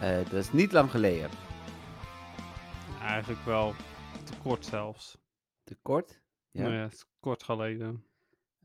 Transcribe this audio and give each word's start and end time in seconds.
Eh, 0.00 0.16
dat 0.16 0.32
is 0.32 0.52
niet 0.52 0.72
lang 0.72 0.90
geleden. 0.90 1.30
Eigenlijk 3.00 3.40
wel 3.44 3.74
te 4.24 4.32
kort 4.42 4.64
zelfs. 4.64 5.18
Te 5.64 5.76
kort? 5.82 6.20
Ja. 6.50 6.62
Nou 6.62 6.74
ja, 6.74 6.82
het 6.82 6.92
is 6.92 7.04
kort 7.20 7.42
geleden. 7.42 8.04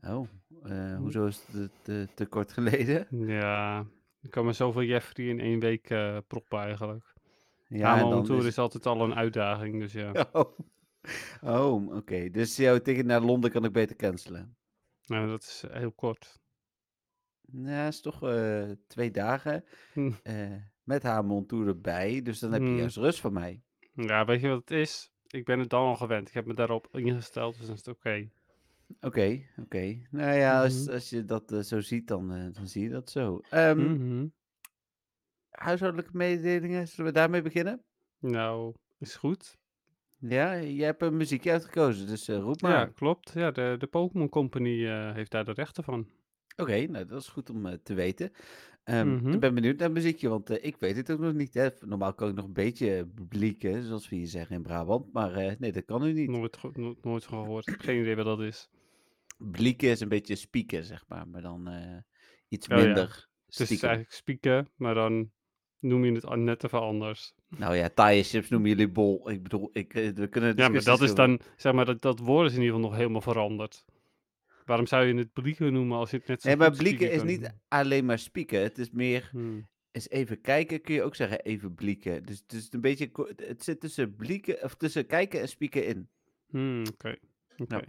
Oh, 0.02 0.28
eh, 0.62 0.96
hoezo 0.96 1.26
is 1.26 1.42
het 1.52 1.70
te, 1.82 2.08
te 2.14 2.26
kort 2.26 2.52
geleden? 2.52 3.06
Ja, 3.36 3.86
ik 4.22 4.30
kan 4.30 4.44
me 4.44 4.52
zoveel 4.52 4.82
Jeffrey 4.82 5.26
in 5.26 5.40
één 5.40 5.60
week 5.60 5.90
eh 5.90 6.16
proppen 6.26 6.58
eigenlijk. 6.58 7.12
Ja, 7.68 7.98
dan 7.98 8.24
tour 8.24 8.40
is- 8.40 8.46
is 8.46 8.58
altijd 8.58 8.86
al 8.86 9.00
een 9.00 9.14
uitdaging, 9.14 9.80
dus 9.80 9.92
ja. 9.92 10.12
Oh, 10.32 10.58
oh 11.42 11.96
oké. 11.96 12.30
Dus 12.30 12.56
jouw 12.56 12.78
ticket 12.78 13.06
naar 13.06 13.20
Londen 13.20 13.50
kan 13.50 13.64
ik 13.64 13.72
beter 13.72 13.96
cancelen. 13.96 14.56
Nou, 15.06 15.28
dat 15.28 15.42
is 15.42 15.64
heel 15.70 15.92
kort. 15.92 16.40
Ja, 17.52 17.86
is 17.86 18.00
toch 18.00 18.18
twee 18.86 19.10
dagen. 19.10 19.64
Hm. 19.92 20.12
Met 20.84 21.02
haar 21.02 21.24
montour 21.24 21.66
erbij. 21.68 22.22
Dus 22.22 22.38
dan 22.38 22.52
heb 22.52 22.62
je 22.62 22.68
Hm. 22.68 22.76
juist 22.76 22.96
rust 22.96 23.20
van 23.20 23.32
mij. 23.32 23.62
Ja, 23.94 24.24
weet 24.24 24.40
je 24.40 24.48
wat 24.48 24.58
het 24.58 24.70
is? 24.70 25.12
Ik 25.26 25.44
ben 25.44 25.58
het 25.58 25.70
dan 25.70 25.82
al 25.86 25.96
gewend. 25.96 26.28
Ik 26.28 26.34
heb 26.34 26.46
me 26.46 26.54
daarop 26.54 26.88
ingesteld, 26.92 27.56
dus 27.58 27.66
dan 27.66 27.74
is 27.74 27.84
het 27.84 27.96
oké. 27.96 28.28
Oké, 29.00 29.42
oké. 29.56 29.98
Nou 30.10 30.34
ja, 30.36 30.62
als, 30.62 30.84
Mhm. 30.84 30.92
als 30.94 31.10
je 31.10 31.24
dat 31.24 31.52
eh, 31.52 31.58
zo 31.60 31.80
ziet, 31.80 32.06
dan, 32.08 32.32
eh, 32.34 32.46
dan 32.52 32.66
zie 32.68 32.82
je 32.82 32.88
dat 32.88 33.10
zo. 33.10 33.40
Ehm, 33.50 33.92
Mhm. 33.92 34.26
Huishoudelijke 35.50 36.16
mededelingen, 36.16 36.88
zullen 36.88 37.12
we 37.12 37.18
daarmee 37.18 37.42
beginnen? 37.42 37.82
Nou, 38.18 38.74
is 38.98 39.14
goed. 39.16 39.56
Ja, 40.18 40.60
jij 40.62 40.86
hebt 40.86 41.02
een 41.02 41.16
muziekje 41.16 41.50
uitgekozen, 41.50 42.06
dus 42.06 42.28
eh, 42.28 42.38
roep 42.38 42.60
maar. 42.62 42.70
Ja, 42.72 42.86
klopt. 42.86 43.32
Ja, 43.34 43.50
de, 43.50 43.74
de 43.78 43.86
Pokémon 43.86 44.28
Company 44.28 44.86
heeft 45.14 45.30
daar 45.30 45.44
de 45.44 45.52
rechten 45.52 45.84
van. 45.84 46.08
Oké, 46.56 46.86
nou 46.86 47.04
dat 47.06 47.20
is 47.20 47.28
goed 47.28 47.50
om 47.50 47.82
te 47.82 47.94
weten. 47.94 48.32
Ehm, 48.84 49.14
Mhm. 49.14 49.32
Ik 49.32 49.40
ben 49.40 49.54
benieuwd 49.54 49.78
naar 49.78 49.92
muziekje, 49.92 50.28
want 50.28 50.50
eh, 50.50 50.64
ik 50.64 50.76
weet 50.78 50.96
het 50.96 51.10
ook 51.10 51.18
nog 51.18 51.32
niet. 51.32 51.54
Hè. 51.54 51.68
Normaal 51.80 52.14
kan 52.14 52.28
ik 52.28 52.34
nog 52.34 52.44
een 52.44 52.52
beetje 52.52 53.08
blieken, 53.28 53.82
zoals 53.82 54.08
we 54.08 54.16
hier 54.16 54.26
zeggen 54.26 54.56
in 54.56 54.62
Brabant. 54.62 55.12
Maar 55.12 55.34
eh, 55.34 55.52
nee, 55.58 55.72
dat 55.72 55.84
kan 55.84 56.02
nu 56.02 56.12
niet. 56.12 56.28
Nooit, 56.30 56.58
no- 56.72 56.96
nooit 57.02 57.26
gehoord. 57.26 57.70
Geen 57.78 58.00
idee 58.00 58.16
wat 58.16 58.24
dat 58.24 58.40
is. 58.40 58.68
Blieken 59.38 59.88
is 59.88 60.00
een 60.00 60.08
beetje 60.08 60.34
spieken, 60.36 60.84
zeg 60.84 61.04
maar. 61.08 61.28
Maar 61.28 61.42
dan 61.42 61.68
eh, 61.68 61.96
iets 62.48 62.68
Oh 62.68 62.78
ja. 62.78 62.84
minder 62.84 63.28
Het 63.46 63.60
is 63.70 63.82
eigenlijk 63.82 64.12
spieken, 64.12 64.68
maar 64.76 64.94
dan 64.94 65.30
noem 65.80 66.04
je 66.04 66.12
het 66.12 66.36
net 66.36 66.64
even 66.64 66.80
anders. 66.80 67.34
Nou 67.48 67.76
ja, 67.76 67.88
taaie 67.88 68.22
chips 68.22 68.48
noemen 68.48 68.68
jullie 68.68 68.88
bol. 68.88 69.30
Ik 69.30 69.42
bedoel, 69.42 69.70
ik, 69.72 69.94
eh, 69.94 70.08
we 70.14 70.26
kunnen 70.28 70.56
Ja, 70.56 70.68
maar 70.68 70.84
dat 70.84 71.00
is 71.02 71.14
dan, 71.14 71.40
zeg 71.56 71.72
maar, 71.72 71.84
dat, 71.84 72.02
dat 72.02 72.18
woord 72.18 72.46
is 72.50 72.56
in 72.56 72.60
ieder 72.62 72.74
geval 72.74 72.90
nog 72.90 72.98
helemaal 72.98 73.20
veranderd. 73.20 73.84
Waarom 74.64 74.86
zou 74.86 75.04
je 75.06 75.14
het 75.14 75.32
blieken 75.32 75.72
noemen 75.72 75.98
als 75.98 76.10
je 76.10 76.16
het 76.16 76.26
net 76.26 76.42
zo 76.42 76.48
Nee, 76.48 76.56
maar 76.56 76.70
blieken 76.76 77.10
is 77.10 77.16
kan 77.16 77.26
niet 77.26 77.54
alleen 77.68 78.04
maar 78.04 78.18
spieken. 78.18 78.60
Het 78.62 78.78
is 78.78 78.90
meer 78.90 79.28
Hmm. 79.30 79.68
eens 79.90 80.08
even 80.08 80.40
kijken, 80.40 80.80
kun 80.80 80.94
je 80.94 81.02
ook 81.02 81.14
zeggen 81.14 81.40
even 81.40 81.74
blieken. 81.74 82.24
Dus 82.24 82.38
het 82.42 82.52
is 82.52 82.72
een 82.72 82.80
beetje, 82.80 83.10
het 83.36 83.64
zit 83.64 83.80
tussen 83.80 84.14
blieken, 84.16 84.62
of 84.62 84.74
tussen 84.74 85.06
kijken 85.06 85.40
en 85.40 85.48
spieken 85.48 85.86
in. 85.86 86.08
Hmm, 86.46 86.82
Oké, 86.92 87.16
oké. 87.56 87.74
Ja. 87.76 87.82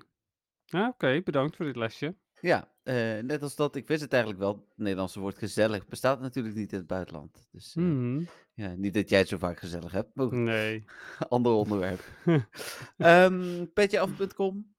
Ja, 0.66 0.88
oké, 0.88 1.22
bedankt 1.24 1.56
voor 1.56 1.66
dit 1.66 1.76
lesje. 1.76 2.16
Ja, 2.42 2.72
eh, 2.84 3.20
net 3.20 3.42
als 3.42 3.56
dat, 3.56 3.76
ik 3.76 3.88
wist 3.88 4.02
het 4.02 4.12
eigenlijk 4.14 4.42
wel, 4.44 4.54
het 4.54 4.78
Nederlandse 4.78 5.20
woord 5.20 5.38
gezellig 5.38 5.88
bestaat 5.88 6.20
natuurlijk 6.22 6.56
niet 6.56 6.72
in 6.72 6.78
het 6.78 6.88
buitenland. 6.88 7.48
Dus 7.52 7.76
eh, 7.76 7.84
Hmm, 7.84 8.28
ja, 8.54 8.74
niet 8.76 8.94
dat 8.94 9.10
jij 9.10 9.20
het 9.20 9.28
zo 9.28 9.38
vaak 9.38 9.60
gezellig 9.60 9.92
hebt, 9.92 10.16
maar 10.16 10.34
Nee, 10.34 10.84
ander 11.30 11.52
onderwerp. 11.52 12.02
Ehm 12.98 13.66
Petjeaf.com, 13.74 14.76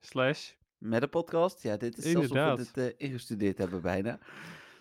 slash. 0.00 0.52
Met 0.78 1.02
een 1.02 1.08
podcast. 1.08 1.62
Ja, 1.62 1.76
dit 1.76 1.98
is 1.98 2.04
alsof 2.04 2.20
we 2.20 2.28
Inderdaad. 2.28 2.74
dit 2.74 2.76
eh, 2.76 3.08
ingestudeerd 3.08 3.58
hebben 3.58 3.82
bijna. 3.82 4.18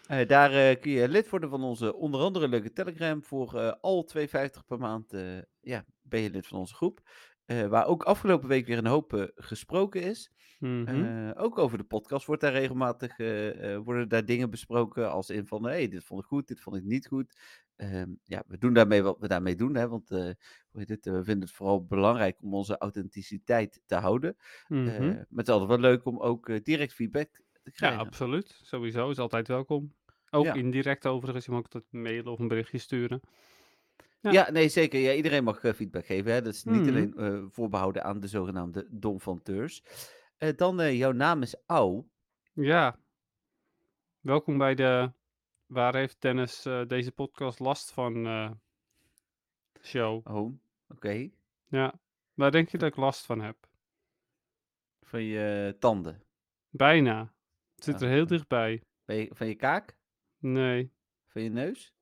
Eh, 0.07 0.27
daar 0.27 0.51
eh, 0.51 0.81
kun 0.81 0.91
je 0.91 1.09
lid 1.09 1.29
worden 1.29 1.49
van 1.49 1.63
onze 1.63 1.95
onder 1.95 2.21
andere 2.21 2.47
leuke 2.47 2.73
Telegram. 2.73 3.23
Voor 3.23 3.77
al 3.81 4.09
2,50 4.17 4.23
per 4.67 4.79
maand 4.79 5.15
ja, 5.61 5.85
ben 6.01 6.21
je 6.21 6.29
lid 6.29 6.47
van 6.47 6.59
onze 6.59 6.73
groep. 6.73 7.01
Waar 7.45 7.85
ook 7.85 8.03
afgelopen 8.03 8.47
week 8.47 8.65
weer 8.65 8.77
een 8.77 8.85
hoop 8.85 9.31
gesproken 9.35 10.01
is. 10.01 10.31
Mhm. 10.59 11.31
Ook 11.35 11.57
over 11.57 11.77
de 11.77 11.83
podcast 11.83 12.25
wordt 12.25 12.41
daar 12.41 12.51
regelmatig 12.51 13.17
worden 13.83 14.09
daar 14.09 14.25
dingen 14.25 14.49
besproken 14.49 15.11
als 15.11 15.29
in 15.29 15.47
van 15.47 15.63
hey, 15.63 15.87
dit 15.87 16.03
vond 16.03 16.21
ik 16.21 16.27
goed, 16.27 16.47
dit 16.47 16.61
vond 16.61 16.75
ik 16.75 16.83
niet 16.83 17.07
goed. 17.07 17.37
Ehm, 17.77 18.09
ja, 18.23 18.43
we 18.47 18.57
doen 18.57 18.73
daarmee 18.73 19.01
wat 19.03 19.17
we 19.19 19.27
daarmee 19.27 19.55
doen, 19.55 19.75
hè, 19.75 19.87
want 19.87 20.11
eh, 20.11 20.17
hoe 20.71 20.79
heet 20.79 20.89
het, 20.89 21.07
eh, 21.07 21.13
we 21.13 21.23
vinden 21.23 21.47
het 21.47 21.57
vooral 21.57 21.85
belangrijk 21.85 22.41
om 22.41 22.53
onze 22.53 22.77
authenticiteit 22.77 23.81
te 23.85 23.95
houden. 23.95 24.35
Mhm. 24.67 24.87
Eh, 24.87 24.99
maar 24.99 25.25
het 25.29 25.47
is 25.47 25.53
altijd 25.53 25.69
wel 25.69 25.79
leuk 25.79 26.05
om 26.05 26.19
ook 26.19 26.63
direct 26.65 26.93
feedback 26.93 27.31
te 27.31 27.41
ja, 27.63 27.71
krijgen. 27.71 27.99
absoluut. 27.99 28.59
Sowieso, 28.63 29.09
is 29.09 29.19
altijd 29.19 29.47
welkom. 29.47 29.95
Ook 30.29 30.45
Ja. 30.45 30.53
indirect 30.53 31.07
overigens, 31.07 31.45
je 31.45 31.51
mag 31.51 31.59
ook 31.59 31.73
altijd 31.73 31.91
mailen 31.91 32.31
of 32.31 32.39
een 32.39 32.47
berichtje 32.47 32.77
sturen. 32.77 33.19
ja. 34.21 34.31
ja. 34.31 34.51
nee, 34.51 34.69
zeker. 34.69 34.99
Ja, 34.99 35.13
iedereen 35.13 35.43
mag 35.43 35.59
feedback 35.59 36.05
geven. 36.05 36.31
Hè. 36.31 36.41
Dat 36.41 36.53
is 36.53 36.63
niet 36.63 36.81
Mhm. 36.81 36.89
alleen 36.89 37.13
eh, 37.17 37.43
voorbehouden 37.49 38.03
aan 38.03 38.19
de 38.19 38.27
zogenaamde 38.27 38.87
domfanteurs. 38.91 39.83
Eh 40.37 40.55
dan, 40.55 40.95
jouw 40.97 41.11
naam 41.11 41.41
is 41.41 41.55
Au. 41.65 42.05
Ja, 42.53 42.99
welkom 44.19 44.57
bij 44.57 44.75
de 44.75 45.11
Waar 45.67 45.95
heeft 45.95 46.21
Dennis 46.21 46.65
eh, 46.65 46.85
deze 46.87 47.11
podcast 47.11 47.59
last 47.59 47.91
van 47.91 48.25
eh, 48.25 48.51
show. 49.81 50.27
Oh, 50.27 50.59
oké. 50.87 51.29
Ja, 51.67 51.99
waar 52.33 52.51
denk 52.51 52.69
je 52.69 52.77
dat 52.77 52.89
ik 52.89 52.95
last 52.95 53.25
van 53.25 53.41
heb? 53.41 53.67
Van 55.01 55.23
je 55.23 55.75
tanden. 55.79 56.23
Bijna. 56.69 57.33
Het 57.75 57.83
zit 57.83 57.95
Oh, 57.95 58.01
er 58.01 58.09
heel 58.09 58.27
dichtbij. 58.27 58.83
Van 59.05 59.15
je, 59.15 59.29
van 59.33 59.47
je 59.47 59.55
kaak? 59.55 59.97
Nee. 60.37 60.91
Van 61.25 61.41
je 61.41 61.49
neus? 61.49 61.93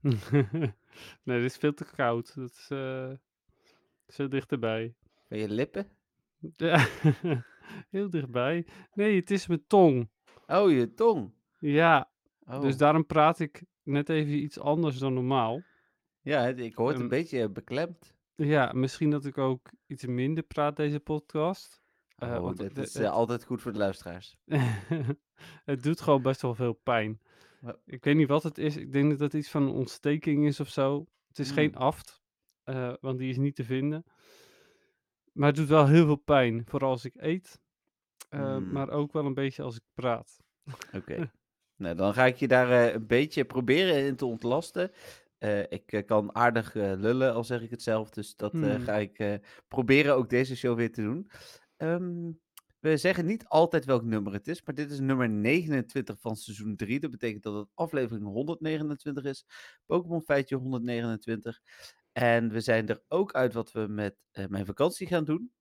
nee, 1.22 1.40
dit 1.40 1.50
is 1.50 1.56
veel 1.56 1.74
te 1.74 1.84
koud. 1.84 2.34
Dat 2.34 2.50
is 2.50 2.70
eh, 2.70 3.12
veel 4.06 4.28
dichterbij. 4.28 4.94
Van 5.28 5.38
je 5.38 5.48
lippen? 5.48 5.90
Ja, 6.56 6.86
heel 7.96 8.10
dichtbij. 8.10 8.66
Nee, 8.92 9.16
het 9.16 9.30
is 9.30 9.46
mijn 9.46 9.66
tong. 9.66 10.10
Oh, 10.46 10.70
je 10.70 10.94
tong. 10.94 11.32
Ja, 11.58 12.10
Oh. 12.48 12.60
dus 12.60 12.76
daarom 12.76 13.06
praat 13.06 13.38
ik 13.40 13.62
net 13.82 14.08
even 14.08 14.32
iets 14.32 14.58
anders 14.58 14.98
dan 14.98 15.14
normaal. 15.14 15.62
Ja, 16.20 16.42
het- 16.42 16.58
ik 16.58 16.74
hoor 16.74 16.86
het 16.86 16.96
een 16.96 17.00
Ehm, 17.02 17.10
beetje 17.10 17.48
beklemd. 17.50 18.14
Ja, 18.34 18.72
misschien 18.72 19.10
dat 19.10 19.24
ik 19.24 19.38
ook 19.38 19.70
iets 19.86 20.06
minder 20.06 20.42
praat 20.44 20.76
deze 20.76 21.00
podcast. 21.00 21.80
Eh, 22.16 22.32
oh, 22.34 22.40
want 22.40 22.56
dit 22.56 22.74
de- 22.74 22.80
is 22.82 22.94
eh, 22.94 23.02
het- 23.02 23.10
altijd 23.12 23.44
goed 23.44 23.62
voor 23.62 23.72
de 23.72 23.78
luisteraars. 23.78 24.36
het 25.64 25.82
doet 25.82 26.00
gewoon 26.00 26.22
best 26.22 26.42
wel 26.42 26.54
veel 26.54 26.72
pijn. 26.72 27.20
Ik 27.84 28.04
weet 28.04 28.16
niet 28.16 28.28
wat 28.28 28.42
het 28.42 28.58
is. 28.58 28.76
Ik 28.76 28.92
denk 28.92 29.10
dat 29.10 29.18
het 29.20 29.34
iets 29.34 29.50
van 29.50 29.62
een 29.62 29.72
ontsteking 29.74 30.46
is 30.46 30.60
of 30.60 30.68
zo. 30.68 31.06
Het 31.28 31.38
is 31.38 31.50
geen 31.50 31.70
Mm. 31.70 31.76
aft, 31.76 32.22
eh, 32.62 32.92
want 33.00 33.18
die 33.18 33.30
is 33.30 33.36
niet 33.36 33.54
te 33.54 33.64
vinden. 33.64 34.04
Maar 35.32 35.46
het 35.48 35.56
doet 35.56 35.68
wel 35.68 35.86
heel 35.86 36.04
veel 36.06 36.16
pijn, 36.16 36.62
vooral 36.66 36.90
als 36.90 37.04
ik 37.04 37.14
eet. 37.16 37.60
eh, 38.28 38.56
Mm. 38.56 38.72
Maar 38.72 38.90
ook 38.90 39.12
wel 39.12 39.24
een 39.26 39.34
beetje 39.34 39.62
als 39.62 39.76
ik 39.76 39.82
praat. 39.94 40.36
Oké. 40.92 41.16
nou, 41.78 41.94
dan 41.94 42.14
ga 42.14 42.26
ik 42.26 42.36
je 42.36 42.48
daar 42.48 42.70
eh, 42.70 42.94
een 42.94 43.06
beetje 43.06 43.44
proberen 43.44 44.06
in 44.06 44.16
te 44.16 44.26
ontlasten. 44.26 44.90
Eh, 45.38 45.60
ik 45.60 45.92
eh, 45.92 46.06
kan 46.06 46.34
aardig 46.34 46.74
lullen, 46.74 47.34
al 47.34 47.44
zeg 47.44 47.62
ik 47.62 47.70
het 47.70 47.82
zelf. 47.82 48.10
Dus 48.10 48.36
dat 48.36 48.52
Hmm. 48.52 48.80
ga 48.80 48.96
ik 48.96 49.40
proberen 49.68 50.14
ook 50.14 50.30
deze 50.30 50.56
show 50.56 50.76
weer 50.76 50.92
te 50.92 51.02
doen. 51.02 51.30
Ehm, 51.76 52.32
we 52.80 52.96
zeggen 52.96 53.26
niet 53.26 53.44
altijd 53.46 53.84
welk 53.84 54.02
nummer 54.04 54.32
het 54.32 54.48
is, 54.48 54.62
maar 54.62 54.74
dit 54.74 54.90
is 54.90 55.00
nummer 55.00 55.28
29 55.28 56.20
van 56.20 56.36
seizoen 56.36 56.76
3. 56.76 57.00
Dat 57.00 57.10
betekent 57.10 57.42
dat 57.42 57.54
het 57.54 57.68
aflevering 57.74 58.26
129 58.26 59.24
is. 59.24 59.46
Pokémon 59.86 60.22
feitje 60.22 60.56
129. 60.56 61.60
En 62.12 62.50
we 62.50 62.60
zijn 62.60 62.88
er 62.88 63.02
ook 63.08 63.32
uit 63.32 63.52
wat 63.52 63.72
we 63.72 63.86
met 63.88 64.16
mijn 64.48 64.66
vakantie 64.66 65.06
gaan 65.06 65.24
doen. 65.24 65.52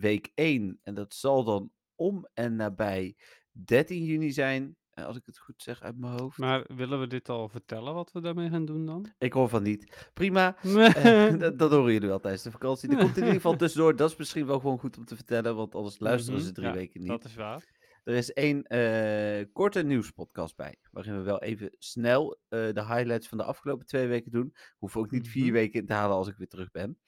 Week 0.00 0.30
1. 0.34 0.80
En 0.82 0.94
dat 0.94 1.14
zal 1.14 1.44
dan 1.44 1.70
om 1.94 2.28
en 2.34 2.56
nabij 2.56 3.16
13 3.50 4.04
juni 4.04 4.32
zijn. 4.32 4.76
Eh, 4.94 5.04
als 5.04 5.16
ik 5.16 5.26
het 5.26 5.38
goed 5.38 5.62
zeg 5.62 5.82
uit 5.82 5.98
mijn 5.98 6.18
hoofd. 6.20 6.38
Maar 6.38 6.64
willen 6.76 7.00
we 7.00 7.06
dit 7.06 7.28
al 7.28 7.48
vertellen 7.48 7.94
wat 7.94 8.12
we 8.12 8.20
daarmee 8.20 8.50
gaan 8.50 8.64
doen 8.64 8.86
dan? 8.86 9.12
Ik 9.18 9.32
hoor 9.32 9.48
van 9.48 9.62
niet. 9.62 10.10
Prima. 10.14 10.56
Eh, 10.62 11.38
dat, 11.38 11.58
dat 11.58 11.70
horen 11.70 11.92
jullie 11.92 12.08
wel 12.08 12.20
tijdens 12.20 12.42
de 12.42 12.50
vakantie. 12.50 12.90
Er 12.90 12.96
komt 12.96 13.10
in 13.16 13.16
ieder 13.22 13.34
geval 13.34 13.56
tussendoor. 13.62 13.96
Dat 13.96 14.10
is 14.10 14.16
misschien 14.16 14.46
wel 14.46 14.60
gewoon 14.60 14.78
goed 14.78 14.98
om 14.98 15.04
te 15.04 15.14
vertellen. 15.16 15.56
Want 15.56 15.74
anders 15.74 15.98
luisteren 15.98 16.38
Mhm, 16.38 16.48
ze 16.48 16.52
drie 16.54 16.66
ja, 16.66 16.72
weken 16.74 17.00
niet. 17.00 17.08
Dat 17.08 17.24
is 17.24 17.34
waar. 17.34 17.80
Er 18.04 18.14
is 18.14 18.32
één 18.32 18.62
eh, 18.62 19.46
korte 19.52 19.82
nieuwspodcast 19.82 20.56
bij, 20.56 20.76
waarin 20.90 21.16
we 21.16 21.22
wel 21.22 21.42
even 21.42 21.74
snel 21.78 22.38
eh, 22.48 22.58
de 22.72 22.84
highlights 22.86 23.28
van 23.28 23.38
de 23.38 23.44
afgelopen 23.44 23.86
twee 23.86 24.06
weken 24.06 24.30
doen. 24.30 24.54
Hoef 24.78 24.96
ook 24.96 25.10
niet 25.10 25.28
vier 25.28 25.44
Mhm. 25.44 25.52
weken 25.52 25.80
in 25.80 25.86
te 25.86 25.92
halen 25.92 26.16
als 26.16 26.28
ik 26.28 26.36
weer 26.36 26.48
terug 26.48 26.70
ben. 26.70 26.98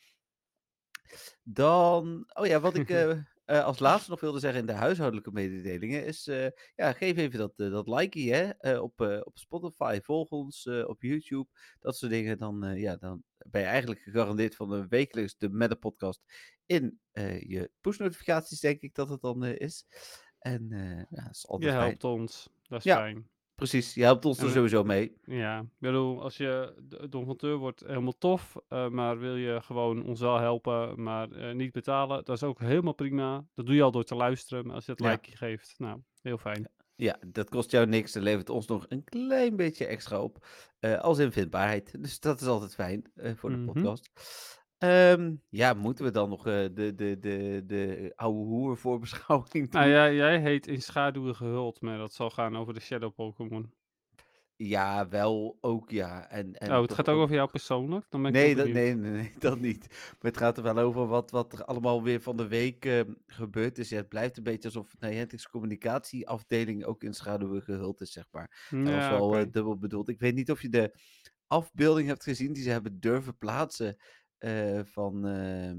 Dan, 1.42 2.24
oh 2.34 2.46
ja, 2.46 2.60
wat 2.60 2.74
ik 2.76 2.90
eh, 3.00 3.18
eh, 3.44 3.64
als 3.64 3.78
laatste 3.78 4.10
nog 4.10 4.20
wilde 4.20 4.38
zeggen 4.38 4.60
in 4.60 4.66
de 4.66 4.72
huishoudelijke 4.72 5.32
mededelingen 5.32 6.04
is, 6.06 6.26
eh, 6.26 6.46
ja, 6.74 6.92
geef 6.92 7.16
even 7.16 7.38
dat, 7.38 7.52
eh, 7.56 7.70
dat 7.70 7.88
likey 7.88 8.22
hè, 8.22 8.78
op, 8.78 9.00
op 9.24 9.38
Spotify, 9.38 9.98
volg 10.02 10.28
ons 10.30 10.66
op 10.66 11.02
YouTube, 11.02 11.48
dat 11.80 11.96
soort 11.96 12.12
dingen. 12.12 12.38
Dan, 12.38 12.74
ja, 12.78 12.96
dan 12.96 13.22
ben 13.46 13.60
je 13.60 13.66
eigenlijk 13.66 14.00
gegarandeerd 14.00 14.54
van 14.56 14.72
een 14.72 14.88
wekelijks 14.88 15.36
de 15.36 15.48
Meta 15.48 15.74
podcast 15.74 16.20
in 16.66 17.00
je 17.38 17.70
push-notificaties, 17.80 18.60
denk 18.60 18.80
ik 18.80 18.94
dat 18.94 19.08
het 19.08 19.20
dan 19.20 19.44
is. 19.44 19.86
En 20.38 20.66
ja, 21.10 21.22
dat 21.22 21.30
is 21.34 21.40
Je 21.42 21.48
altijd 21.48 21.72
fijn. 21.72 21.84
helpt 21.86 22.04
ons. 22.04 22.48
Dat 22.68 22.78
is 22.78 22.84
Ja. 22.84 22.96
fijn. 22.96 23.28
Precies, 23.54 23.94
je 23.94 24.02
helpt 24.02 24.24
ons 24.24 24.38
En 24.38 24.44
er 24.46 24.50
sowieso 24.52 24.84
mee. 24.84 25.16
Ja, 25.24 25.60
ik 25.60 25.66
bedoel, 25.78 26.22
als 26.22 26.36
je 26.36 26.74
donateur 27.10 27.56
wordt, 27.56 27.80
helemaal 27.86 28.18
tof. 28.18 28.56
eh, 28.68 28.88
maar 28.88 29.18
wil 29.18 29.36
je 29.36 29.60
gewoon 29.62 30.04
ons 30.04 30.20
wel 30.20 30.38
helpen, 30.38 31.02
maar 31.02 31.30
eh, 31.30 31.54
niet 31.54 31.72
betalen, 31.72 32.24
dat 32.24 32.36
is 32.36 32.42
ook 32.42 32.60
helemaal 32.60 32.92
prima. 32.94 33.44
Dat 33.54 33.66
doe 33.66 33.74
je 33.74 33.82
al 33.82 33.90
door 33.90 34.04
te 34.04 34.14
luisteren. 34.14 34.66
Maar 34.66 34.74
als 34.74 34.84
je 34.86 34.90
het 34.92 35.00
Ja. 35.00 35.10
likeje 35.10 35.36
geeft, 35.36 35.74
nou, 35.78 36.00
heel 36.22 36.38
fijn. 36.38 36.68
Ja, 36.96 37.18
dat 37.26 37.48
kost 37.50 37.70
jou 37.70 37.86
niks 37.86 38.14
en 38.14 38.22
levert 38.22 38.48
ons 38.50 38.66
nog 38.66 38.86
een 38.88 39.04
klein 39.04 39.56
beetje 39.56 39.86
extra 39.86 40.20
op. 40.20 40.46
eh, 40.78 40.98
als 41.00 41.18
in 41.18 41.32
vindbaarheid. 41.32 42.02
Dus 42.02 42.20
dat 42.20 42.40
is 42.40 42.46
altijd 42.46 42.74
fijn 42.74 43.04
eh, 43.14 43.32
voor 43.34 43.50
de 43.50 43.56
Mhm. 43.56 43.64
podcast. 43.72 44.10
Ehm, 44.78 45.34
ja, 45.48 45.74
moeten 45.74 46.04
we 46.04 46.10
dan 46.10 46.28
nog 46.28 46.46
eh, 46.46 46.52
de, 46.72 46.94
de, 46.94 47.18
de, 47.18 47.62
de 47.66 48.12
oude 48.16 48.38
hoer 48.38 48.76
voorbeschouwing 48.76 49.70
doen? 49.70 49.80
Nou 49.80 49.88
ja, 49.88 50.10
jij 50.10 50.40
heet 50.40 50.66
in 50.66 50.82
schaduwen 50.82 51.34
gehuld, 51.36 51.80
maar 51.80 51.98
dat 51.98 52.12
zal 52.14 52.30
gaan 52.30 52.56
over 52.56 52.74
de 52.74 52.80
Shadow 52.80 53.14
Pokémon. 53.14 53.74
Ja, 54.56 55.08
wel 55.08 55.58
ook 55.60 55.90
ja. 55.90 56.28
En, 56.30 56.52
en 56.54 56.70
oh, 56.72 56.80
het 56.80 56.86
toch 56.86 56.96
gaat 56.96 57.08
ook 57.08 57.18
over 57.20 57.34
jou 57.34 57.50
persoonlijk? 57.50 58.06
Dan 58.10 58.22
ben 58.22 58.34
ik 58.34 58.36
Nee 58.36 58.54
dat, 58.54 58.64
benieuwd. 58.64 58.72
nee, 58.72 58.94
nee, 58.94 59.10
nee, 59.10 59.32
dat 59.38 59.58
niet. 59.60 59.86
Maar 59.90 60.30
het 60.30 60.36
gaat 60.36 60.56
er 60.56 60.62
wel 60.62 60.78
over 60.78 61.06
wat, 61.06 61.30
wat 61.30 61.52
er 61.52 61.64
allemaal 61.64 62.02
weer 62.02 62.20
van 62.20 62.36
de 62.36 62.48
week 62.48 62.84
eh, 62.84 63.00
gebeurd 63.26 63.78
is. 63.78 63.88
Ja, 63.88 63.96
het 63.96 64.08
blijft 64.08 64.36
een 64.36 64.42
beetje 64.42 64.68
alsof 64.68 64.94
Niantic's 64.98 65.48
communicatieafdeling 65.48 66.84
ook 66.84 67.02
in 67.02 67.14
schaduwen 67.14 67.62
gehuld 67.62 68.00
is, 68.00 68.12
zeg 68.12 68.24
maar. 68.30 68.76
Dat 68.82 68.94
was 68.94 69.06
Ja, 69.06 69.08
wel 69.08 69.28
oké. 69.28 69.38
eh, 69.38 69.46
dubbel 69.50 69.78
bedoeld. 69.78 70.08
Ik 70.08 70.20
weet 70.20 70.34
niet 70.34 70.50
of 70.50 70.62
je 70.62 70.68
de 70.68 70.94
afbeelding 71.46 72.08
hebt 72.08 72.22
gezien 72.22 72.52
die 72.52 72.62
ze 72.62 72.70
hebben 72.70 73.00
durven 73.00 73.38
plaatsen 73.38 73.96
van, 74.84 75.26
ehm, 75.26 75.78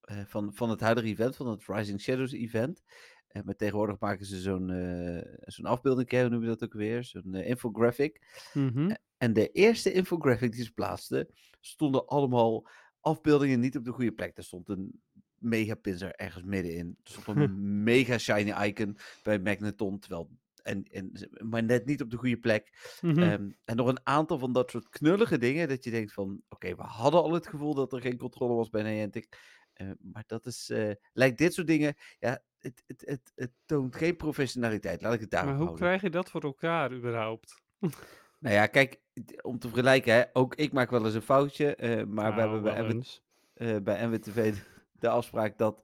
eh, 0.00 0.24
van, 0.26 0.54
van 0.54 0.70
het 0.70 0.80
huidige 0.80 1.06
event, 1.06 1.36
van 1.36 1.48
het 1.48 1.66
Rising 1.66 2.00
Shadows 2.00 2.32
event. 2.32 2.82
Eh, 3.30 3.42
maar 3.42 3.56
tegenwoordig 3.56 3.98
maken 3.98 4.26
ze 4.26 4.40
zo'n 4.40 4.70
eh, 4.70 5.34
zo'n 5.40 5.64
afbeelding, 5.64 6.10
hoe 6.10 6.28
noem 6.28 6.40
je 6.42 6.46
dat 6.46 6.64
ook 6.64 6.72
weer? 6.72 7.04
Zo'n 7.04 7.34
eh, 7.34 7.48
infographic. 7.48 8.20
Mhm. 8.54 8.94
En 9.18 9.32
de 9.32 9.50
eerste 9.50 9.92
infographic 9.92 10.52
die 10.52 10.64
ze 10.64 10.72
plaatsten, 10.72 11.28
stonden 11.60 12.06
allemaal 12.06 12.68
afbeeldingen 13.00 13.60
niet 13.60 13.76
op 13.76 13.84
de 13.84 13.92
goede 13.92 14.12
plek. 14.12 14.36
Er 14.36 14.44
stond 14.44 14.68
een 14.68 15.00
mega 15.38 15.74
pinzer 15.74 16.14
ergens 16.14 16.44
middenin. 16.44 16.98
Er 17.02 17.10
stond 17.10 17.38
een 17.38 17.82
mega 17.92 18.18
shiny 18.18 18.66
icon 18.66 18.98
bij 19.22 19.38
Magneton, 19.38 19.98
terwijl... 19.98 20.30
En, 20.62 20.82
en, 20.84 21.30
maar 21.48 21.62
net 21.64 21.86
niet 21.86 22.02
op 22.02 22.10
de 22.10 22.16
goede 22.16 22.38
plek. 22.38 22.96
Mhm. 23.00 23.22
Ehm, 23.22 23.50
en 23.64 23.76
nog 23.76 23.86
een 23.86 24.06
aantal 24.06 24.38
van 24.38 24.52
dat 24.52 24.70
soort 24.70 24.88
knullige 24.88 25.38
dingen. 25.38 25.68
Dat 25.68 25.84
je 25.84 25.90
denkt 25.90 26.12
van, 26.12 26.42
oké, 26.48 26.74
we 26.76 26.82
hadden 26.82 27.22
al 27.22 27.32
het 27.32 27.46
gevoel 27.46 27.74
dat 27.74 27.92
er 27.92 28.00
geen 28.00 28.18
controle 28.18 28.54
was 28.54 28.70
bij 28.70 28.82
Niantic. 28.82 29.36
Eh, 29.72 29.90
maar 30.00 30.24
dat 30.26 30.46
is, 30.46 30.70
eh, 30.70 30.90
lijkt 31.12 31.38
dit 31.38 31.54
soort 31.54 31.66
dingen, 31.66 31.94
ja, 32.18 32.42
het, 32.58 32.82
het, 32.86 33.02
het, 33.06 33.32
het 33.34 33.52
toont 33.66 33.96
geen 33.96 34.16
professionaliteit. 34.16 35.02
Laat 35.02 35.12
ik 35.14 35.20
het 35.20 35.30
daarop 35.30 35.48
maar 35.50 35.58
hoe 35.58 35.66
houden. 35.68 35.86
krijg 35.86 36.02
je 36.02 36.10
dat 36.10 36.30
voor 36.30 36.42
elkaar 36.42 36.92
überhaupt? 36.92 37.62
Nou 38.38 38.54
ja, 38.54 38.66
kijk, 38.66 39.00
om 39.42 39.58
te 39.58 39.68
vergelijken, 39.68 40.14
hè, 40.14 40.22
ook 40.32 40.54
ik 40.54 40.72
maak 40.72 40.90
wel 40.90 41.04
eens 41.04 41.14
een 41.14 41.22
foutje. 41.22 41.74
eh, 41.76 42.04
maar 42.06 42.34
we 42.34 42.40
Nou, 42.40 42.40
hebben 42.40 42.62
bij, 42.62 43.82
bij 43.82 44.06
NWTV 44.06 44.54
de, 44.92 45.08
afspraak 45.08 45.58
dat, 45.58 45.82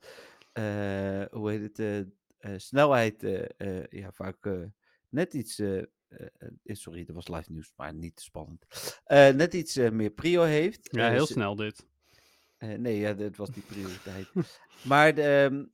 hoe 1.30 1.50
heet 1.50 1.76
het, 1.78 2.06
snelheid 2.56 3.22
eh, 3.22 3.44
eh, 3.78 3.84
ja, 3.90 4.12
vaak 4.12 4.46
eh, 4.46 4.60
net 5.08 5.34
iets, 5.34 5.58
eh, 5.58 5.78
eh, 5.78 5.86
eh, 6.38 6.74
sorry, 6.74 7.04
dat 7.04 7.14
was 7.14 7.28
live 7.28 7.52
nieuws, 7.52 7.72
maar 7.76 7.94
niet 7.94 8.20
spannend, 8.20 8.64
Eh, 9.04 9.28
net 9.34 9.54
iets 9.54 9.76
eh, 9.76 9.90
meer 9.90 10.10
prio 10.10 10.42
heeft. 10.42 10.88
Ja, 10.90 11.06
Eh, 11.06 11.10
heel 11.12 11.26
snel 11.26 11.56
dit. 11.56 11.86
eh, 12.56 12.74
nee, 12.78 12.98
ja, 12.98 13.12
dat 13.12 13.36
was 13.36 13.50
die 13.50 13.62
prioriteit. 13.62 14.28
maar 14.84 15.14
de, 15.14 15.22
ehm, 15.22 15.64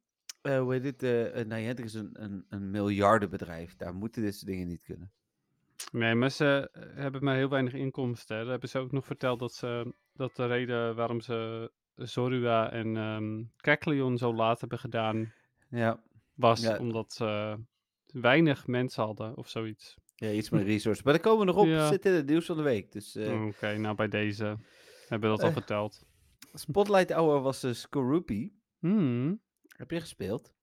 eh, 0.43 0.61
hoe 0.61 0.73
heet 0.75 1.03
eh, 1.03 1.41
eh, 1.41 1.47
Niantic 1.47 1.85
is 1.85 1.94
een, 1.94 2.11
een, 2.23 2.47
een 2.49 2.70
miljardenbedrijf. 2.70 3.76
Daar 3.76 3.94
moeten 3.94 4.23
dit 4.23 4.35
soort 4.35 4.47
dingen 4.47 4.67
niet 4.69 4.82
kunnen. 4.82 5.12
Nee, 5.93 6.15
maar 6.15 6.31
ze 6.31 6.69
eh, 6.73 6.82
hebben 6.94 7.25
maar 7.25 7.37
heel 7.37 7.49
weinig 7.49 7.73
inkomsten. 7.73 8.38
Dat 8.38 8.49
hebben 8.49 8.69
ze 8.69 8.79
ook 8.79 8.93
nog 8.93 9.06
verteld 9.06 9.38
dat, 9.38 9.55
ze, 9.55 9.94
dat 10.12 10.37
de 10.37 10.47
reden 10.47 10.94
waarom 10.94 11.20
ze 11.20 11.70
Zorua 11.97 12.70
en 12.73 13.53
Kecleon 13.56 14.19
zo 14.19 14.35
laat 14.35 14.61
hebben 14.61 14.79
gedaan, 14.79 15.32
Ja, 15.69 16.03
was 16.34 16.61
Ja. 16.61 16.79
omdat 16.79 17.12
ze 17.12 17.58
weinig 18.06 18.67
mensen 18.67 19.02
hadden 19.05 19.37
of 19.37 19.49
zoiets. 19.49 19.96
ja 20.14 20.31
iets 20.31 20.50
meer 20.50 20.64
resources. 20.64 21.05
Maar 21.05 21.12
daar 21.12 21.23
komen 21.23 21.38
we 21.46 21.52
nog 21.52 21.56
op. 21.56 21.67
Ja. 21.67 21.88
Zit 21.88 22.06
in 22.06 22.12
het 22.12 22.26
nieuws 22.26 22.46
van 22.46 22.56
de 22.56 22.62
week. 22.62 22.93
Dus 22.93 23.14
eh, 23.14 23.44
Oké, 23.46 23.76
nou 23.79 23.94
bij 23.96 24.08
deze 24.08 24.44
hebben 25.08 25.31
we 25.31 25.37
dat 25.37 25.43
al 25.43 25.49
Eh. 25.49 25.52
verteld. 25.56 26.02
Spotlight 26.55 27.12
Hour 27.12 27.40
was 27.40 27.61
dus 27.61 27.81
Skorupi. 27.81 28.52
Hmm. 28.79 29.40
Heb 29.76 29.90
je 29.90 30.00
gespeeld? 30.00 30.55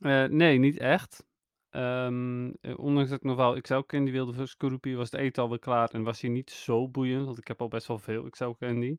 Eh, 0.00 0.24
nee, 0.24 0.58
niet 0.58 0.78
echt. 0.78 1.26
Ehm, 1.70 2.50
eh, 2.60 2.78
ondanks 2.78 3.10
dat 3.10 3.18
ik 3.18 3.24
nog 3.24 3.36
wel 3.36 3.56
Excel 3.56 3.84
Candy 3.84 4.10
wilde 4.10 4.32
voor 4.32 4.48
Skorupi, 4.48 4.96
was 4.96 5.10
het 5.10 5.20
eten 5.20 5.42
alweer 5.42 5.58
klaar 5.58 5.90
en 5.90 6.02
was 6.02 6.20
hij 6.20 6.30
niet 6.30 6.50
zo 6.50 6.88
boeiend, 6.88 7.24
want 7.26 7.38
ik 7.38 7.48
heb 7.48 7.60
al 7.60 7.68
best 7.68 7.86
wel 7.86 7.98
veel 7.98 8.26
Excel 8.26 8.56
Candy. 8.56 8.96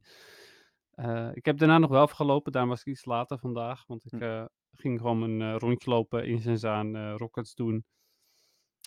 Ik 1.34 1.46
heb 1.46 1.58
daarna 1.58 1.78
nog 1.78 1.90
wel 1.90 2.04
even 2.04 2.16
gelopen, 2.16 2.52
daarom 2.52 2.70
was 2.72 2.80
ik 2.80 2.86
iets 2.86 3.06
later 3.06 3.40
vandaag, 3.40 3.86
want 3.88 4.06
ik 4.06 4.12
Hm. 4.20 4.46
Ging 4.72 5.00
gewoon 5.00 5.22
een 5.22 5.42
eh, 5.42 5.56
rondje 5.58 5.90
lopen 5.90 6.26
in 6.26 6.40
Zenzaan, 6.40 6.96
eh 6.96 7.14
Rockets 7.18 7.56
doen. 7.56 7.86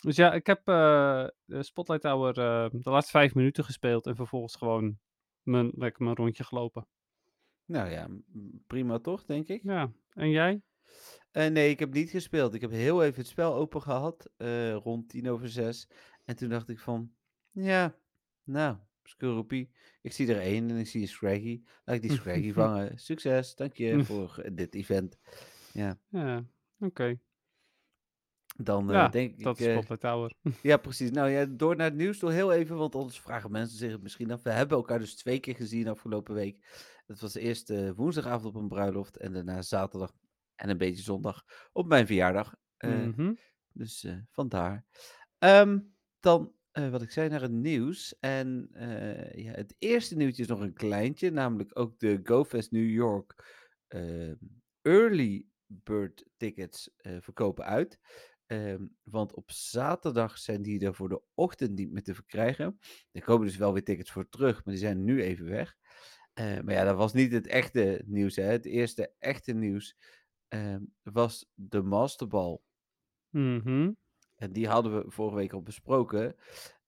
Dus 0.03 0.15
ja, 0.15 0.33
ik 0.33 0.47
heb 0.47 0.67
eh, 0.67 1.27
de 1.45 1.63
Spotlight 1.63 2.03
Hour 2.03 2.39
eh, 2.39 2.69
de 2.81 2.89
laatste 2.89 3.11
vijf 3.11 3.35
minuten 3.35 3.63
gespeeld 3.63 4.05
en 4.05 4.15
vervolgens 4.15 4.55
gewoon 4.55 4.99
mijn, 5.41 5.71
lekker 5.75 6.03
mijn 6.03 6.15
rondje 6.15 6.43
gelopen. 6.43 6.87
Nou 7.65 7.89
ja, 7.89 8.07
prima 8.67 8.99
toch, 8.99 9.25
denk 9.25 9.47
ik. 9.47 9.63
Ja, 9.63 9.91
en 10.13 10.29
jij? 10.29 10.61
Nee, 11.31 11.69
ik 11.69 11.79
heb 11.79 11.93
niet 11.93 12.09
gespeeld. 12.09 12.53
Ik 12.53 12.61
heb 12.61 12.71
heel 12.71 13.03
even 13.03 13.19
het 13.19 13.27
spel 13.27 13.53
open 13.53 13.81
gehad, 13.81 14.29
eh, 14.37 14.73
rond 14.75 15.09
tien 15.09 15.29
over 15.29 15.49
zes. 15.49 15.89
En 16.25 16.35
toen 16.35 16.49
dacht 16.49 16.69
ik 16.69 16.79
van, 16.79 17.11
ja, 17.51 17.95
nou, 18.43 18.77
Skorupi. 19.03 19.71
Ik 20.01 20.11
zie 20.11 20.33
er 20.33 20.39
één 20.39 20.69
en 20.69 20.77
ik 20.77 20.87
zie 20.87 21.01
een 21.01 21.07
Scraggy. 21.07 21.61
Laat 21.85 21.95
ik 21.95 22.01
die 22.01 22.11
Scraggy 22.11 22.53
vangen. 22.61 22.97
Succes, 22.97 23.55
dank 23.55 23.73
je 23.73 24.03
voor 24.03 24.49
dit 24.51 24.75
event. 24.75 25.17
Ja, 25.73 25.97
Ja, 26.09 26.45
oké. 26.79 27.19
dan 28.57 28.87
eh, 28.89 28.95
Ja, 28.95 29.07
denk 29.07 29.37
ik... 29.37 29.43
Dat 29.43 29.59
is 29.59 29.65
eh, 29.65 29.71
Spotlight 29.73 30.01
Tower. 30.09 30.33
Ja, 30.61 30.77
precies. 30.77 31.11
Nou 31.11 31.29
ja, 31.29 31.45
door 31.45 31.75
naar 31.75 31.85
het 31.89 31.95
nieuws 31.95 32.19
toe 32.19 32.31
heel 32.31 32.51
even, 32.53 32.77
want 32.77 32.95
anders 32.95 33.19
vragen 33.19 33.51
mensen 33.51 33.77
zich 33.77 33.91
het 33.91 34.01
misschien 34.01 34.31
af. 34.31 34.43
We 34.43 34.49
hebben 34.51 34.77
elkaar 34.77 34.99
dus 34.99 35.15
twee 35.15 35.39
keer 35.39 35.55
gezien 35.55 35.87
afgelopen 35.87 36.33
week. 36.33 36.65
Dat 37.05 37.19
was 37.19 37.33
eerst 37.35 37.69
eh, 37.69 37.91
woensdagavond 37.91 38.55
op 38.55 38.61
een 38.61 38.67
bruiloft 38.67 39.17
en 39.17 39.33
daarna 39.33 39.61
zaterdag 39.61 40.13
en 40.55 40.69
een 40.69 40.77
beetje 40.77 41.03
zondag 41.03 41.43
op 41.71 41.87
mijn 41.87 42.05
verjaardag. 42.07 42.55
Eh, 42.77 42.89
Mhm. 43.05 43.33
Dus 43.75 44.03
eh, 44.03 44.17
vandaar. 44.31 44.85
Ehm, 45.39 45.79
dan, 46.19 46.53
eh, 46.71 46.89
wat 46.89 47.01
ik 47.01 47.11
zei, 47.11 47.29
naar 47.29 47.41
het 47.41 47.51
nieuws. 47.51 48.15
En 48.19 48.67
eh, 48.73 49.43
ja, 49.43 49.51
het 49.51 49.75
eerste 49.79 50.15
nieuwtje 50.15 50.41
is 50.41 50.47
nog 50.47 50.59
een 50.59 50.73
kleintje, 50.73 51.31
namelijk 51.31 51.79
ook 51.79 51.99
de 51.99 52.19
GoFest 52.23 52.71
New 52.71 52.89
York 52.89 53.35
ehm, 53.87 54.35
Early 54.81 55.45
Bird 55.83 56.25
Tickets 56.37 56.95
eh, 56.97 57.17
verkopen 57.19 57.65
uit. 57.65 57.99
Ehm, 58.45 58.85
want 59.03 59.33
op 59.33 59.51
zaterdag 59.51 60.37
zijn 60.37 60.61
die 60.61 60.85
er 60.85 60.95
voor 60.95 61.09
de 61.09 61.21
ochtend 61.33 61.71
niet 61.71 61.91
meer 61.91 62.03
te 62.03 62.15
verkrijgen. 62.15 62.79
Er 63.11 63.23
komen 63.23 63.47
dus 63.47 63.57
wel 63.57 63.73
weer 63.73 63.83
tickets 63.83 64.11
voor 64.11 64.29
terug, 64.29 64.55
maar 64.65 64.73
die 64.73 64.83
zijn 64.83 65.03
nu 65.03 65.21
even 65.21 65.45
weg. 65.45 65.75
Eh, 66.33 66.59
maar 66.59 66.73
ja, 66.73 66.83
dat 66.83 66.95
was 66.95 67.13
niet 67.13 67.31
het 67.31 67.47
echte 67.47 68.03
nieuws. 68.05 68.35
Hè. 68.35 68.43
Het 68.43 68.65
eerste 68.65 69.13
echte 69.19 69.53
nieuws 69.53 69.97
ehm, 70.47 70.81
was 71.01 71.51
de 71.53 71.81
Masterball. 71.81 72.59
Mhm. 73.29 73.91
En 74.35 74.51
die 74.51 74.67
hadden 74.67 74.95
we 74.95 75.11
vorige 75.11 75.35
week 75.35 75.53
al 75.53 75.61
besproken. 75.61 76.35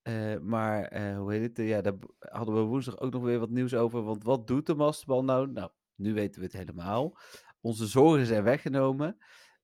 Eh, 0.02 0.38
maar 0.38 1.14
hoe 1.16 1.32
heet 1.32 1.56
het? 1.56 1.66
Ja, 1.66 1.80
daar 1.80 1.94
hadden 2.18 2.54
we 2.54 2.60
woensdag 2.60 2.98
ook 2.98 3.12
nog 3.12 3.22
weer 3.22 3.38
wat 3.38 3.50
nieuws 3.50 3.74
over. 3.74 4.02
Want 4.02 4.24
wat 4.24 4.46
doet 4.46 4.66
de 4.66 4.74
masterbal 4.74 5.24
nou? 5.24 5.50
Nou, 5.52 5.70
nu 5.96 6.14
weten 6.14 6.40
we 6.40 6.46
het 6.46 6.56
helemaal. 6.56 7.18
Onze 7.66 7.86
zorgen 7.86 8.26
zijn 8.26 8.42
weggenomen. 8.44 9.16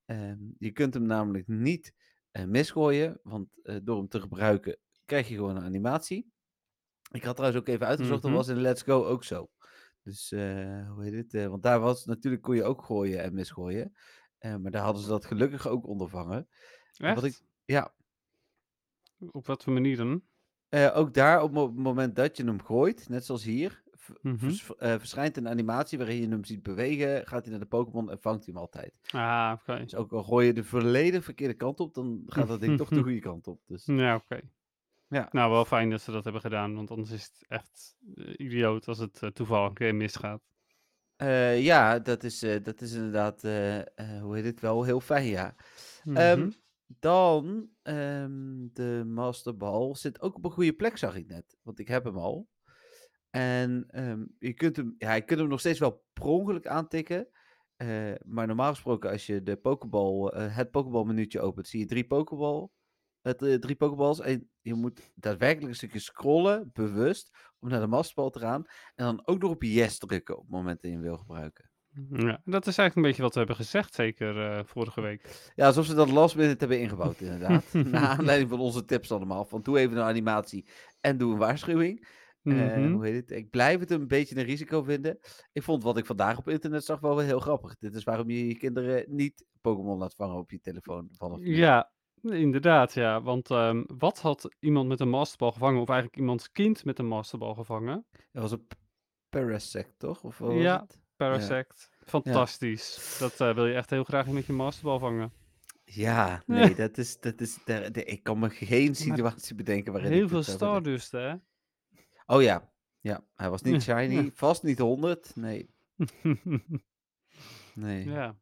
Ehm, 0.04 0.38
je 0.58 0.70
kunt 0.72 0.94
hem 0.94 1.02
namelijk 1.06 1.46
niet 1.48 1.94
eh, 2.30 2.44
misgooien. 2.44 3.20
Want 3.22 3.48
eh, 3.62 3.76
door 3.82 3.96
hem 3.96 4.08
te 4.08 4.20
gebruiken 4.20 4.78
krijg 5.04 5.28
je 5.28 5.34
gewoon 5.34 5.56
een 5.56 5.62
animatie. 5.64 6.30
Ik 7.10 7.24
had 7.24 7.36
trouwens 7.36 7.60
ook 7.62 7.68
even 7.68 7.86
uitgezocht, 7.86 8.22
Mhm. 8.22 8.32
dat 8.32 8.46
was 8.46 8.56
in 8.56 8.60
Let's 8.62 8.82
Go 8.82 9.04
ook 9.04 9.24
zo. 9.24 9.50
Dus 10.02 10.32
eh, 10.32 10.90
hoe 10.90 11.04
heet 11.04 11.32
het? 11.32 11.48
Want 11.48 11.62
daar 11.62 11.80
was 11.80 12.04
natuurlijk 12.04 12.42
kon 12.42 12.54
je 12.56 12.64
ook 12.64 12.82
gooien 12.84 13.22
en 13.22 13.34
misgooien. 13.34 13.92
Maar 14.60 14.70
daar 14.70 14.82
hadden 14.82 15.02
ze 15.02 15.08
dat 15.08 15.24
gelukkig 15.24 15.66
ook 15.66 15.86
ondervangen. 15.86 16.48
En 16.96 17.14
wat 17.14 17.24
ik-? 17.24 17.42
Ja, 17.64 17.94
Op 19.30 19.46
wat 19.46 19.62
voor 19.62 19.72
manier 19.72 19.96
dan? 19.96 20.22
ook 20.94 21.14
daar 21.14 21.42
op 21.42 21.54
het 21.54 21.74
moment 21.76 22.16
dat 22.16 22.36
je 22.36 22.44
hem 22.44 22.62
gooit, 22.62 23.08
net 23.08 23.24
zoals 23.24 23.44
hier, 23.44 23.81
Mhm. 24.22 24.36
vers- 24.38 24.76
eh, 24.76 24.94
verschijnt 24.98 25.36
een 25.36 25.48
animatie 25.48 25.98
waarin 25.98 26.20
je 26.20 26.28
hem 26.28 26.44
ziet 26.44 26.62
bewegen, 26.62 27.26
gaat 27.26 27.42
hij 27.42 27.50
naar 27.50 27.60
de 27.60 27.66
Pokémon 27.66 28.10
en 28.10 28.18
vangt 28.20 28.44
hij 28.44 28.54
hem 28.54 28.62
altijd. 28.62 28.92
Ah, 29.10 29.52
oké. 29.60 29.78
Dus 29.82 29.94
ook 29.94 30.12
al 30.12 30.22
gooi 30.22 30.46
je 30.46 30.52
de 30.52 30.64
volledig 30.64 31.24
verkeerde 31.24 31.54
kant 31.54 31.80
op, 31.80 31.94
dan 31.94 32.22
gaat 32.26 32.48
dat 32.48 32.60
ding 32.60 32.76
toch 32.78 32.88
de 32.88 33.02
goede 33.08 33.18
kant 33.20 33.46
op. 33.46 33.60
Dus 33.66 33.86
Ja, 33.86 34.14
oké. 34.14 34.40
Ja. 35.08 35.28
Nou, 35.32 35.50
wel 35.50 35.64
fijn 35.64 35.90
dat 35.90 36.00
ze 36.00 36.10
dat 36.12 36.24
hebben 36.24 36.42
gedaan, 36.42 36.74
want 36.74 36.90
anders 36.90 37.10
is 37.10 37.22
het 37.24 37.44
echt 37.48 37.96
eh, 38.16 38.34
idioot 38.36 38.88
als 38.88 38.98
het 38.98 39.22
eh, 39.22 39.30
toevallig 39.30 39.68
een 39.68 39.74
keer 39.74 39.94
misgaat. 39.94 40.42
ja, 41.58 41.98
dat 41.98 42.24
is, 42.24 42.38
dat 42.62 42.80
is 42.80 42.92
inderdaad, 42.92 43.42
hoe 44.22 44.30
heet 44.34 44.44
het 44.44 44.60
wel, 44.60 44.82
heel 44.84 45.00
fijn, 45.00 45.26
ja. 45.26 45.54
Ehm, 46.14 46.38
Mhm. 46.40 46.50
dan, 46.86 47.68
ehm, 47.82 48.66
de 48.72 49.02
Masterball 49.06 49.94
zit 49.94 50.20
ook 50.20 50.36
op 50.36 50.44
een 50.44 50.50
goede 50.50 50.72
plek, 50.72 50.96
zag 50.96 51.16
ik 51.16 51.26
net. 51.26 51.56
Want 51.62 51.78
ik 51.78 51.88
heb 51.88 52.04
hem 52.04 52.16
al. 52.16 52.48
En 53.32 53.84
ehm, 53.88 54.24
je, 54.38 54.52
kunt 54.52 54.76
hem, 54.76 54.94
ja, 54.98 55.12
je 55.14 55.22
kunt 55.22 55.40
hem 55.40 55.48
nog 55.48 55.60
steeds 55.60 55.78
wel 55.78 56.04
per 56.12 56.24
ongeluk 56.24 56.66
aantikken. 56.66 57.28
eh, 57.76 58.12
maar 58.24 58.46
normaal 58.46 58.70
gesproken, 58.70 59.10
als 59.10 59.26
je 59.26 59.42
de 59.42 59.56
Pokéball, 59.56 60.26
eh, 60.28 60.56
het 60.56 60.70
Pokéball 60.70 61.04
menuutje 61.04 61.40
opent, 61.40 61.68
zie 61.68 61.80
je 61.80 61.86
drie 61.86 62.06
Pokéball. 62.06 62.68
Het, 63.22 63.42
eh, 63.42 63.54
drie 63.54 63.76
Pokéballs. 63.76 64.20
En 64.20 64.50
je 64.60 64.74
moet 64.74 65.12
daadwerkelijk 65.14 65.68
een 65.68 65.74
stukje 65.74 65.98
scrollen, 65.98 66.70
bewust, 66.72 67.30
om 67.58 67.68
naar 67.68 67.80
de 67.80 67.86
Masterball 67.86 68.30
te 68.30 68.38
gaan. 68.38 68.64
En 68.94 69.04
dan 69.04 69.22
ook 69.24 69.38
nog 69.42 69.50
op 69.50 69.62
yes 69.62 69.98
drukken 69.98 70.36
op 70.36 70.42
het 70.42 70.50
moment 70.50 70.82
dat 70.82 70.90
je 70.90 70.96
hem 70.96 71.06
wil 71.06 71.16
gebruiken. 71.16 71.70
Ja, 72.10 72.40
dat 72.44 72.66
is 72.66 72.78
eigenlijk 72.78 72.96
een 72.96 73.02
beetje 73.02 73.22
wat 73.22 73.32
we 73.32 73.38
hebben 73.38 73.56
gezegd, 73.56 73.94
zeker 73.94 74.66
vorige 74.66 75.00
week. 75.00 75.50
Ja, 75.54 75.66
alsof 75.66 75.86
ze 75.86 75.94
dat 75.94 76.10
last 76.10 76.36
minute 76.36 76.58
hebben 76.58 76.80
ingebouwd, 76.80 77.20
inderdaad. 77.20 77.72
Naar 77.92 78.06
aanleiding 78.06 78.50
van 78.50 78.60
onze 78.60 78.84
tips 78.84 79.12
allemaal. 79.12 79.44
Van 79.44 79.62
doe 79.62 79.78
even 79.78 79.96
een 79.96 80.02
animatie 80.02 80.68
en 81.00 81.18
doe 81.18 81.32
een 81.32 81.38
waarschuwing. 81.38 82.06
Eh, 82.42 82.52
Mhm. 82.54 82.92
hoe 82.92 83.06
heet 83.06 83.14
het? 83.14 83.30
Ik 83.30 83.50
blijf 83.50 83.80
het 83.80 83.90
een 83.90 84.08
beetje 84.08 84.36
een 84.36 84.44
risico 84.44 84.82
vinden. 84.82 85.18
Ik 85.52 85.62
vond 85.62 85.82
wat 85.82 85.96
ik 85.98 86.06
vandaag 86.06 86.38
op 86.38 86.48
internet 86.48 86.84
zag 86.84 87.00
wel 87.00 87.18
heel 87.18 87.40
grappig. 87.40 87.76
Dit 87.78 87.94
is 87.94 88.04
waarom 88.04 88.30
je 88.30 88.46
je 88.46 88.56
kinderen 88.56 89.04
niet 89.08 89.44
Pokémon 89.60 89.98
laat 89.98 90.14
vangen 90.14 90.36
op 90.36 90.50
je 90.50 90.60
telefoon. 90.60 91.08
Vanaf. 91.12 91.38
Ja, 91.42 91.90
inderdaad, 92.22 92.92
ja. 92.94 93.22
Want 93.22 93.50
ehm, 93.50 93.82
wat 93.86 94.20
had 94.20 94.54
iemand 94.58 94.88
met 94.88 95.00
een 95.00 95.08
masterbal 95.08 95.52
gevangen, 95.52 95.80
of 95.80 95.88
eigenlijk 95.88 96.18
iemands 96.18 96.50
kind 96.52 96.84
met 96.84 96.98
een 96.98 97.06
masterbal 97.06 97.54
gevangen? 97.54 98.06
Dat 98.32 98.42
was 98.42 98.52
een 98.52 98.66
Parasect, 99.28 99.98
toch? 99.98 100.22
Of 100.22 100.38
Ja. 100.38 100.80
het? 100.80 101.00
Parasect. 101.16 101.90
Fantastisch. 102.04 103.16
Dat 103.18 103.40
eh, 103.40 103.54
wil 103.54 103.66
je 103.66 103.74
echt 103.74 103.90
heel 103.90 104.04
graag 104.04 104.26
met 104.26 104.46
je 104.46 104.52
masterbal 104.52 104.98
vangen. 104.98 105.32
Ja, 105.84 106.42
nee, 106.46 106.74
dat 106.74 106.98
is... 106.98 107.20
Dat 107.20 107.40
is 107.40 107.58
daar- 107.64 107.92
de- 107.92 108.04
ik 108.04 108.22
kan 108.22 108.38
me 108.38 108.50
geen 108.50 108.94
situatie 108.94 109.54
bedenken 109.54 109.92
waarin 109.92 110.12
Heel 110.12 110.28
veel. 110.28 110.42
Stardust, 110.42 111.12
hè? 111.12 111.34
Oh 112.32 112.42
ja. 112.42 112.70
Ja, 113.00 113.24
hij 113.34 113.50
was 113.50 113.62
niet 113.62 113.82
shiny. 113.82 114.30
Vast 114.34 114.62
niet 114.62 114.78
100. 114.78 115.36
Nee, 115.36 115.70
nee. 117.74 118.04
ja. 118.04 118.36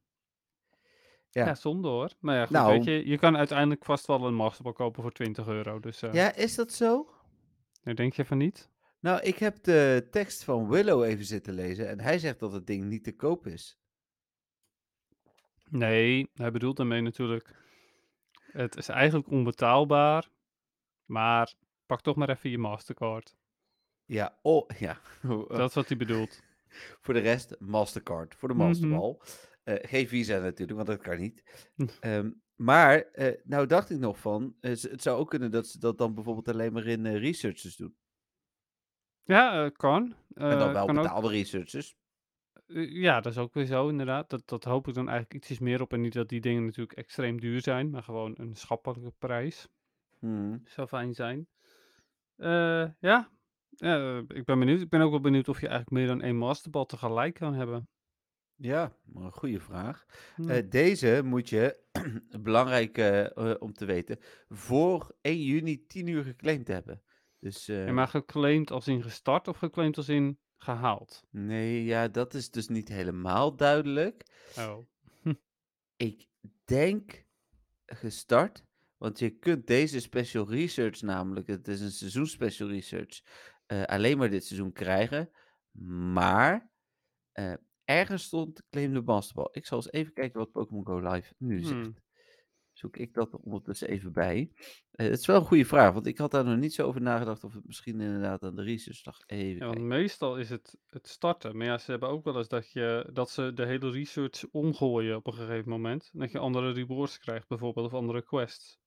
Ja. 1.30 1.46
Ja. 1.46 1.54
zonde 1.54 1.88
hoor. 1.88 2.12
Maar 2.20 2.34
ja, 2.36 2.42
goed, 2.42 2.50
Nou- 2.50 2.72
weet 2.72 2.84
je, 2.84 3.08
je 3.08 3.18
kan 3.18 3.36
uiteindelijk 3.36 3.84
vast 3.84 4.06
wel 4.06 4.26
een 4.26 4.34
masterbal 4.34 4.72
kopen 4.72 5.02
voor 5.02 5.12
20 5.12 5.46
euro. 5.46 5.80
Dus 5.80 6.02
eh 6.02 6.12
Ja, 6.12 6.34
is 6.34 6.54
dat 6.54 6.72
zo? 6.72 7.08
nou, 7.82 7.96
denk 7.96 8.12
je 8.12 8.24
van 8.24 8.38
niet? 8.38 8.70
Nou, 9.00 9.20
ik 9.20 9.38
heb 9.38 9.62
de 9.62 10.08
tekst 10.10 10.44
van 10.44 10.68
Willow 10.68 11.02
even 11.02 11.24
zitten 11.24 11.54
lezen 11.54 11.88
en 11.88 12.00
hij 12.00 12.18
zegt 12.18 12.38
dat 12.38 12.52
het 12.52 12.66
ding 12.66 12.84
niet 12.84 13.04
te 13.04 13.16
koop 13.16 13.46
is. 13.46 13.78
Nee, 15.68 16.30
hij 16.34 16.50
bedoelt 16.50 16.76
daarmee 16.76 17.00
natuurlijk. 17.00 17.54
Het 18.52 18.76
is 18.76 18.88
eigenlijk 18.88 19.30
onbetaalbaar. 19.30 20.28
Maar 21.04 21.54
pak 21.86 22.00
toch 22.00 22.16
maar 22.16 22.28
even 22.30 22.50
je 22.50 22.58
Mastercard. 22.58 23.36
Ja, 24.10 24.38
oh, 24.42 24.68
ja. 24.78 25.00
Eh, 25.22 25.48
Dat 25.48 25.68
is 25.68 25.74
wat 25.74 25.88
hij 25.88 25.96
bedoelt. 25.96 26.42
Voor 27.02 27.14
de 27.14 27.20
rest, 27.20 27.56
Mastercard. 27.60 28.34
Voor 28.34 28.48
de 28.48 28.54
Mhm. 28.54 28.66
Masterball. 28.66 29.16
Eh, 29.64 29.74
geen 29.90 30.08
Visa 30.08 30.38
natuurlijk, 30.38 30.76
want 30.76 30.86
dat 30.88 31.00
kan 31.00 31.18
niet. 31.18 31.68
Hm. 31.74 31.86
Ehm, 32.00 32.30
maar, 32.54 32.98
eh, 33.00 33.34
nou 33.44 33.66
dacht 33.66 33.90
ik 33.90 33.98
nog 33.98 34.18
van, 34.18 34.56
het 34.60 35.02
zou 35.02 35.18
ook 35.18 35.30
kunnen 35.30 35.50
dat 35.50 35.66
ze 35.66 35.78
dat 35.78 35.98
dan 35.98 36.14
bijvoorbeeld 36.14 36.48
alleen 36.48 36.72
maar 36.72 36.86
in 36.86 37.06
researchers 37.06 37.76
doen. 37.76 37.96
Ja, 39.24 39.68
kan. 39.68 40.14
en 40.34 40.58
dan 40.58 40.72
wel 40.72 40.86
kan 40.86 40.96
ook, 40.98 41.02
betaalde 41.02 41.28
researchers. 41.28 41.96
ja, 42.88 43.20
dat 43.20 43.32
is 43.32 43.38
ook 43.38 43.54
weer 43.54 43.66
zo 43.66 43.88
inderdaad. 43.88 44.30
Dat, 44.30 44.48
dat 44.48 44.64
hoop 44.64 44.88
ik 44.88 44.94
dan 44.94 45.08
eigenlijk 45.08 45.34
ietsjes 45.40 45.58
meer 45.58 45.80
op. 45.80 45.92
En 45.92 46.00
niet 46.00 46.12
dat 46.12 46.28
die 46.28 46.40
dingen 46.40 46.64
natuurlijk 46.64 46.98
extreem 46.98 47.40
duur 47.40 47.60
zijn. 47.60 47.90
Maar 47.90 48.02
gewoon 48.02 48.34
een 48.38 48.56
schappelijke 48.56 49.12
prijs. 49.18 49.68
Hmm. 50.18 50.62
Zou 50.64 50.88
fijn 50.88 51.14
zijn. 51.14 51.48
Eh, 52.36 52.88
ja, 53.80 54.16
Eh, 54.16 54.36
ik 54.36 54.44
ben 54.44 54.58
benieuwd. 54.58 54.80
Ik 54.80 54.88
ben 54.88 55.00
ook 55.00 55.10
wel 55.10 55.20
benieuwd 55.20 55.48
of 55.48 55.60
je 55.60 55.68
eigenlijk 55.68 55.96
meer 55.96 56.06
dan 56.06 56.22
één 56.22 56.36
masterbal 56.36 56.86
tegelijk 56.86 57.34
kan 57.34 57.54
hebben. 57.54 57.88
Ja, 58.54 58.96
maar 59.04 59.24
een 59.24 59.32
goede 59.32 59.60
vraag. 59.60 60.06
Eh, 60.46 60.58
deze 60.68 61.20
moet 61.24 61.48
je, 61.48 61.80
belangrijk 62.40 62.98
eh, 62.98 63.54
om 63.58 63.72
te 63.72 63.84
weten, 63.84 64.18
voor 64.48 65.14
1 65.20 65.42
juni 65.42 65.86
10 65.86 66.06
uur 66.06 66.24
geclaimd 66.24 66.68
hebben. 66.68 67.02
Dus 67.38 67.68
eh, 67.68 67.86
En 67.86 67.94
maar 67.94 68.08
geclaimd 68.08 68.70
als 68.70 68.88
in 68.88 69.02
gestart 69.02 69.48
of 69.48 69.56
geclaimd 69.56 69.96
als 69.96 70.08
in 70.08 70.38
gehaald? 70.58 71.26
nee, 71.30 71.84
ja, 71.84 72.08
dat 72.08 72.34
is 72.34 72.50
dus 72.50 72.68
niet 72.68 72.88
helemaal 72.88 73.56
duidelijk. 73.56 74.24
Oh. 74.58 74.78
Ik 75.96 76.26
denk 76.64 77.24
gestart, 77.86 78.64
want 78.96 79.18
je 79.18 79.30
kunt 79.30 79.66
deze 79.66 80.00
special 80.00 80.50
research 80.50 81.02
namelijk, 81.02 81.46
het 81.46 81.68
is 81.68 81.80
een 81.80 81.90
seizoen 81.90 82.26
special 82.26 82.68
research, 82.68 83.22
eh, 83.70 83.82
alleen 83.82 84.18
maar 84.18 84.30
dit 84.30 84.44
seizoen 84.44 84.72
krijgen. 84.72 85.30
Maar 86.12 86.70
eh, 87.32 87.54
ergens 87.84 88.22
stond 88.22 88.62
claim 88.70 88.92
de 88.92 89.02
basketbal. 89.02 89.48
Ik 89.52 89.66
zal 89.66 89.76
eens 89.76 89.92
even 89.92 90.12
kijken 90.12 90.38
wat 90.38 90.50
Pokémon 90.50 90.86
Go 90.86 91.10
Live 91.10 91.34
nu 91.38 91.58
zegt. 91.58 91.70
Hmm. 91.70 91.96
Zoek 92.72 92.96
ik 92.96 93.14
dat 93.14 93.32
er 93.32 93.38
ondertussen 93.38 93.88
even 93.88 94.12
bij. 94.12 94.50
Eh, 94.90 95.06
het 95.08 95.18
is 95.18 95.26
wel 95.26 95.36
een 95.36 95.46
goede 95.46 95.64
vraag, 95.64 95.92
want 95.92 96.06
ik 96.06 96.18
had 96.18 96.30
daar 96.30 96.44
nog 96.44 96.58
niet 96.58 96.74
zo 96.74 96.86
over 96.86 97.00
nagedacht 97.00 97.44
of 97.44 97.54
het 97.54 97.66
misschien 97.66 98.00
inderdaad 98.00 98.42
aan 98.42 98.56
de 98.56 98.62
research 98.62 99.04
lag. 99.04 99.18
Even 99.26 99.66
Ja, 99.66 99.66
want 99.66 99.80
meestal 99.80 100.36
is 100.36 100.50
het 100.50 100.78
het 100.86 101.08
starten. 101.08 101.56
Maar 101.56 101.66
ja, 101.66 101.78
ze 101.78 101.90
hebben 101.90 102.08
ook 102.08 102.24
wel 102.24 102.36
eens 102.36 102.48
dat, 102.48 102.70
je, 102.70 103.10
dat 103.12 103.30
ze 103.30 103.52
de 103.52 103.66
hele 103.66 103.90
research 103.90 104.44
omgooien 104.50 105.16
op 105.16 105.26
een 105.26 105.34
gegeven 105.34 105.70
moment. 105.70 106.10
Dat 106.12 106.30
je 106.30 106.38
andere 106.38 106.72
rewards 106.72 107.18
krijgt 107.18 107.48
bijvoorbeeld 107.48 107.86
of 107.86 107.94
andere 107.94 108.22
quests. 108.22 108.78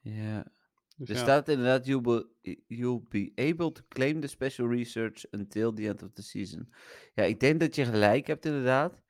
Ja. 0.00 0.52
Dus 0.98 1.08
Er 1.08 1.14
ja. 1.14 1.20
staat 1.20 1.48
inderdaad, 1.48 1.86
you'll 1.86 2.00
be, 2.00 2.58
you'll 2.66 3.02
be 3.08 3.32
able 3.34 3.72
to 3.72 3.82
claim 3.88 4.20
the 4.20 4.26
special 4.26 4.68
research 4.68 5.24
until 5.30 5.72
the 5.72 5.88
end 5.88 6.02
of 6.02 6.10
the 6.12 6.22
season. 6.22 6.72
Ja, 7.14 7.22
ik 7.24 7.40
denk 7.40 7.60
dat 7.60 7.74
je 7.74 7.84
gelijk 7.84 8.26
hebt 8.26 8.44
inderdaad. 8.44 9.02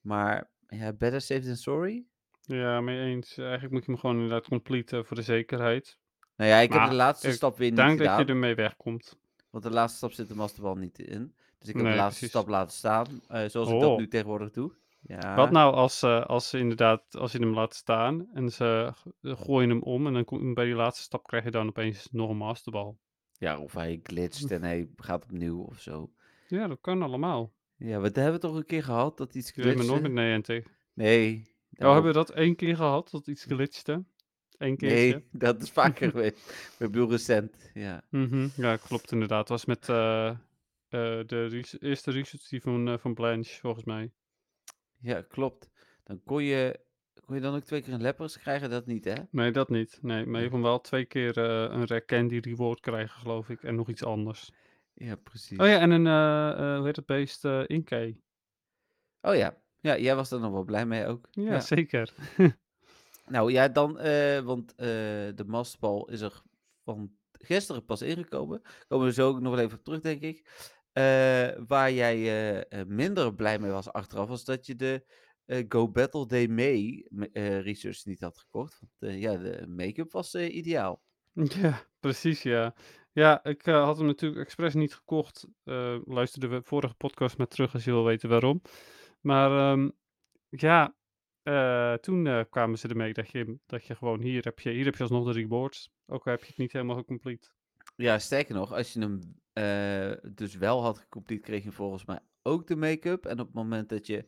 Maar 0.00 0.50
ja, 0.68 0.92
better 0.92 1.20
safe 1.20 1.40
than 1.40 1.56
sorry. 1.56 2.04
Ja, 2.40 2.80
mee 2.80 3.00
eens. 3.00 3.36
Eigenlijk 3.38 3.72
moet 3.72 3.84
je 3.84 3.90
hem 3.90 4.00
gewoon 4.00 4.16
inderdaad 4.16 4.48
completen 4.48 5.06
voor 5.06 5.16
de 5.16 5.22
zekerheid. 5.22 5.98
Nou 6.36 6.50
ja, 6.50 6.58
ik 6.58 6.72
heb 6.72 6.88
de 6.88 6.94
laatste 6.94 7.32
stap 7.32 7.58
weer 7.58 7.68
niet 7.68 7.76
Dank 7.76 7.98
dat 7.98 8.06
gedaan. 8.06 8.18
je 8.26 8.32
ermee 8.32 8.54
wegkomt. 8.54 9.18
Want 9.50 9.64
de 9.64 9.70
laatste 9.70 9.96
stap 9.96 10.12
zit 10.12 10.28
de 10.28 10.34
masterbal 10.34 10.74
niet 10.74 10.98
in. 10.98 11.34
Dus 11.58 11.68
ik 11.68 11.74
heb 11.74 11.82
Nee, 11.82 11.92
de 11.92 11.98
laatste 11.98 12.18
precies. 12.18 12.28
stap 12.28 12.48
laten 12.48 12.76
staan. 12.76 13.06
eh, 13.28 13.48
zoals 13.48 13.70
ik 13.70 13.80
dat 13.80 13.90
Oh. 13.90 13.98
nu 13.98 14.08
tegenwoordig 14.08 14.50
doe. 14.50 14.72
Ja. 15.08 15.36
Wat 15.36 15.50
nou 15.50 15.74
als, 15.74 16.02
eh, 16.02 16.24
als 16.24 16.48
ze 16.48 16.58
inderdaad, 16.58 17.16
als 17.16 17.32
je 17.32 17.38
hem 17.38 17.54
laat 17.54 17.74
staan 17.74 18.28
en 18.32 18.50
ze 18.52 18.92
gooien 19.22 19.68
hem 19.68 19.82
om 19.82 20.06
en 20.06 20.12
dan 20.12 20.24
kom, 20.24 20.54
bij 20.54 20.64
die 20.64 20.74
laatste 20.74 21.02
stap 21.02 21.26
krijg 21.26 21.44
je 21.44 21.50
dan 21.50 21.68
opeens 21.68 22.08
nog 22.10 22.30
een 22.30 22.36
masterbal. 22.36 22.98
Ja, 23.32 23.58
of 23.58 23.72
hij 23.72 24.00
glitcht 24.02 24.50
en 24.50 24.62
hij 24.62 24.88
gaat 24.96 25.24
opnieuw 25.24 25.60
of 25.62 25.80
zo. 25.80 26.10
Ja, 26.48 26.66
dat 26.68 26.78
kan 26.80 27.02
allemaal. 27.02 27.52
Ja, 27.76 28.00
we 28.00 28.20
hebben 28.20 28.40
toch 28.40 28.54
een 28.56 28.66
keer 28.66 28.82
gehad 28.82 29.16
dat 29.16 29.34
iets 29.34 29.52
hebt 29.54 29.78
me 29.78 29.84
nooit 29.84 30.02
met 30.02 30.12
Niantic. 30.12 30.66
Nee. 30.92 31.36
Oh, 31.36 31.44
daarom- 31.70 31.94
hebben 32.04 32.12
we 32.12 32.26
dat 32.26 32.36
één 32.36 32.56
keer 32.56 32.76
gehad, 32.76 33.10
dat 33.10 33.26
iets 33.26 33.44
glitchte? 33.44 34.04
Eén 34.56 34.76
keertje? 34.76 34.96
Nee, 34.96 35.24
dat 35.44 35.62
is 35.62 35.70
vaker 35.70 36.10
geweest. 36.10 36.74
Ik 36.78 36.90
bedoel 36.90 37.10
recent, 37.10 37.70
ja. 37.74 38.02
Mhm, 38.10 38.48
Ja, 38.56 38.76
klopt 38.76 39.12
inderdaad. 39.12 39.38
Het 39.38 39.48
was 39.48 39.64
met 39.64 39.88
eh, 39.88 40.28
eh, 40.28 40.36
de 41.26 41.62
eerste 41.80 42.10
research 42.10 42.48
die 42.48 42.60
van, 42.60 42.98
van 43.00 43.14
Blanche, 43.14 43.60
volgens 43.60 43.84
mij. 43.84 44.12
Ja, 45.00 45.22
klopt. 45.22 45.70
Dan 46.04 46.22
kon 46.24 46.42
je, 46.42 46.80
kon 47.24 47.34
je 47.34 47.40
dan 47.42 47.54
ook 47.54 47.62
twee 47.64 47.82
keer 47.82 47.92
een 47.92 48.02
lepers 48.02 48.38
krijgen, 48.38 48.70
dat 48.70 48.86
niet, 48.86 49.04
hè? 49.04 49.14
Nee, 49.30 49.50
dat 49.50 49.68
niet. 49.68 49.98
Nee, 50.02 50.26
maar 50.26 50.42
je 50.42 50.50
kon 50.50 50.62
wel 50.62 50.80
twee 50.80 51.04
keer 51.04 51.38
eh, 51.38 51.44
een 51.74 51.86
Rare 51.86 52.04
Candy 52.04 52.38
reward 52.38 52.80
krijgen, 52.80 53.20
geloof 53.20 53.48
ik. 53.48 53.62
En 53.62 53.74
nog 53.74 53.88
iets 53.88 54.04
anders. 54.04 54.52
Ja, 54.94 55.16
precies. 55.16 55.58
Oh 55.58 55.66
ja, 55.66 55.78
en 55.78 55.90
een, 55.90 56.06
eh, 56.06 56.50
eh, 56.72 56.76
hoe 56.76 56.86
heet 56.86 56.96
het 56.96 57.06
beest? 57.06 57.44
eh 57.44 57.62
Inkay. 57.66 58.20
Oh 59.20 59.34
ja. 59.34 59.56
Ja, 59.80 59.98
jij 59.98 60.16
was 60.16 60.30
er 60.30 60.40
nog 60.40 60.52
wel 60.52 60.64
blij 60.64 60.86
mee 60.86 61.06
ook. 61.06 61.28
Ja, 61.30 61.42
Ja. 61.52 61.60
zeker. 61.60 62.12
Nou 63.28 63.52
ja, 63.52 63.68
dan, 63.68 63.98
eh, 63.98 64.40
want 64.40 64.74
eh, 64.74 64.86
de 65.34 65.44
masterbal 65.46 66.08
is 66.10 66.20
er 66.20 66.42
van 66.84 67.10
gisteren 67.32 67.84
pas 67.84 68.02
ingekomen. 68.02 68.62
Komen 68.88 69.06
we 69.06 69.12
zo 69.12 69.28
ook 69.28 69.40
nog 69.40 69.54
wel 69.54 69.64
even 69.64 69.78
op 69.78 69.84
terug, 69.84 70.00
denk 70.00 70.20
ik. 70.22 70.50
Eh, 70.96 71.48
waar 71.66 71.92
jij 71.92 72.14
eh, 72.16 72.80
eh, 72.80 72.86
minder 72.86 73.34
blij 73.34 73.58
mee 73.58 73.70
was 73.70 73.92
achteraf, 73.92 74.28
was 74.28 74.44
dat 74.44 74.66
je 74.66 74.76
de 74.76 75.04
eh, 75.44 75.64
Go 75.68 75.88
Battle 75.90 76.26
Day 76.26 76.46
May 76.46 77.06
me- 77.10 77.30
eh, 77.32 77.60
research 77.60 78.04
niet 78.04 78.20
had 78.20 78.38
gekocht. 78.38 78.80
Want 78.80 78.92
eh, 79.12 79.20
ja, 79.20 79.36
de 79.36 79.66
make-up 79.68 80.12
was 80.12 80.34
eh, 80.34 80.54
ideaal. 80.54 81.02
Ja, 81.32 81.82
precies, 82.00 82.42
ja. 82.42 82.74
Ja, 83.12 83.44
ik 83.44 83.66
eh, 83.66 83.84
had 83.84 83.96
hem 83.96 84.06
natuurlijk 84.06 84.40
expres 84.40 84.74
niet 84.74 84.94
gekocht. 84.94 85.46
Eh 85.64 85.98
luisterde 86.04 86.46
we 86.46 86.62
vorige 86.62 86.94
podcast 86.94 87.38
maar 87.38 87.48
terug 87.48 87.74
als 87.74 87.84
je 87.84 87.90
wil 87.90 88.04
weten 88.04 88.28
waarom. 88.28 88.62
Maar 89.20 89.72
ehm, 89.72 89.90
ja, 90.48 90.94
eh, 91.42 91.94
toen 91.94 92.26
eh, 92.26 92.40
kwamen 92.50 92.78
ze 92.78 92.88
ermee 92.88 93.12
dat 93.12 93.30
je, 93.30 93.58
dat 93.66 93.84
je 93.86 93.94
gewoon 93.94 94.20
hier 94.20 94.44
heb 94.44 94.58
je, 94.58 94.70
hier 94.70 94.84
heb 94.84 94.94
je 94.94 95.02
alsnog 95.02 95.26
de 95.26 95.32
rewards. 95.32 95.90
Ook 96.06 96.26
al 96.26 96.32
heb 96.32 96.40
je 96.40 96.48
het 96.48 96.56
niet 96.58 96.72
helemaal 96.72 96.96
gecomplete. 96.96 97.48
Ja, 97.96 98.18
sterker 98.18 98.54
nog, 98.54 98.72
als 98.72 98.92
je 98.92 99.00
hem 99.00 99.20
eh, 99.56 100.12
dus 100.34 100.56
wel 100.56 100.82
had 100.82 100.98
gecomplete, 100.98 101.42
kreeg 101.42 101.64
je 101.64 101.72
volgens 101.72 102.04
mij 102.04 102.18
ook 102.42 102.66
de 102.66 102.76
make-up. 102.76 103.26
En 103.26 103.40
op 103.40 103.46
het 103.46 103.54
moment 103.54 103.88
dat 103.88 104.06
je 104.06 104.24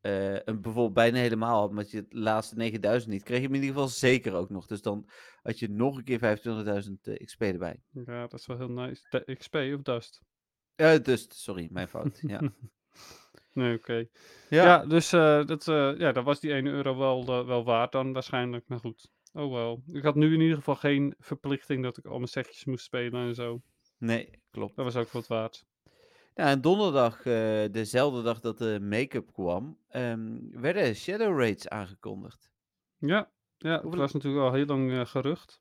eh, 0.00 0.36
hem 0.44 0.60
bijvoorbeeld 0.60 0.92
bijna 0.92 1.18
helemaal 1.18 1.60
had, 1.60 1.72
maar 1.72 1.84
je 1.88 1.96
het 1.96 2.12
laatste 2.12 2.56
9000 2.56 3.12
niet, 3.12 3.22
kreeg 3.22 3.38
je 3.38 3.44
hem 3.44 3.54
in 3.54 3.60
ieder 3.60 3.74
geval 3.74 3.88
zeker 3.88 4.34
ook 4.34 4.50
nog. 4.50 4.66
Dus 4.66 4.82
dan 4.82 5.08
had 5.42 5.58
je 5.58 5.68
nog 5.68 5.96
een 5.96 6.04
keer 6.04 6.38
25.000 6.86 6.92
eh, 7.02 7.26
XP 7.26 7.42
erbij. 7.42 7.82
Ja, 7.90 8.26
dat 8.26 8.40
is 8.40 8.46
wel 8.46 8.56
heel 8.56 8.70
nice. 8.70 9.06
De 9.08 9.34
XP 9.34 9.54
of 9.54 9.82
Dust? 9.82 10.22
Eh 10.74 11.02
dus, 11.02 11.26
sorry, 11.30 11.68
mijn 11.70 11.88
fout. 11.88 12.20
Ja, 12.26 12.40
nee, 13.52 13.76
oké. 13.76 14.06
ja. 14.48 14.64
Ja, 14.64 14.86
dus 14.86 15.10
dat, 15.10 15.64
ja, 15.98 16.12
dat 16.12 16.24
was 16.24 16.40
die 16.40 16.52
1 16.52 16.66
euro 16.66 16.96
wel, 16.96 17.46
wel 17.46 17.64
waard 17.64 17.92
dan 17.92 18.12
waarschijnlijk. 18.12 18.64
Maar 18.68 18.78
goed, 18.78 19.10
oh 19.32 19.52
wel. 19.52 19.82
Ik 19.86 20.02
had 20.02 20.14
nu 20.14 20.34
in 20.34 20.40
ieder 20.40 20.56
geval 20.56 20.76
geen 20.76 21.14
verplichting 21.18 21.82
dat 21.82 21.98
ik 21.98 22.06
al 22.06 22.16
mijn 22.16 22.28
setjes 22.28 22.64
moest 22.64 22.84
spelen 22.84 23.26
en 23.26 23.34
zo. 23.34 23.62
nee, 23.98 24.30
klopt. 24.56 24.76
Dat 24.76 24.84
was 24.84 24.96
ook 24.96 25.10
wat 25.10 25.26
waard. 25.26 25.66
Nou, 26.34 26.50
en 26.50 26.60
donderdag, 26.60 27.26
eh, 27.26 27.64
dezelfde 27.70 28.22
dag 28.22 28.40
dat 28.40 28.58
de 28.58 28.78
make-up 28.80 29.32
kwam, 29.32 29.78
ehm, 29.88 30.38
werden 30.50 30.94
Shadow 30.94 31.38
Raids 31.40 31.68
aangekondigd. 31.68 32.50
Ja, 32.98 33.30
ja 33.58 33.72
het 33.72 33.82
Hoeveel- 33.82 34.00
was 34.00 34.12
natuurlijk 34.12 34.44
al 34.44 34.52
heel 34.52 34.66
lang 34.66 34.92
eh, 34.92 35.06
gerucht. 35.06 35.56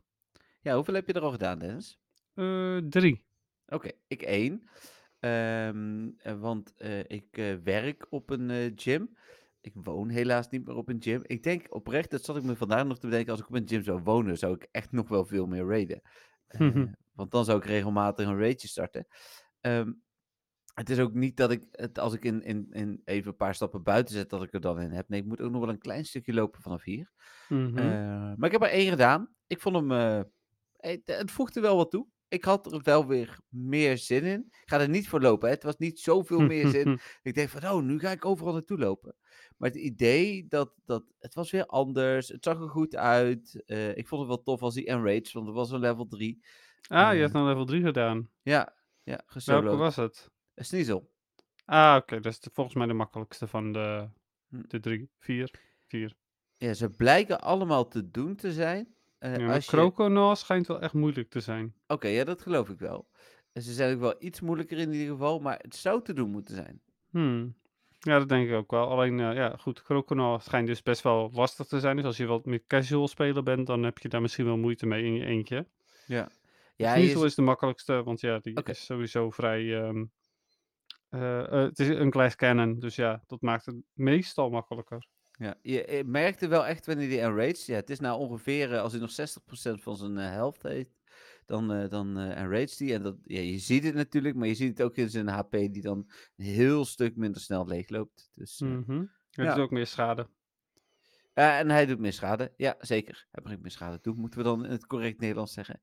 Ja, 0.62 0.76
hoeveel 0.76 0.94
heb 0.94 1.08
je 1.08 1.14
er 1.14 1.22
al 1.22 1.32
gedaan, 1.32 1.60
Dennis? 1.60 2.00
Eh, 2.34 2.78
drie. 2.78 3.26
Oké, 3.68 3.92
ik 4.08 4.22
één. 4.22 4.70
Ehm, 5.20 6.10
eh, 6.18 6.40
want 6.40 6.74
ik 7.08 7.58
werk 7.64 8.06
op 8.10 8.30
een 8.30 8.72
gym. 8.76 9.18
Ik 9.62 9.74
woon 9.76 10.10
helaas 10.10 10.50
niet 10.50 10.66
meer 10.66 10.76
op 10.76 10.90
een 10.90 11.02
gym. 11.02 11.22
Ik 11.26 11.44
denk 11.44 11.74
oprecht, 11.76 12.12
dat 12.12 12.24
zat 12.24 12.38
ik 12.38 12.44
me 12.44 12.56
vandaag 12.56 12.86
nog 12.86 13.00
te 13.00 13.08
bedenken, 13.08 13.32
als 13.32 13.42
ik 13.42 13.48
op 13.48 13.56
een 13.56 13.68
gym 13.68 13.84
zou 13.84 14.02
wonen, 14.04 14.38
zou 14.38 14.54
ik 14.56 14.68
echt 14.72 14.92
nog 14.92 15.08
wel 15.08 15.26
veel 15.26 15.46
meer 15.46 15.66
raiden. 15.68 16.02
Want 17.16 17.32
dan 17.32 17.46
zou 17.46 17.58
ik 17.58 17.66
regelmatig 17.66 18.28
een 18.28 18.40
raidje 18.40 18.68
starten. 18.68 19.08
Ehm, 19.62 19.92
het 20.74 20.90
is 20.90 21.00
ook 21.00 21.14
niet 21.14 21.38
dat 21.38 21.52
ik, 21.52 21.66
het, 21.72 22.00
als 22.00 22.14
ik 22.14 22.24
in, 22.24 22.44
in, 22.44 22.68
in 22.72 23.02
even 23.06 23.28
een 23.32 23.36
paar 23.36 23.56
stappen 23.56 23.84
buiten 23.84 24.16
zet, 24.16 24.30
dat 24.30 24.44
ik 24.44 24.54
er 24.54 24.62
dan 24.62 24.82
in 24.82 24.92
heb. 24.92 25.10
Nee, 25.10 25.20
ik 25.22 25.26
moet 25.26 25.42
ook 25.42 25.52
nog 25.52 25.62
wel 25.62 25.70
een 25.70 25.80
klein 25.80 26.06
stukje 26.06 26.34
lopen 26.34 26.62
vanaf 26.62 26.84
hier. 26.84 27.12
Mhm. 27.50 27.78
Eh, 27.78 27.86
maar 28.36 28.46
ik 28.46 28.52
heb 28.52 28.62
er 28.62 28.70
één 28.70 28.90
gedaan. 28.90 29.36
Ik 29.48 29.62
vond 29.62 29.76
hem. 29.76 29.92
eh, 29.92 30.22
het, 30.78 31.02
het 31.06 31.32
voegde 31.32 31.62
wel 31.62 31.76
wat 31.76 31.92
toe. 31.92 32.08
Ik 32.28 32.44
had 32.44 32.72
er 32.74 32.80
wel 32.84 33.08
weer 33.08 33.40
meer 33.50 33.98
zin 33.98 34.24
in. 34.24 34.40
Ik 34.50 34.70
ga 34.70 34.80
er 34.80 34.90
niet 34.90 35.08
voor 35.08 35.22
lopen. 35.22 35.48
Hè. 35.48 35.54
Het 35.54 35.64
was 35.64 35.78
niet 35.78 36.00
zoveel 36.00 36.40
meer 36.52 36.68
zin. 36.68 37.00
Ik 37.22 37.34
denk 37.34 37.50
van, 37.50 37.72
oh, 37.72 37.84
nu 37.84 38.00
ga 38.00 38.12
ik 38.12 38.26
overal 38.26 38.54
naartoe 38.54 38.78
lopen. 38.78 39.16
Maar 39.58 39.70
het 39.70 39.80
idee 39.80 40.48
dat, 40.48 40.74
dat 40.86 41.04
het 41.20 41.34
was 41.34 41.52
weer 41.52 41.66
anders. 41.66 42.28
Het 42.28 42.44
zag 42.44 42.60
er 42.60 42.70
goed 42.70 42.96
uit. 42.96 43.64
Eh, 43.66 43.98
ik 43.98 44.08
vond 44.08 44.22
het 44.22 44.30
wel 44.30 44.44
tof 44.44 44.62
als 44.62 44.74
die 44.74 44.86
Enrage, 44.86 45.30
want 45.34 45.46
het 45.46 45.56
was 45.56 45.72
een 45.72 45.80
level 45.80 46.08
3. 46.08 46.46
Ah, 46.88 47.08
je 47.10 47.16
eh, 47.16 47.20
hebt 47.22 47.34
nou 47.34 47.48
level 47.48 47.66
3 47.66 47.82
gedaan. 47.84 48.30
Ja, 48.42 48.74
ja, 49.04 49.24
Welke 49.46 49.76
was 49.76 49.96
het? 49.96 50.32
Een 50.54 50.66
Sneasel. 50.66 51.12
Ah, 51.66 51.96
oké. 52.00 52.20
dat 52.20 52.32
is 52.32 52.40
de- 52.40 52.50
volgens 52.54 52.76
mij 52.76 52.88
de 52.88 52.94
makkelijkste 52.94 53.48
van 53.48 53.72
de, 53.72 54.08
Hm. 54.50 54.62
de 54.68 54.80
drie. 54.80 55.10
Vier. 55.20 55.52
Vier. 55.88 56.16
Ja, 56.58 56.74
ze 56.74 56.90
blijken 56.90 57.42
allemaal 57.42 57.88
te 57.88 58.12
doen 58.12 58.36
te 58.36 58.54
zijn. 58.54 58.96
Eh, 59.18 59.36
Ja, 59.36 59.46
maar 59.46 59.54
als 59.56 59.66
je... 59.70 60.36
Schijnt 60.36 60.68
wel 60.68 60.82
echt 60.82 60.94
moeilijk 60.94 61.30
te 61.30 61.40
zijn. 61.40 61.76
Oké, 61.88 62.08
ja, 62.08 62.24
dat 62.24 62.42
geloof 62.42 62.70
ik 62.70 62.80
wel. 62.80 63.08
En 63.54 63.62
ze 63.62 63.74
zijn 63.74 63.94
ook 63.96 64.00
wel 64.02 64.16
iets 64.20 64.42
moeilijker 64.42 64.78
in 64.78 64.92
ieder 64.94 65.08
geval, 65.14 65.40
maar 65.40 65.60
het 65.62 65.76
zou 65.76 66.04
te 66.04 66.14
doen 66.14 66.30
moeten 66.30 66.56
zijn. 66.56 66.82
Hmm. 67.10 67.56
Ja, 68.00 68.18
dat 68.20 68.30
denk 68.30 68.48
ik 68.50 68.56
ook 68.56 68.72
wel. 68.72 68.88
Alleen, 68.90 69.20
eh, 69.20 69.34
ja, 69.34 69.56
goed, 69.60 69.82
Croconaw 69.82 70.42
schijnt 70.42 70.68
dus 70.68 70.82
best 70.84 71.02
wel 71.02 71.30
lastig 71.34 71.68
te 71.68 71.80
zijn. 71.80 71.96
Dus 71.96 72.06
als 72.06 72.18
je 72.18 72.26
wat 72.26 72.46
meer 72.46 72.64
casual 72.68 73.08
speler 73.08 73.44
bent, 73.44 73.68
dan 73.68 73.84
heb 73.84 73.98
je 73.98 74.10
daar 74.10 74.22
misschien 74.22 74.46
wel 74.46 74.58
moeite 74.58 74.86
mee 74.86 75.04
in 75.04 75.14
je 75.14 75.26
eentje. 75.26 75.68
Ja. 76.08 76.30
Ja, 76.76 76.96
je 76.96 77.26
is 77.26 77.36
de 77.36 77.42
makkelijkste, 77.42 78.04
want 78.04 78.20
ja, 78.20 78.40
die 78.40 78.64
is 78.64 78.86
sowieso 78.86 79.30
vrij... 79.30 79.84
ehm, 79.84 80.06
eh, 81.10 81.40
eh, 81.40 81.52
het 81.52 81.80
is 81.80 81.88
een 81.88 82.12
glass 82.12 82.36
cannon, 82.36 82.80
dus 82.80 82.96
ja, 82.96 83.24
dat 83.28 83.42
maakt 83.42 83.66
het 83.66 83.76
meestal 83.94 84.50
makkelijker. 84.50 85.08
Ja, 85.32 85.56
je 85.62 85.86
eh, 85.86 86.04
merkte 86.06 86.48
wel 86.48 86.66
echt 86.66 86.86
wanneer 86.86 87.10
die 87.10 87.20
enraged, 87.20 87.66
ja, 87.66 87.76
het 87.76 87.90
is 87.90 88.00
nou 88.00 88.20
ongeveer, 88.20 88.78
als 88.80 88.92
hij 88.92 89.02
nog 89.02 89.12
60% 89.12 89.82
van 89.82 89.98
zijn 89.98 90.16
health 90.16 90.64
heeft, 90.64 90.96
dan, 91.46 91.72
eh 91.74 91.90
dan 91.90 92.18
enraged 92.18 92.80
hij. 92.80 92.94
En 92.94 93.02
dat, 93.02 93.16
ja, 93.24 93.40
je 93.40 93.58
ziet 93.60 93.84
het 93.84 93.94
natuurlijk, 93.96 94.36
maar 94.36 94.48
je 94.48 94.56
ziet 94.56 94.78
het 94.78 94.82
ook 94.82 94.96
in 94.96 95.10
zijn 95.10 95.28
HP 95.28 95.52
die 95.52 95.82
dan 95.82 96.12
een 96.38 96.46
heel 96.46 96.86
stuk 96.86 97.16
minder 97.16 97.42
snel 97.42 97.68
leegloopt. 97.68 98.30
Dus, 98.34 98.60
Mhm. 98.60 99.00
Het 99.32 99.46
ja. 99.46 99.54
doet 99.54 99.64
ook 99.64 99.72
meer 99.72 99.88
schade. 99.88 100.30
en 101.34 101.70
hij 101.70 101.86
doet 101.86 102.00
meer 102.00 102.14
schade. 102.14 102.54
Ja, 102.58 102.76
zeker. 102.80 103.28
Hij 103.32 103.44
brengt 103.44 103.62
meer 103.62 103.72
schade 103.72 104.00
toe, 104.02 104.16
moeten 104.16 104.40
we 104.40 104.46
dan 104.46 104.66
in 104.66 104.72
het 104.72 104.86
correct 104.88 105.20
Nederlands 105.20 105.54
zeggen. 105.54 105.82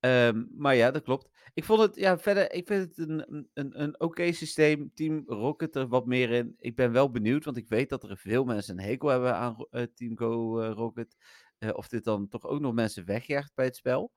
Ehm, 0.00 0.44
maar 0.50 0.74
ja, 0.74 0.90
dat 0.90 1.02
klopt. 1.02 1.28
Ik 1.54 1.64
vond 1.64 1.80
het, 1.80 1.96
ja, 1.96 2.18
verder, 2.18 2.52
ik 2.52 2.66
vind 2.66 2.88
het 2.96 3.08
een, 3.08 3.48
een- 3.54 3.80
een, 3.82 4.00
oké 4.00 4.32
systeem. 4.32 4.90
Team 4.94 5.22
Rocket 5.26 5.74
er 5.74 5.88
wat 5.88 6.06
meer 6.06 6.30
in. 6.30 6.54
Ik 6.58 6.76
ben 6.76 6.92
wel 6.92 7.10
benieuwd, 7.10 7.44
want 7.44 7.56
ik 7.56 7.68
weet 7.68 7.88
dat 7.88 8.02
er 8.04 8.16
veel 8.16 8.44
mensen 8.44 8.78
een 8.78 8.84
hekel 8.84 9.08
hebben 9.08 9.34
aan 9.34 9.66
eh, 9.70 9.82
Team 9.94 10.18
Go 10.18 10.60
eh, 10.60 10.70
Rocket. 10.72 11.16
Eh, 11.58 11.70
of 11.72 11.88
dit 11.88 12.04
dan 12.04 12.28
toch 12.28 12.44
ook 12.46 12.60
nog 12.60 12.74
mensen 12.74 13.04
wegjaagt 13.04 13.54
bij 13.54 13.64
het 13.64 13.76
spel. 13.76 14.12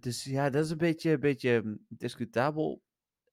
Dus 0.00 0.24
ja, 0.24 0.50
dat 0.50 0.64
is 0.64 0.70
een 0.70 0.76
beetje, 0.78 1.10
een 1.10 1.20
beetje 1.20 1.60
mm, 1.64 1.78
discutabel. 1.88 2.82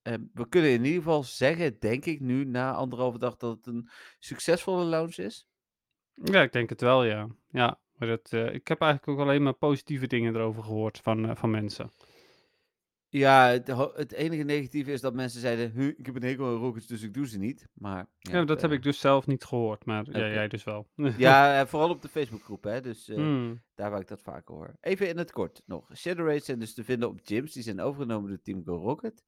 Ehm, 0.01 0.21
we 0.33 0.47
kunnen 0.49 0.71
in 0.71 0.83
ieder 0.85 0.97
geval 1.01 1.23
zeggen, 1.23 1.79
denk 1.79 2.05
ik 2.05 2.19
nu, 2.19 2.45
na 2.45 2.73
anderhalve 2.73 3.17
dag, 3.17 3.35
dat 3.35 3.55
het 3.57 3.65
een 3.67 3.89
succesvolle 4.19 4.83
launch 4.85 5.15
is. 5.17 5.47
Ja, 6.13 6.41
ik 6.41 6.51
denk 6.51 6.69
het 6.69 6.81
wel, 6.81 7.03
ja. 7.03 7.27
Ja, 7.49 7.79
maar 8.01 8.09
dat, 8.09 8.31
eh, 8.33 8.53
ik 8.53 8.67
heb 8.67 8.81
eigenlijk 8.81 9.11
ook 9.11 9.25
alleen 9.27 9.43
maar 9.43 9.53
positieve 9.53 10.07
dingen 10.07 10.35
erover 10.35 10.63
gehoord 10.63 10.99
van, 10.99 11.29
eh, 11.29 11.35
van 11.35 11.49
mensen. 11.51 11.91
Ja, 13.09 13.47
het, 13.47 13.67
het 13.95 14.11
enige 14.11 14.43
negatieve 14.43 14.91
is 14.91 15.01
dat 15.01 15.13
mensen 15.13 15.41
zeiden, 15.41 15.71
"Huh, 15.71 15.87
ik 15.97 16.05
heb 16.05 16.15
een 16.15 16.23
hekel 16.23 16.45
aan 16.45 16.55
rockets, 16.55 16.87
dus 16.87 17.01
ik 17.01 17.13
doe 17.13 17.27
ze 17.27 17.37
niet. 17.37 17.67
Maar 17.73 18.07
Ja, 18.19 18.43
dat 18.45 18.61
heb 18.61 18.69
eh, 18.69 18.77
ik 18.77 18.83
dus 18.83 18.99
zelf 18.99 19.27
niet 19.27 19.43
gehoord, 19.43 19.85
maar 19.85 20.05
ja, 20.11 20.17
jij 20.27 20.47
dus 20.47 20.63
wel. 20.63 20.87
Ja, 20.95 21.65
vooral 21.67 21.89
op 21.89 22.01
de 22.01 22.07
Facebookgroep, 22.07 22.63
hè. 22.63 22.81
Dus 22.81 23.07
Hmm. 23.07 23.61
daar 23.75 23.91
waar 23.91 23.99
ik 24.01 24.07
dat 24.07 24.21
vaker 24.21 24.55
hoor. 24.55 24.75
Even 24.81 25.07
in 25.07 25.17
het 25.17 25.31
kort 25.31 25.61
nog. 25.65 25.97
Shadow 25.97 26.27
Raids 26.27 26.45
zijn 26.45 26.59
dus 26.59 26.73
te 26.73 26.83
vinden 26.83 27.09
op 27.09 27.19
gyms. 27.23 27.53
Die 27.53 27.63
zijn 27.63 27.81
overgenomen 27.81 28.29
door 28.29 28.41
Team 28.41 28.61
Go 28.65 28.75
Rocket. 28.77 29.23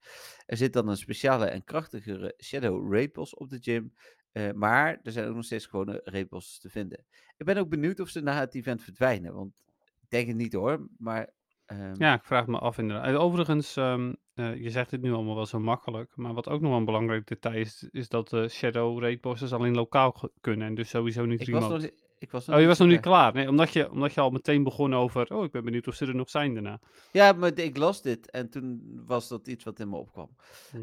Er 0.46 0.58
zit 0.58 0.74
dan 0.74 0.88
een 0.88 0.98
speciale 0.98 1.46
en 1.46 1.64
krachtigere 1.64 2.34
Shadow 2.44 2.94
Raid 2.94 3.14
Boss 3.14 3.36
op 3.36 3.50
de 3.50 3.58
gym. 3.62 3.94
Eh, 4.34 4.52
maar 4.52 5.00
er 5.04 5.12
zijn 5.12 5.28
ook 5.28 5.36
nog 5.36 5.46
steeds 5.46 5.66
gewone 5.66 6.26
Bosses 6.30 6.60
te 6.60 6.70
vinden. 6.70 7.06
Ik 7.38 7.46
ben 7.46 7.58
ook 7.58 7.70
benieuwd 7.70 8.00
of 8.00 8.10
ze 8.10 8.22
na 8.22 8.40
het 8.40 8.56
event 8.56 8.84
verdwijnen. 8.84 9.34
Want 9.34 9.54
ik 10.02 10.10
denk 10.10 10.28
het 10.28 10.36
niet 10.36 10.54
hoor. 10.54 10.88
Maar 10.98 11.34
ehm, 11.66 11.94
Ja, 11.98 12.14
ik 12.14 12.24
vraag 12.24 12.48
me 12.48 12.60
af 12.60 12.78
inderdaad. 12.78 13.06
En 13.06 13.18
Overigens, 13.18 13.76
ehm, 13.76 14.14
eh, 14.34 14.56
je 14.56 14.70
zegt 14.70 14.92
het 14.92 15.02
nu 15.02 15.14
allemaal 15.14 15.36
wel 15.36 15.46
zo 15.46 15.60
makkelijk, 15.60 16.12
maar 16.16 16.34
wat 16.34 16.50
ook 16.50 16.62
nog 16.62 16.70
wel 16.70 16.80
een 16.80 16.86
belangrijk 16.86 17.28
detail 17.28 17.56
is, 17.56 17.88
is 17.92 18.10
dat 18.10 18.30
de 18.30 18.48
Shadow 18.50 19.02
Raid 19.02 19.22
bosses 19.22 19.54
alleen 19.54 19.76
lokaal 19.76 20.16
kunnen 20.42 20.68
en 20.68 20.76
dus 20.76 20.90
sowieso 20.90 21.26
niet 21.26 21.48
ik 21.48 21.54
was 21.54 21.68
nog. 21.68 21.90
Ik 22.24 22.32
was 22.32 22.50
Oh, 22.50 22.60
je 22.60 22.68
was 22.68 22.78
nog 22.78 22.88
niet 22.88 23.00
klaar. 23.00 23.34
Nee, 23.34 23.50
omdat 23.50 23.74
je, 23.74 23.92
omdat 23.92 24.14
je 24.14 24.22
al 24.22 24.30
meteen 24.30 24.64
begon 24.64 24.96
over, 24.96 25.34
oh, 25.34 25.44
ik 25.44 25.52
ben 25.52 25.64
benieuwd 25.64 25.88
of 25.88 25.96
ze 25.96 26.06
er 26.06 26.16
nog 26.16 26.30
zijn 26.30 26.54
daarna. 26.54 26.80
Ja, 27.12 27.32
maar 27.32 27.58
ik 27.60 27.78
las 27.78 28.02
dit 28.02 28.30
en 28.32 28.50
toen 28.50 29.02
was 29.06 29.28
dat 29.28 29.48
iets 29.48 29.64
wat 29.64 29.80
in 29.80 29.90
me 29.90 29.96
opkwam. 29.96 30.36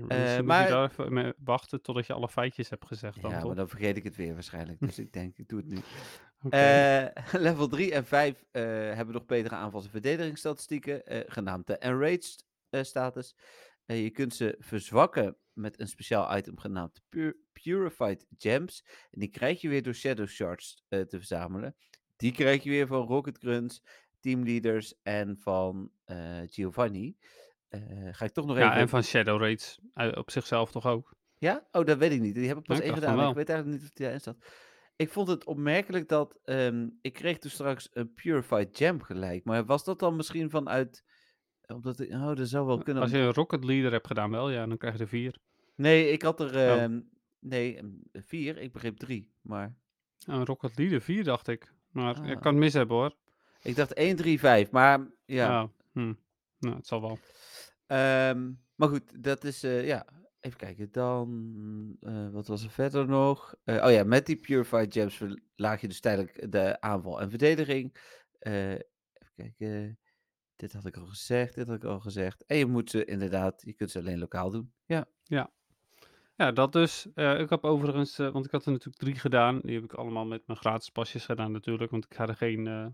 Eh, 0.08 0.36
moet 0.36 0.46
maar- 0.46 0.62
je 0.64 0.70
daar 0.70 0.90
even 0.90 1.12
mee 1.12 1.32
wachten 1.44 1.82
totdat 1.82 2.06
je 2.06 2.12
alle 2.12 2.28
feitjes 2.28 2.70
hebt 2.70 2.86
gezegd 2.86 3.22
dan, 3.22 3.30
Ja, 3.30 3.36
toch? 3.38 3.46
maar 3.46 3.56
dan 3.56 3.68
vergeet 3.68 3.96
ik 3.96 4.04
het 4.04 4.16
weer 4.16 4.32
waarschijnlijk. 4.34 4.80
Dus 4.80 4.98
ik 4.98 5.12
denk, 5.12 5.38
ik 5.38 5.48
doe 5.48 5.58
het 5.58 5.68
nu. 5.68 5.76
Eh, 6.50 7.04
level 7.46 7.68
3 7.68 7.92
en 7.94 8.04
5 8.04 8.44
eh, 8.50 8.62
hebben 8.62 9.14
nog 9.14 9.26
betere 9.26 9.54
aanvals- 9.54 9.84
en 9.84 9.90
verdedigingsstatistieken, 9.90 11.06
eh, 11.06 11.20
genaamd 11.26 11.66
de 11.66 11.76
Enraged 11.78 12.44
eh, 12.70 12.82
status. 12.82 13.36
Eh, 13.86 14.02
je 14.02 14.10
kunt 14.10 14.34
ze 14.34 14.56
verzwakken 14.58 15.36
met 15.60 15.80
een 15.80 15.88
speciaal 15.88 16.36
item 16.36 16.58
genaamd 16.58 17.00
Pu- 17.08 17.36
Purified 17.52 18.26
Gems. 18.38 18.84
En 19.10 19.20
die 19.20 19.28
krijg 19.28 19.60
je 19.60 19.68
weer 19.68 19.82
door 19.82 19.94
Shadow 19.94 20.26
Shards 20.26 20.84
eh, 20.88 21.00
te 21.00 21.16
verzamelen. 21.16 21.76
Die 22.16 22.32
krijg 22.32 22.62
je 22.62 22.70
weer 22.70 22.86
van 22.86 23.06
Rocket 23.06 23.38
Grunts, 23.38 23.82
Teamleaders 24.20 24.94
en 25.02 25.36
van 25.38 25.90
eh, 26.04 26.40
Giovanni. 26.44 27.16
Eh, 27.68 27.80
ga 28.10 28.24
ik 28.24 28.32
toch 28.32 28.46
nog 28.46 28.56
ja, 28.58 28.68
even... 28.68 28.80
en 28.80 28.88
van 28.88 29.02
Shadow 29.02 29.40
Raids 29.40 29.80
op 30.14 30.30
zichzelf 30.30 30.70
toch 30.70 30.86
ook? 30.86 31.14
Ja? 31.38 31.68
Oh, 31.72 31.84
dat 31.84 31.98
weet 31.98 32.12
ik 32.12 32.20
niet. 32.20 32.34
Die 32.34 32.48
heb 32.48 32.58
ik 32.58 32.64
pas 32.64 32.76
Ja, 32.76 32.82
één 32.82 32.92
van 32.92 33.02
gedaan. 33.02 33.28
Ik 33.28 33.34
weet 33.34 33.48
eigenlijk 33.48 33.80
niet 33.80 33.88
of 33.88 33.94
die 33.94 34.04
daarin 34.04 34.20
staat. 34.20 34.36
Ik 34.96 35.10
vond 35.10 35.28
het 35.28 35.44
opmerkelijk 35.44 36.08
dat... 36.08 36.38
ehm, 36.44 36.88
ik 37.00 37.12
kreeg 37.12 37.38
toen 37.38 37.50
straks 37.50 37.88
een 37.92 38.14
Purified 38.14 38.76
Gem 38.76 39.02
gelijk. 39.02 39.44
Maar 39.44 39.64
was 39.64 39.84
dat 39.84 39.98
dan 39.98 40.16
misschien 40.16 40.50
vanuit... 40.50 41.04
Omdat 41.66 42.00
ik, 42.00 42.12
oh, 42.12 42.34
dat 42.34 42.48
zou 42.48 42.66
wel 42.66 42.82
kunnen. 42.82 43.02
Als 43.02 43.12
je 43.12 43.18
een 43.18 43.32
Rocket 43.32 43.64
Leader 43.64 43.92
hebt 43.92 44.06
gedaan 44.06 44.30
wel, 44.30 44.50
ja, 44.50 44.66
dan 44.66 44.76
krijg 44.76 44.94
je 44.94 45.00
er 45.00 45.08
vier. 45.08 45.38
Nee, 45.80 46.10
ik 46.10 46.22
had 46.22 46.40
er... 46.40 46.54
Oh. 46.54 46.82
ehm, 46.82 47.00
Nee, 47.42 47.76
ehm, 47.76 47.88
vier. 48.12 48.58
Ik 48.58 48.72
begreep 48.72 48.96
drie. 48.96 49.32
Maar 49.40 49.74
Oh, 50.28 50.42
Rocket 50.44 50.78
Leader 50.78 51.00
4 51.00 51.24
dacht 51.24 51.48
ik. 51.48 51.72
Maar 51.90 52.16
ik 52.28 52.36
Ah. 52.36 52.40
kan 52.42 52.52
het 52.52 52.62
mis 52.62 52.72
hebben 52.72 52.96
hoor. 52.96 53.16
ik 53.62 53.76
dacht 53.76 53.94
1, 53.94 54.16
3, 54.16 54.38
5. 54.38 54.70
Maar 54.70 55.06
ja. 55.24 55.62
Oh, 55.62 55.68
hm. 55.92 56.14
Nou, 56.58 56.76
het 56.76 56.86
zal 56.86 57.00
wel. 57.00 57.18
Ehm, 57.86 58.52
maar 58.74 58.88
goed, 58.88 59.22
dat 59.24 59.44
is, 59.44 59.62
eh, 59.62 59.86
ja, 59.86 60.06
even 60.40 60.58
kijken. 60.58 60.88
Dan, 60.92 61.96
eh, 62.00 62.30
wat 62.30 62.46
was 62.46 62.64
er 62.64 62.70
verder 62.70 63.06
nog? 63.08 63.54
Eh, 63.64 63.84
oh 63.84 63.90
ja, 63.90 64.04
met 64.04 64.26
die 64.26 64.36
Purified 64.36 64.92
Gems 64.92 65.16
verlaag 65.16 65.80
je 65.80 65.88
dus 65.88 66.00
tijdelijk 66.00 66.52
de 66.52 66.80
aanval 66.80 67.20
en 67.20 67.30
verdediging. 67.30 67.94
Eh, 68.38 68.70
even 68.72 69.32
kijken. 69.36 69.98
Dit 70.56 70.72
had 70.72 70.86
ik 70.86 70.96
al 70.96 71.06
gezegd, 71.06 71.54
dit 71.54 71.66
had 71.66 71.76
ik 71.76 71.84
al 71.84 72.00
gezegd. 72.00 72.44
En 72.46 72.56
je 72.56 72.66
moet 72.66 72.90
ze 72.90 73.04
inderdaad, 73.04 73.62
je 73.64 73.72
kunt 73.72 73.90
ze 73.90 73.98
alleen 73.98 74.18
lokaal 74.18 74.50
doen. 74.50 74.72
Ja, 74.84 75.06
Ja, 75.22 75.50
dat 76.54 76.72
dus. 76.72 77.06
Eh, 77.14 77.40
ik 77.40 77.50
heb 77.50 77.64
overigens, 77.64 78.18
eh, 78.18 78.30
want 78.32 78.44
ik 78.44 78.50
had 78.50 78.64
er 78.64 78.70
natuurlijk 78.72 78.98
drie 79.02 79.14
gedaan. 79.14 79.60
Die 79.62 79.74
heb 79.74 79.84
ik 79.84 79.92
allemaal 79.92 80.26
met 80.26 80.46
mijn 80.46 80.58
gratis 80.58 80.88
pasjes 80.90 81.24
gedaan 81.24 81.52
natuurlijk. 81.52 81.90
Want 81.90 82.04
ik 82.04 82.14
ga 82.14 82.28
er 82.28 82.36
geen, 82.36 82.66
eh, 82.66 82.86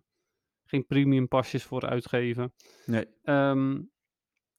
geen 0.65 0.87
premium 0.87 1.29
pasjes 1.29 1.65
voor 1.65 1.87
uitgeven. 1.87 2.53
nee. 2.87 3.07
Ehm, 3.23 3.81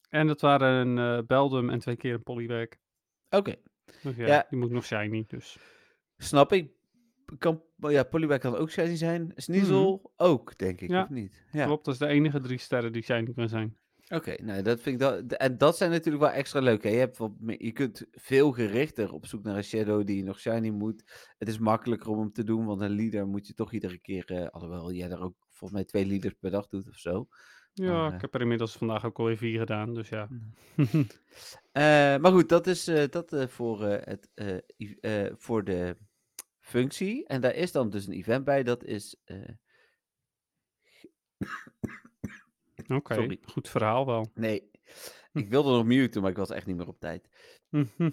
en 0.09 0.27
dat 0.27 0.41
waren 0.41 0.87
een 0.87 1.19
eh 1.19 1.25
Beldum 1.25 1.69
en 1.69 1.79
twee 1.79 1.95
keer 1.95 2.13
een 2.13 2.23
Polybag. 2.23 2.67
Oké, 3.29 3.55
Dus 4.01 4.15
ja, 4.15 4.25
Ja. 4.27 4.45
die 4.49 4.59
moet 4.59 4.71
nog 4.71 4.85
shiny. 4.85 5.23
Dus. 5.27 5.57
snap 6.17 6.51
ik. 6.51 6.71
Kan, 7.37 7.63
ja, 7.77 8.03
Polybag 8.03 8.37
kan 8.37 8.55
ook 8.55 8.69
shiny 8.71 8.95
zijn. 8.95 9.31
Sneasel 9.35 10.13
ook, 10.15 10.57
denk 10.57 10.81
ik, 10.81 10.89
Ja, 10.89 11.03
of 11.03 11.09
niet? 11.09 11.45
Ja. 11.51 11.65
Klopt, 11.65 11.85
dat 11.85 11.93
is 11.93 11.99
de 11.99 12.07
enige 12.07 12.39
drie 12.39 12.57
sterren 12.57 12.91
die 12.93 13.01
shiny 13.03 13.33
kan 13.33 13.49
zijn. 13.49 13.77
Oké, 14.09 14.35
nou 14.43 14.61
dat 14.61 14.81
vind 14.81 14.95
ik 14.95 15.01
dat. 15.01 15.31
En 15.31 15.57
dat 15.57 15.77
zijn 15.77 15.91
natuurlijk 15.91 16.23
wel 16.23 16.33
extra 16.33 16.59
leuk. 16.59 16.83
Hè? 16.83 16.89
Je, 16.89 16.97
hebt 16.97 17.17
wat 17.17 17.31
meer- 17.39 17.63
je 17.63 17.71
kunt 17.71 18.05
veel 18.11 18.51
gerichter 18.51 19.11
op 19.13 19.25
zoek 19.25 19.43
naar 19.43 19.55
een 19.57 19.63
shadow 19.63 20.05
die 20.05 20.23
nog 20.23 20.39
shiny 20.39 20.69
moet. 20.69 21.03
Het 21.37 21.47
is 21.47 21.57
makkelijker 21.57 22.09
om 22.09 22.19
hem 22.19 22.31
te 22.31 22.43
doen, 22.43 22.65
want 22.65 22.81
een 22.81 22.95
leader 22.95 23.27
moet 23.27 23.47
je 23.47 23.53
toch 23.53 23.73
iedere 23.73 23.99
keer. 23.99 24.25
eh 24.25 24.47
alhoewel 24.47 24.91
jij 24.91 25.09
er 25.11 25.21
ook 25.21 25.35
volgens 25.49 25.71
mij 25.71 25.83
twee 25.85 26.05
leaders 26.05 26.33
per 26.39 26.51
dag 26.51 26.67
doet 26.67 26.87
of 26.89 26.95
zo. 26.97 27.27
Ja, 27.73 27.91
Maar, 27.91 28.07
eh, 28.09 28.15
ik 28.15 28.21
heb 28.21 28.33
er 28.33 28.41
inmiddels 28.41 28.77
vandaag 28.77 29.05
ook 29.05 29.17
alweer 29.19 29.37
vier 29.37 29.59
gedaan. 29.59 29.93
Dus 29.93 30.09
ja. 30.09 30.27
Eh, 31.71 31.83
maar 32.17 32.31
goed, 32.31 32.49
dat 32.49 32.67
is 32.67 32.87
eh, 32.87 33.03
dat 33.09 33.33
eh, 33.33 33.47
voor, 33.47 33.83
eh, 33.85 34.05
het, 34.05 34.29
eh, 34.33 34.57
i- 34.77 34.97
eh, 35.01 35.31
voor 35.35 35.63
de 35.63 35.97
functie. 36.59 37.25
En 37.27 37.41
daar 37.41 37.55
is 37.55 37.71
dan 37.71 37.89
dus 37.89 38.07
een 38.07 38.13
event 38.13 38.43
bij. 38.45 38.63
Dat 38.63 38.83
is. 38.83 39.15
eh, 39.25 39.49
Oké, 42.87 43.37
goed 43.45 43.69
verhaal 43.69 44.05
wel. 44.05 44.31
nee, 44.33 44.69
Hm. 45.31 45.37
ik 45.39 45.49
wilde 45.49 45.71
nog 45.71 45.85
muten, 45.85 46.21
maar 46.21 46.31
ik 46.31 46.37
was 46.37 46.49
echt 46.49 46.65
niet 46.65 46.75
meer 46.75 46.87
op 46.87 46.99
tijd. 46.99 47.27
Mhm. 47.69 48.09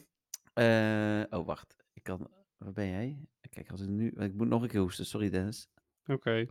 Eh, 0.53 1.23
oh, 1.31 1.47
wacht. 1.47 1.77
Ik 1.93 2.03
kan. 2.03 2.31
Waar 2.59 2.73
ben 2.73 2.89
jij? 2.89 3.19
Kijk, 3.51 3.71
als 3.71 3.81
ik 3.81 3.89
nu. 3.89 4.09
Ik 4.19 4.35
moet 4.35 4.49
nog 4.49 4.63
een 4.63 4.69
keer 4.69 4.81
hoesten. 4.81 5.07
Sorry, 5.07 5.31
Dennis. 5.31 5.69
Oké. 6.07 6.47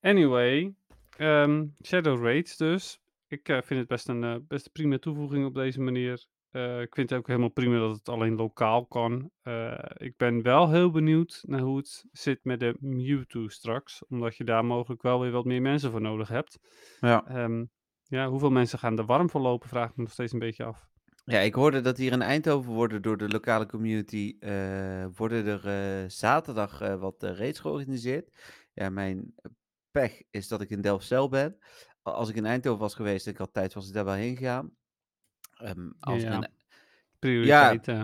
Anyway, 0.00 0.74
ehm, 1.16 1.66
Shadow 1.84 2.22
Raids 2.24 2.56
dus. 2.56 3.00
Ik 3.28 3.48
eh, 3.48 3.62
vind 3.62 3.80
het 3.80 3.88
best 3.88 4.08
een, 4.08 4.24
eh, 4.24 4.36
best 4.48 4.66
een 4.66 4.72
prima 4.72 4.98
toevoeging 4.98 5.46
op 5.46 5.54
deze 5.54 5.80
manier. 5.80 6.26
Eh, 6.56 6.80
ik 6.80 6.94
vind 6.94 7.10
het 7.10 7.18
ook 7.18 7.26
helemaal 7.26 7.48
prima 7.48 7.78
dat 7.78 7.96
het 7.96 8.08
alleen 8.08 8.36
lokaal 8.36 8.86
kan. 8.86 9.30
Eh, 9.42 9.78
ik 9.96 10.16
ben 10.16 10.42
wel 10.42 10.70
heel 10.70 10.90
benieuwd 10.90 11.42
naar 11.46 11.60
hoe 11.60 11.76
het 11.76 12.04
zit 12.12 12.44
met 12.44 12.60
de 12.60 12.76
Mewtwo 12.80 13.48
straks. 13.48 14.04
Omdat 14.08 14.36
je 14.36 14.44
daar 14.44 14.64
mogelijk 14.64 15.02
wel 15.02 15.20
weer 15.20 15.30
wat 15.30 15.44
meer 15.44 15.62
mensen 15.62 15.90
voor 15.90 16.00
nodig 16.00 16.28
hebt. 16.28 16.58
Ja. 17.00 17.26
Ehm, 17.26 17.64
ja, 18.02 18.28
hoeveel 18.28 18.50
mensen 18.50 18.78
gaan 18.78 18.98
er 18.98 19.04
warm 19.04 19.30
voor 19.30 19.40
lopen, 19.40 19.68
vraag 19.68 19.90
ik 19.90 19.96
me 19.96 20.02
nog 20.02 20.12
steeds 20.12 20.32
een 20.32 20.38
beetje 20.38 20.64
af. 20.64 20.88
Ja, 21.24 21.38
ik 21.38 21.54
hoorde 21.54 21.80
dat 21.80 21.96
hier 21.96 22.12
in 22.12 22.22
Eindhoven 22.22 22.72
worden 22.72 23.02
door 23.02 23.16
de 23.16 23.28
lokale 23.28 23.66
community. 23.66 24.36
eh, 24.38 25.06
worden 25.14 25.46
er 25.46 25.66
eh, 25.66 26.08
zaterdag 26.08 26.80
eh, 26.80 27.00
wat 27.00 27.22
raids 27.22 27.58
georganiseerd. 27.58 28.30
Ja, 28.72 28.90
mijn 28.90 29.34
pech 29.90 30.22
is 30.30 30.48
dat 30.48 30.60
ik 30.60 30.70
in 30.70 30.80
Delfzijl 30.80 31.28
ben. 31.28 31.58
Als 32.02 32.28
ik 32.28 32.36
in 32.36 32.46
Eindhoven 32.46 32.80
was 32.80 32.94
geweest 32.94 33.26
en 33.26 33.32
ik 33.32 33.38
had 33.38 33.52
tijd, 33.52 33.74
was 33.74 33.88
ik 33.88 33.94
daar 33.94 34.04
wel 34.04 34.14
heen 34.14 34.36
gegaan. 34.36 34.76
Ehm, 35.56 35.90
als 36.00 36.22
Ja. 36.22 36.48
Prioriteit. 37.18 37.88
eh. 37.88 38.02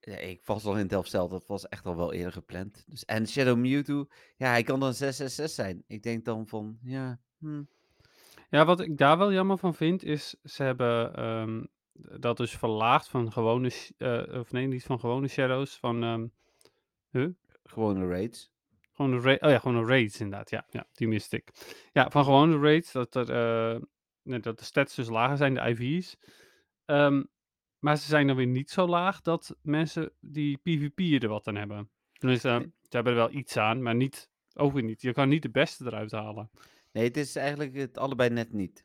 Ja, 0.00 0.16
ik 0.16 0.44
was 0.44 0.64
al 0.64 0.78
in 0.78 0.86
Delfzijl, 0.86 1.28
dat 1.28 1.46
was 1.46 1.68
echt 1.68 1.86
al 1.86 1.96
wel 1.96 2.12
eerder 2.12 2.32
gepland. 2.32 2.84
Dus, 2.88 3.04
en 3.04 3.28
Shadow 3.28 3.58
Mewtwo, 3.58 4.06
ja, 4.36 4.48
hij 4.50 4.62
kan 4.62 4.80
dan 4.80 4.94
666 4.94 5.50
zijn. 5.64 5.84
Ik 5.86 6.02
denk 6.02 6.24
dan 6.24 6.46
van, 6.46 6.78
ja, 6.82 7.20
hm, 7.38 7.62
Ja, 8.50 8.64
wat 8.64 8.80
ik 8.80 8.96
daar 8.98 9.18
wel 9.18 9.32
jammer 9.32 9.58
van 9.58 9.74
vind, 9.74 10.04
is 10.04 10.36
ze 10.44 10.62
hebben 10.62 11.14
ehm, 11.14 11.64
dat 12.20 12.36
dus 12.36 12.56
verlaagd 12.56 13.08
van 13.08 13.32
gewone, 13.32 13.70
eh, 13.98 14.38
of 14.40 14.52
nee, 14.52 14.66
niet 14.66 14.84
van 14.84 15.00
gewone 15.00 15.28
shadows, 15.28 15.76
van, 15.78 16.30
huh? 17.10 17.28
gewone 17.64 18.06
raids. 18.08 18.50
Gewoon 18.92 19.10
de, 19.10 19.18
ra- 19.20 19.38
oh 19.46 19.50
ja, 19.50 19.58
gewoon 19.58 19.84
de 19.84 19.92
raids 19.92 20.20
inderdaad, 20.20 20.50
ja, 20.50 20.66
ja, 20.70 20.86
die 20.92 21.08
miste 21.08 21.36
ik. 21.36 21.50
Ja, 21.92 22.10
van 22.10 22.24
gewone 22.24 22.58
raids, 22.58 22.92
dat, 22.92 23.14
er, 23.14 23.80
nee, 24.22 24.40
dat 24.40 24.58
de 24.58 24.64
stats 24.64 24.94
dus 24.94 25.08
lager 25.08 25.36
zijn, 25.36 25.54
de 25.54 25.60
IV's. 25.68 26.16
Ehm, 26.90 27.22
maar 27.78 27.96
ze 27.96 28.06
zijn 28.06 28.26
dan 28.26 28.36
weer 28.36 28.46
niet 28.46 28.70
zo 28.70 28.86
laag 28.86 29.20
dat 29.20 29.56
mensen 29.62 30.12
die 30.20 30.56
PvP 30.56 31.22
er 31.22 31.28
wat 31.28 31.46
aan 31.46 31.56
hebben. 31.56 31.90
Dus 32.18 32.42
Nee. 32.42 32.60
ze 32.80 32.96
hebben 32.96 33.12
er 33.12 33.18
wel 33.18 33.32
iets 33.32 33.56
aan, 33.56 33.82
maar 33.82 33.94
niet, 33.94 34.30
ook 34.54 34.72
weer 34.72 34.82
niet. 34.82 35.02
Je 35.02 35.12
kan 35.12 35.28
niet 35.28 35.42
de 35.42 35.50
beste 35.50 35.84
eruit 35.86 36.10
halen. 36.10 36.50
Nee, 36.92 37.04
het 37.04 37.16
is 37.16 37.36
eigenlijk 37.36 37.74
het 37.74 37.98
allebei 37.98 38.30
net 38.30 38.52
niet. 38.52 38.84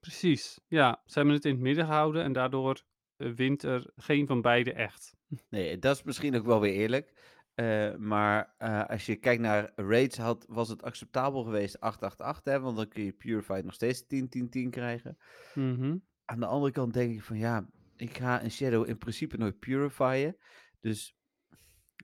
Precies, 0.00 0.60
ja. 0.68 1.02
Ze 1.06 1.18
hebben 1.18 1.34
het 1.34 1.44
in 1.44 1.52
het 1.52 1.60
midden 1.60 1.84
gehouden 1.84 2.22
en 2.22 2.32
daardoor 2.32 2.82
eh, 3.16 3.30
wint 3.32 3.62
er 3.62 3.90
geen 3.96 4.26
van 4.26 4.40
beide 4.42 4.72
echt. 4.72 5.14
Nee, 5.48 5.78
dat 5.78 5.96
is 5.96 6.02
misschien 6.02 6.36
ook 6.36 6.46
wel 6.46 6.60
weer 6.60 6.72
eerlijk. 6.72 7.12
Eh, 7.54 7.94
maar 7.94 8.54
eh, 8.58 8.86
als 8.86 9.06
je 9.06 9.16
kijkt 9.16 9.42
naar 9.42 9.72
raids, 9.76 10.16
had, 10.16 10.44
was 10.48 10.68
het 10.68 10.82
acceptabel 10.82 11.42
geweest 11.42 11.80
888, 11.80 12.52
hè, 12.52 12.60
want 12.60 12.76
dan 12.76 12.88
kun 12.88 13.04
je 13.04 13.12
Purified 13.12 13.64
nog 13.64 13.74
steeds 13.74 14.02
10-10-10 14.06 14.70
krijgen. 14.70 15.18
Mhm. 15.54 15.96
Aan 16.30 16.40
de 16.40 16.46
andere 16.46 16.72
kant 16.72 16.92
denk 16.92 17.14
ik 17.14 17.22
van 17.22 17.38
ja, 17.38 17.66
ik 17.96 18.16
ga 18.18 18.42
een 18.42 18.50
Shadow 18.50 18.88
in 18.88 18.98
principe 18.98 19.36
nooit 19.36 19.58
purifyen. 19.58 20.36
Dus 20.80 21.16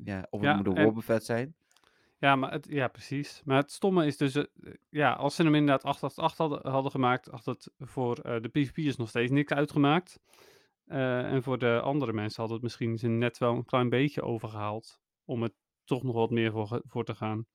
ja, 0.04 0.26
of 0.30 0.40
het 0.40 0.50
Ja, 0.50 0.56
moet 0.56 0.66
een 0.66 0.76
en- 0.76 0.84
Wobbuffet 0.84 1.24
zijn. 1.24 1.56
Ja, 2.18 2.36
maar 2.36 2.52
het, 2.52 2.66
ja, 2.68 2.88
precies. 2.88 3.42
Maar 3.44 3.56
het 3.56 3.72
stomme 3.72 4.06
is 4.06 4.16
dus, 4.16 4.34
eh, 4.34 4.44
ja, 4.88 5.12
als 5.12 5.34
ze 5.34 5.42
hem 5.42 5.54
inderdaad 5.54 5.84
888 5.84 6.38
hadden, 6.38 6.70
hadden 6.72 6.90
gemaakt, 6.90 7.26
had 7.26 7.44
het 7.44 7.72
voor 7.78 8.18
eh, 8.18 8.40
de 8.40 8.48
PvP'ers 8.48 8.96
nog 8.96 9.08
steeds 9.08 9.30
niks 9.30 9.52
uitgemaakt. 9.52 10.20
Eh, 10.84 11.32
en 11.32 11.42
voor 11.42 11.58
de 11.58 11.80
andere 11.80 12.12
mensen 12.12 12.42
had 12.42 12.50
het 12.52 12.62
misschien 12.62 12.98
ze 12.98 13.08
net 13.08 13.38
wel 13.38 13.54
een 13.54 13.64
klein 13.64 13.88
beetje 13.88 14.22
overgehaald 14.22 15.00
om 15.24 15.42
het 15.42 15.54
toch 15.84 16.02
nog 16.02 16.14
wat 16.14 16.30
meer 16.30 16.50
voor, 16.52 16.82
voor 16.84 17.04
te 17.04 17.14
gaan. 17.14 17.46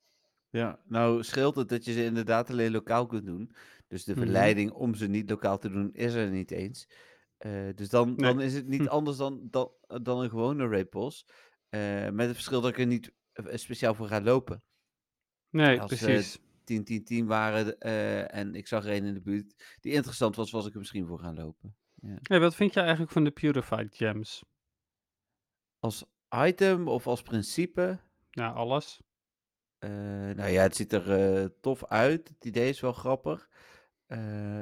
Ja, 0.51 0.79
nou 0.85 1.23
scheelt 1.23 1.55
het 1.55 1.69
dat 1.69 1.85
je 1.85 1.93
ze 1.93 2.03
inderdaad 2.03 2.49
alleen 2.49 2.71
lokaal 2.71 3.05
kunt 3.05 3.25
doen. 3.25 3.51
Dus 3.87 4.03
de 4.03 4.15
Mhm. 4.15 4.23
verleiding 4.23 4.71
om 4.71 4.95
ze 4.95 5.07
niet 5.07 5.29
lokaal 5.29 5.57
te 5.57 5.69
doen 5.69 5.93
is 5.93 6.13
er 6.13 6.29
niet 6.29 6.51
eens. 6.51 6.87
Eh, 7.37 7.69
dus 7.75 7.89
dan, 7.89 8.15
Nee. 8.15 8.33
dan 8.33 8.41
is 8.41 8.53
het 8.53 8.67
niet 8.67 8.81
Hm. 8.81 8.87
anders 8.87 9.17
dan, 9.17 9.47
dan, 9.49 9.71
dan 10.01 10.19
een 10.21 10.29
gewone 10.29 10.67
raidboss. 10.67 11.25
Eh 11.69 12.09
met 12.09 12.25
het 12.25 12.35
verschil 12.35 12.61
dat 12.61 12.69
ik 12.71 12.79
er 12.79 12.85
niet 12.85 13.13
eh, 13.33 13.55
speciaal 13.55 13.93
voor 13.95 14.07
ga 14.07 14.21
lopen. 14.21 14.63
Nee, 15.49 15.79
Als, 15.79 15.87
precies. 15.87 16.39
10, 16.63 16.83
10, 16.83 17.03
10 17.03 17.25
waren 17.27 17.79
en 18.29 18.55
ik 18.55 18.67
zag 18.67 18.85
er 18.85 18.91
een 18.95 19.05
in 19.05 19.13
de 19.13 19.21
buurt 19.21 19.77
die 19.79 19.91
interessant 19.93 20.35
was, 20.35 20.51
was 20.51 20.65
ik 20.67 20.73
er 20.73 20.79
misschien 20.79 21.05
voor 21.07 21.19
gaan 21.19 21.35
lopen. 21.35 21.75
Hey, 22.21 22.39
wat 22.39 22.55
vind 22.55 22.73
jij 22.73 22.83
eigenlijk 22.83 23.11
van 23.13 23.23
de 23.23 23.31
Purified 23.31 23.95
Gems? 23.95 24.43
Als 25.79 26.03
item 26.29 26.87
of 26.87 27.07
als 27.07 27.21
principe, 27.21 27.99
Ja, 28.29 28.49
alles. 28.51 29.01
Eh, 29.81 30.35
nou 30.35 30.49
ja, 30.49 30.61
het 30.61 30.75
ziet 30.75 30.93
er 30.93 31.11
eh, 31.11 31.45
tof 31.61 31.85
uit. 31.85 32.27
Het 32.27 32.45
idee 32.45 32.69
is 32.69 32.79
wel 32.79 32.93
grappig. 32.93 33.49
Eh, 34.05 34.19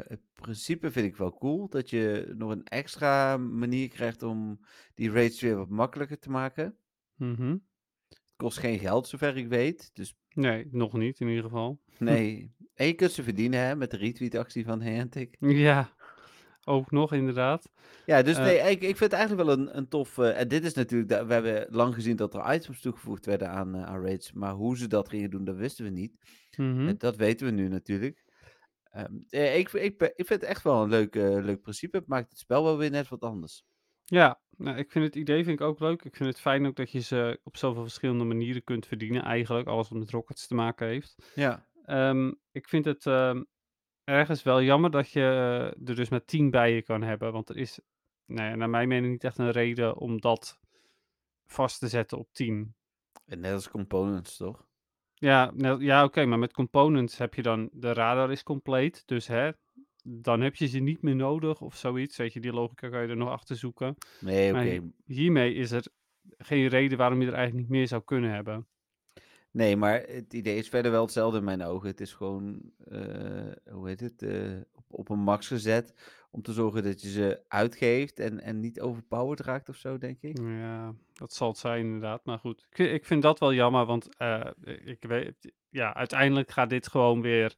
het 0.07 0.21
principe 0.33 0.91
vind 0.91 1.05
ik 1.05 1.15
wel 1.15 1.37
cool, 1.37 1.69
dat 1.69 1.89
je 1.89 2.33
nog 2.37 2.51
een 2.51 2.63
extra 2.63 3.37
manier 3.37 3.89
krijgt 3.89 4.23
om 4.23 4.59
die 4.93 5.11
raids 5.11 5.41
weer 5.41 5.55
wat 5.57 5.69
makkelijker 5.69 6.19
te 6.19 6.29
maken. 6.29 6.77
Mhm. 7.15 7.57
Kost 8.35 8.57
geen 8.57 8.79
geld, 8.79 9.07
zover 9.07 9.37
ik 9.37 9.47
weet. 9.47 9.89
Dus 9.93 10.17
Nee, 10.33 10.67
nog 10.71 10.93
niet 10.93 11.19
in 11.19 11.27
ieder 11.27 11.43
geval. 11.43 11.79
nee. 11.97 12.51
En 12.73 12.87
je 12.87 12.93
kunt 12.93 13.11
ze 13.11 13.23
verdienen 13.23 13.59
hè, 13.59 13.75
met 13.75 13.91
de 13.91 13.97
retweet-actie 13.97 14.65
van 14.65 14.79
Niantic. 14.79 15.35
Ja, 15.39 15.93
ook 16.69 16.91
nog 16.91 17.13
inderdaad. 17.13 17.69
Ja, 18.05 18.21
dus 18.21 18.37
Eh, 18.37 18.43
nee, 18.43 18.57
ik, 18.57 18.81
ik 18.81 18.97
vind 18.97 18.99
het 18.99 19.13
eigenlijk 19.13 19.47
wel 19.47 19.57
een, 19.57 19.77
een 19.77 19.87
tof. 19.87 20.17
eh, 20.17 20.39
en 20.39 20.47
dit 20.47 20.63
is 20.65 20.73
natuurlijk. 20.73 21.09
da- 21.09 21.25
We 21.25 21.33
hebben 21.33 21.67
lang 21.69 21.93
gezien 21.93 22.15
dat 22.15 22.33
er 22.33 22.53
items 22.53 22.81
toegevoegd 22.81 23.25
werden 23.25 23.49
aan, 23.49 23.75
eh, 23.75 23.83
aan 23.83 24.01
raids. 24.03 24.31
Maar 24.33 24.53
hoe 24.53 24.77
ze 24.77 24.87
dat 24.87 25.09
gingen 25.09 25.29
doen, 25.29 25.43
dat 25.43 25.55
wisten 25.55 25.85
we 25.85 25.91
niet. 25.91 26.17
Mhm. 26.57 26.93
Dat 26.97 27.15
weten 27.15 27.45
we 27.45 27.51
nu 27.51 27.67
natuurlijk. 27.67 28.23
Eh, 28.83 29.57
ik, 29.57 29.71
ik, 29.71 30.01
ik 30.15 30.25
vind 30.27 30.29
het 30.41 30.43
echt 30.43 30.63
wel 30.63 30.83
een 30.83 30.89
leuk, 30.89 31.15
leuk 31.15 31.61
principe. 31.61 31.97
Het 31.97 32.07
maakt 32.07 32.29
het 32.29 32.39
spel 32.39 32.63
wel 32.63 32.77
weer 32.77 32.89
net 32.91 33.07
wat 33.07 33.21
anders. 33.21 33.63
Ja, 34.05 34.39
nou, 34.57 34.77
ik 34.77 34.91
vind 34.91 35.05
het 35.05 35.15
idee 35.15 35.43
vind 35.43 35.59
ik 35.59 35.65
ook 35.65 35.79
leuk. 35.79 36.03
Ik 36.03 36.15
vind 36.15 36.29
het 36.29 36.39
fijn 36.39 36.65
ook 36.65 36.75
dat 36.75 36.91
je 36.91 36.99
ze 36.99 37.39
op 37.43 37.57
zoveel 37.57 37.81
verschillende 37.81 38.23
manieren 38.23 38.63
kunt 38.63 38.85
verdienen. 38.85 39.23
Eigenlijk, 39.23 39.67
alles 39.67 39.89
wat 39.89 39.99
met 39.99 40.11
rockets 40.11 40.47
te 40.47 40.55
maken 40.55 40.87
heeft. 40.87 41.15
Ja, 41.35 41.67
Ehm, 41.85 42.31
ik 42.51 42.67
vind 42.69 42.85
het 42.85 43.05
ehm, 43.05 43.43
ergens 44.09 44.43
wel 44.43 44.61
jammer 44.61 44.91
dat 44.91 45.11
je 45.11 45.19
eh, 45.19 45.87
er 45.89 45.95
dus 45.95 46.09
maar 46.09 46.25
10 46.25 46.49
bij 46.49 46.73
je 46.73 46.81
kan 46.81 47.01
hebben. 47.01 47.31
Want 47.31 47.49
er 47.49 47.57
is, 47.57 47.79
nou 48.25 48.49
ja, 48.49 48.55
naar 48.55 48.69
mijn 48.69 48.87
mening, 48.87 49.11
niet 49.11 49.23
echt 49.23 49.37
een 49.37 49.51
reden 49.51 49.97
om 49.97 50.21
dat 50.21 50.59
vast 51.45 51.79
te 51.79 51.87
zetten 51.87 52.17
op 52.17 52.27
10. 52.31 52.75
En 53.25 53.39
net 53.39 53.53
als 53.53 53.69
components, 53.69 54.37
toch? 54.37 54.67
Ja, 55.13 55.51
nou, 55.55 55.83
ja 55.83 56.03
oké, 56.03 56.25
maar 56.25 56.39
met 56.39 56.53
components 56.53 57.17
heb 57.17 57.33
je 57.33 57.41
dan, 57.41 57.69
de 57.71 57.93
radar 57.93 58.31
is 58.31 58.43
compleet, 58.43 59.03
dus 59.05 59.27
hè, 59.27 59.51
dan 60.03 60.41
heb 60.41 60.55
je 60.55 60.67
ze 60.67 60.79
niet 60.79 61.01
meer 61.01 61.15
nodig 61.15 61.61
of 61.61 61.75
zoiets. 61.75 62.17
Weet 62.17 62.33
je, 62.33 62.39
die 62.39 62.53
logica 62.53 62.89
kan 62.89 63.01
je 63.01 63.07
er 63.07 63.17
nog 63.17 63.29
achter 63.29 63.55
zoeken. 63.55 63.95
Nee, 64.19 64.53
oké. 64.53 64.91
Hiermee 65.05 65.53
is 65.53 65.71
er 65.71 65.85
geen 66.37 66.67
reden 66.67 66.97
waarom 66.97 67.21
je 67.21 67.27
er 67.27 67.33
eigenlijk 67.33 67.67
niet 67.67 67.77
meer 67.77 67.87
zou 67.87 68.01
kunnen 68.03 68.31
hebben. 68.31 68.67
Nee, 69.51 69.75
maar 69.75 70.03
het 70.07 70.33
idee 70.33 70.57
is 70.57 70.69
verder 70.69 70.91
wel 70.91 71.01
hetzelfde 71.01 71.37
in 71.37 71.43
mijn 71.43 71.63
ogen. 71.63 71.87
Het 71.87 72.01
is 72.01 72.13
gewoon, 72.13 72.71
eh, 72.87 73.01
hoe 73.71 73.87
heet 73.87 73.99
het, 73.99 74.21
eh, 74.21 74.57
op, 74.73 74.85
op 74.87 75.09
een 75.09 75.19
max 75.19 75.47
gezet 75.47 75.93
om 76.31 76.41
te 76.41 76.53
zorgen 76.53 76.83
dat 76.83 77.01
je 77.01 77.09
ze 77.09 77.41
uitgeeft 77.47 78.19
en, 78.19 78.41
en 78.41 78.59
niet 78.59 78.81
overpowered 78.81 79.39
raakt 79.39 79.69
of 79.69 79.75
zo, 79.75 79.97
denk 79.97 80.21
ik. 80.21 80.37
Ja, 80.37 80.93
dat 81.13 81.33
zal 81.33 81.47
het 81.47 81.57
zijn 81.57 81.85
inderdaad. 81.85 82.25
Maar 82.25 82.39
goed, 82.39 82.67
ik, 82.69 82.77
ik 82.91 83.05
vind 83.05 83.21
dat 83.21 83.39
wel 83.39 83.53
jammer, 83.53 83.85
want 83.85 84.17
eh, 84.17 84.45
ik 84.83 85.03
weet, 85.03 85.53
ja, 85.69 85.93
uiteindelijk 85.93 86.51
gaat 86.51 86.69
dit 86.69 86.87
gewoon 86.87 87.21
weer 87.21 87.55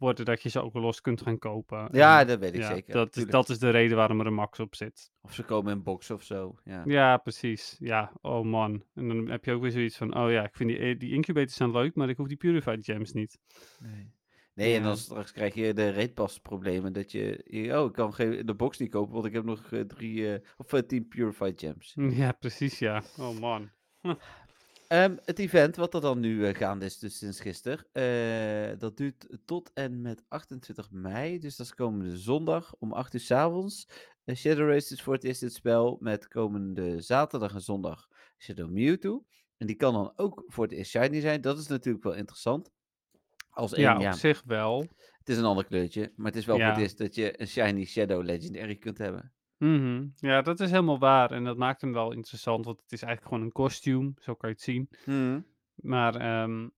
worden 0.00 0.24
dat 0.24 0.42
je 0.42 0.48
ze 0.48 0.62
ook 0.62 0.74
los 0.74 1.00
kunt 1.00 1.22
gaan 1.22 1.38
kopen. 1.38 1.88
Ja, 1.92 2.20
En 2.20 2.26
dat 2.26 2.38
weet 2.38 2.54
ik 2.54 2.60
ja, 2.60 2.74
zeker. 2.74 2.92
Dat 2.92 3.16
is, 3.16 3.26
dat 3.26 3.48
is 3.48 3.58
de 3.58 3.70
reden 3.70 3.96
waarom 3.96 4.20
er 4.20 4.26
een 4.26 4.34
max 4.34 4.60
op 4.60 4.74
zit. 4.74 5.10
Of 5.20 5.34
ze 5.34 5.42
komen 5.42 5.72
in 5.72 5.82
box 5.82 6.10
of 6.10 6.22
zo. 6.22 6.58
Ja. 6.64 6.82
Ja, 6.86 7.16
precies. 7.16 7.76
Ja, 7.78 8.12
oh 8.20 8.44
man. 8.44 8.84
En 8.94 9.08
dan 9.08 9.28
heb 9.28 9.44
je 9.44 9.52
ook 9.52 9.62
weer 9.62 9.70
zoiets 9.70 9.96
van, 9.96 10.16
oh 10.16 10.30
ja, 10.30 10.44
ik 10.44 10.54
vind 10.54 10.70
die, 10.70 10.78
eh, 10.78 10.98
die 10.98 11.12
incubators 11.12 11.56
zijn 11.56 11.70
leuk, 11.70 11.94
maar 11.94 12.08
ik 12.08 12.16
hoef 12.16 12.28
die 12.28 12.36
purified 12.36 12.84
gems 12.84 13.12
niet. 13.12 13.38
Nee. 13.78 14.12
Nee, 14.54 14.76
en 14.76 14.82
dan 14.82 14.96
straks 14.96 15.32
krijg 15.32 15.54
je 15.54 15.74
de 15.74 15.92
raidpass 15.92 16.38
problemen 16.38 16.92
dat 16.92 17.12
je, 17.12 17.44
oh, 17.78 17.86
ik 17.86 17.92
kan 17.92 18.14
geen, 18.14 18.46
de 18.46 18.54
box 18.54 18.78
niet 18.78 18.90
kopen, 18.90 19.12
want 19.12 19.24
ik 19.24 19.32
heb 19.32 19.44
nog 19.44 19.72
eh, 19.72 19.80
drie, 19.80 20.34
eh, 20.34 20.40
of 20.56 20.82
tien 20.82 21.08
purified 21.08 21.60
gems. 21.60 21.94
Ja, 21.94 22.32
precies, 22.32 22.78
ja. 22.78 23.02
Oh 23.18 23.38
man. 23.38 23.70
Ehm, 24.90 25.16
het 25.24 25.38
event, 25.38 25.76
wat 25.76 25.94
er 25.94 26.00
dan 26.00 26.20
nu 26.20 26.46
eh, 26.46 26.54
gaande 26.54 26.84
is, 26.84 26.98
dus 26.98 27.18
sinds 27.18 27.40
gisteren, 27.40 27.86
eh, 27.92 28.78
dat 28.78 28.96
duurt 28.96 29.26
tot 29.44 29.70
en 29.72 30.00
met 30.00 30.22
28 30.28 30.90
mei. 30.90 31.38
Dus 31.38 31.56
dat 31.56 31.66
is 31.66 31.74
komende 31.74 32.16
zondag 32.18 32.74
om 32.78 32.92
8 32.92 33.14
uur 33.14 33.20
s 33.20 33.30
avonds. 33.30 33.88
Eh, 34.24 34.34
Shadow 34.36 34.68
Race 34.68 34.94
is 34.94 35.02
voor 35.02 35.14
het 35.14 35.24
eerst 35.24 35.40
het 35.40 35.52
spel 35.54 35.96
met 36.00 36.28
komende 36.28 37.00
zaterdag 37.00 37.54
en 37.54 37.60
zondag 37.60 38.08
Shadow 38.38 38.70
Mewtwo. 38.70 39.24
En 39.56 39.66
die 39.66 39.76
kan 39.76 39.92
dan 39.92 40.12
ook 40.16 40.42
voor 40.46 40.64
het 40.64 40.72
eerst 40.72 40.90
shiny 40.90 41.20
zijn. 41.20 41.40
Dat 41.40 41.58
is 41.58 41.66
natuurlijk 41.66 42.04
wel 42.04 42.14
interessant. 42.14 42.70
Als 43.50 43.72
één, 43.72 43.84
Ja, 43.84 44.00
ja, 44.00 44.12
op 44.12 44.18
zich 44.18 44.42
wel. 44.46 44.80
het 45.18 45.28
is 45.28 45.36
een 45.36 45.44
ander 45.44 45.64
kleurtje, 45.64 46.12
maar 46.16 46.26
het 46.26 46.36
is 46.36 46.44
wel 46.44 46.56
voor 46.56 46.64
Ja. 46.64 46.70
het 46.72 46.80
eerst 46.80 46.98
dat 46.98 47.14
je 47.14 47.40
een 47.40 47.48
shiny 47.48 47.84
Shadow 47.84 48.24
Legendary 48.24 48.76
kunt 48.76 48.98
hebben. 48.98 49.32
Mhm. 49.60 50.06
Ja, 50.16 50.42
dat 50.42 50.60
is 50.60 50.70
helemaal 50.70 50.98
waar. 50.98 51.30
En 51.30 51.44
dat 51.44 51.56
maakt 51.56 51.80
hem 51.80 51.92
wel 51.92 52.12
interessant, 52.12 52.64
want 52.64 52.80
het 52.82 52.92
is 52.92 53.02
eigenlijk 53.02 53.32
gewoon 53.32 53.48
een 53.48 53.52
kostuum. 53.54 54.14
Zo 54.20 54.34
kan 54.34 54.48
je 54.48 54.54
het 54.54 54.64
zien. 54.64 54.88
Hmm. 55.04 55.46
Maar 55.74 56.14
ehm, 56.14 56.68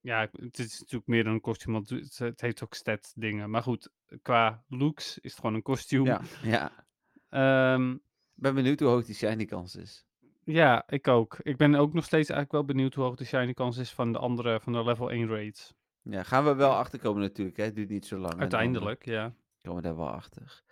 ja, 0.00 0.28
het 0.32 0.58
is 0.58 0.78
natuurlijk 0.80 1.06
meer 1.06 1.24
dan 1.24 1.32
een 1.32 1.40
kostuum, 1.40 1.72
want 1.72 1.90
het, 1.90 2.18
het 2.18 2.40
heeft 2.40 2.62
ook 2.64 2.74
stat 2.74 3.12
dingen. 3.16 3.50
Maar 3.50 3.62
goed, 3.62 3.90
qua 4.22 4.64
looks 4.68 5.18
is 5.18 5.30
het 5.30 5.40
gewoon 5.40 5.54
een 5.54 5.62
kostuum. 5.62 6.04
Ja, 6.04 6.20
ja. 6.42 6.70
Ehm, 7.28 7.90
Ik 7.92 7.98
ben 8.34 8.54
benieuwd 8.54 8.80
hoe 8.80 8.88
hoog 8.88 9.04
die 9.04 9.14
shiny 9.14 9.44
kans 9.44 9.76
is. 9.76 10.06
ja, 10.44 10.84
ik 10.88 11.08
ook. 11.08 11.38
Ik 11.42 11.56
ben 11.56 11.74
ook 11.74 11.92
nog 11.92 12.04
steeds 12.04 12.28
eigenlijk 12.30 12.52
wel 12.52 12.64
benieuwd 12.64 12.94
hoe 12.94 13.04
hoog 13.04 13.16
de 13.16 13.24
shiny 13.24 13.52
kans 13.54 13.76
is 13.76 13.92
van 13.92 14.12
de 14.12 14.18
andere, 14.18 14.60
van 14.60 14.72
de 14.72 14.84
level 14.84 15.10
1 15.10 15.28
raids. 15.28 15.74
Ja, 16.02 16.22
gaan 16.22 16.44
we 16.44 16.54
wel 16.54 16.72
achterkomen 16.74 17.22
natuurlijk. 17.22 17.56
Hè? 17.56 17.64
Het 17.64 17.74
duurt 17.74 17.88
niet 17.88 18.06
zo 18.06 18.18
lang. 18.18 18.32
en 18.32 18.38
dan, 18.38 18.48
eh, 18.48 18.54
Uiteindelijk, 18.56 19.04
ja. 19.04 19.34
komen 19.62 19.82
we 19.82 19.88
daar 19.88 19.96
wel 19.96 20.10
achter. 20.10 20.62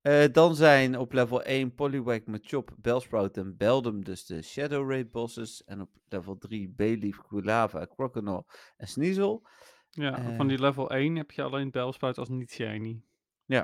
Eh, 0.00 0.24
dan 0.32 0.54
zijn 0.54 0.98
op 0.98 1.12
level 1.12 1.42
1 1.42 1.74
Poliwag, 1.74 2.24
Machop, 2.24 2.70
Bellsprout 2.78 3.36
en 3.36 3.56
Beldum 3.56 4.04
dus 4.04 4.26
de 4.26 4.42
Shadow 4.42 4.90
Raid 4.90 5.10
bosses. 5.10 5.64
En 5.64 5.80
op 5.80 5.90
level 6.08 6.38
3 6.38 6.68
Bayleaf, 6.76 7.22
Quilava, 7.22 7.86
Croconaw 7.86 8.42
en 8.76 8.88
Sneasel. 8.88 9.46
Ja, 9.90 10.18
Eh. 10.18 10.36
van 10.36 10.48
die 10.48 10.58
level 10.60 10.90
1 10.90 11.16
heb 11.16 11.30
je 11.30 11.42
alleen 11.42 11.70
Bellsprout 11.70 12.18
als 12.18 12.28
niet 12.28 12.50
shiny. 12.50 13.02
Ja, 13.44 13.60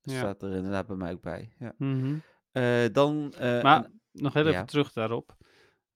dat 0.00 0.14
Ja. 0.14 0.18
staat 0.18 0.42
er 0.42 0.52
inderdaad 0.54 0.86
bij 0.86 0.96
mij 0.96 1.12
ook 1.12 1.22
bij. 1.22 1.52
Ja. 1.58 1.74
Mhm. 1.78 2.18
Eh, 2.52 2.84
dan, 2.92 3.32
eh, 3.38 3.62
Maar 3.62 3.90
nog 4.12 4.34
heel 4.34 4.46
even 4.46 4.66
terug 4.66 4.92
daarop. 4.92 5.36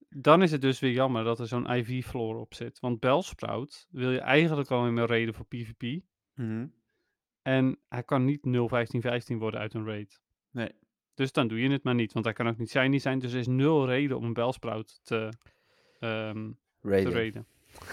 Dan 0.08 0.42
is 0.42 0.50
het 0.50 0.60
dus 0.60 0.80
weer 0.80 0.92
jammer 0.92 1.24
dat 1.24 1.38
er 1.38 1.46
zo'n 1.46 1.70
IV-floor 1.70 2.37
op 2.40 2.54
zit. 2.54 2.80
Want 2.80 3.00
Bellsprout 3.00 3.87
wil 3.90 4.10
je 4.10 4.20
eigenlijk 4.20 4.70
al 4.70 4.87
in 4.87 4.96
een 4.96 5.06
reden 5.06 5.34
voor 5.34 5.46
PvP. 5.46 6.02
Mhm. 6.34 6.66
En 7.44 7.78
hij 7.88 8.02
kan 8.02 8.24
niet 8.24 8.40
0-15-15 9.35 9.37
worden 9.38 9.61
uit 9.61 9.74
een 9.74 9.87
raid. 9.87 10.20
Nee. 10.50 10.72
Dus 11.14 11.33
dan 11.33 11.48
doe 11.48 11.61
je 11.61 11.70
het 11.70 11.83
maar 11.83 11.94
niet, 11.94 12.12
want 12.12 12.24
hij 12.24 12.35
kan 12.35 12.48
ook 12.48 12.59
niet 12.59 12.70
shiny 12.70 12.98
zijn. 12.98 13.18
Dus 13.18 13.33
er 13.33 13.38
is 13.38 13.46
nul 13.46 13.87
reden 13.87 14.16
om 14.16 14.24
een 14.24 14.33
Bellsprout 14.33 15.00
te, 15.02 15.28
ehm, 15.98 16.50
te 16.80 17.11
Raiden. 17.11 17.46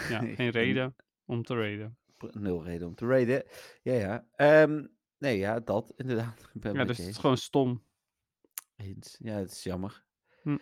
Ja, 0.09 0.19
geen 0.25 0.35
En- 0.37 0.49
reden 0.49 0.95
om 1.25 1.43
te 1.43 1.55
raiden. 1.55 1.97
Nul 2.31 2.63
reden 2.63 2.87
om 2.87 2.95
te 2.95 3.05
raiden. 3.05 3.43
Ja, 3.81 3.93
ja. 3.93 4.27
Ehm, 4.35 4.85
nee, 5.17 5.37
ja, 5.37 5.59
dat 5.59 5.93
inderdaad. 5.95 6.39
Ik 6.53 6.61
ben 6.61 6.73
Ja, 6.73 6.83
dus 6.85 6.97
het 6.97 7.07
is 7.07 7.17
gewoon 7.17 7.37
stom. 7.37 7.83
Eens. 8.75 9.17
Ja, 9.19 9.33
het 9.37 9.51
is 9.51 9.63
jammer. 9.63 10.03
Hm. 10.41 10.57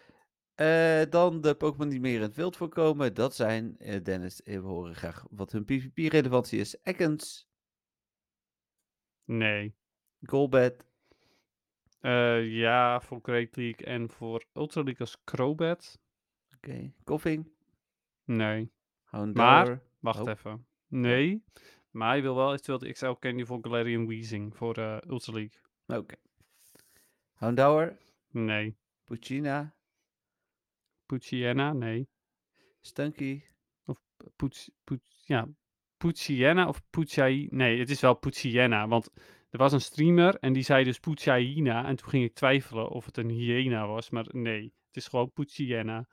Eh, 0.56 1.02
dan 1.10 1.42
de 1.42 1.56
Pokémon 1.56 1.90
die 1.90 2.00
meer 2.00 2.16
in 2.16 2.22
het 2.22 2.36
wild 2.36 2.58
voorkomen. 2.58 3.14
Dat 3.14 3.36
zijn, 3.36 3.78
eh, 3.78 4.04
Dennis, 4.04 4.42
we 4.44 4.58
horen 4.58 4.96
graag 4.96 5.26
wat 5.30 5.52
hun 5.52 5.66
PvP-relevantie 5.66 6.60
is. 6.60 6.78
Ekans, 6.84 7.49
Nee. 9.30 9.74
Golbat, 10.26 10.88
Eh, 12.02 12.52
ja, 12.58 13.02
voor 13.02 13.20
Great 13.22 13.56
League 13.56 13.86
en 13.86 14.10
voor 14.10 14.46
Ultra 14.54 14.82
League 14.84 15.02
als 15.02 15.18
Crobat. 15.24 16.00
oké, 16.56 16.94
Koffing, 17.04 17.52
Nee. 18.24 18.72
Houndour. 19.04 19.82
Wacht 20.00 20.20
Oh. 20.20 20.30
even. 20.30 20.66
Nee. 20.88 21.44
Maar 21.92 22.10
hij 22.10 22.22
wil 22.22 22.36
wel 22.36 22.50
eventueel 22.52 22.78
de 22.78 22.92
XL 22.92 23.12
Candy 23.12 23.44
voor 23.46 23.58
Galarian 23.62 24.08
Weezing 24.08 24.56
voor 24.56 24.78
eh 24.78 24.98
Ultra 25.08 25.34
League. 25.34 25.60
Oké. 25.88 26.16
Houndour, 27.34 27.98
Nee. 28.32 28.78
Puccina, 29.04 29.76
Poochyena? 31.06 31.74
Nee. 31.74 32.08
Stunky, 32.82 33.44
Poets, 34.36 34.72
Poets, 34.84 35.24
ja. 35.26 35.48
Poochyena 36.00 36.68
of 36.68 36.82
Poochyai? 36.90 37.48
Nee, 37.52 37.80
het 37.80 37.90
is 37.90 38.00
wel 38.00 38.14
Poochyena. 38.14 38.88
Want 38.88 39.10
er 39.50 39.58
was 39.58 39.72
een 39.72 39.82
streamer 39.82 40.36
en 40.36 40.54
die 40.54 40.64
zei 40.64 40.84
dus 40.84 41.00
Poochyena. 41.00 41.86
En 41.86 41.96
toen 41.96 42.10
ging 42.10 42.24
ik 42.24 42.34
twijfelen 42.34 42.90
of 42.90 43.06
het 43.06 43.18
een 43.18 43.30
hyena 43.30 43.88
was. 43.88 44.10
Maar 44.10 44.26
nee, 44.32 44.64
het 44.64 44.96
is 44.96 45.08
gewoon 45.08 45.32
Poochyena. 45.32 46.08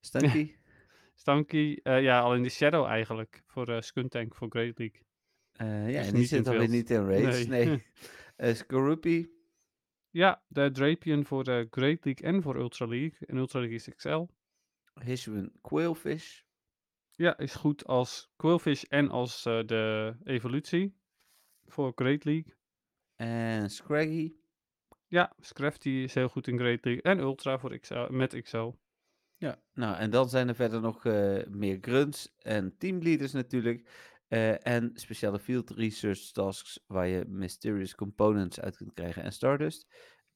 Stunky, 0.00 0.54
Stanky, 1.20 1.78
eh, 1.82 2.02
ja, 2.02 2.20
al 2.20 2.34
in 2.34 2.42
de 2.42 2.48
Shadow 2.48 2.86
eigenlijk. 2.86 3.42
Voor 3.46 3.68
eh 3.68 3.80
Skuntank, 3.80 4.34
voor 4.34 4.48
Great 4.50 4.78
League. 4.78 5.00
Eh, 5.52 5.92
ja, 5.92 6.02
en 6.02 6.14
die 6.14 6.26
zit 6.26 6.48
alweer 6.48 6.68
niet 6.68 6.90
in 6.90 7.06
raids. 7.06 7.46
Nee. 7.46 7.82
Nee. 8.36 8.54
Skorupi, 8.54 9.30
Ja, 10.10 10.42
de 10.48 10.70
Drapion 10.70 11.24
voor 11.24 11.44
de 11.44 11.66
Great 11.70 12.04
League 12.04 12.26
en 12.26 12.42
voor 12.42 12.56
Ultra 12.56 12.86
League. 12.86 13.18
En 13.26 13.36
Ultra 13.36 13.58
League 13.58 13.76
is 13.76 13.88
XL. 13.96 14.26
Hishwin, 15.04 15.52
Quailfish, 15.60 16.42
Ja, 17.20 17.38
is 17.38 17.54
goed 17.54 17.86
als 17.86 18.32
Quillfish 18.36 18.82
en 18.82 19.10
als 19.10 19.44
eh, 19.44 19.60
de 19.66 20.14
evolutie 20.24 20.96
voor 21.64 21.92
Great 21.94 22.24
League. 22.24 22.54
en 23.16 23.70
Scraggy. 23.70 24.34
Ja, 25.06 25.32
Scrafty 25.38 25.88
is 25.88 26.14
heel 26.14 26.28
goed 26.28 26.46
in 26.46 26.58
Great 26.58 26.84
League. 26.84 27.02
En 27.02 27.18
Ultra 27.18 27.58
voor 27.58 27.78
XL, 27.78 28.06
met 28.10 28.40
XL. 28.42 28.70
Ja, 29.36 29.62
nou 29.72 29.96
en 29.96 30.10
dan 30.10 30.28
zijn 30.28 30.48
er 30.48 30.54
verder 30.54 30.80
nog 30.80 31.04
eh, 31.04 31.46
meer 31.46 31.78
grunts 31.80 32.34
en 32.38 32.76
teamleaders 32.78 33.32
natuurlijk. 33.32 33.88
eh, 34.28 34.66
en 34.66 34.90
speciale 34.94 35.38
field 35.38 35.70
research 35.70 36.30
tasks 36.30 36.84
waar 36.86 37.06
je 37.06 37.24
mysterious 37.28 37.94
components 37.94 38.60
uit 38.60 38.76
kunt 38.76 38.92
krijgen. 38.92 39.22
En 39.22 39.32
Stardust, 39.32 39.86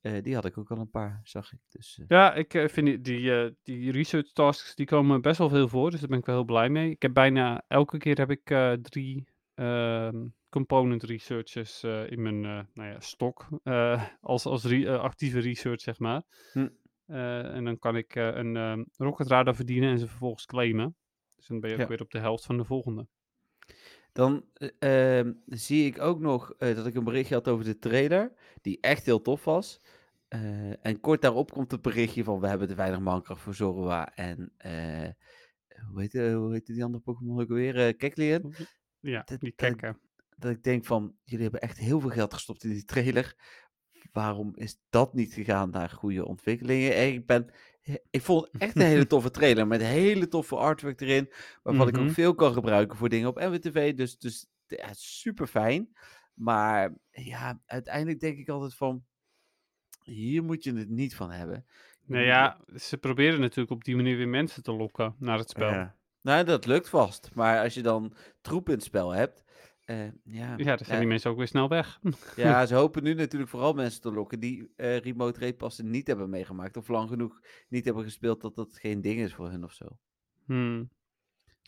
eh, 0.04 0.22
die 0.22 0.34
had 0.34 0.44
ik 0.44 0.58
ook 0.58 0.70
al 0.70 0.78
een 0.78 0.90
paar, 0.90 1.20
zag 1.22 1.52
ik. 1.52 1.58
Dus 1.68 1.98
eh, 1.98 2.04
Ja, 2.08 2.34
ik 2.34 2.54
eh, 2.54 2.68
vind 2.68 2.86
die, 2.86 3.00
die, 3.00 3.56
die 3.62 3.92
research 3.92 4.32
tasks, 4.32 4.74
die 4.74 4.86
komen 4.86 5.20
best 5.20 5.38
wel 5.38 5.48
veel 5.48 5.68
voor. 5.68 5.90
Dus 5.90 6.00
daar 6.00 6.08
ben 6.08 6.18
ik 6.18 6.26
wel 6.26 6.34
heel 6.34 6.44
blij 6.44 6.68
mee. 6.68 6.90
Ik 6.90 7.02
heb 7.02 7.12
bijna 7.14 7.64
elke 7.68 7.98
keer 7.98 8.16
heb 8.16 8.30
ik 8.30 8.76
drie 8.82 9.28
ehm, 9.54 10.26
component 10.48 11.02
researches 11.02 11.82
in 11.84 12.22
mijn 12.22 12.40
nou 12.40 12.90
ja, 12.90 13.00
stok. 13.00 13.48
als 14.20 14.46
als 14.46 14.64
re- 14.64 14.98
actieve 14.98 15.40
research, 15.40 15.80
zeg 15.80 15.98
maar. 15.98 16.22
Hm. 16.52 16.68
En 17.06 17.64
dan 17.64 17.78
kan 17.78 17.96
ik 17.96 18.14
een 18.14 18.56
ehm 18.56 18.84
rocket 18.96 19.26
radar 19.26 19.54
verdienen 19.54 19.90
en 19.90 19.98
ze 19.98 20.08
vervolgens 20.08 20.46
claimen. 20.46 20.96
Dus 21.36 21.46
dan 21.46 21.60
ben 21.60 21.70
je 21.70 21.76
ook 21.76 21.82
Ja. 21.82 21.88
weer 21.88 22.00
op 22.02 22.10
de 22.10 22.18
helft 22.18 22.44
van 22.44 22.56
de 22.56 22.64
volgende. 22.64 23.06
Dan 24.14 24.44
eh, 24.55 25.18
ehm, 25.18 25.33
zie 25.46 25.87
ik 25.87 26.00
ook 26.00 26.20
nog 26.20 26.53
eh, 26.59 26.74
dat 26.77 26.87
ik 26.87 26.94
een 26.94 27.05
berichtje 27.05 27.35
had 27.35 27.48
over 27.48 27.64
de 27.64 27.79
trailer, 27.79 28.33
die 28.62 28.79
echt 28.81 29.05
heel 29.07 29.20
tof 29.22 29.44
was. 29.44 29.81
Eh, 30.29 30.87
en 30.87 31.00
kort 31.00 31.22
daarop 31.22 31.50
komt 31.53 31.70
het 31.70 31.83
berichtje 31.83 32.24
van 32.24 32.40
we 32.40 32.46
hebben 32.46 32.68
te 32.68 32.74
weinig 32.74 33.00
mankracht 33.00 33.40
voor 33.40 33.55
Zorua 33.55 34.14
en 34.14 34.53
eh, 34.57 35.09
hoe, 35.90 36.00
heet, 36.00 36.14
eh, 36.14 36.35
hoe 36.37 36.53
heet 36.53 36.66
die 36.66 36.85
andere 36.85 37.03
Pokémon 37.03 37.40
ook 37.40 37.48
weer? 37.48 37.87
Eh 37.87 37.96
Kecleon. 37.96 38.55
Ja, 39.00 39.22
Dat- 39.24 39.40
die 39.40 39.53
dat- 39.57 39.68
kekken. 39.68 40.00
dat 40.37 40.50
ik 40.50 40.62
denk 40.62 40.85
van, 40.85 41.16
jullie 41.24 41.42
hebben 41.42 41.61
echt 41.61 41.79
heel 41.79 42.00
veel 42.00 42.11
geld 42.11 42.35
gestopt 42.35 42.64
in 42.64 42.70
die 42.70 42.85
trailer. 42.85 43.35
Waarom 44.12 44.53
is 44.57 44.81
dat 44.90 45.14
niet 45.14 45.35
gegaan 45.35 45.70
naar 45.70 45.90
goede 45.90 46.27
ontwikkelingen? 46.27 46.94
En 46.94 47.12
ik 47.12 47.27
ben 47.27 47.50
ik 48.10 48.22
vond 48.22 48.48
het 48.52 48.62
echt 48.62 48.76
een 48.76 48.82
hele 48.82 49.06
toffe 49.14 49.30
trailer 49.30 49.66
met 49.66 49.80
hele 49.80 50.28
toffe 50.28 50.56
artwork 50.56 51.00
erin, 51.00 51.32
waarvan 51.62 51.88
ik 51.88 51.96
ook 51.96 52.04
Mhm. 52.04 52.12
veel 52.12 52.34
kan 52.34 52.52
gebruiken 52.52 52.96
voor 52.96 53.08
dingen 53.08 53.28
op 53.28 53.38
MWTV. 53.40 53.94
Dus, 53.94 54.18
dus 54.18 54.46
ja, 54.66 54.88
super 54.92 55.46
fijn. 55.46 55.96
Maar 56.34 56.94
ja, 57.10 57.60
uiteindelijk 57.66 58.20
denk 58.20 58.38
ik 58.38 58.48
altijd 58.48 58.74
van, 58.74 59.04
hier 60.02 60.44
moet 60.44 60.64
je 60.64 60.74
het 60.74 60.88
niet 60.88 61.16
van 61.16 61.30
hebben. 61.30 61.66
Nou 62.06 62.24
ja, 62.24 62.60
ze 62.76 62.98
proberen 62.98 63.40
natuurlijk 63.40 63.70
op 63.70 63.84
die 63.84 63.96
manier 63.96 64.16
weer 64.16 64.28
mensen 64.28 64.62
te 64.62 64.72
lokken 64.72 65.14
naar 65.18 65.38
het 65.38 65.50
spel. 65.50 65.70
Ja. 65.70 65.96
Nou, 66.20 66.44
dat 66.44 66.66
lukt 66.66 66.88
vast. 66.88 67.30
Maar 67.34 67.62
als 67.62 67.74
je 67.74 67.82
dan 67.82 68.14
troep 68.40 68.68
in 68.68 68.74
het 68.74 68.82
spel 68.84 69.10
hebt, 69.10 69.43
eh, 69.84 70.04
ja, 70.24 70.56
dan 70.56 70.64
zijn 70.64 70.78
ja, 70.86 70.98
die 70.98 71.06
mensen 71.06 71.30
ook 71.30 71.36
weer 71.36 71.46
snel 71.46 71.68
weg. 71.68 72.00
ja, 72.36 72.66
ze 72.66 72.74
hopen 72.74 73.02
nu 73.02 73.14
natuurlijk 73.14 73.50
vooral 73.50 73.72
mensen 73.72 74.00
te 74.00 74.12
lokken 74.12 74.40
die 74.40 74.72
eh, 74.76 74.96
remote 74.98 75.40
rate 75.40 75.54
passen 75.54 75.90
niet 75.90 76.06
hebben 76.06 76.30
meegemaakt. 76.30 76.76
Of 76.76 76.88
lang 76.88 77.08
genoeg 77.08 77.40
niet 77.68 77.84
hebben 77.84 78.04
gespeeld 78.04 78.40
dat 78.40 78.54
dat 78.54 78.78
geen 78.78 79.00
ding 79.00 79.20
is 79.20 79.34
voor 79.34 79.50
hun 79.50 79.64
of 79.64 79.72
zo. 79.72 79.98
Hmm, 80.44 80.90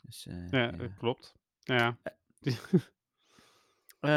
Dus, 0.02 0.26
eh, 0.26 0.50
Ja, 0.50 0.59
ja. 0.62 0.70
dat 0.70 0.94
klopt. 0.94 1.35
Ja. 1.61 1.98
Eh, 4.00 4.12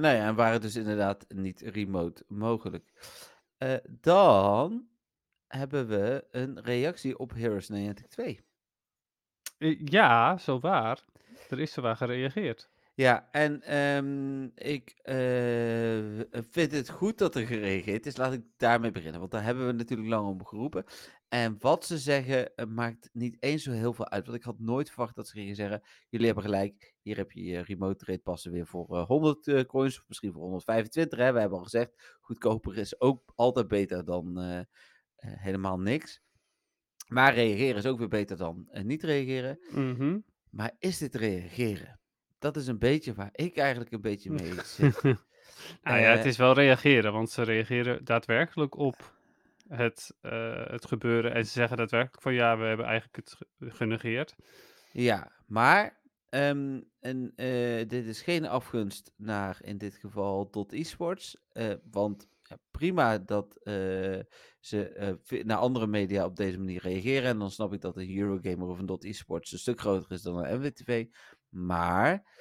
nou 0.00 0.06
ja, 0.16 0.26
en 0.26 0.34
waren 0.34 0.60
dus 0.60 0.76
inderdaad 0.76 1.24
niet 1.28 1.60
remote 1.60 2.24
mogelijk. 2.28 2.92
Eh, 3.58 3.74
dan 4.00 4.88
hebben 5.46 5.86
we 5.88 6.26
een 6.30 6.60
reactie 6.60 7.18
op 7.18 7.32
Heroes 7.34 7.68
Niantic 7.68 8.06
2. 8.06 8.40
Eh, 9.58 9.80
Ja, 9.84 10.36
zo 10.38 10.60
waar. 10.60 11.04
Er 11.48 11.60
is 11.60 11.72
zowaar 11.72 11.96
gereageerd. 11.96 12.70
Ja, 12.96 13.28
en 13.30 13.62
ehm, 13.62 14.44
ik 14.54 14.90
eh, 15.02 16.40
vind 16.50 16.72
het 16.72 16.90
goed 16.90 17.18
dat 17.18 17.34
er 17.34 17.46
gereageerd 17.46 18.06
is. 18.06 18.16
Laat 18.16 18.32
ik 18.32 18.42
daarmee 18.56 18.90
beginnen, 18.90 19.20
want 19.20 19.32
daar 19.32 19.44
hebben 19.44 19.66
we 19.66 19.72
natuurlijk 19.72 20.08
lang 20.08 20.28
om 20.28 20.46
geroepen. 20.46 20.84
En 21.28 21.56
wat 21.58 21.84
ze 21.86 21.98
zeggen 21.98 22.54
eh, 22.54 22.66
maakt 22.66 23.10
niet 23.12 23.36
eens 23.40 23.62
zo 23.62 23.70
heel 23.72 23.92
veel 23.92 24.08
uit. 24.08 24.26
Want 24.26 24.38
ik 24.38 24.44
had 24.44 24.58
nooit 24.58 24.90
verwacht 24.90 25.14
dat 25.14 25.28
ze 25.28 25.36
gingen 25.38 25.54
zeggen: 25.54 25.82
Jullie 26.08 26.26
hebben 26.26 26.44
gelijk, 26.44 26.94
hier 27.02 27.16
heb 27.16 27.32
je 27.32 27.44
je 27.44 27.60
remote 27.60 28.04
rate 28.04 28.22
passen 28.22 28.52
weer 28.52 28.66
voor 28.66 28.96
eh, 28.96 29.06
100 29.06 29.46
eh, 29.46 29.64
coins, 29.64 29.98
of 29.98 30.04
misschien 30.08 30.32
voor 30.32 30.42
125. 30.42 31.18
Hè? 31.18 31.32
We 31.32 31.40
hebben 31.40 31.58
al 31.58 31.64
gezegd: 31.64 32.16
goedkoper 32.20 32.78
is 32.78 33.00
ook 33.00 33.32
altijd 33.34 33.68
beter 33.68 34.04
dan 34.04 34.38
eh, 34.38 34.58
eh, 34.58 34.64
helemaal 35.16 35.78
niks. 35.78 36.22
Maar 37.08 37.34
reageren 37.34 37.76
is 37.76 37.86
ook 37.86 37.98
weer 37.98 38.08
beter 38.08 38.36
dan 38.36 38.68
eh, 38.70 38.84
niet 38.84 39.02
reageren. 39.02 39.58
Mhm. 39.70 40.18
Maar 40.50 40.76
is 40.78 40.98
dit 40.98 41.14
reageren? 41.14 42.00
Dat 42.44 42.56
is 42.56 42.66
een 42.66 42.78
beetje 42.78 43.14
waar 43.14 43.28
ik 43.32 43.56
eigenlijk 43.56 43.92
een 43.92 44.00
beetje 44.00 44.30
mee 44.30 44.52
zit. 44.76 45.02
nou 45.82 46.00
ja, 46.00 46.10
het 46.10 46.20
Eh, 46.20 46.24
is 46.26 46.36
wel 46.36 46.52
reageren, 46.54 47.12
want 47.12 47.30
ze 47.30 47.42
reageren 47.42 48.04
daadwerkelijk 48.04 48.76
op 48.76 49.12
het, 49.68 50.16
eh, 50.20 50.66
het 50.66 50.86
gebeuren. 50.86 51.34
En 51.34 51.44
ze 51.46 51.50
zeggen 51.52 51.76
daadwerkelijk 51.76 52.22
van 52.22 52.34
ja, 52.34 52.58
we 52.58 52.64
hebben 52.64 52.86
eigenlijk 52.86 53.16
het 53.16 53.34
ge- 53.38 53.70
genegeerd. 53.70 54.34
Ja, 54.92 55.32
maar 55.46 56.00
ehm, 56.28 56.80
en, 57.00 57.32
eh, 57.36 57.88
dit 57.88 58.06
is 58.06 58.22
geen 58.22 58.46
afgunst 58.46 59.12
naar 59.16 59.58
in 59.60 59.78
dit 59.78 59.94
geval 59.96 60.50
Dot 60.50 60.72
Esports. 60.72 61.36
want 61.90 62.28
ja, 62.42 62.56
prima 62.70 63.18
dat 63.18 63.60
ze 64.60 65.18
naar 65.44 65.56
andere 65.58 65.86
media 65.86 66.24
op 66.24 66.36
deze 66.36 66.58
manier 66.58 66.80
reageren. 66.82 67.28
En 67.28 67.38
dan 67.38 67.50
snap 67.50 67.72
ik 67.72 67.80
dat 67.80 67.96
een 67.96 68.16
Eurogamer 68.18 68.68
of 68.68 68.78
een 68.78 68.86
Dot 68.86 69.04
Esports 69.04 69.52
een 69.52 69.58
stuk 69.58 69.80
groter 69.80 70.12
is 70.12 70.22
dan 70.22 70.44
een 70.44 70.58
MWTV. 70.60 71.06
Maar 71.54 72.32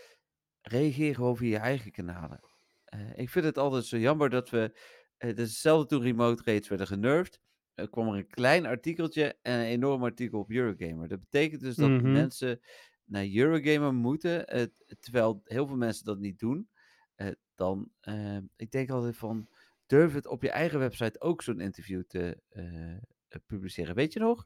reageer 0.61 1.15
gewoon 1.15 1.37
via 1.37 1.49
je 1.49 1.57
eigen 1.57 1.91
kanalen. 1.91 2.39
Eh, 2.85 3.17
ik 3.17 3.29
vind 3.29 3.45
het 3.45 3.57
altijd 3.57 3.85
zo 3.85 3.97
jammer 3.97 4.29
dat 4.29 4.49
we. 4.49 4.71
eh, 5.17 5.29
Het 5.29 5.39
is 5.39 5.49
hetzelfde 5.49 5.87
toen 5.87 6.01
remote 6.03 6.43
rates 6.45 6.67
werden 6.67 6.87
genervd. 6.87 7.39
Er 7.73 7.89
kwam 7.89 8.07
er 8.07 8.15
een 8.17 8.27
klein 8.27 8.65
artikeltje 8.65 9.37
en 9.41 9.59
een 9.59 9.65
enorm 9.65 10.03
artikel 10.03 10.39
op 10.39 10.51
Eurogamer. 10.51 11.07
Dat 11.07 11.19
betekent 11.19 11.61
dus 11.61 11.77
dat 11.77 11.91
Mhm. 11.91 12.11
mensen 12.11 12.59
naar 13.05 13.27
Eurogamer 13.33 13.93
moeten, 13.93 14.47
eh, 14.47 14.65
terwijl 14.99 15.41
heel 15.43 15.67
veel 15.67 15.75
mensen 15.77 16.05
dat 16.05 16.19
niet 16.19 16.39
doen. 16.39 16.69
Eh, 17.15 17.27
dan, 17.55 17.91
eh, 17.99 18.37
ik 18.55 18.71
denk 18.71 18.89
altijd 18.89 19.17
van, 19.17 19.49
durf 19.85 20.13
het 20.13 20.27
op 20.27 20.41
je 20.41 20.49
eigen 20.51 20.79
website 20.79 21.21
ook 21.21 21.41
zo'n 21.41 21.59
interview 21.59 22.03
te 22.07 22.41
eh, 22.49 22.91
eh, 22.93 22.99
publiceren. 23.45 23.95
Weet 23.95 24.13
je 24.13 24.19
nog? 24.19 24.45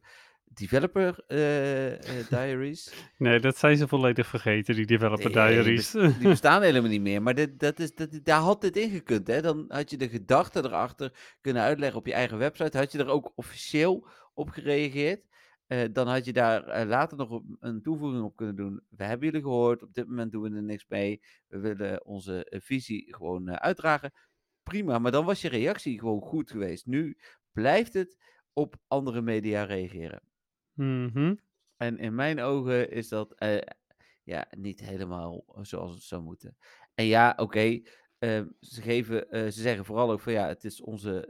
Developer 0.53 1.23
eh, 1.27 2.19
eh, 2.19 2.27
Diaries. 2.29 2.93
Nee, 3.17 3.39
dat 3.39 3.57
zijn 3.57 3.77
ze 3.77 3.87
volledig 3.87 4.27
vergeten, 4.27 4.75
die 4.75 4.85
developer 4.85 5.31
Nee, 5.31 5.53
diaries. 5.53 5.91
Die 5.91 6.27
bestaan 6.37 6.61
helemaal 6.61 6.89
niet 6.89 7.01
meer. 7.01 7.21
Maar 7.21 7.35
dit, 7.35 7.59
dat 7.59 7.79
is, 7.79 7.95
dat, 7.95 8.19
daar 8.23 8.39
had 8.39 8.61
dit 8.61 8.77
in 8.77 8.89
gekund. 8.89 9.27
Hè? 9.27 9.41
Dan 9.41 9.65
had 9.67 9.89
je 9.89 9.97
de 9.97 10.09
gedachte 10.09 10.59
erachter 10.59 11.35
kunnen 11.41 11.61
uitleggen 11.61 11.99
op 11.99 12.05
je 12.05 12.13
eigen 12.13 12.37
website. 12.37 12.77
Had 12.77 12.91
je 12.91 12.97
er 12.97 13.07
ook 13.07 13.31
officieel 13.35 14.07
op 14.33 14.49
gereageerd. 14.49 15.25
Eh, 15.67 15.83
dan 15.91 16.07
had 16.07 16.25
je 16.25 16.33
daar 16.33 16.85
later 16.85 17.17
nog 17.17 17.41
een 17.59 17.81
toevoeging 17.81 18.23
op 18.23 18.35
kunnen 18.35 18.55
doen. 18.55 18.81
We 18.89 19.03
hebben 19.03 19.27
jullie 19.27 19.41
gehoord. 19.41 19.83
Op 19.83 19.93
dit 19.93 20.07
moment 20.07 20.31
doen 20.31 20.41
we 20.41 20.55
er 20.55 20.63
niks 20.63 20.85
mee. 20.87 21.21
We 21.47 21.59
willen 21.59 22.05
onze 22.05 22.59
visie 22.63 23.15
gewoon 23.15 23.59
uitdragen. 23.59 24.11
Prima, 24.63 24.99
maar 24.99 25.11
dan 25.11 25.25
was 25.25 25.41
je 25.41 25.49
reactie 25.49 25.99
gewoon 25.99 26.21
goed 26.21 26.51
geweest. 26.51 26.85
Nu 26.85 27.17
blijft 27.51 27.93
het 27.93 28.17
op 28.53 28.75
andere 28.87 29.21
media 29.21 29.63
reageren. 29.63 30.21
Mhm. 30.77 31.35
En 31.77 31.97
in 31.97 32.15
mijn 32.15 32.39
ogen 32.39 32.91
is 32.91 33.07
dat 33.07 33.33
eh, 33.33 33.61
ja, 34.23 34.47
niet 34.57 34.79
helemaal 34.79 35.45
zoals 35.61 35.93
het 35.93 36.03
zou 36.03 36.21
moeten. 36.21 36.57
En 36.93 37.05
ja, 37.05 37.33
oké, 37.35 37.81
eh, 38.17 38.41
ze, 38.59 38.81
geven, 38.81 39.29
eh, 39.29 39.43
ze 39.43 39.61
zeggen 39.61 39.85
vooral 39.85 40.11
ook 40.11 40.19
van 40.19 40.33
ja, 40.33 40.47
het 40.47 40.63
is 40.63 40.81
onze, 40.81 41.25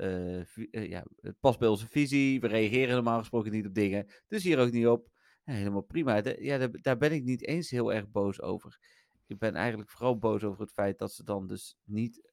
eh, 0.72 0.90
ja, 0.90 1.06
het 1.22 1.40
past 1.40 1.60
bij 1.60 1.68
onze 1.68 1.88
visie. 1.88 2.40
We 2.40 2.48
reageren 2.48 2.96
normaal 2.96 3.20
gesproken 3.20 3.52
niet 3.52 3.66
op 3.66 3.74
dingen, 3.74 4.08
dus 4.28 4.44
hier 4.44 4.60
ook 4.60 4.72
niet 4.72 4.88
op. 4.88 5.10
Ja, 5.44 5.54
helemaal 5.54 5.82
prima. 5.82 6.22
De- 6.22 6.38
ja, 6.40 6.58
daar, 6.58 6.70
daar 6.72 6.98
ben 6.98 7.12
ik 7.12 7.24
niet 7.24 7.48
eens 7.48 7.70
heel 7.70 7.94
erg 7.94 8.10
boos 8.10 8.42
over. 8.42 8.80
Ik 9.28 9.38
ben 9.38 9.56
eigenlijk 9.56 9.90
vooral 9.90 10.18
boos 10.18 10.44
over 10.44 10.62
het 10.62 10.72
feit 10.72 11.00
dat 11.00 11.14
ze 11.14 11.24
dan 11.24 11.48
dus 11.48 11.78
niet 11.84 12.30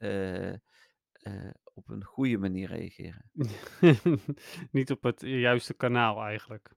op 1.75 1.89
een 1.89 2.05
goede 2.05 2.39
manier 2.39 2.69
reageren. 2.69 3.31
Niet 4.71 4.91
op 4.91 5.03
het 5.03 5.21
juiste 5.21 5.75
kanaal 5.75 6.23
eigenlijk. 6.23 6.75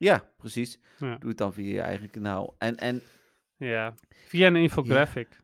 Ja, 0.00 0.32
precies. 0.36 0.78
Ja. 0.98 1.16
Doe 1.18 1.28
het 1.28 1.38
dan 1.38 1.52
via 1.52 1.72
je 1.72 1.80
eigen 1.80 2.10
kanaal. 2.10 2.54
En, 2.58 2.76
en 2.76 3.02
Ja. 3.56 3.94
Via 4.08 4.46
een 4.46 4.56
infographic. 4.56 5.40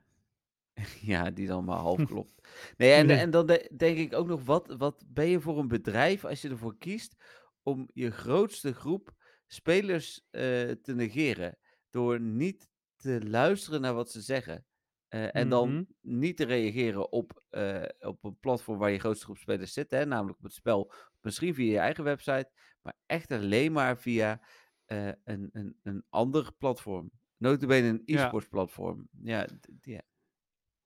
Ja, 1.00 1.30
die 1.30 1.46
dan 1.46 1.64
maar 1.64 1.78
half 1.78 2.04
klopt. 2.10 2.48
Nee, 2.76 2.92
en, 2.92 3.06
Nee. 3.06 3.16
en 3.16 3.30
dan 3.30 3.46
de- 3.46 3.70
denk 3.76 3.98
ik 3.98 4.14
ook 4.14 4.26
nog, 4.26 4.44
wat, 4.44 4.74
wat 4.78 5.04
ben 5.08 5.28
je 5.28 5.40
voor 5.40 5.58
een 5.58 5.68
bedrijf 5.68 6.24
als 6.24 6.42
je 6.42 6.48
ervoor 6.48 6.78
kiest 6.78 7.16
om 7.62 7.88
je 7.92 8.10
grootste 8.10 8.74
groep 8.74 9.14
spelers 9.46 10.26
eh, 10.30 10.40
te 10.70 10.94
negeren? 10.94 11.58
Door 11.90 12.20
niet 12.20 12.68
te 12.96 13.20
luisteren 13.28 13.80
naar 13.80 13.94
wat 13.94 14.10
ze 14.10 14.20
zeggen. 14.20 14.66
Eh, 15.08 15.34
en 15.34 15.48
dan 15.48 15.72
Mhm. 15.72 15.84
niet 16.00 16.36
te 16.36 16.44
reageren 16.44 17.12
op, 17.12 17.42
eh, 17.50 17.82
op 17.98 18.24
een 18.24 18.38
platform 18.40 18.78
waar 18.78 18.90
je 18.90 18.98
grootste 18.98 19.24
groep 19.24 19.38
spelers 19.38 19.72
zit, 19.72 19.90
hè, 19.90 20.04
namelijk 20.06 20.38
op 20.38 20.44
het 20.44 20.52
spel, 20.54 20.92
misschien 21.20 21.54
via 21.54 21.72
je 21.72 21.78
eigen 21.78 22.04
website, 22.04 22.50
maar 22.86 22.98
echt 23.06 23.30
alleen 23.30 23.72
maar 23.72 23.98
via 23.98 24.40
eh, 24.84 25.08
een, 25.24 25.48
een, 25.52 25.76
een 25.82 26.04
ander 26.08 26.52
platform. 26.58 27.10
Notabene 27.36 27.88
een 27.88 28.02
Ja. 28.04 28.24
e-sports 28.24 28.48
platform. 28.48 29.08
Ja, 29.22 29.46
ja. 29.80 30.02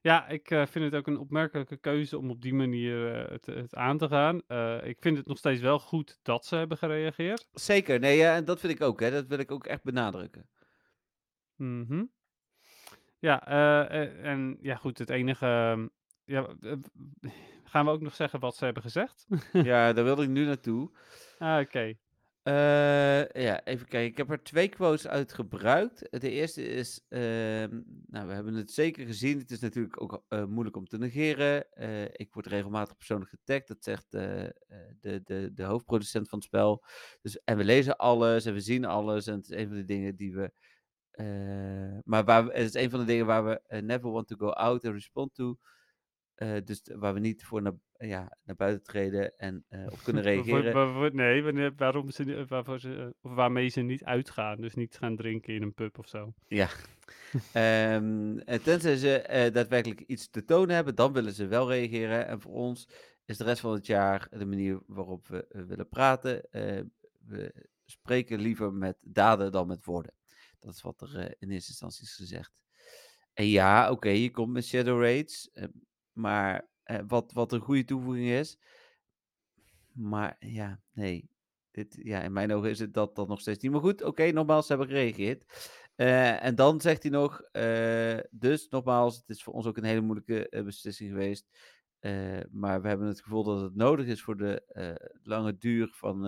Ja, 0.00 0.28
ik 0.28 0.50
eh, 0.50 0.66
vind 0.66 0.84
het 0.84 0.94
ook 0.94 1.06
een 1.06 1.18
opmerkelijke 1.18 1.76
keuze 1.76 2.18
om 2.18 2.30
op 2.30 2.42
die 2.42 2.54
manier 2.54 3.14
eh, 3.14 3.30
het, 3.30 3.46
het 3.46 3.74
aan 3.74 3.98
te 3.98 4.08
gaan. 4.08 4.36
Ik 4.84 4.96
vind 5.00 5.16
het 5.16 5.26
nog 5.26 5.38
steeds 5.38 5.60
wel 5.60 5.78
goed 5.78 6.18
dat 6.22 6.46
ze 6.46 6.56
hebben 6.56 6.78
gereageerd. 6.78 7.48
Zeker, 7.52 7.98
nee, 7.98 8.16
ja, 8.16 8.34
en 8.34 8.44
dat 8.44 8.60
vind 8.60 8.72
ik 8.72 8.80
ook, 8.80 9.00
hè. 9.00 9.10
Dat 9.10 9.26
wil 9.26 9.38
ik 9.38 9.50
ook 9.50 9.66
echt 9.66 9.82
benadrukken. 9.82 10.48
Mhm. 11.56 12.04
Ja, 13.18 13.46
en 14.22 14.58
ja, 14.60 14.76
goed, 14.76 14.98
het 14.98 15.10
enige. 15.10 15.46
ehm, 15.46 15.88
ja, 16.24 16.54
gaan 17.68 17.84
we 17.84 17.90
ook 17.90 18.00
nog 18.00 18.14
zeggen 18.14 18.40
wat 18.40 18.56
ze 18.56 18.64
hebben 18.64 18.82
gezegd? 18.82 19.26
Ja, 19.52 19.92
daar 19.92 20.04
wilde 20.04 20.22
ik 20.22 20.28
nu 20.28 20.44
naartoe. 20.44 20.90
ah, 21.38 21.60
oké. 21.60 21.94
Eh, 22.48 23.28
ja, 23.42 23.64
even 23.64 23.86
kijken. 23.86 24.10
Ik 24.10 24.16
heb 24.16 24.30
er 24.30 24.42
twee 24.42 24.68
quotes 24.68 25.06
uit 25.06 25.32
gebruikt. 25.32 26.20
De 26.20 26.30
eerste 26.30 26.62
is, 26.66 27.04
ehm, 27.08 27.80
nou, 28.06 28.26
we 28.26 28.32
hebben 28.32 28.54
het 28.54 28.70
zeker 28.70 29.06
gezien. 29.06 29.38
Het 29.38 29.50
is 29.50 29.60
natuurlijk 29.60 30.02
ook 30.02 30.24
eh, 30.28 30.44
moeilijk 30.44 30.76
om 30.76 30.86
te 30.86 30.98
negeren. 30.98 31.72
Eh, 31.72 32.04
ik 32.04 32.32
word 32.32 32.46
regelmatig 32.46 32.96
persoonlijk 32.96 33.30
getagd. 33.30 33.68
Dat 33.68 33.84
zegt 33.84 34.06
de, 34.10 34.54
de, 35.00 35.50
de 35.54 35.62
hoofdproducent 35.62 36.28
van 36.28 36.38
het 36.38 36.46
spel. 36.46 36.84
Dus, 37.22 37.42
en 37.44 37.56
we 37.56 37.64
lezen 37.64 37.96
alles 37.96 38.44
en 38.44 38.52
we 38.54 38.60
zien 38.60 38.84
alles. 38.84 39.26
En 39.26 39.34
het 39.34 39.50
is 39.50 39.56
een 39.56 39.68
van 39.68 39.76
de 39.76 39.84
dingen 39.84 40.16
die 40.16 40.34
we... 40.34 40.50
maar 42.04 42.24
waar 42.24 42.44
we, 42.46 42.52
het 42.52 42.74
is 42.74 42.82
een 42.82 42.90
van 42.90 43.00
de 43.00 43.06
dingen 43.06 43.26
waar 43.26 43.44
we 43.44 43.80
never 43.80 44.10
want 44.10 44.28
to 44.28 44.36
go 44.36 44.48
out 44.48 44.84
and 44.84 44.94
respond 44.94 45.34
to. 45.34 45.58
Eh, 46.38 46.56
dus 46.64 46.82
waar 46.94 47.14
we 47.14 47.20
niet 47.20 47.44
voor 47.44 47.62
naar, 47.62 47.72
ja, 47.96 48.36
naar 48.44 48.56
buiten 48.56 48.82
treden 48.82 49.36
en 49.36 49.64
eh, 49.68 49.86
op 49.90 49.98
kunnen 50.04 50.22
reageren. 50.30 51.14
nee, 51.14 51.42
wanneer, 51.42 51.72
waarom 51.76 52.10
ze, 52.10 52.24
ni- 52.24 52.44
waarvoor 52.44 52.78
ze, 52.80 52.94
eh, 52.96 53.06
of 53.30 53.34
waarmee 53.34 53.68
ze 53.68 53.80
niet 53.80 54.04
uitgaan. 54.04 54.60
Dus 54.60 54.74
niet 54.74 54.96
gaan 54.96 55.16
drinken 55.16 55.54
in 55.54 55.62
een 55.62 55.74
pub 55.74 55.98
of 55.98 56.08
zo. 56.08 56.34
Ja. 56.46 56.68
Ehm, 57.52 58.38
en 58.38 58.62
tenzij 58.62 58.96
ze 58.96 59.20
eh, 59.20 59.52
daadwerkelijk 59.52 60.00
iets 60.00 60.28
te 60.30 60.44
tonen 60.44 60.74
hebben, 60.74 60.94
dan 60.94 61.12
willen 61.12 61.32
ze 61.32 61.46
wel 61.46 61.68
reageren. 61.70 62.26
En 62.26 62.40
voor 62.40 62.52
ons 62.52 62.88
is 63.24 63.36
de 63.36 63.44
rest 63.44 63.60
van 63.60 63.72
het 63.72 63.86
jaar 63.86 64.28
de 64.30 64.46
manier 64.46 64.80
waarop 64.86 65.26
we 65.26 65.46
eh, 65.48 65.62
willen 65.62 65.88
praten. 65.88 66.50
eh, 66.50 66.80
we 67.26 67.66
spreken 67.84 68.38
liever 68.40 68.72
met 68.72 69.02
daden 69.06 69.52
dan 69.52 69.66
met 69.66 69.84
woorden. 69.84 70.14
Dat 70.58 70.74
is 70.74 70.82
wat 70.82 71.00
er 71.00 71.16
eh, 71.18 71.32
in 71.38 71.50
eerste 71.50 71.70
instantie 71.70 72.02
is 72.04 72.14
gezegd. 72.14 72.62
En 73.32 73.46
ja, 73.46 73.90
oké, 73.90 74.08
je 74.08 74.30
komt 74.30 74.52
met 74.52 74.64
Shadow 74.66 75.00
Raids. 75.02 75.50
Maar 76.18 76.68
eh, 76.82 76.98
wat, 77.06 77.32
wat 77.32 77.52
een 77.52 77.60
goede 77.60 77.84
toevoeging 77.84 78.28
is. 78.28 78.58
Maar 79.92 80.36
ja, 80.38 80.80
nee. 80.92 81.30
Dit, 81.70 81.98
ja, 82.02 82.22
in 82.22 82.32
mijn 82.32 82.52
ogen 82.52 82.70
is 82.70 82.78
het 82.78 82.94
dat 82.94 83.16
dan 83.16 83.28
nog 83.28 83.40
steeds 83.40 83.62
niet. 83.62 83.72
Maar 83.72 83.80
goed, 83.80 84.02
oké, 84.02 84.30
nogmaals, 84.30 84.66
ze 84.66 84.72
hebben 84.72 84.90
gereageerd. 84.90 85.44
Eh, 85.94 86.44
en 86.44 86.54
dan 86.54 86.80
zegt 86.80 87.02
hij 87.02 87.12
nog, 87.12 87.40
eh, 87.40 88.18
dus 88.30 88.68
nogmaals, 88.68 89.16
het 89.16 89.28
is 89.28 89.42
voor 89.42 89.52
ons 89.54 89.66
ook 89.66 89.76
een 89.76 89.84
hele 89.84 90.00
moeilijke 90.00 90.62
beslissing 90.64 91.10
geweest. 91.10 91.46
Maar 92.50 92.82
we 92.82 92.88
hebben 92.88 93.06
het 93.06 93.22
gevoel 93.22 93.44
dat 93.44 93.60
het 93.60 93.74
nodig 93.74 94.06
is 94.06 94.22
voor 94.22 94.36
de 94.36 94.62
lange 95.22 95.56
duur 95.56 95.88
van, 95.92 96.22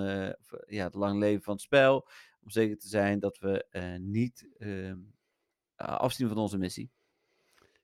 ja, 0.67 0.85
het 0.85 0.95
lang 0.95 1.19
leven 1.19 1.43
van 1.43 1.53
het 1.53 1.63
spel. 1.63 2.09
Om 2.41 2.51
zeker 2.51 2.79
te 2.79 2.89
zijn 2.89 3.19
dat 3.19 3.39
we 3.39 3.67
niet 4.01 4.49
ehm, 4.59 4.99
afzien 5.77 6.29
van 6.29 6.39
onze 6.39 6.59
missie. 6.59 6.91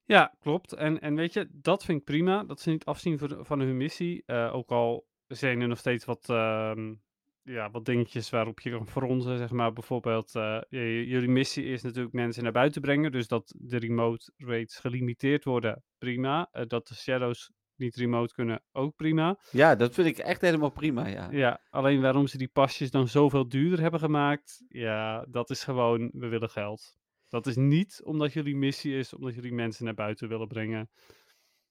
Ja, 0.07 0.35
klopt. 0.41 0.73
En, 0.73 1.01
en 1.01 1.15
weet 1.15 1.33
je, 1.33 1.49
dat 1.53 1.85
vind 1.85 1.99
ik 1.99 2.05
prima. 2.05 2.45
Dat 2.45 2.61
ze 2.61 2.71
niet 2.71 2.85
afzien 2.85 3.19
van 3.41 3.61
hun 3.61 3.77
missie. 3.77 4.23
Eh, 4.27 4.55
ook 4.55 4.71
al 4.71 5.07
zijn 5.27 5.61
er 5.61 5.69
nog 5.69 5.79
steeds 5.79 6.05
wat, 6.05 6.29
ehm, 6.29 6.95
ja, 7.43 7.71
wat 7.71 7.85
dingetjes 7.85 8.31
waarop 8.31 8.61
je 8.61 8.71
kan 8.71 8.89
fronsen. 8.89 9.39
Zeg 9.39 9.51
maar 9.51 9.73
bijvoorbeeld, 9.73 10.35
eh, 10.35 10.61
j- 10.69 10.77
jullie 11.11 11.29
missie 11.29 11.65
is 11.65 11.83
natuurlijk 11.83 12.15
mensen 12.15 12.43
naar 12.43 12.53
buiten 12.53 12.81
brengen. 12.81 13.13
Dus 13.13 13.29
dat 13.29 13.55
de 13.59 13.77
remote 13.79 14.33
rates 14.37 14.79
gelimiteerd 14.79 15.45
worden, 15.45 15.83
prima. 15.99 16.49
Eh, 16.53 16.63
dat 16.67 16.89
de 16.89 16.95
shadows 16.95 17.51
niet 17.77 17.97
remote 17.97 18.35
kunnen, 18.35 18.63
ook 18.73 18.97
prima. 18.97 19.39
Ja, 19.51 19.75
dat 19.75 19.95
vind 19.95 20.07
ik 20.07 20.19
echt 20.19 20.41
helemaal 20.41 20.71
prima, 20.71 21.07
ja. 21.07 21.29
Ja, 21.31 21.61
alleen 21.71 22.01
waarom 22.01 22.27
ze 22.27 22.39
die 22.39 22.49
pasjes 22.53 22.91
dan 22.91 23.09
zoveel 23.09 23.49
duurder 23.49 23.81
hebben 23.81 24.01
gemaakt, 24.01 24.63
ja, 24.69 25.27
dat 25.29 25.51
is 25.51 25.65
gewoon, 25.65 26.11
we 26.13 26.29
willen 26.29 26.51
geld. 26.51 26.97
Dat 27.29 27.47
is 27.47 27.57
niet 27.57 28.01
omdat 28.05 28.33
jullie 28.33 28.57
missie 28.57 28.99
is, 28.99 29.15
omdat 29.15 29.35
jullie 29.35 29.53
mensen 29.53 29.85
naar 29.85 29.95
buiten 29.95 30.29
willen 30.29 30.49
brengen. 30.49 30.91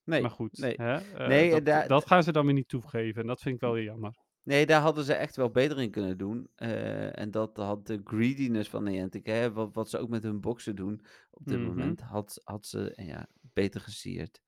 Nee, 0.04 0.22
Maar 0.22 0.32
goed, 0.32 0.58
nee. 0.58 0.74
hè? 0.76 0.96
eh, 0.96 1.28
Nee, 1.28 1.62
dat, 1.62 1.88
dat 1.88 2.08
gaan 2.08 2.24
ze 2.24 2.32
dan 2.32 2.46
weer 2.46 2.54
niet 2.54 2.68
toegeven. 2.68 3.22
En 3.22 3.28
dat 3.28 3.42
vind 3.42 3.56
ik 3.56 3.62
wel 3.62 3.74
weer 3.74 3.84
jammer. 3.84 4.16
Nee, 4.46 4.66
daar 4.66 4.82
hadden 4.82 5.04
ze 5.04 5.14
echt 5.14 5.36
wel 5.36 5.50
beter 5.50 5.82
in 5.82 5.92
kunnen 5.92 6.18
doen. 6.18 6.48
Eh, 6.56 7.20
en 7.20 7.32
dat 7.32 7.58
had 7.58 7.88
de 7.88 8.02
greediness 8.04 8.70
van 8.70 8.84
Niantic, 8.84 9.26
hè, 9.26 9.52
wat, 9.52 9.74
wat 9.74 9.90
ze 9.90 9.98
ook 10.00 10.10
met 10.10 10.24
hun 10.24 10.42
boxen 10.42 10.76
doen 10.76 11.02
op 11.32 11.46
dit 11.46 11.58
Mhm. 11.58 11.68
moment, 11.68 12.02
had, 12.02 12.42
had 12.44 12.66
ze 12.66 12.92
eh, 12.96 13.08
ja, 13.08 13.28
beter 13.54 13.82
gesierd. 13.82 14.42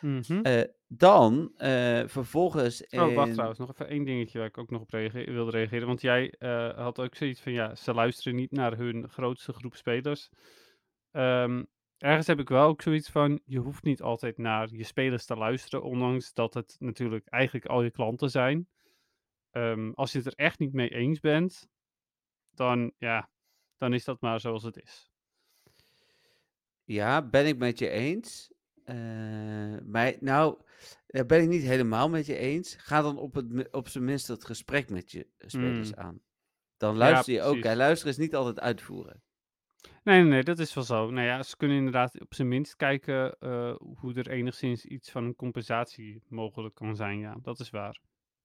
Mhm. 0.00 0.40
Eh, 0.42 0.62
dan, 0.86 1.52
eh, 1.56 2.02
vervolgens... 2.06 2.86
Oh, 2.86 3.14
wacht 3.14 3.26
in- 3.26 3.32
trouwens, 3.32 3.58
nog 3.58 3.70
even 3.72 3.88
één 3.88 4.04
dingetje 4.04 4.38
waar 4.38 4.46
ik 4.46 4.58
ook 4.58 4.70
nog 4.70 4.80
op 4.80 4.90
reage- 4.90 5.30
wilde 5.32 5.50
reageren. 5.50 5.86
Want 5.86 6.00
jij 6.00 6.34
eh, 6.38 6.76
had 6.76 7.00
ook 7.00 7.14
zoiets 7.14 7.40
van, 7.40 7.52
ja, 7.52 7.74
ze 7.74 7.94
luisteren 7.94 8.36
niet 8.36 8.50
naar 8.52 8.76
hun 8.76 9.08
grootste 9.08 9.52
groep 9.52 9.74
spelers. 9.76 10.28
Ehm, 11.10 11.62
ergens 11.98 12.26
heb 12.26 12.38
ik 12.40 12.48
wel 12.48 12.68
ook 12.68 12.82
zoiets 12.82 13.10
van, 13.10 13.40
je 13.44 13.58
hoeft 13.58 13.82
niet 13.84 14.02
altijd 14.02 14.38
naar 14.38 14.68
je 14.74 14.84
spelers 14.84 15.24
te 15.26 15.36
luisteren, 15.36 15.84
ondanks 15.84 16.34
dat 16.34 16.54
het 16.54 16.76
natuurlijk 16.78 17.26
eigenlijk 17.28 17.66
al 17.66 17.82
je 17.82 17.90
klanten 17.90 18.30
zijn. 18.30 18.68
Ehm, 19.52 19.90
als 19.90 20.12
je 20.12 20.18
het 20.18 20.26
er 20.26 20.34
echt 20.34 20.58
niet 20.58 20.72
mee 20.72 20.88
eens 20.88 21.20
bent, 21.20 21.68
dan, 22.50 22.92
ja, 22.98 23.30
dan 23.76 23.92
is 23.92 24.04
dat 24.04 24.20
maar 24.20 24.40
zoals 24.40 24.62
het 24.62 24.82
is. 24.82 25.10
Ja, 26.84 27.22
ben 27.22 27.46
ik 27.46 27.58
met 27.58 27.78
je 27.78 27.88
eens. 27.88 28.52
Eh, 28.84 28.96
maar 29.84 30.14
nou, 30.20 30.58
daar 31.06 31.26
ben 31.26 31.42
ik 31.42 31.48
niet 31.48 31.62
helemaal 31.62 32.08
met 32.08 32.26
je 32.26 32.36
eens. 32.36 32.74
Ga 32.74 33.02
dan 33.02 33.18
op, 33.18 33.34
het, 33.34 33.70
op 33.70 33.88
zijn 33.88 34.04
minst 34.04 34.28
het 34.28 34.44
gesprek 34.44 34.90
met 34.90 35.10
je 35.10 35.26
spelers 35.38 35.90
Mm. 35.90 35.98
aan. 35.98 36.20
Dan 36.76 36.96
luister 36.96 37.32
je 37.34 37.42
ook. 37.42 37.62
Hè. 37.62 37.74
Luisteren 37.74 38.12
is 38.12 38.18
niet 38.18 38.34
altijd 38.34 38.60
uitvoeren. 38.60 39.22
Nee, 40.04 40.20
nee, 40.20 40.30
nee, 40.30 40.42
dat 40.42 40.58
is 40.58 40.74
wel 40.74 40.84
zo. 40.84 41.10
Nou 41.10 41.26
ja, 41.26 41.42
ze 41.42 41.56
kunnen 41.56 41.76
inderdaad 41.76 42.20
op 42.20 42.34
zijn 42.34 42.48
minst 42.48 42.76
kijken 42.76 43.38
eh, 43.38 43.74
hoe 43.78 44.14
er 44.14 44.30
enigszins 44.30 44.84
iets 44.84 45.10
van 45.10 45.24
een 45.24 45.36
compensatie 45.36 46.22
mogelijk 46.28 46.74
kan 46.74 46.96
zijn. 46.96 47.18
Ja, 47.18 47.36
dat 47.42 47.60
is 47.60 47.70
waar. 47.70 48.00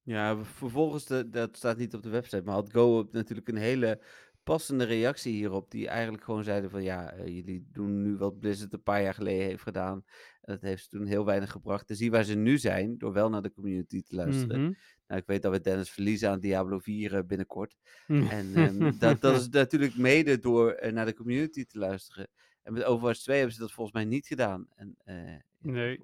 Ja, 0.08 0.44
vervolgens, 0.44 1.06
de, 1.06 1.28
dat 1.28 1.56
staat 1.56 1.76
niet 1.76 1.94
op 1.94 2.02
de 2.02 2.08
website, 2.08 2.42
maar 2.44 2.54
had 2.54 2.72
Go 2.72 3.08
natuurlijk 3.12 3.48
een 3.48 3.56
hele 3.56 4.00
passende 4.42 4.84
reactie 4.84 5.32
hierop. 5.32 5.70
Die 5.70 5.88
eigenlijk 5.88 6.24
gewoon 6.24 6.44
zeiden 6.44 6.70
van 6.70 6.82
ja, 6.82 7.12
eh, 7.12 7.26
jullie 7.26 7.66
doen 7.72 8.02
nu 8.02 8.16
wat 8.16 8.38
Blizzard 8.38 8.72
een 8.72 8.82
paar 8.82 9.02
jaar 9.02 9.14
geleden 9.14 9.46
heeft 9.46 9.62
gedaan. 9.62 10.04
En 10.40 10.52
dat 10.52 10.60
heeft 10.60 10.82
ze 10.82 10.88
toen 10.88 11.06
heel 11.06 11.24
weinig 11.24 11.50
gebracht. 11.50 11.86
Te 11.86 11.94
zien 11.94 12.10
waar 12.10 12.24
ze 12.24 12.34
nu 12.34 12.58
zijn, 12.58 12.98
door 12.98 13.12
wel 13.12 13.30
naar 13.30 13.42
de 13.42 13.52
community 13.52 14.02
te 14.02 14.14
luisteren. 14.14 14.60
Mhm. 14.60 14.72
Nou, 15.06 15.20
ik 15.20 15.26
weet 15.26 15.42
dat 15.42 15.52
we 15.52 15.60
Dennis 15.60 15.90
verliezen 15.90 16.30
aan 16.30 16.40
Diablo 16.40 16.78
4 16.78 17.14
eh, 17.14 17.22
binnenkort. 17.26 17.76
En 18.06 18.54
ehm, 18.54 18.92
dat, 18.98 19.20
dat 19.20 19.40
is 19.40 19.48
natuurlijk 19.48 19.96
mede 19.96 20.38
door 20.38 20.70
eh, 20.70 20.92
naar 20.92 21.06
de 21.06 21.14
community 21.14 21.64
te 21.64 21.78
luisteren. 21.78 22.28
En 22.62 22.72
met 22.72 22.84
Overwatch 22.84 23.20
2 23.20 23.36
hebben 23.36 23.54
ze 23.54 23.60
dat 23.60 23.72
volgens 23.72 23.96
mij 23.96 24.04
niet 24.04 24.26
gedaan. 24.26 24.66
En, 24.74 24.96
ja, 25.04 25.42
Nee. 25.60 26.00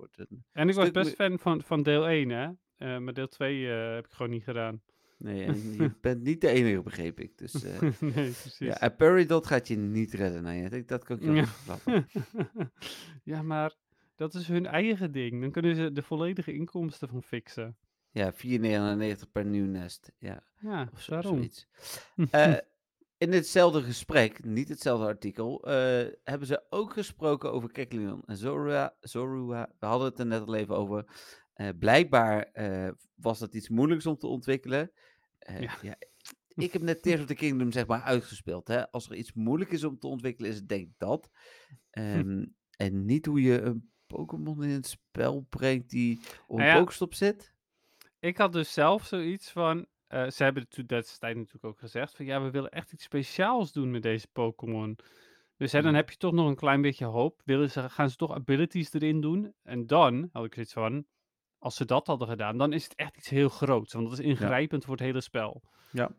En 0.53 0.69
ik 0.69 0.75
was 0.75 0.91
best 0.91 1.15
fan 1.15 1.39
van, 1.39 1.63
van 1.63 1.83
deel 1.83 2.09
1, 2.09 2.29
hè? 2.29 2.49
Eh, 2.77 2.99
maar 2.99 3.13
deel 3.15 3.29
2 3.29 3.73
eh, 3.73 3.95
heb 3.95 4.05
ik 4.07 4.13
gewoon 4.13 4.31
niet 4.33 4.45
gedaan. 4.45 4.83
nee, 5.19 5.45
en 5.47 5.73
je 5.73 5.91
bent 6.01 6.23
niet 6.23 6.41
de 6.41 6.49
enige, 6.49 6.83
begreep 6.83 7.21
ik. 7.21 7.39
Dus, 7.39 7.65
eh, 7.65 7.81
nee, 8.01 8.13
precies. 8.13 8.59
Ja, 8.59 8.81
en 8.81 8.97
Peridot 8.97 9.47
gaat 9.47 9.69
je 9.69 9.77
niet 9.77 10.13
redden, 10.13 10.43
Niantic. 10.43 10.89
Dat 10.89 11.05
kan 11.05 11.17
ik 11.17 11.23
je 11.23 11.47
Ja. 11.67 12.03
ja, 13.35 13.43
maar 13.43 13.75
dat 14.17 14.35
is 14.35 14.49
hun 14.49 14.67
eigen 14.67 15.13
ding. 15.13 15.41
Dan 15.41 15.51
kunnen 15.51 15.77
ze 15.77 15.93
de 15.93 16.03
volledige 16.03 16.53
inkomsten 16.53 17.09
van 17.09 17.23
fixen. 17.23 17.77
Ja, 18.11 18.33
4,99 18.33 19.31
per 19.33 19.45
nieuw 19.45 19.67
nest. 19.67 20.13
Ja, 20.19 20.43
Ja, 20.61 20.89
of 20.93 21.01
zo, 21.03 21.13
daarom. 21.13 21.37
zoiets. 21.37 21.67
In 23.19 23.33
hetzelfde 23.33 23.83
gesprek, 23.83 24.45
niet 24.45 24.69
hetzelfde 24.69 25.07
artikel, 25.07 25.61
hebben 26.25 26.47
ze 26.47 26.63
ook 26.71 26.93
gesproken 26.93 27.53
over 27.53 27.73
Kekleon 27.73 28.23
en 28.27 28.37
Zorua. 28.37 28.95
Zorua. 29.01 29.71
We 29.79 29.87
hadden 29.87 30.09
het 30.09 30.19
er 30.19 30.27
net 30.27 30.47
al 30.47 30.55
even 30.55 30.77
over. 30.77 31.05
Eh, 31.55 31.69
blijkbaar 31.79 32.43
eh, 32.43 32.89
was 33.15 33.39
dat 33.39 33.55
iets 33.55 33.69
moeilijks 33.69 34.07
om 34.07 34.17
te 34.19 34.27
ontwikkelen. 34.27 34.91
Eh, 35.39 35.61
Ja. 35.61 35.73
ja. 35.83 35.97
Ik 36.49 36.73
heb 36.73 36.83
net 36.83 37.03
Tears 37.03 37.21
of 37.21 37.27
the 37.27 37.35
Kingdom 37.35 37.73
zeg 37.73 37.87
maar 37.87 38.01
uitgespeeld. 38.03 38.69
Hè? 38.69 38.91
Als 38.91 39.09
er 39.11 39.17
iets 39.17 39.33
moeilijk 39.33 39.71
is 39.71 39.85
om 39.85 39.99
te 39.99 40.07
ontwikkelen, 40.07 40.51
is 40.51 40.57
het 40.57 40.69
denk 40.69 40.83
ik 40.87 40.95
dat. 40.99 41.31
Ehm, 41.91 42.45
en 42.77 43.05
niet 43.05 43.27
hoe 43.27 43.43
je 43.43 43.61
een 43.61 43.91
Pokémon 44.07 44.63
in 44.65 44.71
het 44.71 44.87
spel 44.87 45.47
brengt 45.49 45.91
die 45.91 46.21
op 46.47 46.59
een 46.59 46.65
Nou 46.65 46.69
ja, 46.69 46.79
Pokestop 46.79 47.15
zit. 47.15 47.53
Ik 48.21 48.37
had 48.39 48.53
dus 48.53 48.73
zelf 48.73 49.05
zoiets 49.07 49.51
van. 49.51 49.87
ze 50.09 50.43
hebben 50.45 50.63
het 50.63 50.71
toen 50.71 50.87
destijds 50.87 51.37
natuurlijk 51.39 51.65
ook 51.65 51.79
gezegd. 51.79 52.17
Van 52.17 52.27
ja, 52.27 52.43
we 52.43 52.51
willen 52.51 52.71
echt 52.71 52.93
iets 52.93 53.05
speciaals 53.05 53.73
doen 53.73 53.91
met 53.91 54.03
deze 54.03 54.29
Pokémon. 54.33 54.99
Dus 55.57 55.73
hè, 55.73 55.79
dan 55.81 55.91
Mhm. 55.91 55.97
heb 56.01 56.11
je 56.11 56.17
toch 56.17 56.33
nog 56.33 56.49
een 56.49 56.57
klein 56.57 56.81
beetje 56.83 57.05
hoop. 57.05 57.41
Willen 57.45 57.71
ze, 57.71 57.89
gaan 57.91 58.11
ze 58.11 58.17
toch 58.17 58.31
abilities 58.35 58.93
erin 58.93 59.21
doen? 59.21 59.55
En 59.63 59.87
dan 59.87 60.29
had 60.33 60.45
ik 60.45 60.55
zoiets 60.55 60.73
van. 60.73 61.07
Als 61.65 61.77
ze 61.77 61.85
dat 61.85 62.07
hadden 62.07 62.29
gedaan, 62.29 62.59
dan 62.59 62.73
is 62.73 62.85
het 62.85 62.95
echt 62.95 63.17
iets 63.17 63.29
heel 63.29 63.49
groots. 63.49 63.93
Want 63.93 64.09
dat 64.09 64.19
is 64.19 64.25
ingrijpend 64.25 64.85
voor 64.85 64.95
het 64.95 65.05
hele 65.05 65.21
spel. 65.21 65.63
Ja. 65.91 66.11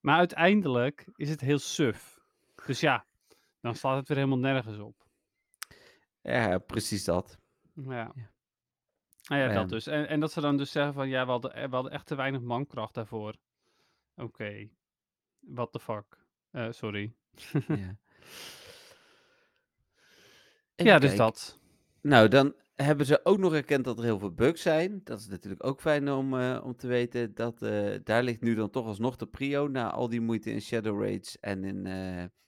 Maar 0.00 0.18
uiteindelijk 0.18 1.06
is 1.16 1.30
het 1.30 1.40
heel 1.40 1.58
suf. 1.58 2.20
Dus 2.66 2.80
ja, 2.80 3.06
dan 3.60 3.74
slaat 3.74 3.96
het 3.96 4.08
weer 4.08 4.16
helemaal 4.16 4.38
nergens 4.38 4.78
op. 4.78 5.06
Ja, 6.22 6.58
precies 6.58 7.04
dat. 7.04 7.38
Ja. 7.74 8.12
Ja. 8.14 8.32
Nou 9.24 9.42
ja, 9.42 9.54
dat 9.54 9.68
dus. 9.68 9.86
En, 9.86 10.08
en 10.08 10.20
dat 10.20 10.32
ze 10.32 10.40
dan 10.40 10.56
dus 10.56 10.70
zeggen 10.70 10.94
van 10.94 11.08
ja, 11.08 11.24
we 11.24 11.30
hadden, 11.30 11.52
we 11.52 11.74
hadden 11.74 11.92
echt 11.92 12.06
te 12.06 12.14
weinig 12.14 12.40
mankracht 12.40 12.94
daarvoor. 12.94 13.36
Oké. 14.14 14.68
What 15.40 15.72
the 15.72 15.80
fuck. 15.80 16.26
Eh, 16.50 16.70
sorry. 16.70 17.14
ja. 17.68 17.96
ja, 20.90 20.98
dus 20.98 21.16
dat. 21.16 21.58
Nou, 22.00 22.28
dan 22.28 22.54
hebben 22.74 23.06
ze 23.06 23.20
ook 23.24 23.38
nog 23.38 23.54
erkend 23.54 23.84
dat 23.84 23.98
er 23.98 24.04
heel 24.04 24.18
veel 24.18 24.34
bugs 24.34 24.62
zijn. 24.62 25.00
Dat 25.04 25.18
is 25.18 25.28
natuurlijk 25.28 25.64
ook 25.64 25.80
fijn 25.80 26.10
om, 26.10 26.38
eh, 26.38 26.60
om 26.64 26.76
te 26.76 26.86
weten. 26.86 27.34
Dat, 27.34 27.62
eh, 27.62 27.94
daar 28.04 28.22
ligt 28.22 28.40
nu 28.40 28.54
dan 28.54 28.70
toch 28.70 28.86
alsnog 28.86 29.16
de 29.16 29.26
prio. 29.26 29.68
Na 29.68 29.90
al 29.90 30.08
die 30.08 30.20
moeite 30.20 30.50
in 30.50 30.60
Shadow 30.60 31.02
Raids 31.02 31.38
en 31.40 31.64
in 31.64 31.86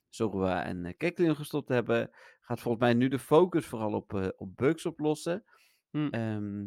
Zorua 0.08 0.64
en 0.64 0.84
uh, 0.84 0.92
Kekleon 0.96 1.36
gestopt 1.36 1.68
hebben. 1.68 2.10
Gaat 2.40 2.60
volgens 2.60 2.82
mij 2.84 2.94
nu 2.94 3.08
de 3.08 3.18
focus 3.18 3.66
vooral 3.66 3.92
op, 3.92 4.34
op 4.36 4.56
bugs 4.56 4.86
oplossen. 4.86 5.44
Hm. 5.90 6.08
Ehm, 6.10 6.66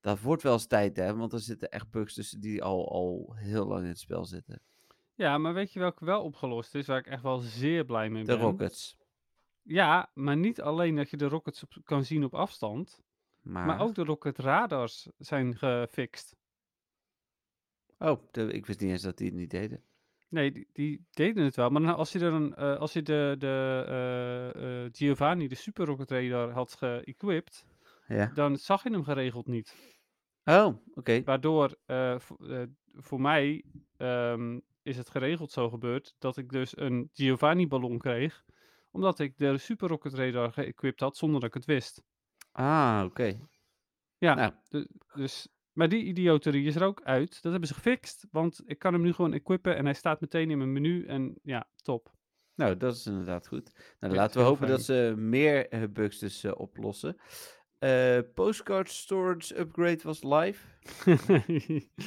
dat 0.00 0.20
wordt 0.20 0.42
wel 0.42 0.52
eens 0.52 0.66
tijd, 0.66 0.96
hè? 0.96 1.16
Want 1.16 1.32
er 1.32 1.40
zitten 1.40 1.70
echt 1.70 1.90
bugs 1.90 2.14
tussen 2.14 2.40
die 2.40 2.62
al, 2.62 2.92
al 2.92 3.34
heel 3.36 3.66
lang 3.66 3.82
in 3.82 3.88
het 3.88 3.98
spel 3.98 4.24
zitten. 4.24 4.62
Ja, 5.14 5.38
maar 5.38 5.54
weet 5.54 5.72
je 5.72 5.80
welke 5.80 6.04
wel 6.04 6.22
opgelost 6.22 6.74
is, 6.74 6.86
waar 6.86 6.98
ik 6.98 7.06
echt 7.06 7.22
wel 7.22 7.38
zeer 7.38 7.84
blij 7.84 8.10
mee 8.10 8.24
De 8.24 8.32
ben? 8.32 8.40
Rockets. 8.40 8.96
Ja, 9.72 10.10
maar 10.14 10.36
niet 10.36 10.60
alleen 10.60 10.96
dat 10.96 11.10
je 11.10 11.16
de 11.16 11.28
rockets 11.28 11.62
op, 11.62 11.76
kan 11.84 12.04
zien 12.04 12.24
op 12.24 12.34
afstand. 12.34 13.00
Maar, 13.40 13.66
Maar 13.66 13.80
ook 13.80 13.94
de 13.94 14.04
Rocket 14.04 14.38
Radars 14.38 15.08
zijn 15.18 15.56
gefixt. 15.56 16.36
Oh, 17.98 18.22
de- 18.30 18.52
ik 18.52 18.66
wist 18.66 18.80
niet 18.80 18.90
eens 18.90 19.02
dat 19.02 19.16
die 19.16 19.26
het 19.26 19.36
niet 19.36 19.50
deden. 19.50 19.84
Nee, 20.28 20.52
die, 20.52 20.68
die 20.72 21.06
deden 21.10 21.44
het 21.44 21.56
wel. 21.56 21.70
Maar 21.70 21.82
dan 21.82 21.96
als 21.96 22.12
je, 22.12 22.18
een, 22.18 22.54
eh, 22.54 22.76
als 22.76 22.92
je 22.92 23.02
de, 23.02 23.34
de 23.38 23.84
eh, 23.88 24.84
eh, 24.84 24.90
Giovanni, 24.92 25.48
de 25.48 25.54
Super 25.54 25.86
Rocket 25.86 26.10
Radar, 26.10 26.50
had 26.50 26.74
geëquipt, 26.74 27.66
Ja. 28.06 28.26
dan 28.34 28.56
zag 28.56 28.82
je 28.82 28.90
hem 28.90 29.04
geregeld 29.04 29.46
niet. 29.46 29.98
Oh, 30.44 30.76
oké. 30.94 31.22
Waardoor 31.22 31.76
vo- 32.18 32.66
voor 32.92 33.20
mij 33.20 33.64
ehm, 33.96 34.60
is 34.82 34.96
het 34.96 35.10
geregeld 35.10 35.50
zo 35.52 35.68
gebeurd 35.70 36.14
dat 36.18 36.36
ik 36.36 36.48
dus 36.50 36.78
een 36.78 37.10
Giovanni-ballon 37.12 37.98
kreeg, 37.98 38.44
omdat 38.90 39.18
ik 39.18 39.38
de 39.38 39.58
Super 39.58 39.88
Rocket 39.88 40.14
Radar 40.14 40.52
geëquipt 40.52 41.00
had 41.00 41.16
zonder 41.16 41.40
dat 41.40 41.48
ik 41.48 41.54
het 41.54 41.64
wist. 41.64 42.02
Ah, 42.52 43.02
oké. 43.04 43.38
Ja, 44.18 44.34
Nou, 44.34 44.86
Dus, 45.14 45.48
maar 45.72 45.88
die 45.88 46.04
idioterie 46.04 46.66
is 46.66 46.76
er 46.76 46.84
ook 46.84 47.02
uit. 47.02 47.42
Dat 47.42 47.52
hebben 47.52 47.68
ze 47.68 47.74
gefixt, 47.74 48.26
want 48.30 48.62
ik 48.64 48.78
kan 48.78 48.92
hem 48.92 49.02
nu 49.02 49.12
gewoon 49.12 49.32
equippen 49.32 49.76
en 49.76 49.84
hij 49.84 49.94
staat 49.94 50.20
meteen 50.20 50.50
in 50.50 50.58
mijn 50.58 50.72
menu 50.72 51.06
en 51.06 51.38
ja, 51.42 51.68
top. 51.82 52.12
nou, 52.54 52.76
dat 52.76 52.94
is 52.94 53.06
inderdaad 53.06 53.46
goed. 53.46 53.96
Nou, 54.00 54.14
laten 54.14 54.40
we 54.40 54.46
hopen 54.46 54.68
dat 54.68 54.82
ze 54.82 55.14
meer 55.16 55.68
eh, 55.68 55.82
bugs 55.90 56.18
dus 56.18 56.44
eh, 56.44 56.52
oplossen. 56.56 57.16
Eh, 57.78 58.18
postcard 58.34 58.90
storage 58.90 59.58
upgrade 59.58 60.02
was 60.02 60.22
live. 60.22 60.66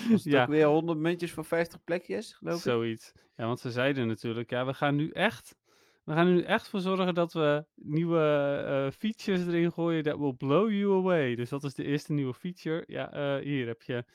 Was 0.10 0.24
ja, 0.34 0.42
ook 0.42 0.50
weer 0.50 0.66
100 0.66 1.00
muntjes 1.00 1.32
voor 1.32 1.46
50 1.46 1.84
plekjes, 1.84 2.34
geloof 2.34 2.56
ik? 2.56 2.62
zoiets. 2.62 3.12
Ja, 3.36 3.46
want 3.46 3.60
ze 3.60 3.72
zeiden 3.72 4.08
natuurlijk, 4.08 4.50
ja, 4.50 4.66
we 4.66 4.74
gaan 4.74 4.96
nu 4.96 5.10
echt, 5.10 5.56
we 6.04 6.14
gaan 6.14 6.28
er 6.28 6.34
nu 6.34 6.42
echt 6.42 6.68
voor 6.68 6.80
zorgen 6.80 7.14
dat 7.14 7.34
we 7.34 7.66
nieuwe 7.76 8.20
eh, 8.68 8.92
features 8.92 9.48
erin 9.48 9.72
gooien 9.72 10.04
that 10.04 10.18
will 10.18 10.34
blow 10.34 10.72
you 10.72 10.94
away. 11.00 11.36
Dus 11.36 11.50
dat 11.50 11.64
is 11.64 11.74
de 11.74 11.84
eerste 11.84 12.14
nieuwe 12.14 12.34
feature. 12.34 12.84
Ja, 12.88 13.12
eh, 13.12 13.44
hier 13.44 13.68
heb 13.68 13.82
je 13.82 14.06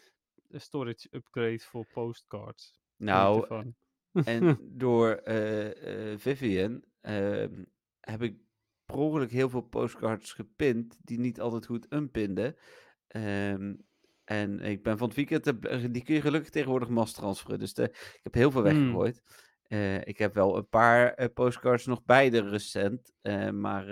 een 0.48 0.60
storage 0.60 1.08
upgrade 1.10 1.58
voor 1.58 1.86
postcards. 1.92 2.78
Nou. 2.96 3.72
En 4.12 4.58
door 4.84 5.10
eh, 5.10 6.12
eh, 6.12 6.18
Vivian 6.18 6.84
ehm, 7.00 7.64
heb 8.00 8.22
ik 8.22 8.36
per 8.84 8.96
ongeluk 8.96 9.30
heel 9.30 9.48
veel 9.48 9.60
postcards 9.60 10.32
gepind 10.32 10.98
die 11.04 11.18
niet 11.18 11.40
altijd 11.40 11.66
goed 11.66 11.86
unpinden. 11.92 12.56
Ehm, 13.06 13.74
en 14.24 14.60
ik 14.60 14.82
ben 14.82 14.98
van 14.98 15.06
het 15.06 15.16
weekend, 15.16 15.44
heb- 15.44 15.64
eh, 15.64 15.84
die 15.90 16.02
kun 16.04 16.14
je 16.14 16.20
gelukkig 16.20 16.50
tegenwoordig 16.50 16.88
mass 16.88 17.12
transferen. 17.14 17.58
Dus 17.58 17.74
de, 17.74 17.82
ik 17.90 18.20
heb 18.22 18.34
heel 18.34 18.50
veel 18.50 18.64
Hmm. 18.64 18.70
weggegooid. 18.72 19.22
Eh, 19.68 20.06
ik 20.06 20.18
heb 20.18 20.34
wel 20.34 20.56
een 20.56 20.68
paar 20.68 21.14
eh, 21.14 21.26
postcards 21.34 21.86
nog 21.86 22.04
bij 22.04 22.30
de 22.30 22.48
recent. 22.48 23.12
eh, 23.20 23.50
maar 23.50 23.86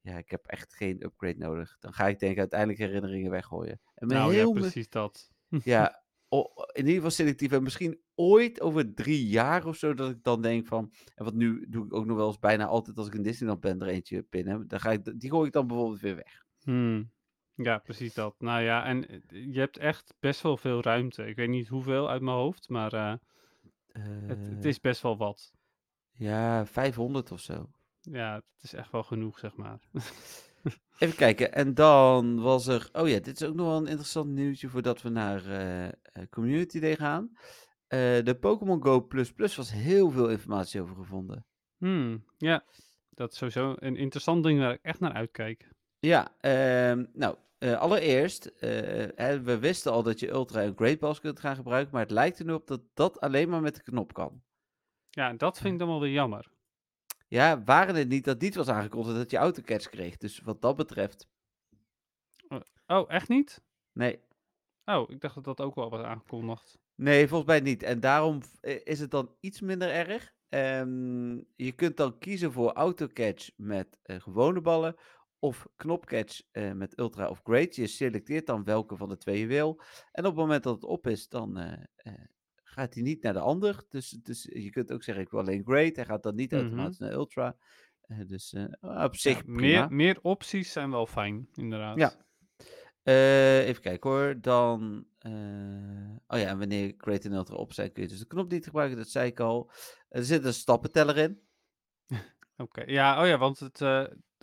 ja, 0.00 0.18
ik 0.18 0.30
heb 0.30 0.46
echt 0.46 0.74
geen 0.74 1.04
upgrade 1.04 1.38
nodig. 1.38 1.76
Dan 1.78 1.92
ga 1.92 2.08
ik 2.08 2.18
denk 2.18 2.32
ik 2.32 2.38
uiteindelijk 2.38 2.78
herinneringen 2.78 3.30
weggooien. 3.30 3.80
En 3.94 4.08
nou 4.08 4.34
heel 4.34 4.52
precies 4.52 4.88
dat. 4.88 5.30
ja, 5.64 6.02
in 6.72 6.76
ieder 6.76 6.94
geval 6.94 7.10
selectief. 7.10 7.52
En 7.52 7.62
misschien 7.62 8.00
ooit 8.14 8.60
over 8.60 8.94
drie 8.94 9.26
jaar 9.26 9.66
of 9.66 9.76
zo, 9.76 9.94
dat 9.94 10.10
ik 10.10 10.22
dan 10.22 10.42
denk 10.42 10.66
van. 10.66 10.92
En 11.14 11.24
wat 11.24 11.34
nu 11.34 11.66
doe 11.68 11.84
ik 11.84 11.94
ook 11.94 12.06
nog 12.06 12.16
wel 12.16 12.26
eens 12.26 12.38
bijna 12.38 12.66
altijd 12.66 12.96
als 12.98 13.06
ik 13.06 13.14
in 13.14 13.22
Disneyland 13.22 13.60
ben, 13.60 13.80
er 13.80 13.88
eentje 13.88 14.22
pinnen. 14.22 14.68
Dan 14.68 14.80
ga 14.80 14.90
ik, 14.90 15.20
die 15.20 15.30
gooi 15.30 15.46
ik 15.46 15.52
dan 15.52 15.66
bijvoorbeeld 15.66 16.00
weer 16.00 16.16
weg. 16.16 16.44
Hmm. 16.60 17.12
Ja, 17.54 17.78
precies 17.78 18.14
dat. 18.14 18.34
Nou 18.38 18.62
ja, 18.62 18.84
en 18.84 19.22
je 19.28 19.58
hebt 19.58 19.76
echt 19.76 20.14
best 20.20 20.40
wel 20.40 20.56
veel 20.56 20.82
ruimte. 20.82 21.26
Ik 21.26 21.36
weet 21.36 21.48
niet 21.48 21.68
hoeveel 21.68 22.10
uit 22.10 22.22
mijn 22.22 22.36
hoofd, 22.36 22.68
maar 22.68 23.20
het, 23.92 24.46
het 24.46 24.64
Eh, 24.64 24.70
is 24.70 24.80
best 24.80 25.02
wel 25.02 25.16
wat. 25.16 25.52
Ja, 26.12 26.66
500 26.66 27.32
of 27.32 27.40
zo. 27.40 27.70
Ja, 28.00 28.34
het 28.34 28.62
is 28.62 28.72
echt 28.72 28.90
wel 28.92 29.02
genoeg, 29.02 29.38
zeg 29.38 29.56
maar. 29.56 29.78
Even 30.98 31.16
kijken. 31.16 31.52
En 31.52 31.74
dan 31.74 32.40
was 32.40 32.66
er. 32.66 32.88
Oh 32.92 33.08
ja, 33.08 33.18
dit 33.18 33.40
is 33.40 33.48
ook 33.48 33.54
nog 33.54 33.66
wel 33.66 33.76
een 33.76 33.86
interessant 33.86 34.28
nieuwtje 34.28 34.68
voordat 34.68 35.02
we 35.02 35.08
naar 35.08 35.46
eh, 35.46 35.86
eh, 35.86 35.92
Community 36.30 36.80
Day 36.80 36.96
gaan. 36.96 37.32
De 37.88 38.36
Pokémon 38.40 38.82
Go 38.82 39.00
Plus 39.06 39.32
Plus 39.32 39.56
was 39.56 39.72
heel 39.72 40.10
veel 40.10 40.28
informatie 40.30 40.80
over 40.80 40.94
gevonden. 40.96 41.46
Hmm, 41.76 42.24
ja, 42.36 42.64
dat 43.10 43.32
is 43.32 43.38
sowieso 43.38 43.74
een 43.78 43.96
interessant 43.96 44.42
ding 44.44 44.58
waar 44.58 44.72
ik 44.72 44.82
echt 44.82 45.00
naar 45.00 45.12
uitkijk. 45.12 45.68
Ja, 45.98 46.34
ehm, 46.40 47.04
nou, 47.12 47.36
eh, 47.60 47.78
allereerst, 47.78 48.46
eh, 48.46 49.36
we 49.38 49.58
wisten 49.58 49.92
al 49.92 50.02
dat 50.02 50.20
je 50.20 50.30
Ultra 50.30 50.62
en 50.62 50.76
Great 50.76 50.98
Balls 50.98 51.20
kunt 51.20 51.40
gaan 51.40 51.56
gebruiken, 51.56 51.92
maar 51.92 52.02
het 52.02 52.10
lijkt 52.10 52.38
er 52.38 52.44
nu 52.44 52.52
op 52.52 52.66
dat 52.66 52.80
dat 52.94 53.20
alleen 53.20 53.48
maar 53.48 53.60
met 53.60 53.74
de 53.74 53.82
knop 53.82 54.12
kan. 54.12 54.42
Ja, 55.10 55.28
en 55.28 55.36
dat 55.36 55.58
vind 55.58 55.72
ik 55.72 55.78
dan 55.78 55.88
wel 55.88 56.00
weer 56.00 56.12
jammer. 56.12 56.50
Ja, 57.28 57.62
waren 57.64 57.94
het 57.94 58.08
niet 58.08 58.24
dat 58.24 58.40
niet 58.40 58.54
was 58.54 58.68
aangekondigd 58.68 59.16
dat 59.16 59.30
je 59.30 59.36
autocatch 59.36 59.88
kreeg, 59.88 60.16
dus 60.16 60.40
wat 60.40 60.62
dat 60.62 60.76
betreft, 60.76 61.28
Oh, 62.86 63.10
echt 63.10 63.28
niet? 63.28 63.62
nee. 63.92 64.20
Oh, 64.84 65.10
ik 65.10 65.20
dacht 65.20 65.34
dat 65.34 65.44
dat 65.44 65.60
ook 65.60 65.74
wel 65.74 65.90
was 65.90 66.02
aangekondigd. 66.02 66.78
Nee, 66.94 67.28
volgens 67.28 67.50
mij 67.50 67.60
niet. 67.60 67.82
En 67.82 68.00
daarom 68.00 68.40
eh, 68.60 68.80
is 68.84 69.00
het 69.00 69.10
dan 69.10 69.34
iets 69.40 69.60
minder 69.60 69.90
erg. 69.90 70.32
Ehm, 70.48 71.34
je 71.56 71.72
kunt 71.74 71.96
dan 71.96 72.18
kiezen 72.18 72.52
voor 72.52 72.72
autocatch 72.72 73.50
met 73.56 73.98
eh, 74.02 74.20
gewone 74.20 74.60
ballen 74.60 74.96
of 75.40 75.66
knopcatch 75.76 76.42
eh, 76.50 76.72
met 76.72 76.98
ultra 76.98 77.28
of 77.28 77.40
great. 77.42 77.76
Je 77.76 77.86
selecteert 77.86 78.46
dan 78.46 78.64
welke 78.64 78.96
van 78.96 79.08
de 79.08 79.16
twee 79.16 79.38
je 79.38 79.46
wil. 79.46 79.80
En 80.12 80.24
op 80.24 80.30
het 80.30 80.40
moment 80.40 80.62
dat 80.62 80.74
het 80.74 80.84
op 80.84 81.06
is, 81.06 81.28
dan 81.28 81.58
eh, 81.58 81.72
eh, 81.96 82.12
gaat 82.62 82.94
hij 82.94 83.02
niet 83.02 83.22
naar 83.22 83.32
de 83.32 83.40
ander. 83.40 83.84
Dus, 83.88 84.10
dus 84.10 84.42
je 84.52 84.70
kunt 84.70 84.92
ook 84.92 85.02
zeggen, 85.02 85.24
ik 85.24 85.30
wil 85.30 85.40
alleen 85.40 85.64
great. 85.64 85.96
Hij 85.96 86.04
gaat 86.04 86.22
dan 86.22 86.34
niet 86.34 86.50
Mhm. 86.50 86.60
automatisch 86.60 86.98
naar 86.98 87.12
ultra. 87.12 87.56
Dus 88.26 88.56
op 88.80 89.16
zich 89.16 89.46
meer, 89.46 89.92
meer 89.92 90.18
opties 90.22 90.72
zijn 90.72 90.90
wel 90.90 91.06
fijn, 91.06 91.48
inderdaad. 91.54 91.96
Ja. 91.98 92.12
Even 93.62 93.82
kijken 93.82 94.10
hoor. 94.10 94.40
Dan. 94.40 95.06
oh 96.26 96.38
ja, 96.38 96.46
en 96.46 96.58
wanneer 96.58 96.94
Great 96.96 97.24
en 97.24 97.32
Ultra 97.32 97.56
op 97.56 97.72
zijn, 97.72 97.92
kun 97.92 98.02
je 98.02 98.08
dus 98.08 98.18
de 98.18 98.26
knop 98.26 98.50
niet 98.50 98.64
gebruiken. 98.64 98.96
Dat 98.96 99.08
zei 99.08 99.26
ik 99.26 99.40
al. 99.40 99.70
Er 100.08 100.24
zit 100.24 100.44
een 100.44 100.54
stappenteller 100.54 101.16
in. 101.16 101.40
Oké, 102.56 102.82
ja, 102.86 103.20
oh 103.22 103.26
ja, 103.26 103.38
want 103.38 103.58
het 103.58 103.80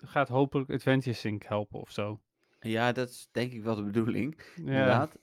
gaat 0.05 0.27
hopelijk 0.27 0.69
Adventure 0.69 1.15
Sync 1.15 1.43
helpen 1.43 1.79
of 1.79 1.91
zo. 1.91 2.21
Ja, 2.59 2.91
dat 2.91 3.09
is 3.09 3.29
denk 3.31 3.51
ik 3.51 3.63
wel 3.63 3.75
de 3.75 3.83
bedoeling. 3.83 4.41
Ja, 4.55 4.61
Inderdaad. 4.61 5.17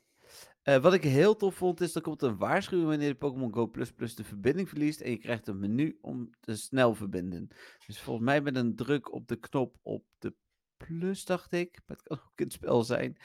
Eh, 0.63 0.77
wat 0.77 0.95
ik 0.95 1.03
heel 1.03 1.37
tof 1.37 1.55
vond, 1.55 1.81
is 1.81 1.95
er 1.95 2.01
komt 2.01 2.23
een 2.23 2.37
waarschuwing 2.37 2.89
wanneer 2.89 3.09
de 3.09 3.15
Pokémon 3.15 3.55
Go 3.55 3.67
Plus 3.67 3.93
Plus 3.93 4.15
de 4.15 4.25
verbinding 4.25 4.69
verliest. 4.69 5.01
En 5.01 5.11
je 5.11 5.19
krijgt 5.19 5.47
een 5.47 5.59
menu 5.59 5.99
om 6.01 6.31
te 6.41 6.57
snel 6.57 6.95
verbinden. 6.95 7.49
Dus 7.87 8.01
volgens 8.01 8.27
mij 8.27 8.41
met 8.41 8.57
een 8.57 8.77
druk 8.77 9.13
op 9.13 9.29
de 9.29 9.37
knop 9.37 9.77
op 9.83 10.05
de 10.19 10.35
plus, 10.77 11.25
dacht 11.25 11.53
ik. 11.53 11.81
Maar 11.87 11.97
het 11.97 12.07
kan 12.07 12.19
ook 12.19 12.39
in 12.39 12.45
het 12.45 12.53
spel 12.53 12.85
zijn. 12.85 13.17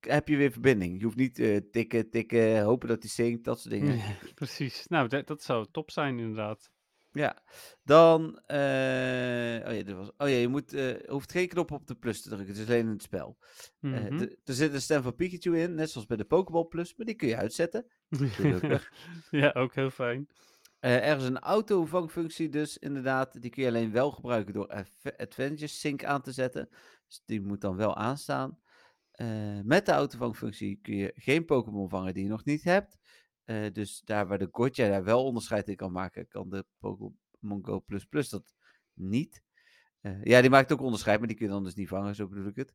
Heb 0.00 0.28
je 0.28 0.36
weer 0.36 0.52
verbinding. 0.52 0.98
Je 0.98 1.04
hoeft 1.04 1.16
niet 1.16 1.38
eh, 1.38 1.56
tikken, 1.70 2.10
tikken, 2.10 2.62
hopen 2.62 2.88
dat 2.88 3.02
hij 3.02 3.10
zinkt, 3.10 3.44
dat 3.44 3.60
soort 3.60 3.74
dingen. 3.74 3.96
Ja, 4.04 4.16
precies. 4.34 4.86
Nou, 4.86 5.08
dat, 5.08 5.26
dat 5.26 5.42
zou 5.42 5.66
top 5.70 5.90
zijn, 5.90 6.18
inderdaad. 6.18 6.70
Ja, 7.14 7.42
dan. 7.84 8.38
eh, 8.46 8.56
oh 9.66 9.74
ja, 9.76 9.82
dit 9.82 9.92
was, 9.92 10.08
oh 10.18 10.28
ja, 10.28 10.34
je 10.34 10.48
moet, 10.48 10.72
eh, 10.72 11.08
hoeft 11.10 11.32
geen 11.32 11.48
knop 11.48 11.70
op 11.70 11.86
de 11.86 11.94
plus 11.94 12.22
te 12.22 12.28
drukken. 12.28 12.48
Het 12.48 12.58
is 12.58 12.66
alleen 12.66 12.80
in 12.86 12.92
het 12.92 13.02
spel. 13.02 13.38
Eh, 13.80 13.90
Mhm. 13.90 14.20
er 14.44 14.54
zit 14.54 14.74
een 14.74 14.80
stem 14.82 15.02
van 15.02 15.14
Pikachu 15.14 15.58
in, 15.58 15.74
net 15.74 15.90
zoals 15.90 16.06
bij 16.06 16.16
de 16.16 16.24
Pokéball 16.24 16.64
Plus, 16.66 16.94
maar 16.96 17.06
die 17.06 17.14
kun 17.14 17.28
je 17.28 17.36
uitzetten. 17.36 17.86
ja, 19.30 19.50
ook 19.52 19.74
heel 19.74 19.90
fijn. 19.90 20.28
Er 20.78 21.16
is 21.16 21.24
een 21.24 21.38
autovangfunctie, 21.38 22.48
dus 22.48 22.78
inderdaad. 22.78 23.40
Die 23.42 23.50
kun 23.50 23.62
je 23.62 23.68
alleen 23.68 23.92
wel 23.92 24.10
gebruiken 24.10 24.54
door 24.54 24.68
Adve- 24.68 25.16
Adventure 25.18 25.66
Sync 25.66 26.04
aan 26.04 26.22
te 26.22 26.32
zetten. 26.32 26.68
Dus 27.06 27.22
die 27.24 27.40
moet 27.40 27.60
dan 27.60 27.76
wel 27.76 27.96
aanstaan. 27.96 28.58
Met 29.62 29.86
de 29.86 29.92
autovangfunctie 29.92 30.78
kun 30.82 30.96
je 30.96 31.12
geen 31.14 31.44
Pokémon 31.44 31.88
vangen 31.88 32.14
die 32.14 32.22
je 32.22 32.28
nog 32.28 32.44
niet 32.44 32.64
hebt. 32.64 32.98
Eh, 33.44 33.72
dus 33.72 34.00
daar 34.04 34.26
waar 34.26 34.38
de 34.38 34.48
Gotcha 34.50 34.88
daar 34.88 35.04
wel 35.04 35.24
onderscheid 35.24 35.68
in 35.68 35.76
kan 35.76 35.92
maken, 35.92 36.28
kan 36.28 36.48
de 36.50 36.64
Pokémon 36.78 37.58
Go 37.62 37.80
Plus 37.80 38.04
Plus 38.04 38.28
dat 38.28 38.54
niet. 38.92 39.42
Eh, 40.00 40.24
ja, 40.24 40.40
die 40.40 40.50
maakt 40.50 40.72
ook 40.72 40.80
onderscheid, 40.80 41.18
maar 41.18 41.28
die 41.28 41.36
kun 41.36 41.46
je 41.46 41.52
dan 41.52 41.64
dus 41.64 41.74
niet 41.74 41.88
vangen, 41.88 42.14
zo 42.14 42.28
bedoel 42.28 42.46
ik 42.46 42.56
het. 42.56 42.74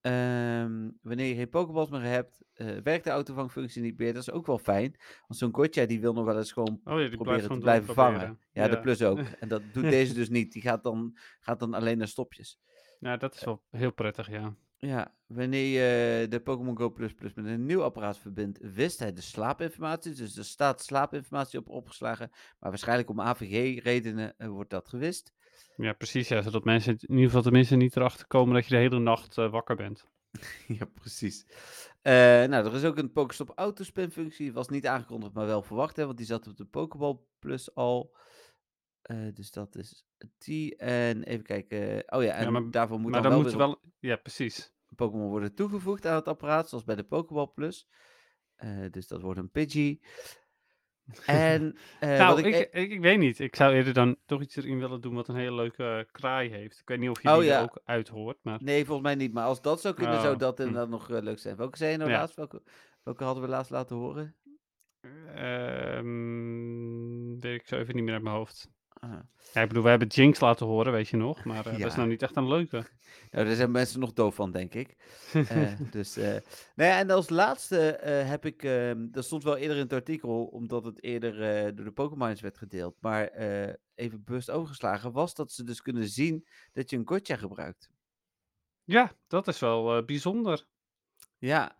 Ehm, 0.00 0.90
wanneer 1.02 1.26
je 1.26 1.34
geen 1.34 1.48
Pokéballs 1.48 1.90
meer 1.90 2.00
hebt, 2.02 2.44
eh, 2.52 2.76
werkt 2.82 3.04
de 3.04 3.10
autovangfunctie 3.10 3.82
niet 3.82 3.98
meer. 3.98 4.12
Dat 4.12 4.22
is 4.22 4.30
ook 4.30 4.46
wel 4.46 4.58
fijn. 4.58 4.96
Want 5.26 5.36
zo'n 5.40 5.54
Gotcha 5.54 5.86
die 5.86 6.00
wil 6.00 6.12
nog 6.12 6.24
wel 6.24 6.36
eens 6.36 6.52
gewoon 6.52 6.80
Oh 6.84 7.00
ja, 7.00 7.08
proberen 7.08 7.48
te 7.50 7.58
blijven 7.58 7.94
vangen. 7.94 8.12
doorproberen. 8.18 8.46
Ja, 8.52 8.68
de 8.68 8.74
Ja. 8.74 8.80
plus 8.80 9.02
ook. 9.02 9.18
En 9.40 9.48
dat 9.48 9.62
doet 9.72 9.82
deze 9.90 10.14
dus 10.14 10.28
niet. 10.28 10.52
Die 10.52 10.62
gaat 10.62 10.82
dan, 10.82 11.16
gaat 11.40 11.58
dan 11.58 11.74
alleen 11.74 11.98
naar 11.98 12.08
stopjes. 12.08 12.58
Ja, 12.98 13.16
dat 13.16 13.34
is 13.34 13.44
wel 13.44 13.62
heel 13.70 13.92
prettig, 13.92 14.30
ja. 14.30 14.56
Ja, 14.86 15.14
wanneer 15.26 15.66
je 15.66 16.28
de 16.28 16.40
Pokémon 16.40 16.76
Go 16.76 16.90
Plus 16.90 17.14
Plus 17.14 17.34
met 17.34 17.46
een 17.46 17.66
nieuw 17.66 17.82
apparaat 17.82 18.18
verbindt, 18.18 18.58
wist 18.74 18.98
hij 18.98 19.12
de 19.12 19.20
slaapinformatie. 19.20 20.14
Dus 20.14 20.36
er 20.36 20.44
staat 20.44 20.82
slaapinformatie 20.82 21.58
op 21.58 21.68
opgeslagen. 21.68 22.30
Maar 22.30 22.70
waarschijnlijk 22.70 23.10
om 23.10 23.20
AVG-redenen 23.20 24.34
wordt 24.38 24.70
dat 24.70 24.88
gewist. 24.88 25.32
Ja, 25.76 25.92
precies. 25.92 26.28
Ja, 26.28 26.42
zodat 26.42 26.64
mensen 26.64 26.92
in 26.92 27.08
ieder 27.08 27.24
geval 27.24 27.42
tenminste 27.42 27.76
niet 27.76 27.96
erachter 27.96 28.26
komen 28.26 28.54
dat 28.54 28.64
je 28.64 28.70
de 28.70 28.80
hele 28.80 28.98
nacht 28.98 29.38
eh, 29.38 29.50
wakker 29.50 29.76
bent. 29.76 30.04
ja, 30.78 30.84
precies. 30.84 31.46
Eh, 32.02 32.12
nou, 32.44 32.66
er 32.66 32.74
is 32.74 32.84
ook 32.84 32.98
een 32.98 33.12
Pokestop 33.12 33.52
Autospin 33.54 34.10
functie. 34.10 34.52
Was 34.52 34.68
niet 34.68 34.86
aangekondigd, 34.86 35.32
maar 35.32 35.46
wel 35.46 35.62
verwacht. 35.62 35.96
Hè, 35.96 36.04
want 36.06 36.16
die 36.16 36.26
zat 36.26 36.46
op 36.46 36.56
de 36.56 36.64
Pokéball 36.64 37.18
Plus 37.38 37.74
al. 37.74 38.16
Eh, 39.02 39.34
dus 39.34 39.50
dat 39.50 39.76
is 39.76 40.06
die. 40.38 40.76
En 40.76 41.22
even 41.22 41.44
kijken. 41.44 42.12
Oh 42.12 42.22
ja, 42.22 42.32
en 42.32 42.52
maar- 42.52 42.70
daarvoor 42.70 43.00
moet 43.00 43.10
maar 43.10 43.22
dan, 43.22 43.30
dan 43.30 43.42
wel 43.42 43.50
moet 43.50 43.58
weer 43.58 43.66
wel... 43.66 43.80
Ja, 43.98 44.16
precies. 44.16 44.74
Pokémon 44.96 45.28
worden 45.28 45.54
toegevoegd 45.54 46.06
aan 46.06 46.14
het 46.14 46.28
apparaat, 46.28 46.68
zoals 46.68 46.84
bij 46.84 46.96
de 46.96 47.04
Pokéball 47.04 47.50
Plus. 47.54 47.88
Eh, 48.56 48.84
dus 48.90 49.08
dat 49.08 49.20
wordt 49.20 49.40
een 49.40 49.50
Pidgey. 49.50 50.00
En 51.26 51.76
eh, 52.00 52.18
nou, 52.18 52.34
wat 52.34 52.38
ik, 52.38 52.54
ik, 52.54 52.54
e- 52.54 52.80
ik, 52.80 52.90
ik, 52.90 53.00
weet 53.00 53.18
niet. 53.18 53.38
Ik 53.38 53.56
zou 53.56 53.74
eerder 53.74 53.92
dan 53.92 54.16
toch 54.26 54.42
iets 54.42 54.56
erin 54.56 54.78
willen 54.78 55.00
doen 55.00 55.14
wat 55.14 55.28
een 55.28 55.36
hele 55.36 55.54
leuke 55.54 56.08
kraai 56.12 56.50
heeft. 56.50 56.80
Ik 56.80 56.88
weet 56.88 56.98
niet 56.98 57.10
of 57.10 57.22
je 57.22 57.28
Oh, 57.28 57.38
die 57.38 57.52
er 57.52 57.62
ook 57.62 57.80
uithoort, 57.84 58.38
maar... 58.42 58.62
Nee, 58.62 58.84
volgens 58.84 59.06
mij 59.06 59.14
niet. 59.14 59.32
Maar 59.32 59.44
als 59.44 59.62
dat 59.62 59.80
zou 59.80 59.94
kunnen, 59.94 60.20
zou 60.20 60.34
Oh, 60.34 60.40
dat 60.40 60.58
hm. 60.58 60.64
inderdaad 60.64 60.88
nog 60.88 61.10
eh, 61.10 61.22
leuk 61.22 61.38
zijn. 61.38 61.56
Welke 61.56 61.76
zei 61.76 61.90
je 61.90 61.96
nou 61.96 62.10
Ja. 62.10 62.18
laatst? 62.18 62.36
Welke, 62.36 62.62
welke 63.02 63.24
hadden 63.24 63.42
we 63.42 63.48
laatst 63.48 63.70
laten 63.70 63.96
horen? 63.96 64.36
Ehm, 65.34 67.40
weet 67.40 67.60
ik 67.60 67.66
zo 67.66 67.76
even 67.76 67.94
niet 67.94 68.04
meer 68.04 68.14
uit 68.14 68.22
mijn 68.22 68.36
hoofd. 68.36 68.70
Ja, 69.52 69.62
ik 69.62 69.68
bedoel, 69.68 69.82
we 69.82 69.88
hebben 69.88 70.08
Jinx 70.08 70.40
laten 70.40 70.66
horen, 70.66 70.92
weet 70.92 71.08
je 71.08 71.16
nog. 71.16 71.44
Maar 71.44 71.66
eh, 71.66 71.78
dat 71.78 71.90
is 71.90 71.94
nou 71.94 72.08
niet 72.08 72.22
echt 72.22 72.36
een 72.36 72.48
leuke. 72.48 72.86
Nou, 73.30 73.46
daar 73.46 73.54
zijn 73.54 73.70
mensen 73.70 74.00
nog 74.00 74.12
doof 74.12 74.34
van, 74.34 74.50
denk 74.50 74.74
ik. 74.74 74.96
Eh, 75.48 75.72
dus, 75.90 76.16
nou 76.16 76.40
ja, 76.74 76.98
en 76.98 77.10
als 77.10 77.28
laatste 77.28 77.76
heb 78.26 78.46
ik, 78.46 78.62
ehm, 78.62 79.10
dat 79.10 79.24
stond 79.24 79.44
wel 79.44 79.56
eerder 79.56 79.76
in 79.76 79.82
het 79.82 79.92
artikel, 79.92 80.44
omdat 80.44 80.84
het 80.84 81.02
eerder 81.02 81.34
door 81.74 81.84
de 81.84 81.92
Pokémon's 81.92 82.40
werd 82.40 82.58
gedeeld, 82.58 82.96
maar 83.00 83.30
even 83.94 84.24
bewust 84.24 84.50
overgeslagen, 84.50 85.12
was 85.12 85.34
dat 85.34 85.52
ze 85.52 85.64
dus 85.64 85.82
kunnen 85.82 86.08
zien 86.08 86.46
dat 86.72 86.90
je 86.90 86.96
een 86.96 87.08
gotcha 87.08 87.36
gebruikt. 87.36 87.90
Ja, 88.84 89.12
dat 89.26 89.48
is 89.48 89.58
wel 89.58 90.04
bijzonder. 90.04 90.66
Ja, 91.38 91.76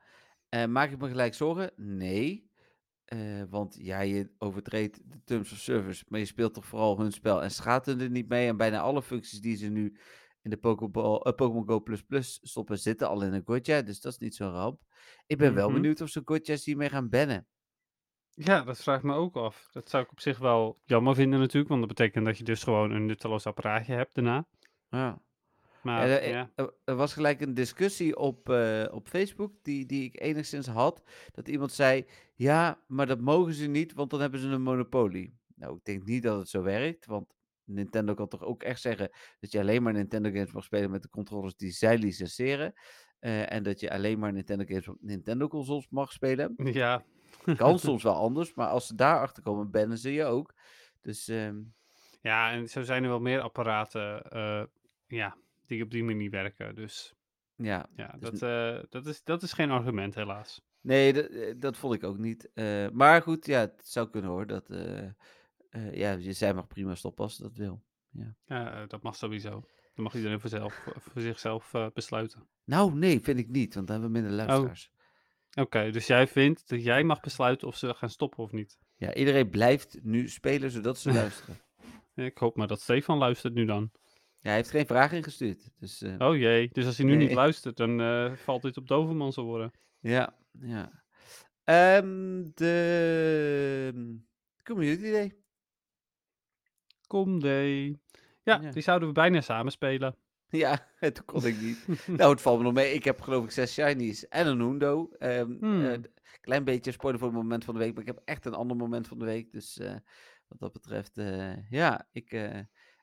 maak 0.69 0.91
ik 0.91 0.99
me 0.99 1.09
gelijk 1.09 1.35
zorgen? 1.35 1.73
Nee. 1.77 2.46
Eh, 3.07 3.43
want 3.51 3.77
ja, 3.81 4.01
je 4.01 4.31
overtreedt 4.39 5.11
de 5.11 5.23
terms 5.25 5.53
of 5.53 5.59
service, 5.59 6.05
maar 6.09 6.19
je 6.21 6.27
speelt 6.27 6.55
toch 6.55 6.67
vooral 6.67 6.99
hun 7.01 7.13
spel 7.13 7.43
en 7.43 7.51
schaadt 7.51 7.87
er 7.87 8.11
niet 8.11 8.29
mee. 8.29 8.49
En 8.49 8.57
bijna 8.57 8.81
alle 8.81 9.03
functies 9.03 9.41
die 9.41 9.57
ze 9.57 9.67
nu 9.69 9.99
in 10.43 10.51
de 10.51 10.57
eh, 10.61 11.33
Pokémon 11.35 11.67
Go 11.69 11.81
Plus 11.81 12.03
Plus 12.03 12.39
stoppen, 12.43 12.79
zitten 12.79 13.09
al 13.09 13.23
in 13.23 13.33
een 13.33 13.43
gotcha, 13.45 13.83
dus 13.83 14.01
dat 14.01 14.13
is 14.13 14.19
niet 14.19 14.35
zo'n 14.35 14.51
ramp. 14.51 14.81
Ik 15.27 15.39
ben 15.39 15.55
wel 15.55 15.67
Mhm. 15.67 15.75
benieuwd 15.81 16.01
of 16.01 16.09
ze 16.09 16.23
gotcha's 16.25 16.65
hiermee 16.65 16.89
gaan 16.89 17.09
bannen. 17.09 17.47
Ja, 18.31 18.63
dat 18.63 18.83
vraag 18.83 18.97
ik 18.99 19.05
me 19.05 19.15
ook 19.15 19.37
af. 19.37 19.69
Dat 19.71 19.91
zou 19.91 20.03
ik 20.05 20.11
op 20.11 20.21
zich 20.21 20.39
wel 20.39 20.81
jammer 20.85 21.15
vinden 21.15 21.39
natuurlijk, 21.39 21.69
want 21.69 21.81
dat 21.81 21.97
betekent 21.97 22.25
dat 22.25 22.39
je 22.39 22.45
dus 22.45 22.63
gewoon 22.63 22.91
een 22.91 23.07
nutteloos 23.07 23.47
apparaatje 23.47 23.93
hebt 23.93 24.15
daarna. 24.15 24.47
Ja. 24.89 25.23
Maar 25.95 26.09
er, 26.09 26.29
ja, 26.29 26.51
er- 26.55 26.75
er 26.85 26.95
was 26.95 27.13
gelijk 27.13 27.41
een 27.41 27.55
discussie 27.55 28.17
op, 28.17 28.49
eh, 28.49 28.85
op 28.91 29.09
Facebook, 29.09 29.53
die, 29.63 29.87
die 29.87 30.05
ik 30.05 30.21
enigszins 30.21 30.67
had, 30.67 31.03
dat 31.33 31.49
iemand 31.49 31.73
zei, 31.73 32.07
ja, 32.35 32.81
maar 32.87 33.07
dat 33.07 33.21
mogen 33.21 33.55
ze 33.55 33.67
niet, 33.67 33.93
want 33.95 34.11
dan 34.11 34.21
hebben 34.21 34.41
ze 34.41 34.49
een 34.49 34.63
monopolie. 34.63 35.39
Nou, 35.55 35.77
ik 35.77 35.85
denk 35.85 36.05
niet 36.05 36.23
dat 36.23 36.39
het 36.39 36.49
zo 36.49 36.63
werkt, 36.63 37.07
want 37.07 37.35
Nintendo 37.65 38.15
kan 38.15 38.29
toch 38.29 38.43
ook 38.43 38.63
echt 38.63 38.81
zeggen 38.81 39.11
dat 39.41 39.53
je 39.53 39.61
alleen 39.61 39.83
maar 39.83 39.93
Nintendo 39.93 40.31
games 40.31 40.53
mag 40.53 40.65
spelen 40.65 40.91
met 40.91 41.03
de 41.03 41.09
controllers 41.11 41.57
die 41.57 41.71
zij 41.71 41.99
licenseren. 41.99 42.73
eh, 43.19 43.53
en 43.53 43.63
dat 43.63 43.81
je 43.81 43.91
alleen 43.91 44.19
maar 44.19 44.33
Nintendo 44.33 44.65
games 44.67 44.89
op 44.89 44.97
Nintendo 45.01 45.49
consoles 45.49 45.87
mag 45.91 46.13
spelen. 46.13 46.55
ja. 46.83 47.05
Kan 47.57 47.79
soms 47.79 48.03
wel 48.03 48.15
anders, 48.15 48.55
maar 48.55 48.69
als 48.69 48.87
ze 48.87 48.95
daarachter 48.95 49.43
komen, 49.43 49.71
bannen 49.71 49.99
ze 49.99 50.13
je 50.13 50.25
ook. 50.25 50.55
Dus 51.01 51.29
ehm, 51.29 51.61
Ja, 52.21 52.53
en 52.53 52.69
zo 52.69 52.83
zijn 52.83 53.03
er 53.03 53.09
wel 53.09 53.21
meer 53.21 53.41
apparaten 53.41 54.23
eh, 54.31 54.65
ja, 55.07 55.37
die 55.67 55.83
op 55.83 55.91
die 55.91 56.05
manier 56.05 56.31
werken. 56.31 56.75
Dus 56.75 57.15
ja, 57.57 57.87
ja, 57.97 58.15
Dus 58.19 58.39
dat, 58.41 58.43
eh, 58.43 58.85
dat, 58.91 59.07
is, 59.07 59.23
dat 59.25 59.43
is 59.43 59.53
geen 59.53 59.71
argument 59.71 60.15
helaas. 60.15 60.65
Nee, 60.81 61.13
dat, 61.13 61.27
eh, 61.27 61.55
dat 61.57 61.77
vond 61.77 61.95
ik 61.95 62.05
ook 62.05 62.19
niet. 62.19 62.51
Eh, 62.55 62.89
maar 62.93 63.23
goed, 63.23 63.47
ja, 63.47 63.61
het 63.61 63.81
zou 63.89 64.11
kunnen 64.11 64.31
hoor. 64.31 64.47
Dat, 64.47 64.67
ja, 65.93 66.13
je- 66.13 66.33
zij 66.33 66.55
mag 66.55 66.67
prima 66.67 66.95
stoppen 66.95 67.25
als 67.25 67.37
ze 67.37 67.43
dat 67.43 67.57
wil. 67.57 67.83
Ja, 68.11 68.35
eh, 68.83 68.89
dat 68.89 69.03
mag 69.03 69.17
sowieso. 69.17 69.51
Dat 69.95 70.05
mag 70.05 70.15
iedereen 70.15 70.41
voor, 70.41 70.51
zelf, 70.51 70.87
voor 70.99 71.23
zichzelf 71.23 71.73
besluiten. 71.95 72.49
Nou, 72.65 72.95
nee, 72.95 73.21
vind 73.21 73.39
ik 73.39 73.49
niet, 73.49 73.75
want 73.75 73.87
dan 73.87 74.01
hebben 74.01 74.23
we 74.23 74.29
minder 74.29 74.41
Oh. 74.41 74.47
luisteraars. 74.47 74.91
Oké, 75.55 75.91
dus 75.91 76.07
jij 76.07 76.27
vindt 76.27 76.69
dat 76.69 76.83
jij 76.85 77.05
mag 77.05 77.21
besluiten 77.21 77.69
of 77.69 77.77
ze 77.77 77.95
gaan 77.95 78.11
stoppen 78.11 78.39
of 78.45 78.53
niet? 78.53 78.79
Ja, 78.97 79.15
iedereen 79.15 79.51
blijft 79.51 79.99
nu 80.03 80.29
spelen 80.29 80.71
zodat 80.71 80.99
ze 80.99 81.13
luisteren. 81.23 81.61
Ik 82.15 82.39
hoop 82.39 82.57
maar 82.57 82.67
dat 82.67 82.81
Stefan 82.81 83.19
luistert 83.19 83.55
nu 83.55 83.65
dan. 83.65 83.91
Ja, 84.47 84.53
hij 84.53 84.61
heeft 84.61 84.71
geen 84.71 84.87
vraag 84.87 85.13
ingestuurd. 85.13 85.71
Dus 85.79 86.03
eh, 86.03 86.15
Oh 86.19 86.37
jee, 86.37 86.69
dus 86.73 86.87
als 86.87 86.97
hij 86.97 87.07
nu 87.07 87.17
niet 87.17 87.33
luistert, 87.33 87.77
dan 87.77 88.01
eh, 88.01 88.33
valt 88.33 88.63
dit 88.63 88.77
op 88.77 88.89
Dovermans 88.89 89.39
oren. 89.39 89.71
ja, 90.01 90.37
ja. 90.61 91.05
Ehm, 91.65 92.45
de 92.55 93.93
ehm, 93.95 94.15
Community 94.63 95.11
Day. 95.11 95.37
Kom 97.07 97.41
day. 97.41 97.99
Ja, 98.43 98.61
Ja. 98.63 98.71
die 98.71 98.83
zouden 98.83 99.09
we 99.09 99.15
bijna 99.15 99.41
samen 99.41 99.73
spelen. 99.73 100.17
Ja, 100.49 100.89
toen 101.01 101.25
kon 101.25 101.47
ik 101.47 101.61
niet. 101.61 101.87
nou, 102.19 102.31
het 102.31 102.41
valt 102.41 102.59
me 102.59 102.65
nog 102.65 102.73
mee. 102.73 102.93
Ik 102.95 103.05
heb 103.05 103.21
geloof 103.21 103.45
ik 103.45 103.51
zes 103.51 103.73
shinies 103.73 104.29
en 104.29 104.47
een 104.47 104.61
hundo. 104.61 105.09
Ehm 105.19 105.57
Hmm. 105.59 105.85
eh, 105.85 105.99
klein 106.41 106.65
beetje 106.65 106.93
spoiler 106.93 107.21
voor 107.21 107.29
het 107.29 107.37
moment 107.39 107.65
van 107.65 107.75
de 107.75 107.81
week, 107.81 107.93
maar 107.93 108.01
ik 108.03 108.09
heb 108.09 108.21
echt 108.25 108.45
een 108.45 108.55
ander 108.55 108.77
moment 108.77 109.09
van 109.09 109.19
de 109.19 109.25
week. 109.25 109.53
Dus 109.53 109.81
wat 110.49 110.59
dat 110.59 110.73
betreft, 110.73 111.15
ja, 111.71 112.09
ik, 112.13 112.31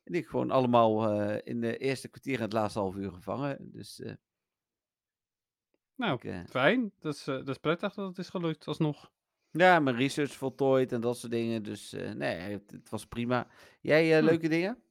en 0.04 0.14
ik 0.14 0.28
gewoon 0.28 0.52
allemaal 0.52 1.10
eh, 1.12 1.40
in 1.44 1.62
de 1.62 1.78
eerste 1.78 2.08
kwartier 2.08 2.36
en 2.36 2.42
het 2.42 2.54
laatste 2.54 2.80
half 2.80 2.96
uur 2.96 3.12
gevangen. 3.12 3.72
Dus 3.72 4.00
eh, 4.00 4.14
Nou, 5.96 6.14
ik, 6.14 6.24
eh, 6.24 6.40
fijn. 6.50 6.92
Dat 7.00 7.14
is, 7.14 7.24
dat 7.24 7.48
is 7.48 7.58
prettig 7.58 7.94
dat 7.94 8.08
het 8.08 8.18
is 8.18 8.30
gelukt 8.30 8.68
alsnog. 8.68 9.12
ja, 9.52 9.80
mijn 9.80 9.96
research 9.96 10.32
voltooid 10.34 10.92
en 10.92 11.02
dat 11.02 11.18
soort 11.18 11.32
dingen. 11.32 11.64
Dus 11.64 11.92
nee, 11.92 12.36
het, 12.36 12.72
het 12.72 12.90
was 12.90 13.06
prima. 13.06 13.48
Jij 13.82 14.18
Hm. 14.20 14.26
leuke 14.26 14.48
dingen? 14.48 14.84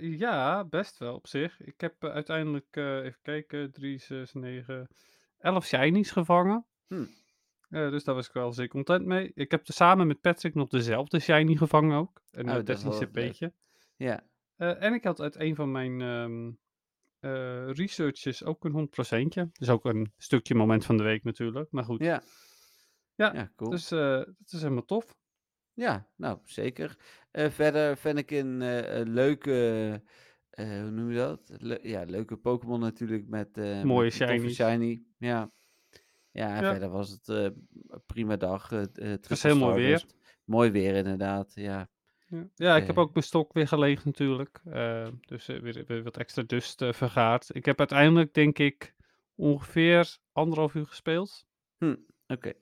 Ja, 0.00 0.64
best 0.64 0.98
wel 0.98 1.14
op 1.14 1.26
zich. 1.26 1.60
Ik 1.60 1.80
heb 1.80 2.04
uiteindelijk, 2.04 2.76
even 2.76 3.18
kijken, 3.22 3.72
3, 3.72 3.98
6, 3.98 4.32
9, 4.32 4.88
11 5.38 5.66
shinies 5.66 6.10
gevangen. 6.10 6.66
Hm. 6.86 7.06
Eh, 7.70 7.90
dus 7.90 8.04
daar 8.04 8.14
was 8.14 8.26
ik 8.26 8.32
wel 8.32 8.52
zeer 8.52 8.68
content 8.68 9.06
mee. 9.06 9.30
Ik 9.34 9.50
heb 9.50 9.66
samen 9.66 10.06
met 10.06 10.20
Patrick 10.20 10.54
nog 10.54 10.68
dezelfde 10.68 11.18
shiny 11.18 11.56
gevangen 11.56 11.98
ook. 11.98 12.22
Een 12.30 12.48
Oh, 12.50 12.64
13 12.64 12.90
leuk. 12.90 12.98
cp'tje. 13.10 13.52
Ja. 13.96 14.26
Eh, 14.56 14.82
en 14.82 14.94
ik 14.94 15.04
had 15.04 15.20
uit 15.20 15.36
een 15.40 15.54
van 15.54 15.70
mijn 15.70 16.00
eh, 17.20 17.70
researches 17.70 18.44
ook 18.44 18.64
een 18.64 18.72
100%. 18.72 19.50
Dus 19.52 19.68
ook 19.68 19.84
een 19.84 20.12
stukje 20.16 20.54
moment 20.54 20.84
van 20.84 20.96
de 20.96 21.02
week 21.02 21.24
natuurlijk. 21.24 21.70
Maar 21.70 21.84
goed. 21.84 22.00
Ja. 22.00 22.22
Ja, 23.14 23.34
ja, 23.34 23.52
cool. 23.56 23.70
Dus 23.70 23.90
eh 23.90 23.98
dat 24.18 24.52
is 24.52 24.62
helemaal 24.62 24.84
tof. 24.84 25.16
Ja, 25.72 26.08
nou, 26.16 26.38
zeker. 26.44 26.96
Eh, 27.30 27.50
verder 27.50 27.96
vind 27.96 28.18
ik 28.18 28.30
een 28.30 28.62
eh, 28.62 29.02
leuke, 29.06 30.02
eh, 30.50 30.80
hoe 30.80 30.90
noem 30.90 31.10
je 31.10 31.16
dat? 31.16 31.40
Le- 31.56 31.78
ja, 31.82 32.02
leuke 32.04 32.36
Pokémon 32.36 32.80
natuurlijk 32.80 33.28
met, 33.28 33.58
eh 33.58 33.82
Mooie 33.82 34.04
met 34.04 34.12
shinies. 34.12 34.54
shiny. 34.54 35.02
Ja. 35.18 35.50
Ja, 36.32 36.60
Ja. 36.60 36.70
verder 36.70 36.88
was 36.88 37.10
het 37.10 37.28
eh, 37.28 37.42
een 37.42 38.02
prima 38.06 38.36
dag. 38.36 38.72
eh, 38.72 38.82
eh, 38.82 38.88
Het 38.94 39.28
was 39.28 39.42
heel 39.42 39.56
mooi 39.56 39.74
weer. 39.74 39.98
Stardust. 39.98 40.18
Mooi 40.44 40.70
weer 40.70 40.94
inderdaad, 40.94 41.52
ja. 41.54 41.88
Ja, 42.28 42.48
ja 42.54 42.76
ik 42.76 42.86
heb 42.86 42.96
Eh. 42.96 43.02
ook 43.02 43.12
mijn 43.12 43.24
stok 43.24 43.52
weer 43.52 43.68
geleegd 43.68 44.04
natuurlijk. 44.04 44.60
eh, 44.64 45.08
dus 45.20 45.48
eh, 45.48 45.60
weer, 45.60 45.84
weer 45.86 46.02
wat 46.02 46.16
extra 46.16 46.42
dust 46.42 46.82
eh, 46.82 46.92
vergaard. 46.92 47.54
Ik 47.54 47.64
heb 47.64 47.78
uiteindelijk 47.78 48.34
denk 48.34 48.58
ik 48.58 48.94
ongeveer 49.34 50.16
anderhalf 50.32 50.74
uur 50.74 50.86
gespeeld. 50.86 51.46
Hm, 51.78 51.96
oké. 52.26 52.52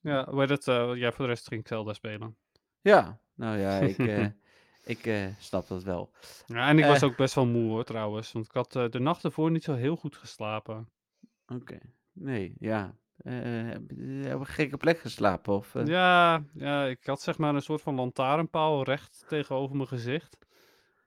Ja, 0.00 0.34
het? 0.36 0.68
eh, 0.68 0.90
ja, 0.94 1.12
voor 1.12 1.24
de 1.24 1.30
rest 1.30 1.48
ging 1.48 1.60
ik 1.60 1.68
Zelda 1.68 1.92
spelen. 1.92 2.36
Ja, 2.80 3.20
nou 3.34 3.58
ja, 3.58 3.78
ik, 3.78 3.98
eh, 3.98 4.26
ik 4.94 5.06
eh, 5.06 5.26
snap 5.38 5.68
dat 5.68 5.82
wel. 5.82 6.10
Ja, 6.46 6.68
en 6.68 6.78
ik 6.78 6.84
was 6.84 7.02
Eh. 7.02 7.08
ook 7.08 7.16
best 7.16 7.34
wel 7.34 7.46
moe 7.46 7.70
hoor 7.70 7.84
trouwens. 7.84 8.32
Want 8.32 8.46
ik 8.46 8.52
had 8.52 8.76
eh, 8.76 8.88
de 8.88 8.98
nacht 9.00 9.24
ervoor 9.24 9.50
niet 9.50 9.64
zo 9.64 9.74
heel 9.74 9.96
goed 9.96 10.16
geslapen. 10.16 10.88
Oké, 11.46 11.78
nee, 12.12 12.54
ja. 12.58 12.96
Eh, 13.16 14.34
op 14.34 14.40
een 14.40 14.46
gekke 14.46 14.76
plek 14.76 14.98
geslapen? 14.98 15.54
Of, 15.54 15.74
eh? 15.74 15.86
Ja, 15.86 16.44
ja, 16.54 16.84
ik 16.86 17.06
had 17.06 17.20
zeg 17.22 17.38
maar 17.38 17.54
een 17.54 17.62
soort 17.62 17.82
van 17.82 17.94
lantaarnpaal 17.94 18.82
recht 18.82 19.24
tegenover 19.28 19.76
mijn 19.76 19.88
gezicht. 19.88 20.36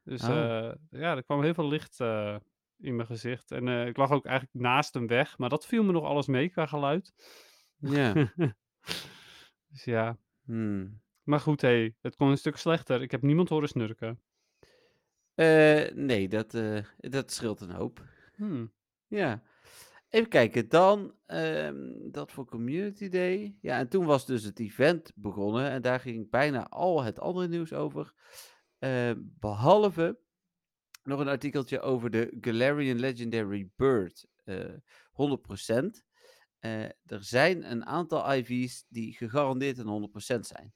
Dus 0.03 0.23
Oh. 0.23 0.29
eh, 0.29 0.73
ja, 0.89 1.15
er 1.15 1.23
kwam 1.23 1.43
heel 1.43 1.53
veel 1.53 1.67
licht 1.67 1.99
eh, 1.99 2.35
in 2.79 2.95
mijn 2.95 3.07
gezicht. 3.07 3.51
En 3.51 3.67
eh, 3.67 3.87
ik 3.87 3.97
lag 3.97 4.11
ook 4.11 4.25
eigenlijk 4.25 4.63
naast 4.65 4.93
hem 4.93 5.07
weg. 5.07 5.37
Maar 5.37 5.49
dat 5.49 5.65
viel 5.65 5.83
me 5.83 5.91
nog 5.91 6.03
alles 6.03 6.27
mee 6.27 6.49
qua 6.49 6.65
geluid. 6.65 7.13
Ja. 7.79 8.13
dus 9.69 9.83
ja. 9.83 10.17
Hmm. 10.43 11.01
Maar 11.23 11.39
goed, 11.39 11.61
hé, 11.61 11.93
het 12.01 12.15
kon 12.15 12.29
een 12.29 12.37
stuk 12.37 12.57
slechter. 12.57 13.01
Ik 13.01 13.11
heb 13.11 13.21
niemand 13.21 13.49
horen 13.49 13.67
snurken. 13.67 14.21
Eh, 15.35 15.91
nee, 15.93 16.27
dat, 16.27 16.53
eh, 16.53 16.83
dat 16.97 17.31
scheelt 17.31 17.61
een 17.61 17.71
hoop. 17.71 18.01
Hmm. 18.35 18.73
Ja. 19.07 19.41
Even 20.09 20.29
kijken, 20.29 20.69
dan 20.69 21.15
ehm, 21.25 22.11
dat 22.11 22.31
voor 22.31 22.45
Community 22.45 23.09
Day. 23.09 23.57
Ja, 23.61 23.77
en 23.77 23.89
toen 23.89 24.05
was 24.05 24.25
dus 24.25 24.43
het 24.43 24.59
event 24.59 25.11
begonnen 25.15 25.69
en 25.69 25.81
daar 25.81 25.99
ging 25.99 26.29
bijna 26.29 26.67
al 26.67 27.03
het 27.03 27.19
andere 27.19 27.47
nieuws 27.47 27.73
over. 27.73 28.13
Eh, 28.79 29.11
behalve 29.17 30.19
nog 31.03 31.19
een 31.19 31.27
artikeltje 31.27 31.79
over 31.79 32.09
de 32.09 32.37
Galarian 32.41 32.99
Legendary 32.99 33.69
Bird. 33.75 34.27
eh 34.43 34.73
100%. 35.11 36.05
Eh, 36.59 36.83
er 36.83 37.23
zijn 37.23 37.71
een 37.71 37.85
aantal 37.85 38.33
IV's 38.33 38.85
die 38.89 39.13
gegarandeerd 39.13 39.77
een 39.77 39.87
100% 39.87 40.45
zijn. 40.45 40.73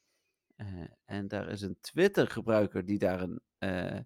Eh, 0.55 0.67
en 1.05 1.27
daar 1.27 1.49
is 1.49 1.61
een 1.61 1.77
Twitter-gebruiker 1.81 2.85
die 2.85 2.99
daar 2.99 3.21
een, 3.21 3.41
eh, 3.57 3.99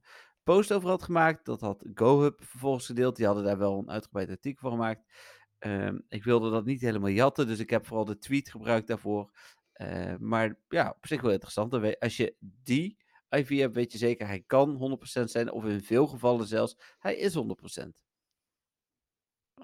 post 0.45 0.71
over 0.73 0.89
had 0.89 1.03
gemaakt. 1.03 1.45
Dat 1.45 1.61
had 1.61 1.85
GoHub 1.93 2.43
vervolgens 2.43 2.85
gedeeld. 2.85 3.15
Die 3.15 3.25
hadden 3.25 3.43
daar 3.43 3.57
wel 3.57 3.79
een 3.79 3.89
uitgebreid 3.89 4.29
artikel 4.29 4.61
van 4.61 4.71
gemaakt. 4.71 5.11
Ehm, 5.59 5.99
ik 6.07 6.23
wilde 6.23 6.49
dat 6.51 6.65
niet 6.65 6.81
helemaal 6.81 7.09
jatten, 7.09 7.47
dus 7.47 7.59
ik 7.59 7.69
heb 7.69 7.85
vooral 7.85 8.05
de 8.05 8.17
tweet 8.17 8.49
gebruikt 8.49 8.87
daarvoor. 8.87 9.31
Eh, 9.71 10.15
maar 10.19 10.59
ja, 10.67 10.93
op 10.97 11.07
zich 11.07 11.21
wel 11.21 11.31
interessant. 11.31 11.99
Als 11.99 12.17
je 12.17 12.35
die 12.39 12.97
IV 13.29 13.59
hebt, 13.59 13.75
weet 13.75 13.91
je 13.91 13.97
zeker, 13.97 14.27
hij 14.27 14.43
kan 14.47 14.75
100% 14.75 15.31
zijn. 15.31 15.51
Of 15.51 15.65
in 15.65 15.83
veel 15.83 16.07
gevallen 16.07 16.47
zelfs, 16.47 16.77
hij 16.99 17.15
is 17.15 17.33
100%. 17.33 17.99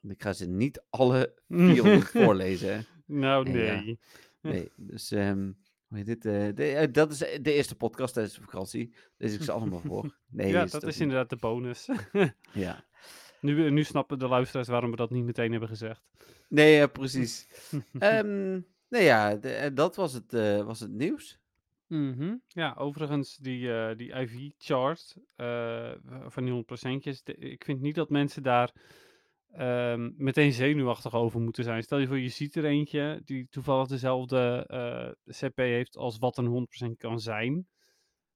En 0.01 0.09
Ik 0.09 0.21
ga 0.21 0.33
ze 0.33 0.47
niet 0.47 0.83
alle 0.89 1.41
400 1.47 2.09
voorlezen. 2.09 2.73
Hè? 2.73 2.81
Nou, 3.05 3.49
Nee, 3.49 3.65
ja. 3.65 3.81
nee. 3.81 3.99
Nee, 4.41 4.71
dus 4.75 5.11
ehm, 5.11 5.51
hoe 5.95 6.03
dit? 6.03 6.25
eh, 6.25 6.47
de, 6.55 6.65
eh, 6.71 6.87
dat 6.91 7.11
is 7.11 7.17
de 7.17 7.53
eerste 7.53 7.75
podcast 7.75 8.13
tijdens 8.13 8.35
de 8.35 8.41
vakantie. 8.41 8.93
Lees 9.17 9.33
ik 9.33 9.41
ze 9.43 9.51
allemaal 9.51 9.79
voor. 9.79 10.15
Nee, 10.29 10.51
ja, 10.51 10.63
is 10.63 10.71
dat 10.71 10.83
is 10.83 10.99
inderdaad 10.99 11.29
de 11.29 11.35
bonus. 11.35 11.89
Ja. 12.53 12.85
nu, 13.41 13.69
nu 13.71 13.83
snappen 13.83 14.19
de 14.19 14.27
luisteraars 14.27 14.67
waarom 14.67 14.91
we 14.91 14.95
dat 14.97 15.09
niet 15.09 15.23
meteen 15.25 15.51
hebben 15.51 15.69
gezegd. 15.69 16.01
Nee, 16.49 16.75
ja, 16.75 16.87
precies. 16.87 17.47
Ehm 17.99 18.59
nee, 18.89 19.03
ja, 19.03 19.35
de- 19.35 19.53
eh, 19.53 19.69
dat 19.73 19.95
was 19.95 20.13
het, 20.13 20.33
eh, 20.33 20.63
was 20.63 20.79
het 20.79 20.91
nieuws. 20.91 21.39
Mhm. 21.87 22.35
Ja, 22.47 22.73
overigens, 22.77 23.37
die, 23.37 23.73
eh, 23.73 23.97
die 23.97 24.13
IV-chart 24.21 25.15
eh, 25.35 25.91
van 26.27 26.43
die 26.43 26.53
100%'jes, 26.53 27.23
de- 27.23 27.35
ik 27.35 27.63
vind 27.63 27.81
niet 27.81 27.95
dat 27.95 28.09
mensen 28.09 28.43
daar 28.43 28.71
ehm, 29.51 30.11
meteen 30.15 30.51
zenuwachtig 30.53 31.13
over 31.13 31.39
moeten 31.41 31.63
zijn. 31.63 31.83
Stel 31.83 31.97
je 31.97 32.07
voor, 32.07 32.19
je 32.19 32.29
ziet 32.29 32.55
er 32.55 32.65
eentje 32.65 33.21
die 33.25 33.47
toevallig 33.49 33.87
dezelfde 33.87 34.65
eh, 34.67 35.33
CP 35.47 35.57
heeft 35.57 35.97
als 35.97 36.17
wat 36.17 36.37
een 36.37 36.47
100% 36.47 36.97
kan 36.97 37.19
zijn. 37.19 37.53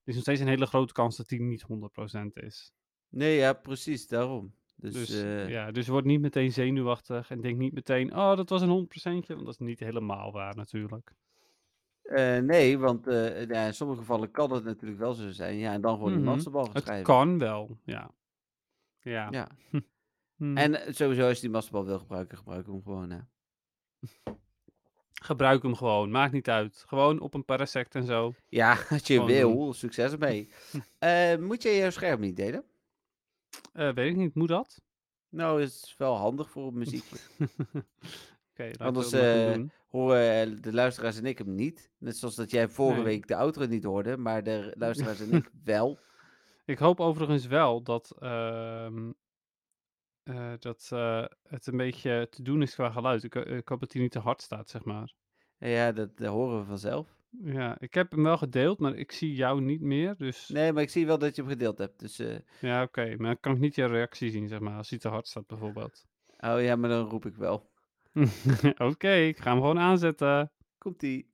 Er 0.04 0.12
is 0.12 0.14
nog 0.14 0.24
steeds 0.24 0.40
een 0.40 0.48
hele 0.48 0.66
grote 0.66 0.94
kans 0.94 1.18
dat 1.18 1.28
die 1.28 1.42
niet 1.42 1.62
100% 1.64 2.34
is. 2.34 2.74
Nee, 3.10 3.36
ja, 3.38 3.54
precies, 3.54 4.08
daarom. 4.08 4.56
Dus, 4.76 4.94
Dus, 4.94 5.22
eh, 5.22 5.50
ja, 5.50 5.72
dus 5.72 5.88
word 5.88 6.06
niet 6.06 6.22
meteen 6.22 6.52
zenuwachtig 6.52 7.30
en 7.32 7.42
denk 7.42 7.58
niet 7.58 7.74
meteen, 7.74 8.16
oh, 8.16 8.36
dat 8.36 8.50
was 8.50 8.62
een 8.62 8.70
100%, 8.70 9.28
want 9.28 9.46
dat 9.46 9.48
is 9.60 9.68
niet 9.68 9.80
helemaal 9.80 10.32
waar 10.32 10.56
natuurlijk. 10.56 11.14
eh, 12.02 12.38
nee, 12.38 12.78
want 12.78 13.06
ja, 13.48 13.66
in 13.66 13.74
sommige 13.74 14.00
gevallen 14.00 14.32
kan 14.32 14.52
het 14.52 14.64
natuurlijk 14.64 15.00
wel 15.00 15.14
zo 15.14 15.30
zijn. 15.32 15.58
Ja, 15.58 15.74
en 15.74 15.82
dan 15.82 15.96
gewoon 15.96 16.12
Mhm. 16.12 16.20
die 16.22 16.30
masterbal 16.30 16.66
gaan 16.66 16.74
Het 16.74 17.02
kan 17.02 17.38
wel, 17.38 17.78
ja. 17.84 18.12
Ja. 19.00 19.28
Ja. 19.32 19.48
Hm. 20.38 20.58
En 20.58 20.82
eh, 20.86 20.94
sowieso, 20.94 21.28
als 21.28 21.36
je 21.36 21.42
die 21.42 21.50
masterbal 21.50 21.86
wil 21.86 22.00
gebruiken, 22.00 22.38
gebruik 22.38 22.66
hem 22.66 22.82
gewoon. 22.84 23.10
Hè. 23.10 23.20
Gebruik 25.22 25.64
hem 25.64 25.76
gewoon, 25.76 26.12
maakt 26.12 26.34
niet 26.34 26.50
uit. 26.50 26.84
Gewoon 26.88 27.20
op 27.20 27.34
een 27.34 27.46
parasect 27.46 27.96
en 27.96 28.04
zo. 28.04 28.34
Ja, 28.48 28.72
als 28.90 29.08
je 29.08 29.14
Gewoon 29.14 29.28
wil, 29.28 29.74
succes 29.74 30.12
ermee. 30.12 30.50
Eh, 31.00 31.38
moet 31.38 31.62
je 31.64 31.70
je 31.70 31.92
scherm 31.92 32.20
niet 32.20 32.36
delen? 32.36 32.64
Eh, 33.74 33.94
weet 33.94 34.10
ik 34.10 34.16
niet, 34.16 34.36
moet 34.36 34.48
dat? 34.48 34.82
Nou, 35.30 35.62
is 35.62 35.96
wel 35.98 36.16
handig 36.16 36.50
voor 36.50 36.74
we 38.56 38.74
Anders. 38.78 39.12
Horen 39.88 40.62
de 40.62 40.74
luisteraars 40.74 41.18
en 41.18 41.26
ik 41.26 41.38
hem 41.38 41.56
niet. 41.56 41.90
Net 41.98 42.18
zoals 42.18 42.36
dat 42.36 42.52
jij 42.52 42.70
vorige 42.70 42.96
Nee. 42.96 43.06
week 43.06 43.28
de 43.28 43.36
outro 43.36 43.66
niet 43.66 43.84
hoorde, 43.84 44.18
maar 44.18 44.44
de 44.44 44.74
luisteraars 44.78 45.20
en 45.20 45.34
ik 45.34 45.50
wel. 45.64 45.98
Ik 46.66 46.78
hoop 46.78 47.00
overigens 47.00 47.48
wel 47.48 47.82
dat, 47.82 48.16
ehm, 48.20 49.12
eh, 50.26 50.54
dat 50.60 50.90
eh, 50.94 51.26
het 51.48 51.68
een 51.68 51.78
beetje 51.78 52.28
te 52.30 52.42
doen 52.44 52.62
is 52.62 52.74
qua 52.74 52.90
geluid. 52.92 53.24
Ik, 53.24 53.34
ho- 53.34 53.42
ik 53.42 53.68
hoop 53.68 53.80
dat 53.80 53.94
hij 53.94 54.02
niet 54.02 54.12
te 54.12 54.20
hard 54.20 54.42
staat, 54.42 54.70
zeg 54.70 54.84
maar. 54.84 55.14
Ja, 55.58 55.92
dat, 55.92 56.18
dat 56.18 56.28
horen 56.28 56.60
we 56.60 56.66
vanzelf. 56.66 57.08
Ja, 57.44 57.80
ik 57.80 57.94
heb 57.94 58.12
hem 58.12 58.24
wel 58.24 58.38
gedeeld, 58.38 58.80
maar 58.80 58.96
ik 58.96 59.12
zie 59.12 59.34
jou 59.36 59.62
niet 59.62 59.82
meer. 59.82 60.16
Dus 60.18 60.48
Nee, 60.50 60.74
maar 60.74 60.82
ik 60.84 60.90
zie 60.90 61.06
wel 61.06 61.18
dat 61.18 61.36
je 61.36 61.42
hem 61.42 61.52
gedeeld 61.52 61.78
hebt. 61.78 62.00
Dus, 62.00 62.20
eh, 62.20 62.38
ja, 62.60 62.84
oké. 62.84 63.06
maar 63.18 63.28
dan 63.28 63.40
kan 63.40 63.54
ik 63.54 63.60
niet 63.60 63.76
je 63.76 63.86
reactie 63.86 64.30
zien, 64.32 64.48
zeg 64.48 64.60
maar. 64.60 64.78
Als 64.78 64.90
hij 64.90 65.00
te 65.00 65.08
hard 65.10 65.28
staat, 65.28 65.48
bijvoorbeeld. 65.48 66.06
oh 66.40 66.62
ja, 66.62 66.76
maar 66.76 66.90
dan 66.90 67.10
roep 67.10 67.26
ik 67.26 67.36
wel. 67.36 67.70
oké, 68.92 69.14
ik 69.14 69.38
ga 69.40 69.50
hem 69.52 69.60
gewoon 69.62 69.80
aanzetten. 69.80 70.52
Komt-ie. 70.78 71.30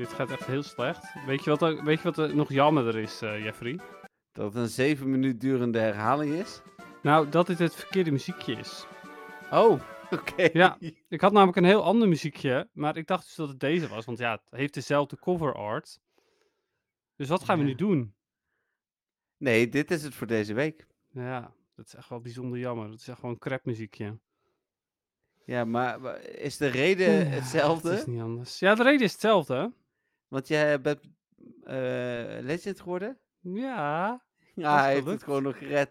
Dit 0.00 0.12
gaat 0.12 0.30
echt 0.30 0.46
heel 0.46 0.62
slecht. 0.62 1.14
Weet 1.26 1.44
je 1.44 1.50
wat 1.50 1.62
er, 1.62 1.84
weet 1.84 1.96
je 1.96 2.04
wat 2.04 2.18
er 2.18 2.34
nog 2.34 2.52
jammerder 2.52 2.96
is, 2.96 3.22
eh, 3.22 3.44
Jeffrey? 3.44 3.80
Dat 4.32 4.52
het 4.52 4.62
een 4.62 4.68
zeven 4.68 5.10
minuut 5.10 5.40
durende 5.40 5.78
herhaling 5.78 6.34
is. 6.34 6.60
Nou, 7.02 7.28
dat 7.28 7.46
dit 7.46 7.58
het 7.58 7.74
verkeerde 7.74 8.10
muziekje 8.10 8.54
is. 8.54 8.86
Oh, 9.50 9.80
oké. 10.18 10.48
Ja. 10.52 10.78
Ik 11.08 11.20
had 11.20 11.32
namelijk 11.32 11.56
een 11.56 11.64
heel 11.64 11.84
ander 11.84 12.08
muziekje, 12.08 12.68
maar 12.72 12.96
ik 12.96 13.06
dacht 13.06 13.24
dus 13.24 13.34
dat 13.34 13.48
het 13.48 13.60
deze 13.60 13.88
was, 13.88 14.04
want 14.04 14.18
ja, 14.18 14.30
het 14.30 14.42
heeft 14.50 14.74
dezelfde 14.74 15.18
cover 15.18 15.54
art. 15.54 16.00
Dus 17.16 17.28
wat 17.28 17.44
gaan 17.44 17.58
we 17.58 17.64
nu 17.64 17.74
doen? 17.74 18.14
Nee, 19.36 19.68
dit 19.68 19.90
is 19.90 20.02
het 20.02 20.14
voor 20.14 20.26
deze 20.26 20.54
week. 20.54 20.86
Ja, 21.10 21.52
dat 21.74 21.86
is 21.86 21.94
echt 21.94 22.08
wel 22.08 22.20
bijzonder 22.20 22.58
jammer. 22.58 22.88
Dat 22.88 23.00
is 23.00 23.08
echt 23.08 23.18
gewoon 23.18 23.34
een 23.34 23.40
crap 23.40 23.64
muziekje. 23.64 24.18
Ja, 25.44 25.64
maar 25.64 26.20
is 26.20 26.56
de 26.56 26.66
reden 26.66 27.12
Ja, 27.12 27.24
hetzelfde? 27.24 27.90
Het 27.90 27.98
is 27.98 28.06
niet 28.06 28.20
anders. 28.20 28.58
Ja, 28.58 28.74
de 28.74 28.82
reden 28.82 29.04
is 29.06 29.12
hetzelfde. 29.12 29.72
Want 30.30 30.48
jij 30.48 30.80
bent 30.80 31.00
eh, 31.64 31.74
legend 32.40 32.80
geworden? 32.80 33.18
Ja. 33.40 34.22
Ja, 34.54 34.80
hij 34.80 34.92
heeft 34.94 35.06
het 35.06 35.22
gewoon 35.22 35.42
nog 35.42 35.58
gered. 35.58 35.90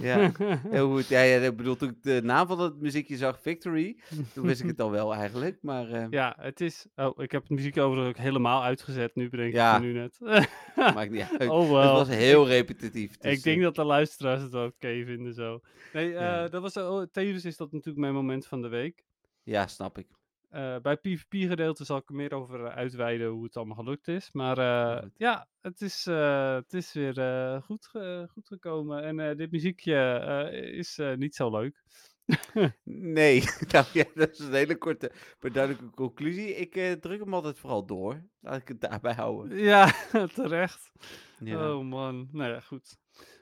Ja. 0.00 0.32
Heel 0.68 0.90
goed. 0.94 1.08
Ja, 1.08 1.20
ja, 1.20 1.40
ik 1.40 1.56
bedoel, 1.56 1.76
toen 1.76 1.88
ik 1.88 2.02
de 2.02 2.20
naam 2.22 2.46
van 2.46 2.60
het 2.60 2.80
muziekje 2.80 3.16
zag, 3.16 3.40
Victory, 3.40 4.00
toen 4.34 4.46
wist 4.46 4.60
ik 4.60 4.66
het 4.66 4.80
al 4.80 4.90
wel 4.90 5.14
eigenlijk. 5.14 5.58
Maar 5.62 5.88
eh, 5.90 6.06
Ja, 6.10 6.36
het 6.40 6.60
is... 6.60 6.86
Oh, 6.96 7.22
ik 7.22 7.32
heb 7.32 7.42
het 7.42 7.50
muziekje 7.50 7.80
overigens 7.82 8.16
ook 8.16 8.22
helemaal 8.22 8.62
uitgezet 8.62 9.14
nu, 9.14 9.28
bedenk 9.28 9.54
ik 9.54 9.80
nu 9.80 9.92
net. 9.92 10.18
maakt 10.76 11.10
niet 11.10 11.26
uit. 11.38 11.50
oh 11.50 11.60
Het 11.60 11.90
was 11.90 12.08
heel 12.08 12.46
repetitief. 12.46 13.16
dus, 13.16 13.32
Ik 13.36 13.42
denk 13.42 13.56
eh, 13.58 13.62
dat 13.64 13.74
de 13.74 13.84
luisteraars 13.84 14.42
het 14.42 14.52
wel 14.52 14.66
oké 14.66 15.04
vinden 15.04 15.34
zo. 15.34 15.60
Nee, 15.92 16.08
Ja. 16.08 16.48
dat 16.48 16.62
was, 16.62 16.76
oh, 16.76 17.06
is 17.12 17.56
dat 17.56 17.72
natuurlijk 17.72 17.98
mijn 17.98 18.14
moment 18.14 18.46
van 18.46 18.62
de 18.62 18.68
week. 18.68 19.04
Ja, 19.42 19.66
snap 19.66 19.98
ik. 19.98 20.06
Eh, 20.48 20.76
bij 20.82 20.96
PvP-gedeelte 20.96 21.84
zal 21.84 21.96
ik 21.96 22.08
er 22.08 22.14
meer 22.14 22.34
over 22.34 22.64
eh, 22.64 22.76
uitweiden 22.76 23.28
hoe 23.28 23.44
het 23.44 23.56
allemaal 23.56 23.76
gelukt 23.76 24.08
is. 24.08 24.32
Maar 24.32 24.58
eh, 24.58 25.08
ja, 25.16 25.48
het 25.60 25.80
is, 25.80 26.04
het 26.04 26.72
is 26.72 26.92
weer 26.92 27.14
goed, 27.62 27.86
ge- 27.86 28.26
goed 28.30 28.46
gekomen. 28.46 29.02
En 29.02 29.36
dit 29.36 29.50
muziekje 29.50 30.50
is 30.72 31.00
niet 31.16 31.34
zo 31.34 31.50
leuk. 31.50 31.82
Nee, 32.84 33.42
nou 33.72 33.86
ja, 33.92 34.04
dat 34.14 34.30
is 34.30 34.38
een 34.38 34.52
hele 34.54 34.76
korte, 34.76 35.12
maar 35.40 35.52
duidelijke 35.52 35.90
conclusie. 35.90 36.54
Ik 36.54 37.00
druk 37.00 37.20
hem 37.20 37.34
altijd 37.34 37.58
vooral 37.58 37.86
door. 37.86 38.22
Laat 38.40 38.60
ik 38.60 38.68
het 38.68 38.80
daarbij 38.80 39.14
houden. 39.14 39.58
ja, 39.58 39.92
terecht. 40.34 40.90
Ja. 41.38 41.72
Oh 41.74 41.84
man, 41.84 42.28
nou 42.32 42.52
ja, 42.52 42.60
goed. 42.60 42.96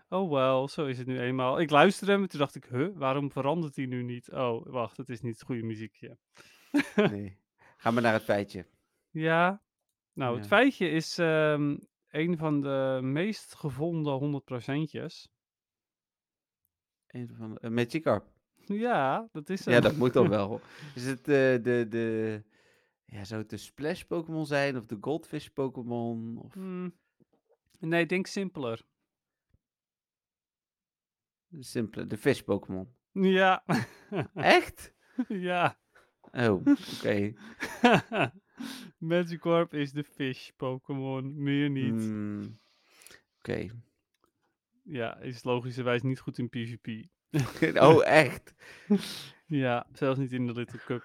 Oh 0.09 0.31
wel, 0.33 0.69
zo 0.69 0.87
is 0.87 0.99
het 0.99 1.07
nu 1.07 1.21
eenmaal. 1.21 1.61
Ik 1.61 1.71
luisterde 1.71 2.13
hem 2.13 2.23
en 2.23 2.29
toen 2.29 2.39
dacht 2.39 2.55
ik, 2.55 2.65
huh, 2.65 2.89
waarom 2.95 3.31
verandert 3.33 3.77
hij 3.77 3.87
nu 3.87 4.03
niet? 4.03 4.33
Oh, 4.33 4.67
wacht, 4.67 4.97
het 4.97 5.09
is 5.09 5.21
niet 5.21 5.33
het 5.35 5.43
goede 5.47 5.63
muziekje. 5.63 6.17
Nee. 7.11 7.39
Ga 7.77 7.91
maar 7.91 8.03
naar 8.03 8.13
het 8.13 8.23
feitje. 8.23 8.67
Ja, 9.11 9.63
nou, 10.13 10.35
het 10.35 10.43
Ja. 10.43 10.49
feitje 10.49 10.89
is 10.89 11.19
ehm, 11.19 11.77
een 12.09 12.37
van 12.39 12.61
de 12.61 12.99
meest 13.03 13.55
gevonden 13.55 14.13
100 14.13 14.45
procentjes. 14.45 15.29
Een 17.07 17.31
van 17.37 17.55
de, 17.55 17.59
uh, 17.63 17.71
Magikarp. 17.71 18.35
Ja, 18.57 19.29
dat 19.33 19.49
is 19.51 19.65
Ja, 19.65 19.73
hem. 19.73 19.83
dat 19.83 19.97
moet 19.97 20.13
dan 20.13 20.29
wel. 20.29 20.61
Is 20.95 21.05
het 21.05 21.19
eh, 21.21 21.63
de, 21.63 21.87
de, 21.89 22.43
ja, 23.05 23.25
zou 23.25 23.41
het 23.41 23.51
de 23.51 23.57
Splash 23.57 24.03
Pokémon 24.03 24.47
zijn 24.47 24.77
of 24.77 24.87
de 24.87 24.97
Goldfish 25.01 25.47
Pokémon? 25.49 26.39
Of 26.39 26.53
Hmm. 26.55 26.99
Nee, 27.81 28.07
denk 28.07 28.27
simpeler. 28.27 28.85
de 31.49 31.63
simpele, 31.63 32.07
de 32.07 32.17
Fish 32.17 32.41
Pokémon? 32.41 32.95
Ja, 33.13 33.65
Echt? 34.35 34.95
ja. 35.29 35.79
Oh, 36.37 36.67
oké. 36.99 37.33
Magikarp 38.99 39.75
is 39.75 39.93
de 39.93 40.05
fish 40.05 40.51
Pokémon, 40.57 41.43
meer 41.43 41.71
niet. 41.71 41.93
Hmm, 42.05 42.59
Oké. 43.39 43.67
Ja, 44.83 45.19
is 45.21 45.45
logischerwijs 45.45 46.03
niet 46.03 46.21
goed 46.21 46.39
in 46.39 46.49
PvP. 46.49 46.89
oh, 47.83 48.07
echt? 48.07 48.55
Ja, 49.49 49.87
zelfs 49.93 50.19
niet 50.19 50.33
in 50.33 50.47
de 50.47 50.53
Little 50.53 50.79
Cup. 50.79 51.05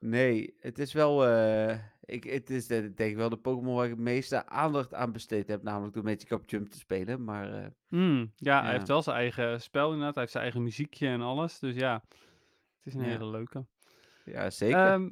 Nee, 0.00 0.54
het 0.60 0.78
is 0.78 0.92
wel, 0.92 1.26
eh, 1.26 1.78
ik, 2.00 2.24
het 2.24 2.50
is 2.50 2.68
eh, 2.70 2.78
denk 2.78 3.10
ik 3.10 3.16
wel 3.16 3.28
de 3.28 3.36
Pokémon 3.36 3.74
waar 3.74 3.84
ik 3.84 3.90
het 3.90 4.00
meeste 4.00 4.46
aandacht 4.46 4.94
aan 4.94 5.12
besteed 5.12 5.48
heb, 5.48 5.62
namelijk 5.62 5.94
door 5.94 6.04
Magikarp 6.04 6.50
Jump 6.50 6.68
te 6.68 6.78
spelen. 6.78 7.24
Maar 7.24 7.52
eh, 7.62 7.66
Hmm, 7.88 8.32
ja, 8.36 8.62
hij 8.62 8.72
heeft 8.72 8.88
wel 8.88 9.02
zijn 9.02 9.16
eigen 9.16 9.60
spel 9.60 9.86
inderdaad. 9.92 10.12
Hij 10.12 10.20
heeft 10.22 10.32
zijn 10.32 10.44
eigen 10.44 10.62
muziekje 10.62 11.08
en 11.08 11.20
alles. 11.20 11.58
Dus 11.58 11.74
ja, 11.74 12.02
het 12.08 12.86
is 12.86 12.94
een 12.94 13.00
Ja. 13.00 13.06
hele 13.08 13.26
leuke. 13.30 13.66
Ja, 14.26 14.50
zeker. 14.50 14.86
Ehm, 14.92 15.08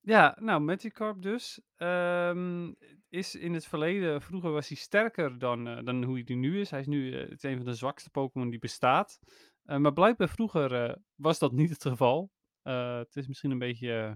ja, 0.00 0.36
nou, 0.40 0.60
Magikarp 0.60 1.22
dus. 1.22 1.60
ehm, 1.76 2.72
is 3.08 3.34
in 3.34 3.54
het 3.54 3.66
verleden, 3.66 4.22
vroeger 4.22 4.50
was 4.50 4.68
hij 4.68 4.76
sterker 4.76 5.38
dan, 5.38 5.68
eh, 5.68 5.84
dan 5.84 6.02
hoe 6.04 6.22
hij 6.24 6.36
nu 6.36 6.60
is. 6.60 6.70
Hij 6.70 6.80
is 6.80 6.86
nu 6.86 7.12
eh, 7.14 7.28
het 7.30 7.44
een 7.44 7.56
van 7.56 7.64
de 7.64 7.74
zwakste 7.74 8.10
Pokémon 8.10 8.50
die 8.50 8.58
bestaat. 8.58 9.18
Eh, 9.64 9.76
maar 9.76 9.92
blijkbaar 9.92 10.28
vroeger 10.28 10.74
eh, 10.84 10.96
was 11.14 11.38
dat 11.38 11.52
niet 11.52 11.70
het 11.70 11.82
geval. 11.84 12.30
Eh, 12.62 12.96
het 12.98 13.16
is 13.16 13.28
misschien 13.28 13.50
een 13.50 13.58
beetje, 13.58 13.92
eh, 13.92 14.12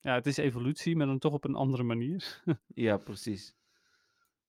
ja, 0.00 0.14
het 0.14 0.26
is 0.26 0.36
evolutie, 0.36 0.96
maar 0.96 1.06
dan 1.06 1.18
toch 1.18 1.32
op 1.32 1.44
een 1.44 1.54
andere 1.54 1.82
manier. 1.82 2.42
Ja, 2.74 2.96
precies. 2.96 3.54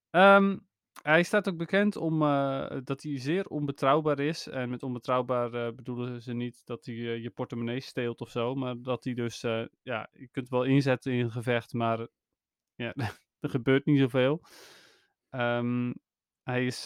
Ehm, 0.09 0.57
hij 1.01 1.23
staat 1.23 1.49
ook 1.49 1.57
bekend 1.57 1.95
om 1.95 2.21
eh, 2.21 2.77
dat 2.83 3.03
hij 3.03 3.19
zeer 3.19 3.45
onbetrouwbaar 3.47 4.19
is. 4.19 4.47
En 4.47 4.69
met 4.69 4.83
onbetrouwbaar 4.83 5.53
eh, 5.53 5.73
bedoelen 5.75 6.21
ze 6.21 6.33
niet 6.33 6.61
dat 6.65 6.85
hij 6.85 6.95
eh, 6.95 7.23
je 7.23 7.29
portemonnee 7.29 7.79
steelt 7.79 8.21
of 8.21 8.29
zo. 8.29 8.55
Maar 8.55 8.81
dat 8.81 9.03
hij 9.03 9.13
dus, 9.13 9.41
ja, 9.81 10.09
je 10.13 10.27
kunt 10.31 10.49
wel 10.49 10.63
inzetten 10.63 11.11
in 11.11 11.19
een 11.19 11.31
gevecht, 11.31 11.73
maar 11.73 12.07
ja, 12.75 12.93
er 13.39 13.49
gebeurt 13.49 13.85
niet 13.85 13.99
zoveel. 13.99 14.41
Ehm, 15.29 15.93
hij 16.43 16.65
is 16.65 16.83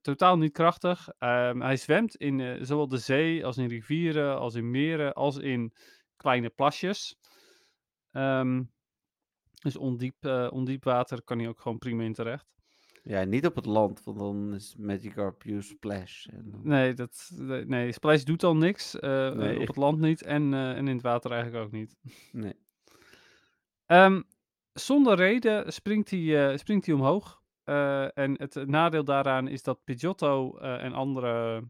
totaal 0.00 0.38
niet 0.38 0.52
krachtig. 0.52 1.08
Ehm, 1.18 1.60
hij 1.60 1.76
zwemt 1.76 2.16
in 2.16 2.66
zowel 2.66 2.88
de 2.88 2.98
zee 2.98 3.46
als 3.46 3.56
in 3.56 3.68
rivieren, 3.68 4.38
als 4.38 4.54
in 4.54 4.70
meren, 4.70 5.14
als 5.14 5.36
in 5.36 5.72
kleine 6.16 6.50
plasjes. 6.50 7.16
Ehm, 8.10 8.62
dus 9.62 9.76
ondiep, 9.76 10.24
ondiep 10.50 10.84
water 10.84 11.22
kan 11.22 11.38
hij 11.38 11.48
ook 11.48 11.60
gewoon 11.60 11.78
prima 11.78 12.02
in 12.02 12.12
terecht. 12.12 12.57
Ja, 13.08 13.24
niet 13.24 13.46
op 13.46 13.54
het 13.54 13.66
land, 13.66 14.04
want 14.04 14.18
dan 14.18 14.54
is 14.54 14.74
Magikarp 14.78 15.44
use 15.44 15.68
Splash. 15.68 16.26
En 16.26 16.50
dan... 16.50 16.60
Nee, 16.62 16.94
dat, 16.94 17.30
nee, 17.66 17.92
Splash 17.92 18.22
doet 18.22 18.42
al 18.42 18.56
niks. 18.56 18.98
eh, 18.98 19.30
Nee. 19.32 19.60
Op 19.60 19.66
het 19.66 19.76
land 19.76 19.98
niet 19.98 20.22
en, 20.22 20.54
eh, 20.54 20.70
en 20.70 20.88
in 20.88 20.94
het 20.94 21.02
water 21.02 21.30
eigenlijk 21.32 21.64
ook 21.64 21.72
niet. 21.72 21.96
Nee. 22.32 22.54
Ehm, 23.86 24.22
zonder 24.72 25.16
reden 25.16 25.72
springt 25.72 26.10
hij, 26.10 26.50
eh, 26.50 26.56
springt 26.56 26.86
hij 26.86 26.94
omhoog. 26.94 27.42
En 28.14 28.34
het 28.38 28.54
nadeel 28.66 29.04
daaraan 29.04 29.48
is 29.48 29.62
dat 29.62 29.84
Pidgeotto 29.84 30.56
en 30.58 30.92
andere 30.92 31.62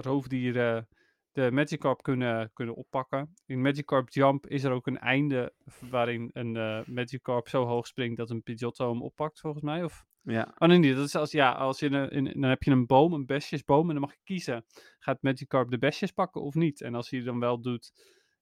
roofdieren 0.00 0.88
de 1.32 1.50
Magikarp 1.50 2.02
kunnen, 2.02 2.50
kunnen 2.52 2.74
oppakken. 2.74 3.34
In 3.46 3.60
Magikarp 3.60 4.08
Jump 4.08 4.46
is 4.46 4.64
er 4.64 4.72
ook 4.72 4.86
een 4.86 4.98
einde 4.98 5.52
waarin 5.90 6.30
een 6.32 6.52
Magikarp 6.86 7.48
zo 7.48 7.64
hoog 7.64 7.86
springt 7.86 8.16
dat 8.16 8.30
een 8.30 8.42
Pidgeotto 8.42 8.90
hem 8.90 9.02
oppakt, 9.02 9.40
volgens 9.40 9.62
mij. 9.62 9.84
Of 9.84 10.06
Ja, 10.22 10.54
Oh 10.58 10.68
nee. 10.68 10.94
Dat 10.94 11.06
is 11.06 11.14
als, 11.14 11.32
ja, 11.32 11.52
als 11.52 11.78
je 11.78 11.90
een, 11.90 12.10
in, 12.10 12.40
dan 12.40 12.50
heb 12.50 12.62
je 12.62 12.70
een 12.70 12.86
boom, 12.86 13.12
een 13.12 13.26
besjesboom, 13.26 13.86
en 13.86 13.92
dan 13.92 14.00
mag 14.00 14.12
je 14.12 14.20
kiezen. 14.24 14.64
Gaat 14.98 15.22
Magikarp 15.22 15.70
de 15.70 15.78
besjes 15.78 16.10
pakken 16.10 16.42
of 16.42 16.54
niet? 16.54 16.80
En 16.80 16.94
als 16.94 17.10
hij 17.10 17.22
dan 17.22 17.40
wel 17.40 17.60
doet, 17.60 17.92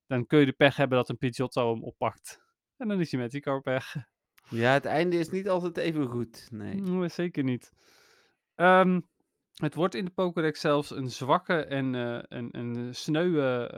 dan 0.07 0.27
kun 0.27 0.39
je 0.39 0.47
de 0.47 0.53
pech 0.53 0.77
hebben 0.77 0.99
dat 0.99 1.09
een 1.09 1.19
Pidgeotto 1.19 1.73
hem 1.73 1.85
oppakt. 1.85 2.41
En 2.77 2.89
dan 2.89 3.01
is 3.01 3.11
je 3.11 3.19
Magikarp 3.19 3.65
weg. 3.65 3.97
ja, 4.51 4.73
het 4.73 4.85
einde 4.85 5.19
is 5.19 5.31
niet 5.31 5.49
altijd 5.49 5.77
even 5.77 6.07
goed. 6.07 6.49
Nee. 6.51 6.75
Nee, 6.75 7.09
zeker 7.09 7.45
niet. 7.45 7.73
Ehm, 8.55 9.01
het 9.55 9.75
wordt 9.75 9.95
in 9.95 10.05
de 10.05 10.11
Pokédex 10.11 10.61
zelfs 10.61 10.91
een 10.91 11.11
zwakke 11.11 11.65
en 11.65 11.95
eh, 11.95 12.23
een, 12.23 12.49
een 12.59 12.95
sneuwe 12.95 13.71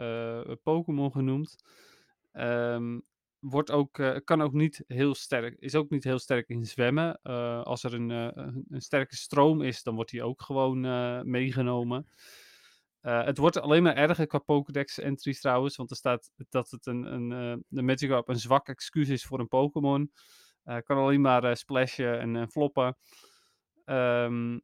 eh, 0.47 0.55
Pokémon 0.63 1.13
genoemd. 1.13 1.57
Ehm, 2.33 2.99
wordt 3.41 3.71
ook, 3.71 3.99
eh, 3.99 4.17
kan 4.25 4.43
ook 4.43 4.53
niet 4.53 4.85
heel 4.87 5.15
sterk, 5.15 5.57
is 5.59 5.75
ook 5.75 5.91
niet 5.91 6.05
heel 6.05 6.19
sterk 6.19 6.49
in 6.49 6.67
zwemmen. 6.67 7.21
Eh, 7.23 7.63
als 7.63 7.85
er 7.85 7.95
een, 7.95 8.11
eh, 8.11 8.29
een, 8.33 8.65
een 8.69 8.81
sterke 8.81 9.17
stroom 9.17 9.63
is, 9.63 9.83
dan 9.83 9.95
wordt 9.95 10.11
hij 10.11 10.23
ook 10.23 10.43
gewoon 10.43 10.81
meegenomen. 11.31 12.09
Het 13.01 13.39
wordt 13.39 13.61
alleen 13.61 13.83
maar 13.83 13.97
erger 13.97 14.27
qua 14.27 14.39
Pokédex 14.39 14.99
entries 14.99 15.41
trouwens, 15.41 15.77
want 15.77 15.91
er 15.91 15.97
staat 15.97 16.31
dat 16.49 16.71
het 16.71 16.87
een, 16.87 17.05
een, 17.05 17.65
de 17.69 17.83
Magikarp 17.83 18.29
een 18.29 18.39
zwak 18.39 18.69
excuus 18.69 19.09
is 19.09 19.25
voor 19.25 19.41
een 19.41 19.49
Pokémon. 19.49 20.13
Kan 20.63 20.97
alleen 20.97 21.21
maar 21.21 21.57
splashen 21.57 22.37
en 22.37 22.51
floppen. 22.51 22.97
Ehm, 23.85 24.59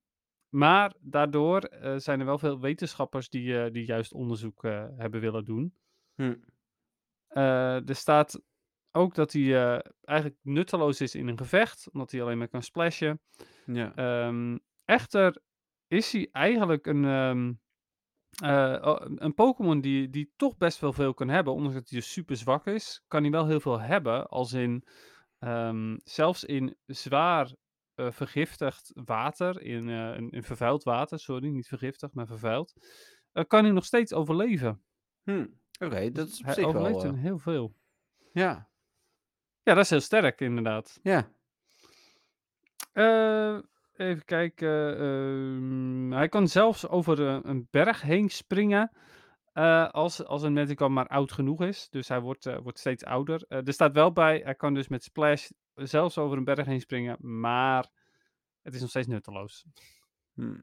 maar 0.49 0.95
daardoor 1.01 1.71
zijn 1.97 2.21
er 2.21 2.27
wel 2.27 2.39
veel 2.39 2.61
wetenschappers 2.61 3.29
die, 3.29 3.71
die 3.71 3.85
juist 3.85 4.13
onderzoek 4.13 4.63
hebben 4.97 5.21
willen 5.21 5.45
doen. 5.45 5.75
Hm. 6.15 6.35
Er 7.29 7.97
staat 7.97 8.41
ook 8.97 9.15
dat 9.15 9.33
hij 9.33 9.43
eh, 9.43 9.79
eigenlijk 10.01 10.39
nutteloos 10.43 11.01
is 11.01 11.15
in 11.15 11.29
een 11.29 11.39
gevecht, 11.39 11.91
omdat 11.93 12.11
hij 12.11 12.23
alleen 12.23 12.39
maar 12.39 12.49
kan 12.49 12.63
splashen. 12.63 13.21
Ja. 13.67 13.95
Ehm, 13.95 14.59
echter 14.85 15.43
is 15.87 16.13
hij 16.13 16.29
eigenlijk 16.33 16.87
een, 16.87 17.05
ehm, 17.05 17.53
eh, 18.51 18.97
een- 19.15 19.35
Pokémon 19.35 19.81
die, 19.81 20.11
die 20.11 20.33
toch 20.37 20.57
best 20.57 20.79
wel 20.81 20.93
veel 20.93 21.15
kan 21.15 21.29
hebben, 21.29 21.53
ondanks 21.53 21.75
dat 21.77 21.89
hij 21.89 21.99
dus 21.99 22.13
super 22.13 22.37
zwak 22.37 22.67
is, 22.67 23.03
kan 23.09 23.23
hij 23.23 23.31
wel 23.31 23.47
heel 23.47 23.61
veel 23.61 23.81
hebben, 23.81 24.27
als 24.29 24.53
in 24.53 24.85
ehm, 25.39 25.97
zelfs 26.05 26.45
in 26.45 26.77
zwaar 26.87 27.55
eh, 27.95 28.11
vergiftigd 28.11 28.91
water, 29.05 29.63
in, 29.63 29.89
eh, 29.89 30.17
in, 30.17 30.31
in 30.31 30.43
vervuild 30.43 30.83
water, 30.83 31.19
sorry, 31.19 31.49
niet 31.49 31.69
vergiftigd, 31.69 32.15
maar 32.15 32.27
vervuild, 32.27 32.73
eh, 33.33 33.45
kan 33.47 33.65
hij 33.65 33.73
nog 33.73 33.85
steeds 33.85 34.13
overleven. 34.13 34.85
Hm. 35.23 35.47
Oké, 35.79 36.11
dat 36.11 36.29
is 36.29 36.39
op 36.39 36.45
hij 36.45 36.55
zich 36.55 36.65
overleeft 36.65 37.03
wel... 37.03 37.11
in 37.11 37.15
eh, 37.17 37.23
heel 37.23 37.39
veel. 37.39 37.75
ja, 38.33 38.69
Ja, 39.65 39.75
dat 39.75 39.85
is 39.85 39.91
heel 39.91 40.01
sterk, 40.01 40.41
inderdaad. 40.41 40.99
ja. 41.03 41.29
Eh, 42.93 43.59
even 43.97 44.25
kijken. 44.25 44.99
ehm, 44.99 46.11
hij 46.13 46.29
kan 46.29 46.49
zelfs 46.49 46.89
over 46.89 47.27
eh, 47.29 47.39
een 47.43 47.69
berg 47.71 48.03
heen 48.03 48.29
springen. 48.29 48.91
eh, 49.53 49.89
als, 49.91 50.25
als 50.25 50.43
een 50.43 50.53
Magikarp 50.53 50.91
maar 50.91 51.07
oud 51.07 51.33
genoeg 51.33 51.63
is. 51.63 51.89
Dus 51.91 52.09
hij 52.09 52.21
wordt, 52.21 52.47
eh, 52.47 52.59
wordt 52.59 52.79
steeds 52.79 53.05
ouder. 53.05 53.45
Eh, 53.49 53.67
er 53.67 53.73
staat 53.73 53.93
wel 53.93 54.13
bij, 54.13 54.41
hij 54.45 54.55
kan 54.55 54.75
dus 54.75 54.89
met 54.89 55.05
Splash 55.05 55.49
zelfs 55.75 56.19
over 56.19 56.37
een 56.39 56.45
berg 56.45 56.67
heen 56.67 56.81
springen. 56.81 57.17
Maar 57.41 57.89
het 58.63 58.75
is 58.75 58.81
nog 58.81 58.91
steeds 58.91 59.07
nutteloos. 59.07 59.65
Hm. 60.35 60.55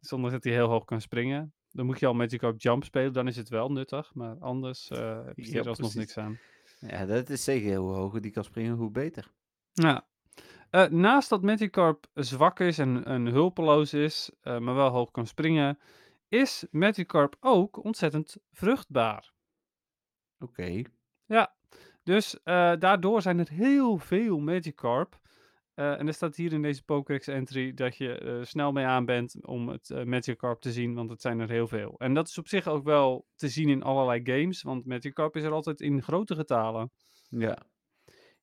Zonder 0.00 0.30
dat 0.30 0.44
hij 0.44 0.52
heel 0.52 0.68
hoog 0.68 0.84
kan 0.84 1.00
springen. 1.00 1.54
Dan 1.70 1.86
moet 1.86 2.00
je 2.00 2.06
al 2.06 2.14
Magikarp 2.14 2.60
Jump 2.60 2.84
spelen, 2.84 3.12
dan 3.12 3.26
is 3.28 3.36
het 3.36 3.48
wel 3.48 3.72
nuttig. 3.72 4.14
Maar 4.14 4.36
anders 4.38 4.88
eh 4.90 5.24
heb 5.26 5.36
je 5.38 5.52
Ja, 5.52 5.60
er 5.60 5.68
alsnog 5.68 5.92
precies. 5.92 6.14
niks 6.14 6.16
aan. 6.26 6.38
Ja, 6.78 7.06
dat 7.06 7.30
is 7.30 7.44
zeker 7.44 7.76
hoe 7.76 7.92
hoger 7.92 8.20
die 8.20 8.30
kan 8.30 8.44
springen, 8.44 8.76
hoe 8.76 8.90
beter. 8.90 9.32
Ja. 9.72 10.06
Eh, 10.70 10.86
naast 10.86 11.28
dat 11.28 11.42
Magikarp 11.42 12.06
zwak 12.14 12.60
is 12.60 12.78
en, 12.78 13.04
en 13.04 13.26
hulpeloos 13.26 13.94
is, 13.94 14.30
eh, 14.40 14.58
maar 14.58 14.74
wel 14.74 14.90
hoog 14.90 15.10
kan 15.10 15.26
springen, 15.26 15.78
is 16.28 16.66
Magikarp 16.70 17.36
ook 17.40 17.84
ontzettend 17.84 18.36
vruchtbaar. 18.52 19.32
Oké. 20.38 20.82
Ja, 21.24 21.54
dus 22.02 22.42
eh, 22.42 22.72
daardoor 22.78 23.22
zijn 23.22 23.38
er 23.38 23.48
heel 23.48 23.98
veel 23.98 24.38
Magikarp. 24.38 25.18
Eh, 25.76 25.98
en 25.98 26.06
er 26.06 26.14
staat 26.14 26.36
hier 26.36 26.52
in 26.52 26.62
deze 26.62 26.84
Pokédex 26.84 27.26
entry 27.26 27.74
dat 27.74 27.96
je 27.96 28.18
eh, 28.18 28.44
snel 28.44 28.72
mee 28.72 28.84
aan 28.84 29.04
bent 29.04 29.46
om 29.46 29.68
het 29.68 29.90
eh, 29.90 30.04
Magikarp 30.04 30.60
te 30.60 30.72
zien, 30.72 30.94
want 30.94 31.10
het 31.10 31.20
zijn 31.20 31.40
er 31.40 31.50
heel 31.50 31.68
veel. 31.68 31.94
En 31.98 32.14
dat 32.14 32.28
is 32.28 32.38
op 32.38 32.48
zich 32.48 32.66
ook 32.66 32.84
wel 32.84 33.26
te 33.34 33.48
zien 33.48 33.68
in 33.68 33.82
allerlei 33.82 34.20
games, 34.24 34.62
want 34.62 34.86
Magikarp 34.86 35.36
is 35.36 35.42
er 35.42 35.52
altijd 35.52 35.80
in 35.80 36.02
grote 36.02 36.34
getalen. 36.34 36.90
Ja. 37.28 37.58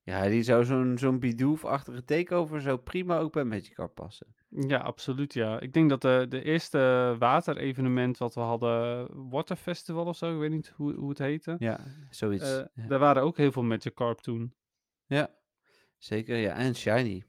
Ja, 0.02 0.28
die 0.28 0.42
zou 0.42 0.64
zo'n 0.64 0.98
zo'n 0.98 1.18
Bidoof-achtige 1.18 2.04
takeover 2.04 2.60
zou 2.60 2.78
prima 2.78 3.18
ook 3.18 3.32
bij 3.32 3.44
Magikarp 3.44 3.94
passen. 3.94 4.34
Ja, 4.48 4.78
absoluut 4.78 5.34
ja. 5.34 5.60
Ik 5.60 5.72
denk 5.72 5.88
dat 5.90 6.02
de, 6.02 6.26
de 6.28 6.42
eerste 6.42 7.16
waterevenement 7.18 8.18
wat 8.18 8.34
we 8.34 8.40
hadden, 8.40 9.08
Water 9.30 9.56
Festival 9.56 10.06
of 10.06 10.16
zo, 10.16 10.32
ik 10.32 10.38
weet 10.38 10.50
niet 10.50 10.72
hoe, 10.76 10.94
hoe 10.94 11.08
het 11.08 11.18
heette. 11.18 11.56
Ja, 11.58 11.80
zoiets. 12.10 12.50
ja. 12.50 12.86
Daar 12.88 12.98
waren 12.98 13.22
ook 13.22 13.36
heel 13.36 13.52
veel 13.52 13.62
Magikarp 13.62 14.20
toen. 14.20 14.54
ja, 15.06 15.30
zeker. 15.98 16.36
Ja, 16.36 16.54
en 16.54 16.74
Shiny. 16.74 17.24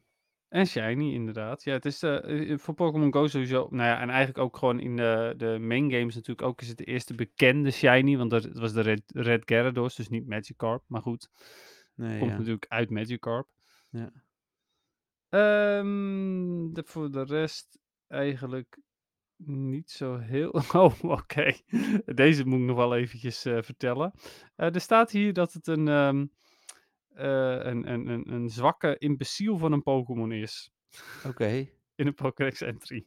En 0.48 0.68
Shiny 0.68 1.14
inderdaad. 1.14 1.64
Ja, 1.64 1.74
het 1.74 1.86
is 1.86 2.04
eh, 2.04 2.52
eh, 2.52 2.60
voor 2.60 2.74
Pokémon 2.74 3.14
Go 3.14 3.28
sowieso, 3.28 3.68
nou 3.70 3.90
ja, 3.90 4.02
en 4.02 4.10
eigenlijk 4.10 4.38
ook 4.38 4.58
gewoon 4.58 4.80
in 4.80 4.96
de, 4.96 5.34
de 5.38 5.58
main 5.60 5.92
games 5.92 6.16
natuurlijk 6.16 6.48
ook 6.48 6.62
is 6.62 6.68
het 6.68 6.78
de 6.78 6.84
eerste 6.84 7.16
bekende 7.16 7.72
Shiny, 7.72 8.18
want 8.18 8.30
dat 8.30 8.44
het 8.44 8.58
was 8.58 8.74
de 8.74 8.82
Red, 8.82 9.04
Red 9.08 9.42
Gyarados, 9.46 9.96
dus 9.96 10.10
niet 10.10 10.28
Magikarp, 10.28 10.84
maar 10.88 11.02
goed. 11.02 11.30
Nee, 11.96 12.20
Komt 12.20 12.32
ja. 12.32 12.38
natuurlijk 12.38 12.66
uit 12.68 12.90
Magikarp. 12.90 13.48
Ja. 13.90 14.12
Ehm, 15.30 16.74
de, 16.74 16.84
voor 16.86 17.12
de 17.12 17.24
rest 17.24 17.80
eigenlijk 18.08 18.80
niet 19.46 19.92
zo 19.92 20.18
heel. 20.18 20.62
Oh, 20.74 20.94
oké. 21.02 21.54
Deze 22.06 22.46
moet 22.46 22.60
ik 22.60 22.66
nog 22.66 22.78
wel 22.78 22.96
eventjes 22.96 23.46
eh, 23.46 23.62
vertellen. 23.62 24.12
Eh, 24.56 24.74
er 24.74 24.82
staat 24.82 25.12
hier 25.12 25.34
dat 25.34 25.54
het 25.54 25.68
een, 25.68 25.88
ehm, 25.88 26.26
eh, 27.16 27.60
een, 27.72 27.92
een, 27.92 28.08
een, 28.08 28.32
een 28.32 28.50
zwakke 28.50 28.98
imbeciel 28.98 29.58
van 29.58 29.72
een 29.72 29.84
Pokémon 29.84 30.32
is. 30.32 30.72
Oké. 31.26 31.46
In 31.96 32.08
een 32.08 32.14
Pokédex 32.14 32.62
entry. 32.62 33.06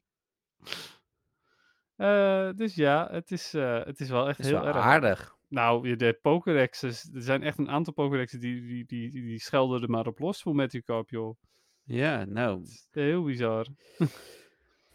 Eh, 1.96 2.50
dus 2.54 2.74
ja, 2.74 3.08
het 3.10 3.30
is, 3.30 3.54
eh, 3.54 3.84
het 3.84 4.00
is 4.00 4.08
wel 4.08 4.28
echt 4.28 4.38
is 4.38 4.46
heel 4.46 4.54
wel 4.54 4.66
erg. 4.66 4.76
aardig. 4.76 5.36
Nou, 5.48 5.96
de 5.96 6.18
Pokédexes, 6.22 7.10
er 7.14 7.22
zijn 7.22 7.42
echt 7.42 7.58
een 7.58 7.68
aantal 7.70 7.92
Pokédexen 7.92 8.40
die, 8.40 8.60
die, 8.66 8.84
die, 8.86 9.10
die, 9.10 9.22
die 9.22 9.40
schelden 9.40 9.82
er 9.82 9.90
maar 9.90 10.06
op 10.06 10.18
los 10.18 10.42
voor 10.42 10.54
Magikarp, 10.54 11.10
joh. 11.10 11.36
Ja, 11.84 12.24
nou. 12.24 12.62
Heel 12.90 13.22
bizar. 13.24 13.66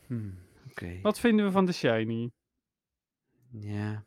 hmm, 0.07 0.39
Oké. 0.69 0.99
Wat 1.01 1.19
vinden 1.19 1.45
we 1.45 1.51
van 1.51 1.65
de 1.65 1.71
Shiny? 1.71 2.31
Ja. 3.51 4.05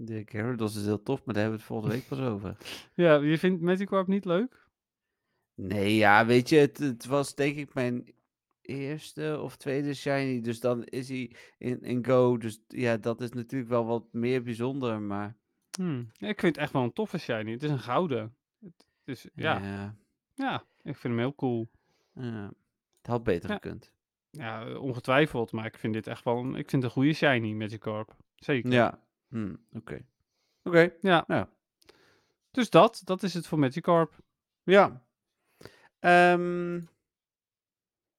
De 0.00 0.22
Gyarados 0.26 0.76
is 0.76 0.84
heel 0.84 1.02
tof, 1.02 1.24
maar 1.24 1.34
daar 1.34 1.42
hebben 1.42 1.60
we 1.60 1.66
het 1.66 1.72
volgende 1.74 1.94
week 1.94 2.08
pas 2.08 2.18
over. 2.32 2.56
Ja, 2.94 3.14
je 3.14 3.38
vindt 3.38 3.62
Magikarp 3.62 4.06
niet 4.06 4.24
leuk? 4.24 4.66
Nee, 5.54 5.94
ja, 5.96 6.26
weet 6.26 6.48
je, 6.48 6.56
het, 6.56 6.78
het 6.78 7.06
was 7.06 7.34
denk 7.34 7.56
ik 7.56 7.74
mijn 7.74 8.14
eerste 8.60 9.38
of 9.42 9.56
tweede 9.56 9.94
shiny. 9.94 10.40
Dus 10.40 10.60
dan 10.60 10.84
is 10.84 11.08
hij 11.08 11.32
in, 11.58 11.80
in 11.82 12.04
Go. 12.04 12.36
Dus 12.36 12.60
ja, 12.68 12.96
dat 12.96 13.20
is 13.20 13.32
natuurlijk 13.32 13.70
wel 13.70 13.86
wat 13.86 14.04
meer 14.12 14.42
bijzonder. 14.42 15.00
Maar 15.02 15.36
Hmm. 15.78 16.10
Ja, 16.12 16.28
ik 16.28 16.40
vind 16.40 16.54
het 16.54 16.64
echt 16.64 16.72
wel 16.72 16.82
een 16.82 16.92
toffe 16.92 17.18
Shiny. 17.18 17.50
Het 17.52 17.62
is 17.62 17.70
een 17.70 17.78
gouden. 17.78 18.34
Het 18.60 18.84
is, 19.04 19.26
ja, 19.34 19.58
ja, 19.58 19.96
ja, 20.34 20.62
ik 20.82 20.96
vind 20.96 21.02
hem 21.02 21.18
heel 21.18 21.34
cool. 21.34 21.68
ja, 22.12 22.52
het 22.98 23.06
had 23.06 23.22
beter 23.22 23.48
Ja. 23.48 23.54
gekund. 23.54 23.92
Ja, 24.30 24.74
ongetwijfeld, 24.78 25.52
maar 25.52 25.66
ik 25.66 25.78
vind 25.78 25.92
dit 25.94 26.06
echt 26.06 26.24
wel 26.24 26.38
een, 26.38 26.48
ik 26.54 26.70
vind 26.70 26.72
het 26.72 26.84
een 26.84 26.90
goede 26.90 27.12
Shiny, 27.12 27.52
Magikarp. 27.52 28.16
Zeker. 28.36 28.72
Ja, 28.72 28.98
hm, 29.28 29.54
oké. 29.72 30.04
Oké, 30.62 30.92
Ja, 31.00 31.24
ja. 31.26 31.48
dus 32.50 32.70
dat, 32.70 33.00
dat 33.04 33.22
is 33.22 33.34
het 33.34 33.46
voor 33.46 33.58
Magikarp. 33.58 34.18
Ja. 34.62 35.02
Ehm, 35.98 36.80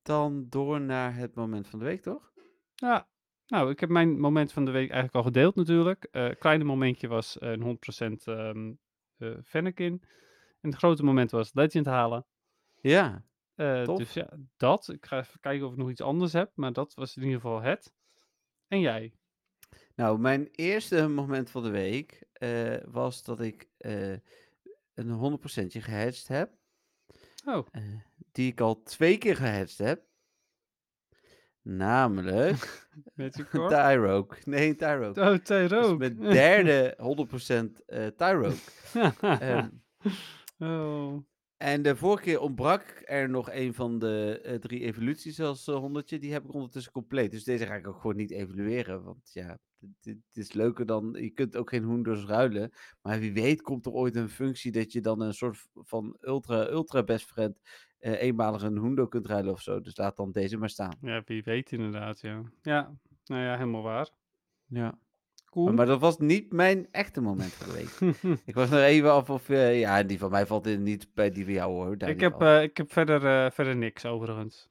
dan 0.01 0.49
door 0.49 0.81
naar 0.81 1.15
het 1.15 1.35
moment 1.35 1.67
van 1.67 1.79
de 1.79 1.85
week, 1.85 2.01
toch? 2.01 2.31
Ja, 2.75 3.07
nou, 3.47 3.69
ik 3.69 3.79
heb 3.79 3.89
mijn 3.89 4.19
moment 4.19 4.51
van 4.51 4.65
de 4.65 4.71
week 4.71 4.89
eigenlijk 4.89 5.15
al 5.15 5.23
gedeeld 5.23 5.55
natuurlijk. 5.55 6.03
Eh 6.11 6.29
kleine 6.39 6.63
momentje 6.63 7.07
was 7.07 7.41
een 7.41 7.61
100% 7.61 8.23
ehm 8.23 8.73
eh 9.17 9.37
Fennekin. 9.43 10.03
En 10.61 10.69
het 10.69 10.75
grote 10.75 11.03
moment 11.03 11.31
was 11.31 11.53
Legend 11.53 11.85
halen. 11.85 12.25
Ja. 12.81 13.23
Eh, 13.55 13.95
dus 13.95 14.13
ja, 14.13 14.29
dat. 14.57 14.89
Ik 14.89 15.05
ga 15.05 15.17
even 15.17 15.39
kijken 15.39 15.65
of 15.65 15.71
ik 15.71 15.77
nog 15.77 15.89
iets 15.89 16.01
anders 16.01 16.33
heb, 16.33 16.51
maar 16.55 16.73
dat 16.73 16.93
was 16.93 17.15
in 17.15 17.23
ieder 17.23 17.39
geval 17.39 17.61
het. 17.61 17.93
En 18.67 18.79
jij? 18.79 19.13
Nou, 19.99 20.19
mijn 20.19 20.49
eerste 20.51 21.07
moment 21.07 21.49
van 21.49 21.63
de 21.63 21.69
week 21.69 22.23
eh, 22.33 22.77
was 22.85 23.23
dat 23.23 23.39
ik 23.39 23.69
eh, 23.77 24.11
een 24.93 25.39
100% 25.63 25.65
gehatcht 25.65 26.27
heb. 26.27 26.51
Oh, 27.45 27.67
eh, 27.71 27.83
die 28.31 28.51
ik 28.51 28.59
al 28.59 28.83
twee 28.83 29.17
keer 29.17 29.35
gehatcht 29.35 29.77
heb. 29.77 30.03
Namelijk 31.61 32.87
Magikarp? 33.15 33.69
Tyroke. 33.69 34.35
Nee, 34.45 34.75
Tyroke. 34.75 35.19
Oh, 35.19 35.25
Dat 35.25 35.33
is 35.33 35.47
Tyroke. 35.47 35.97
mijn 35.97 36.19
derde 36.19 36.97
100% 36.97 37.83
eh 37.85 38.07
Tyroke. 38.07 38.55
Ehm, 39.21 39.69
oh. 40.59 41.17
en 41.57 41.81
de 41.81 41.95
vorige 41.95 42.23
keer 42.23 42.39
ontbrak 42.39 43.01
er 43.05 43.29
nog 43.29 43.51
een 43.51 43.73
van 43.73 43.99
de 43.99 44.41
eh, 44.43 44.55
drie 44.55 44.81
evoluties 44.81 45.39
als 45.39 45.65
honderdje. 45.65 46.19
Die 46.19 46.31
heb 46.31 46.43
ik 46.43 46.53
ondertussen 46.53 46.91
compleet. 46.91 47.31
Dus 47.31 47.43
deze 47.43 47.65
ga 47.65 47.75
ik 47.75 47.87
ook 47.87 47.99
gewoon 48.01 48.15
niet 48.15 48.31
evalueren. 48.31 49.03
Want 49.03 49.29
ja, 49.33 49.59
dit, 49.79 50.17
dit 50.31 50.37
is 50.45 50.53
leuker 50.53 50.85
dan... 50.85 51.15
Je 51.19 51.29
kunt 51.29 51.55
ook 51.57 51.69
geen 51.69 51.83
hoenders 51.83 52.25
ruilen. 52.25 52.71
Maar 53.01 53.19
wie 53.19 53.33
weet 53.33 53.61
komt 53.61 53.85
er 53.85 53.91
ooit 53.91 54.15
een 54.15 54.29
functie 54.29 54.71
dat 54.71 54.91
je 54.91 55.01
dan 55.01 55.21
een 55.21 55.33
soort 55.33 55.67
van 55.73 56.17
ultra, 56.21 56.67
ultra 56.67 57.03
best 57.03 57.25
friend... 57.25 57.59
eh, 57.99 58.21
eenmalig 58.21 58.61
een 58.61 58.77
hoendo 58.77 59.07
kunt 59.07 59.27
ruilen 59.27 59.53
of 59.53 59.61
zo. 59.61 59.81
Dus 59.81 59.97
laat 59.97 60.17
dan 60.17 60.31
deze 60.31 60.57
maar 60.57 60.69
staan. 60.69 60.97
Ja, 61.01 61.21
wie 61.25 61.43
weet 61.43 61.71
inderdaad, 61.71 62.19
ja. 62.21 62.51
Ja, 62.61 62.97
nou 63.25 63.43
ja, 63.43 63.53
helemaal 63.53 63.81
waar. 63.81 64.09
Ja. 64.65 64.99
Cool. 65.45 65.65
Maar, 65.65 65.73
maar 65.73 65.85
dat 65.85 65.99
was 65.99 66.17
niet 66.17 66.51
mijn 66.51 66.87
echte 66.91 67.21
moment 67.21 67.51
van 67.53 67.67
de 67.67 67.73
week. 67.73 68.15
ik 68.45 68.53
was 68.55 68.69
nog 68.69 68.79
even 68.79 69.11
af 69.11 69.29
of... 69.29 69.49
eh, 69.49 69.79
ja, 69.79 70.03
die 70.03 70.19
van 70.19 70.31
mij 70.31 70.45
valt 70.45 70.67
in 70.67 70.83
niet 70.83 71.13
bij 71.13 71.31
die 71.31 71.43
van 71.43 71.53
jou 71.53 71.71
hoor. 71.71 71.97
daar 71.97 72.09
ik, 72.09 72.19
heb, 72.19 72.41
eh, 72.41 72.61
ik 72.61 72.77
heb 72.77 72.91
verder, 72.91 73.51
verder 73.51 73.75
niks 73.75 74.05
overigens. 74.05 74.69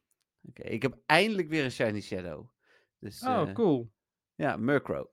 Oké, 0.48 0.62
ik 0.62 0.82
heb 0.82 0.98
eindelijk 1.06 1.48
weer 1.48 1.64
een 1.64 1.70
Shiny 1.70 2.00
Shadow. 2.00 2.46
Dus, 2.98 3.22
Oh, 3.22 3.52
cool. 3.52 3.90
Ja, 4.38 4.56
Murkrow. 4.56 5.06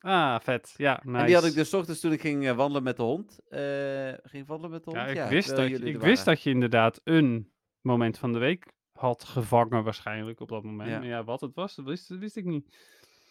Ah, 0.00 0.40
vet. 0.40 0.74
Ja, 0.76 1.00
nice. 1.04 1.18
En 1.18 1.26
die 1.26 1.34
had 1.34 1.44
ik 1.44 1.54
dus 1.54 1.74
ochtends 1.74 2.00
toen 2.00 2.12
ik 2.12 2.20
ging 2.20 2.46
eh, 2.46 2.56
wandelen 2.56 2.82
met 2.82 2.96
de 2.96 3.02
hond. 3.02 3.38
eh, 3.48 4.12
ging 4.22 4.46
wandelen 4.46 4.70
met 4.70 4.84
de 4.84 4.90
hond? 4.90 5.02
Ja, 5.02 5.24
ik, 5.24 5.30
wist, 5.30 5.48
dat, 5.48 5.68
ik 5.68 5.80
wist 5.80 6.00
waren. 6.00 6.24
dat 6.24 6.42
je 6.42 6.50
inderdaad 6.50 7.00
een 7.04 7.52
moment 7.80 8.18
van 8.18 8.32
de 8.32 8.38
week 8.38 8.72
had 8.92 9.24
gevangen 9.24 9.84
waarschijnlijk 9.84 10.40
op 10.40 10.48
dat 10.48 10.62
moment. 10.64 10.90
Ja. 10.90 10.98
Maar 10.98 11.06
ja, 11.06 11.24
wat 11.24 11.40
het 11.40 11.54
was, 11.54 11.74
dat 11.74 11.84
wist, 11.84 12.08
dat 12.08 12.18
wist 12.18 12.36
ik 12.36 12.44
niet. 12.44 12.76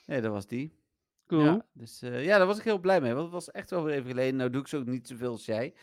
Nee, 0.06 0.22
dat 0.22 0.32
was 0.32 0.48
die. 0.48 0.78
Cool. 1.28 1.44
Ja, 1.44 1.66
dus 1.74 2.02
eh, 2.02 2.26
ja, 2.26 2.38
daar 2.38 2.48
was 2.48 2.58
ik 2.58 2.64
heel 2.64 2.80
blij 2.80 3.02
mee. 3.02 3.12
Want 3.12 3.24
het 3.24 3.34
was 3.34 3.52
echt 3.52 3.70
wel 3.70 3.84
weer 3.84 3.96
even 3.96 4.10
geleden. 4.10 4.36
Nou 4.36 4.50
doe 4.50 4.62
ik 4.62 4.68
ze 4.68 4.78
ook 4.78 4.86
niet 4.86 5.08
zoveel 5.08 5.32
als 5.32 5.46
jij. 5.46 5.74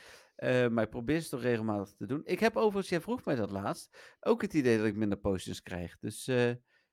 maar 0.70 0.84
ik 0.84 0.90
probeer 0.90 1.20
ze 1.20 1.28
toch 1.28 1.42
regelmatig 1.42 1.94
te 1.97 2.07
doen. 2.07 2.20
Ik 2.24 2.40
heb 2.40 2.57
overigens, 2.57 2.88
jij 2.88 3.01
vroeg 3.01 3.24
mij 3.24 3.34
dat 3.34 3.51
laatst, 3.51 4.16
ook 4.20 4.42
het 4.42 4.55
idee 4.55 4.76
dat 4.76 4.86
ik 4.86 4.97
minder 4.97 5.18
potions 5.18 5.62
krijg. 5.62 5.99
Dus 5.99 6.30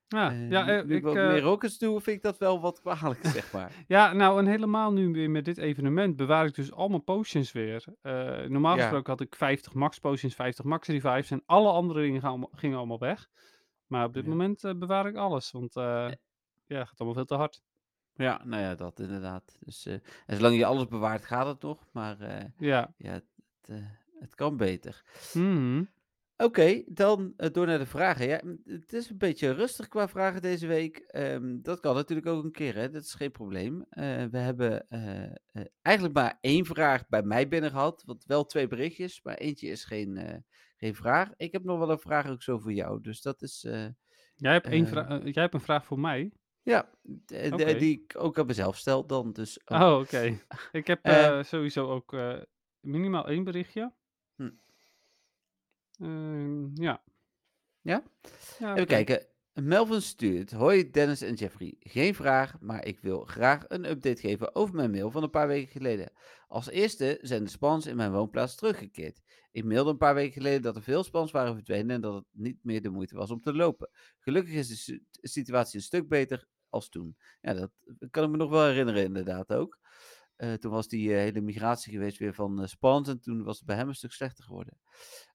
Ja, 0.07 0.31
eh, 0.31 0.49
ja, 0.49 0.65
nu, 0.65 0.71
eh, 0.77 0.83
nu 0.85 0.95
ik 0.95 1.03
wat 1.03 1.15
eh, 1.15 1.27
meer 1.27 1.41
rockets 1.41 1.77
doe, 1.77 2.01
vind 2.01 2.17
ik 2.17 2.23
dat 2.23 2.37
wel 2.37 2.61
wat 2.61 2.79
kwalijk, 2.81 3.25
zeg 3.25 3.51
maar. 3.53 3.71
ja, 3.87 4.13
nou 4.13 4.39
en 4.39 4.45
helemaal 4.45 4.93
nu 4.93 5.11
weer 5.11 5.29
met 5.29 5.45
dit 5.45 5.57
evenement 5.57 6.15
bewaar 6.15 6.45
ik 6.45 6.55
dus 6.55 6.71
al 6.71 6.87
mijn 6.89 7.03
potions 7.03 7.51
weer. 7.51 7.83
Normaal 8.47 8.75
Ja. 8.75 8.81
gesproken 8.81 9.11
had 9.11 9.21
ik 9.21 9.35
50 9.35 9.73
max 9.73 9.99
potions, 9.99 10.35
50 10.35 10.65
max 10.65 10.87
revives 10.87 11.31
en 11.31 11.43
alle 11.45 11.71
andere 11.71 12.01
dingen 12.01 12.21
gaan 12.21 12.29
allemaal- 12.29 12.51
gingen 12.53 12.77
allemaal 12.77 12.99
weg. 12.99 13.27
Maar 13.87 14.05
op 14.05 14.13
dit 14.13 14.23
Ja. 14.23 14.29
moment 14.29 14.79
bewaar 14.79 15.05
ik 15.07 15.15
alles, 15.15 15.51
want 15.51 15.73
ja, 15.73 16.09
het 16.79 16.87
gaat 16.87 16.99
allemaal 16.99 17.13
veel 17.15 17.25
te 17.25 17.35
hard. 17.35 17.61
Ja, 18.15 18.41
nou 18.43 18.61
ja, 18.61 18.75
dat 18.75 18.99
inderdaad. 18.99 19.57
Dus, 19.59 19.85
eh, 19.85 19.93
en 20.25 20.35
zolang 20.35 20.55
je 20.55 20.65
alles 20.65 20.87
bewaart, 20.87 21.25
gaat 21.25 21.45
het 21.47 21.61
nog. 21.61 21.85
Maar 21.91 22.17
Ja. 22.57 22.93
ja, 22.97 23.11
het, 23.11 23.25
het, 23.61 23.83
het 24.19 24.35
kan 24.35 24.57
beter. 24.57 25.03
Mhm. 25.33 25.83
Oké, 26.43 26.83
dan 26.85 27.33
eh, 27.37 27.49
door 27.51 27.65
naar 27.65 27.77
de 27.77 27.85
vragen. 27.85 28.27
Ja, 28.27 28.41
m, 28.43 28.57
het 28.71 28.93
is 28.93 29.09
een 29.09 29.17
beetje 29.17 29.51
rustig 29.51 29.87
qua 29.87 30.07
vragen 30.07 30.41
deze 30.41 30.67
week. 30.67 30.97
Ehm, 30.97 31.61
dat 31.61 31.79
kan 31.79 31.95
natuurlijk 31.95 32.27
ook 32.27 32.43
een 32.43 32.51
keer, 32.51 32.75
hè? 32.75 32.89
dat 32.89 33.03
is 33.03 33.13
geen 33.13 33.31
probleem. 33.31 33.85
Eh, 33.89 34.23
we 34.31 34.37
hebben 34.37 34.87
eh, 34.89 35.23
eh, 35.51 35.65
eigenlijk 35.81 36.15
maar 36.15 36.37
één 36.41 36.65
vraag 36.65 37.07
bij 37.07 37.23
mij 37.23 37.47
binnen 37.47 37.69
gehad, 37.71 38.03
want 38.05 38.25
wel 38.25 38.45
twee 38.45 38.67
berichtjes, 38.67 39.21
maar 39.23 39.35
eentje 39.35 39.67
is 39.67 39.85
geen, 39.85 40.17
eh, 40.17 40.37
geen 40.77 40.95
vraag. 40.95 41.29
Ik 41.37 41.51
heb 41.51 41.63
nog 41.63 41.79
wel 41.79 41.89
een 41.91 41.99
vraag 41.99 42.29
ook 42.29 42.43
zo 42.43 42.59
voor 42.59 42.73
jou, 42.73 43.01
dus 43.01 43.21
dat 43.21 43.41
is, 43.41 43.63
eh, 43.63 43.85
Jij, 44.35 44.51
hebt 44.51 44.67
één 44.67 44.85
Eh, 44.85 44.91
vra- 44.91 45.07
eh, 45.09 45.23
jij 45.33 45.41
hebt 45.43 45.53
een 45.53 45.59
vraag 45.61 45.85
voor 45.85 45.99
mij? 45.99 46.31
ja, 46.61 46.89
d- 47.25 47.29
de- 47.29 47.49
Oké. 47.53 47.73
die 47.77 48.01
ik 48.03 48.13
ook 48.17 48.39
aan 48.39 48.45
mezelf 48.45 48.77
stel 48.77 49.05
dan. 49.07 49.31
Dus, 49.33 49.59
oh, 49.65 49.81
Oh, 49.81 49.99
oké. 49.99 50.39
Ik 50.71 50.87
heb 50.87 50.99
Eh, 51.05 51.37
eh, 51.39 51.43
sowieso 51.43 51.89
ook 51.89 52.13
eh, 52.13 52.41
minimaal 52.79 53.27
één 53.27 53.43
berichtje. 53.43 53.93
Hm. 56.03 56.73
Ehm, 56.75 56.81
ja. 56.83 57.03
Ja? 57.81 58.03
ja 58.59 58.73
Even 58.73 58.87
kijken. 58.87 59.27
Melvin 59.53 60.01
stuurt. 60.01 60.51
Hoi 60.51 60.89
Dennis 60.89 61.21
en 61.21 61.33
Jeffrey. 61.33 61.75
Geen 61.79 62.15
vraag, 62.15 62.59
maar 62.59 62.85
ik 62.85 62.99
wil 62.99 63.23
graag 63.25 63.65
een 63.67 63.89
update 63.89 64.21
geven 64.21 64.55
over 64.55 64.75
mijn 64.75 64.91
mail 64.91 65.11
van 65.11 65.23
een 65.23 65.29
paar 65.29 65.47
weken 65.47 65.71
geleden. 65.71 66.11
Als 66.47 66.69
eerste 66.69 67.17
zijn 67.21 67.43
de 67.43 67.49
spans 67.49 67.85
in 67.85 67.95
mijn 67.95 68.11
woonplaats 68.11 68.55
teruggekeerd. 68.55 69.21
Ik 69.51 69.63
mailde 69.63 69.89
een 69.89 69.97
paar 69.97 70.15
weken 70.15 70.33
geleden 70.33 70.61
dat 70.61 70.75
er 70.75 70.81
veel 70.83 71.03
spans 71.03 71.31
waren 71.31 71.53
verdwenen 71.53 71.95
en 71.95 72.01
dat 72.01 72.13
het 72.13 72.25
niet 72.31 72.57
meer 72.61 72.81
de 72.81 72.89
moeite 72.89 73.15
was 73.15 73.31
om 73.31 73.41
te 73.41 73.53
lopen. 73.53 73.89
Gelukkig 74.19 74.53
is 74.53 74.67
de 74.67 74.75
si- 74.75 75.03
situatie 75.21 75.75
een 75.75 75.85
stuk 75.85 76.07
beter 76.07 76.47
als 76.69 76.89
toen. 76.89 77.17
Ja, 77.41 77.53
dat 77.53 77.71
kan 78.11 78.23
ik 78.23 78.29
me 78.29 78.37
nog 78.37 78.49
wel 78.49 78.65
herinneren 78.65 79.03
inderdaad 79.03 79.53
ook. 79.53 79.79
Eh, 80.35 80.53
toen 80.53 80.71
was 80.71 80.87
die 80.87 81.13
eh, 81.13 81.17
hele 81.17 81.41
migratie 81.41 81.93
geweest 81.93 82.17
weer 82.17 82.33
van 82.33 82.67
spans 82.67 83.07
en 83.09 83.19
toen 83.19 83.43
was 83.43 83.57
het 83.57 83.65
bij 83.65 83.75
hem 83.75 83.87
een 83.87 83.95
stuk 83.95 84.11
slechter 84.11 84.43
geworden. 84.43 84.77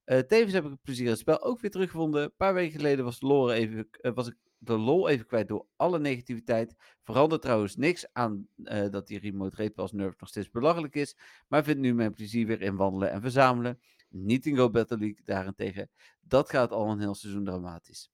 Tevens 0.05 0.53
heb 0.53 0.64
ik 0.64 0.70
het 0.70 0.82
plezier 0.82 1.09
het 1.09 1.18
spel 1.18 1.42
ook 1.42 1.61
weer 1.61 1.70
teruggevonden. 1.70 2.22
Een 2.22 2.36
paar 2.36 2.55
weken 2.55 2.76
geleden 2.76 3.05
was, 3.05 3.20
lore 3.20 3.53
even, 3.53 3.88
was 4.14 4.28
ik 4.28 4.36
de 4.59 4.78
lol 4.78 5.09
even 5.09 5.26
kwijt 5.26 5.49
door 5.49 5.66
alle 5.76 5.99
negativiteit. 5.99 6.74
Verandert 7.03 7.42
trouwens 7.42 7.76
niks 7.76 8.07
aan 8.12 8.49
dat 8.90 9.07
die 9.07 9.18
remote 9.18 9.57
rate 9.57 9.70
pas 9.70 9.92
nerf 9.92 10.20
nog 10.20 10.28
steeds 10.28 10.51
belachelijk 10.51 10.94
is. 10.94 11.16
Maar 11.49 11.64
vind 11.64 11.78
nu 11.78 11.94
mijn 11.94 12.12
plezier 12.12 12.46
weer 12.46 12.62
in 12.62 12.76
wandelen 12.76 13.11
en 13.11 13.20
verzamelen. 13.20 13.80
Niet 14.09 14.46
in 14.46 14.57
Go 14.57 14.70
Battle 14.70 14.99
League 14.99 15.24
daarentegen. 15.24 15.90
Dat 16.20 16.51
gaat 16.51 16.72
al 16.72 16.90
een 16.90 17.01
heel 17.01 17.14
seizoen 17.14 17.44
dramatisch. 17.44 18.11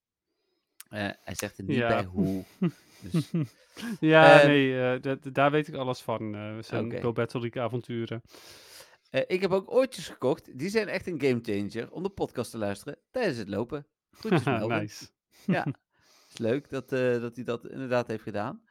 Eh, 0.94 1.08
hij 1.20 1.34
zegt 1.34 1.58
er 1.58 1.64
niet 1.64 1.76
Ja. 1.76 1.88
bij 1.88 2.04
hoe. 2.04 2.44
Dus, 3.12 3.30
ja, 4.00 4.38
Ehm, 4.40 4.46
nee, 4.48 4.80
eh, 4.92 5.00
dat- 5.00 5.34
daar 5.34 5.50
weet 5.50 5.68
ik 5.68 5.74
alles 5.74 6.00
van. 6.00 6.34
eh 6.34 6.56
zijn. 6.60 7.00
Go 7.00 7.12
Battle 7.12 7.40
League 7.40 7.62
avonturen. 7.62 8.22
ik 9.26 9.40
heb 9.40 9.50
ook 9.50 9.72
oortjes 9.72 10.08
gekocht. 10.08 10.58
Die 10.58 10.68
zijn 10.68 10.88
echt 10.88 11.06
een 11.06 11.20
gamechanger 11.20 11.90
om 11.92 12.02
de 12.02 12.08
podcast 12.10 12.50
te 12.50 12.58
luisteren 12.58 12.98
tijdens 13.10 13.38
het 13.38 13.48
lopen. 13.48 13.86
Groetjes 14.10 14.44
Melvin. 14.68 14.68
nice. 14.78 15.06
Ja, 15.46 15.66
is 16.28 16.38
leuk 16.38 16.70
dat, 16.70 16.88
dat 16.88 17.34
hij 17.36 17.44
dat 17.44 17.66
inderdaad 17.68 18.06
heeft 18.06 18.22
gedaan. 18.22 18.62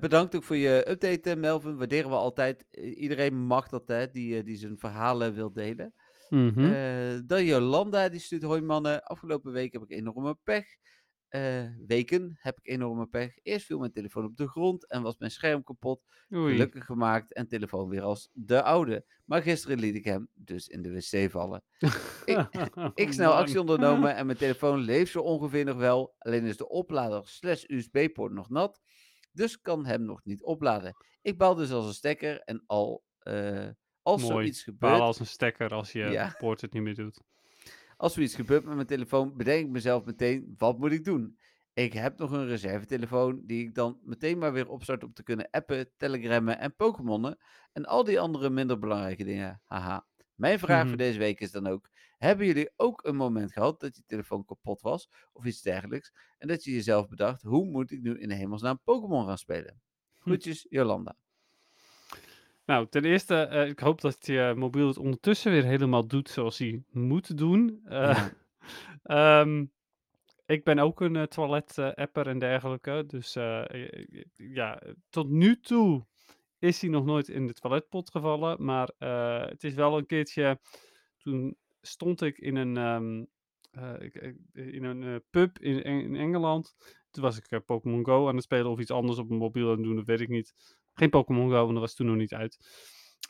Bedankt 0.00 0.34
ook 0.36 0.42
voor 0.42 0.56
je 0.56 0.90
update, 0.90 1.36
Melvin. 1.36 1.76
Waarderen 1.76 2.10
we 2.10 2.16
altijd. 2.16 2.64
Iedereen 2.96 3.34
mag 3.34 3.68
dat, 3.68 3.88
hè, 3.88 4.10
die, 4.10 4.42
die 4.42 4.56
zijn 4.56 4.78
verhalen 4.78 5.34
wil 5.34 5.52
delen. 5.52 5.94
Mhm. 6.28 6.64
Eh, 6.72 7.18
dan 7.26 7.44
Jolanda, 7.44 8.08
die 8.08 8.20
stuurt 8.20 8.42
hoi 8.42 8.60
mannen. 8.60 9.02
Afgelopen 9.04 9.52
week 9.52 9.72
heb 9.72 9.82
ik 9.82 9.90
enorme 9.90 10.38
pech. 10.42 10.64
eh, 11.28 11.64
weken 11.86 12.38
heb 12.40 12.58
ik 12.62 12.68
enorme 12.68 13.06
pech. 13.06 13.38
Eerst 13.42 13.66
viel 13.66 13.78
mijn 13.78 13.92
telefoon 13.92 14.24
op 14.24 14.36
de 14.36 14.48
grond 14.48 14.86
en 14.90 15.02
was 15.02 15.16
mijn 15.18 15.30
scherm 15.30 15.62
kapot. 15.64 16.02
Oei. 16.34 16.52
Gelukkig 16.52 16.84
gemaakt 16.84 17.32
en 17.32 17.48
telefoon 17.48 17.88
weer 17.88 18.02
als 18.02 18.28
de 18.32 18.62
oude. 18.62 19.04
Maar 19.24 19.42
gisteren 19.42 19.78
liet 19.78 19.94
ik 19.94 20.04
hem 20.04 20.28
dus 20.34 20.68
in 20.68 20.82
de 20.82 20.92
wc 20.92 21.30
vallen. 21.30 21.62
Ik 22.94 23.12
snel 23.12 23.30
Man. 23.30 23.38
actie 23.38 23.60
ondernomen 23.60 24.14
en 24.16 24.26
mijn 24.26 24.38
telefoon 24.38 24.78
leeft 24.78 25.12
zo 25.12 25.20
ongeveer 25.20 25.64
nog 25.64 25.76
wel. 25.76 26.14
Alleen 26.18 26.44
is 26.44 26.56
de 26.56 26.68
oplader 26.68 27.28
slash 27.28 27.64
USB-poort 27.66 28.32
nog 28.32 28.48
nat. 28.50 28.80
Dus 29.32 29.60
kan 29.60 29.86
hem 29.86 30.04
nog 30.04 30.24
niet 30.24 30.42
opladen. 30.42 30.96
Ik 31.22 31.38
bel 31.38 31.54
dus 31.54 31.70
als 31.70 31.86
een 31.86 31.94
stekker 31.94 32.40
en 32.40 32.62
al, 32.66 33.04
eh, 33.18 33.68
als 34.04 34.20
Mooi. 34.22 34.32
zoiets 34.34 34.64
Baal 34.64 34.74
gebeurt... 34.74 35.00
als 35.00 35.18
een 35.20 35.26
stekker 35.26 35.70
als 35.74 35.92
je 35.92 35.98
Ja. 36.04 36.34
poort 36.38 36.60
het 36.60 36.72
niet 36.72 36.82
meer 36.82 36.94
doet. 36.94 37.20
Als 37.96 38.14
zoiets 38.14 38.34
gebeurt 38.34 38.64
met 38.64 38.74
mijn 38.74 38.86
telefoon, 38.86 39.36
bedenk 39.36 39.64
ik 39.64 39.70
mezelf 39.72 40.04
meteen, 40.04 40.54
wat 40.56 40.78
moet 40.78 40.92
ik 40.92 41.04
doen? 41.04 41.38
Ik 41.72 41.92
heb 41.92 42.18
nog 42.18 42.30
een 42.30 42.46
reservetelefoon 42.46 43.40
die 43.46 43.62
ik 43.64 43.74
dan 43.74 43.98
meteen 44.02 44.38
maar 44.38 44.52
weer 44.52 44.68
opstart 44.68 45.04
om 45.04 45.12
te 45.12 45.22
kunnen 45.22 45.50
appen, 45.50 45.90
telegrammen 45.96 46.58
en 46.58 46.76
pokémonnen. 46.76 47.38
En 47.72 47.84
al 47.84 48.04
die 48.04 48.20
andere 48.20 48.50
minder 48.50 48.78
belangrijke 48.78 49.24
dingen. 49.24 49.62
Haha. 49.64 50.06
Mijn 50.34 50.58
vraag 50.58 50.78
Mhm. 50.80 50.88
voor 50.88 50.96
deze 50.96 51.18
week 51.18 51.40
is 51.40 51.50
dan 51.50 51.66
ook, 51.66 51.88
hebben 52.18 52.46
jullie 52.46 52.72
ook 52.76 53.04
een 53.04 53.16
moment 53.16 53.52
gehad 53.52 53.80
dat 53.80 53.96
je 53.96 54.02
telefoon 54.06 54.44
kapot 54.44 54.80
was 54.80 55.08
of 55.32 55.44
iets 55.44 55.62
dergelijks? 55.62 56.12
En 56.38 56.48
dat 56.48 56.64
je 56.64 56.70
jezelf 56.72 57.08
bedacht, 57.08 57.42
hoe 57.42 57.64
moet 57.70 57.90
ik 57.90 58.00
nu 58.02 58.18
in 58.18 58.28
de 58.28 58.34
hemelsnaam 58.34 58.80
Pokémon 58.84 59.26
gaan 59.26 59.38
spelen? 59.38 59.80
Hm. 60.18 60.20
Groetjes, 60.20 60.66
Jolanda. 60.68 61.16
Nou, 62.64 62.86
ten 62.88 63.04
eerste, 63.04 63.34
eh, 63.34 63.68
ik 63.68 63.78
hoop 63.78 64.00
dat 64.00 64.26
je 64.26 64.52
mobiel 64.56 64.86
het 64.86 64.98
ondertussen 64.98 65.52
weer 65.52 65.64
helemaal 65.64 66.06
doet 66.06 66.28
zoals 66.28 66.58
hij 66.58 66.82
moet 66.90 67.38
doen. 67.38 67.80
Eh, 67.84 68.00
Ja. 68.00 68.32
ehm, 69.42 69.64
ik 70.46 70.64
ben 70.64 70.78
ook 70.78 71.00
een 71.00 71.28
toilet-apper 71.28 72.26
en 72.26 72.38
dergelijke. 72.38 73.04
Dus 73.06 73.32
ja, 74.34 74.82
tot 75.10 75.28
nu 75.28 75.60
toe 75.60 76.06
is 76.58 76.80
hij 76.80 76.90
nog 76.90 77.04
nooit 77.04 77.28
in 77.28 77.46
de 77.46 77.52
toiletpot 77.52 78.10
gevallen. 78.10 78.64
Maar 78.64 78.90
het 79.48 79.64
is 79.64 79.74
wel 79.74 79.98
een 79.98 80.06
keertje. 80.06 80.60
Toen 81.18 81.56
stond 81.80 82.22
ik 82.22 82.38
in 82.38 82.56
een, 82.56 82.76
ehm, 82.76 83.24
eh, 83.70 84.74
in 84.74 84.84
een 84.84 85.22
pub 85.30 85.58
in, 85.58 85.82
in 85.82 86.16
Engeland. 86.16 86.74
Toen 87.10 87.22
was 87.22 87.38
ik 87.38 87.64
Pokémon 87.64 88.04
Go 88.04 88.28
aan 88.28 88.34
het 88.34 88.44
spelen 88.44 88.70
of 88.70 88.80
iets 88.80 88.90
anders 88.90 89.18
op 89.18 89.28
mijn 89.28 89.40
mobiel 89.40 89.66
aan 89.70 89.76
het 89.76 89.82
doen, 89.82 89.96
dat 89.96 90.06
weet 90.06 90.20
ik 90.20 90.28
niet. 90.28 90.54
Geen 90.94 91.10
Pokémon 91.10 91.50
Go, 91.50 91.56
want 91.56 91.72
dat 91.72 91.80
was 91.80 91.94
toen 91.94 92.06
nog 92.06 92.16
niet 92.16 92.34
uit. 92.34 92.58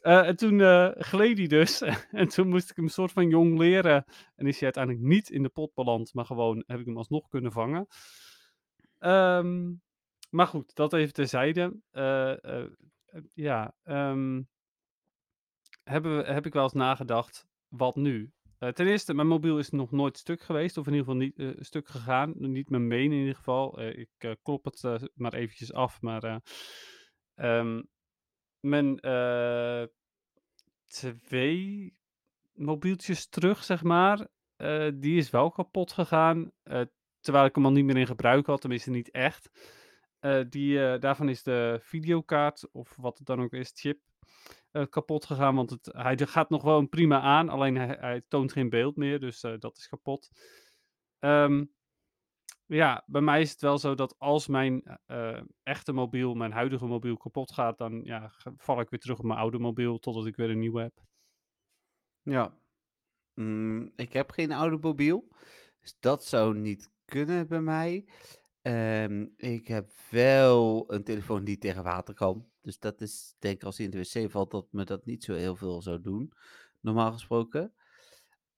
Eh, 0.05 0.27
en 0.27 0.37
toen 0.37 0.61
eh, 0.61 0.91
gleed 0.95 1.39
hij 1.39 1.47
dus. 1.47 1.81
en 2.11 2.29
toen 2.29 2.49
moest 2.49 2.71
ik 2.71 2.77
hem 2.77 2.89
soort 2.89 3.13
van 3.13 3.29
jong 3.29 3.59
leren. 3.59 4.05
En 4.35 4.47
is 4.47 4.55
hij 4.55 4.65
uiteindelijk 4.65 5.05
niet 5.05 5.31
in 5.31 5.43
de 5.43 5.49
pot 5.49 5.75
beland, 5.75 6.15
maar 6.15 6.25
gewoon 6.25 6.65
heb 6.67 6.81
ik 6.81 6.87
hem 6.87 6.97
alsnog 6.97 7.29
kunnen 7.29 7.53
vangen. 7.53 7.87
Ehm, 8.99 9.73
maar 10.31 10.47
goed, 10.47 10.75
dat 10.75 10.93
even 10.93 11.13
terzijde. 11.13 11.81
Eh, 11.91 12.65
ja, 13.35 13.75
ehm, 13.83 14.43
hebben 15.85 16.17
we, 16.17 16.33
heb 16.33 16.47
ik 16.47 16.53
wel 16.53 16.63
eens 16.63 16.73
nagedacht, 16.73 17.47
wat 17.69 17.97
nu? 17.97 18.33
Ten 18.59 18.87
eerste, 18.87 19.15
mijn 19.15 19.29
mobiel 19.29 19.59
is 19.59 19.71
nog 19.71 19.91
nooit 19.91 20.19
stuk 20.19 20.41
geweest, 20.41 20.77
of 20.77 20.87
in 20.87 20.93
ieder 20.93 21.07
geval 21.07 21.21
niet 21.21 21.65
stuk 21.67 21.89
gegaan. 21.89 22.33
Niet 22.37 22.71
mijn 22.71 22.87
main 22.87 23.13
in 23.13 23.19
ieder 23.19 23.35
geval. 23.35 23.81
Ik 23.81 24.37
klop 24.43 24.65
het 24.65 25.11
maar 25.15 25.35
eventjes 25.35 25.73
af, 25.73 26.01
maar 26.01 26.41
ehm, 27.35 27.83
mijn 28.61 29.01
eh, 29.01 29.83
twee 30.87 31.95
mobieltjes 32.53 33.29
terug, 33.29 33.65
zeg 33.65 33.83
maar, 33.83 34.29
eh, 34.57 34.89
die 34.95 35.17
is 35.17 35.31
wel 35.31 35.51
kapot 35.51 35.93
gegaan. 35.93 36.53
eh, 36.63 36.81
terwijl 37.21 37.45
ik 37.45 37.55
hem 37.55 37.65
al 37.65 37.73
niet 37.73 37.85
meer 37.85 37.97
in 37.97 38.07
gebruik 38.07 38.47
had, 38.47 38.61
tenminste 38.61 38.91
niet 38.91 39.11
echt. 39.11 39.51
Die, 40.49 40.99
daarvan 40.99 41.29
is 41.29 41.43
de 41.43 41.79
videokaart, 41.83 42.69
of 42.73 42.97
wat 42.97 43.19
het 43.19 43.27
dan 43.27 43.41
ook 43.43 43.53
is, 43.53 43.71
chip, 43.75 44.01
kapot 44.91 45.25
gegaan. 45.25 45.55
Want 45.55 45.71
het, 45.71 45.89
hij 45.93 46.17
gaat 46.17 46.51
nog 46.51 46.63
wel 46.63 46.87
prima 46.87 47.21
aan, 47.21 47.49
alleen 47.49 47.77
hij, 47.77 47.97
hij 48.01 48.23
toont 48.29 48.53
geen 48.53 48.69
beeld 48.69 48.97
meer, 48.97 49.21
dus 49.21 49.41
dat 49.41 49.77
is 49.77 49.89
kapot. 49.89 50.31
Ehm, 51.19 51.65
ja, 52.67 53.05
bij 53.07 53.21
mij 53.21 53.41
is 53.41 53.51
het 53.51 53.61
wel 53.61 53.79
zo 53.79 53.95
dat 53.95 54.19
als 54.19 54.47
mijn 54.47 54.99
eh, 55.07 55.41
echte 55.63 55.93
mobiel, 55.93 56.35
mijn 56.35 56.53
huidige 56.53 56.87
mobiel 56.87 57.17
kapot 57.17 57.53
gaat, 57.53 57.79
dan 57.79 58.01
ja, 58.05 58.33
val 58.57 58.81
ik 58.81 58.91
weer 58.91 59.01
terug 59.01 59.19
op 59.19 59.25
mijn 59.25 59.39
oude 59.39 59.59
mobiel 59.59 59.99
totdat 59.99 60.27
ik 60.27 60.37
weer 60.37 60.51
een 60.51 60.59
nieuwe 60.59 60.81
heb. 60.81 61.03
Ja. 62.23 62.55
Mm, 63.35 63.93
ik 63.97 64.13
heb 64.13 64.31
geen 64.31 64.53
oude 64.53 64.79
mobiel. 64.81 65.29
Dus 65.81 65.97
dat 66.01 66.25
zou 66.25 66.59
niet 66.59 66.91
kunnen 67.05 67.49
bij 67.49 67.61
mij. 67.61 68.07
Ehm, 68.63 69.27
ik 69.37 69.69
heb 69.69 69.91
wel 70.11 70.85
een 70.93 71.05
telefoon 71.05 71.45
die 71.45 71.59
tegen 71.59 71.83
water 71.83 72.15
kan. 72.15 72.49
Dus 72.61 72.79
dat 72.79 73.01
is, 73.01 73.35
denk 73.39 73.55
ik, 73.55 73.65
als 73.65 73.79
in 73.81 73.91
de 73.91 73.99
wc 73.99 74.31
valt, 74.31 74.51
dat 74.51 74.67
me 74.71 74.85
dat 74.85 75.07
niet 75.07 75.25
zo 75.25 75.35
heel 75.35 75.57
veel 75.57 75.83
zou 75.83 76.01
doen. 76.01 76.33
Normaal 76.81 77.13
gesproken. 77.13 77.73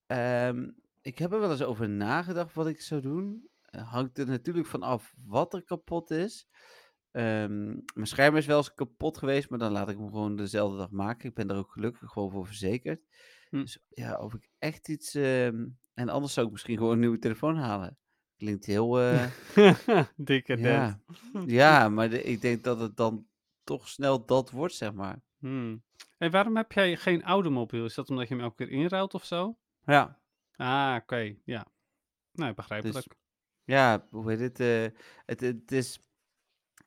Ehm, 0.06 0.70
ik 1.02 1.18
heb 1.18 1.32
er 1.32 1.40
wel 1.40 1.50
eens 1.50 1.62
over 1.62 1.88
nagedacht 1.88 2.54
wat 2.54 2.66
ik 2.66 2.80
zou 2.80 3.00
doen. 3.00 3.48
Eh, 3.76 3.92
hangt 3.92 4.18
er 4.18 4.26
natuurlijk 4.26 4.66
van 4.66 4.82
af 4.82 5.14
wat 5.26 5.54
er 5.54 5.62
kapot 5.64 6.10
is. 6.10 6.48
Ehm, 7.10 7.66
mijn 7.94 8.06
scherm 8.06 8.36
is 8.36 8.46
wel 8.46 8.56
eens 8.56 8.74
kapot 8.74 9.18
geweest, 9.18 9.50
maar 9.50 9.58
dan 9.58 9.72
laat 9.72 9.88
ik 9.88 9.96
hem 9.96 10.08
gewoon 10.08 10.36
dezelfde 10.36 10.76
dag 10.78 10.90
maken. 10.90 11.28
Ik 11.28 11.34
ben 11.34 11.50
er 11.50 11.56
ook 11.56 11.72
gelukkig 11.72 12.10
gewoon 12.10 12.30
voor 12.30 12.46
verzekerd. 12.46 13.00
Hm. 13.50 13.60
Dus 13.60 13.78
ja, 13.88 14.18
of 14.18 14.34
ik 14.34 14.48
echt 14.58 14.88
iets. 14.88 15.14
ehm, 15.14 15.66
en 15.94 16.08
anders 16.08 16.32
zou 16.32 16.46
ik 16.46 16.52
misschien 16.52 16.76
gewoon 16.76 16.92
een 16.92 16.98
nieuwe 17.00 17.18
telefoon 17.18 17.56
halen. 17.56 17.98
Klinkt 18.36 18.64
heel. 18.66 19.00
eh, 19.00 19.26
Dikke 20.16 20.56
ja. 20.58 21.00
ja, 21.46 21.88
maar 21.88 22.10
de- 22.10 22.22
ik 22.22 22.40
denk 22.40 22.64
dat 22.64 22.80
het 22.80 22.96
dan 22.96 23.26
toch 23.64 23.88
snel 23.88 24.24
dat 24.26 24.50
wordt, 24.50 24.74
zeg 24.74 24.92
maar. 24.92 25.22
Hmm. 25.38 25.84
En 26.18 26.30
waarom 26.30 26.56
heb 26.56 26.72
jij 26.72 26.96
geen 26.96 27.24
oude 27.24 27.50
mobiel? 27.50 27.84
Is 27.84 27.94
dat 27.94 28.10
omdat 28.10 28.28
je 28.28 28.34
hem 28.34 28.42
elke 28.42 28.56
keer 28.56 28.70
inruilt 28.70 29.14
of 29.14 29.24
zo? 29.24 29.58
Ja, 29.84 30.20
Ah, 30.56 30.96
oké, 31.02 31.36
ja. 31.44 31.66
Nou, 32.32 32.54
begrijpelijk. 32.54 33.16
Ja 33.66 34.06
hoe 34.10 34.30
heet 34.30 34.40
het? 34.40 34.60
eh, 34.60 35.00
het, 35.26 35.40
het 35.40 35.72
is. 35.72 36.00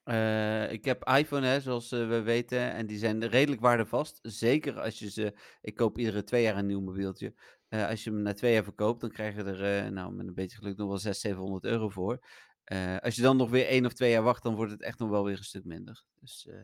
eh, 0.03 0.71
ik 0.71 0.86
heb 0.86 1.03
iPhone, 1.07 1.47
hè, 1.47 1.61
zoals 1.61 1.91
eh, 1.91 2.07
we 2.07 2.21
weten, 2.21 2.71
en 2.73 2.88
die 2.88 2.97
zijn 2.97 3.27
redelijk 3.27 3.61
waardevast. 3.61 4.19
Zeker 4.21 4.80
als 4.82 4.99
je 4.99 5.09
ze. 5.11 5.38
Ik 5.61 5.75
koop 5.75 5.97
iedere 5.97 6.23
twee 6.23 6.43
jaar 6.43 6.57
een 6.57 6.65
nieuw 6.67 6.82
mobieltje. 6.82 7.36
Eh, 7.69 7.88
als 7.89 8.03
je 8.03 8.11
hem 8.11 8.21
na 8.21 8.34
twee 8.34 8.53
jaar 8.53 8.63
verkoopt, 8.63 9.01
dan 9.01 9.11
krijg 9.11 9.36
je 9.36 9.43
er, 9.43 9.86
eh, 9.86 9.91
nou, 9.91 10.13
met 10.13 10.27
een 10.27 10.34
beetje 10.34 10.57
geluk 10.57 10.77
nog 10.77 10.88
wel 10.88 10.97
600, 10.97 11.21
700 11.21 11.65
euro 11.65 11.89
voor. 11.89 12.19
Eh, 12.63 12.97
als 12.97 13.15
je 13.15 13.21
dan 13.21 13.38
nog 13.38 13.49
weer 13.49 13.67
één 13.67 13.86
of 13.86 13.93
twee 13.93 14.11
jaar 14.11 14.23
wacht, 14.23 14.43
dan 14.43 14.55
wordt 14.55 14.71
het 14.71 14.82
echt 14.82 14.99
nog 14.99 15.09
wel 15.09 15.25
weer 15.25 15.38
een 15.38 15.43
stuk 15.43 15.65
minder. 15.65 16.05
Dus 16.21 16.47
eh, 16.47 16.61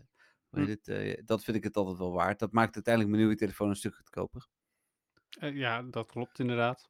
hoe 0.49 0.59
heet 0.59 0.70
het, 0.70 0.88
eh, 0.88 1.22
dat 1.26 1.43
vind 1.43 1.57
ik 1.57 1.63
het 1.63 1.78
altijd 1.78 1.97
wel 1.97 2.13
waard. 2.13 2.39
Dat 2.39 2.51
maakt 2.53 2.76
uiteindelijk 2.76 3.16
mijn 3.16 3.26
nieuwe 3.28 3.39
telefoon 3.41 3.70
een 3.70 3.76
stuk 3.76 3.95
goedkoper. 3.95 4.47
Eh, 5.39 5.55
ja, 5.55 5.82
dat 5.84 6.07
klopt 6.11 6.39
inderdaad. 6.39 6.89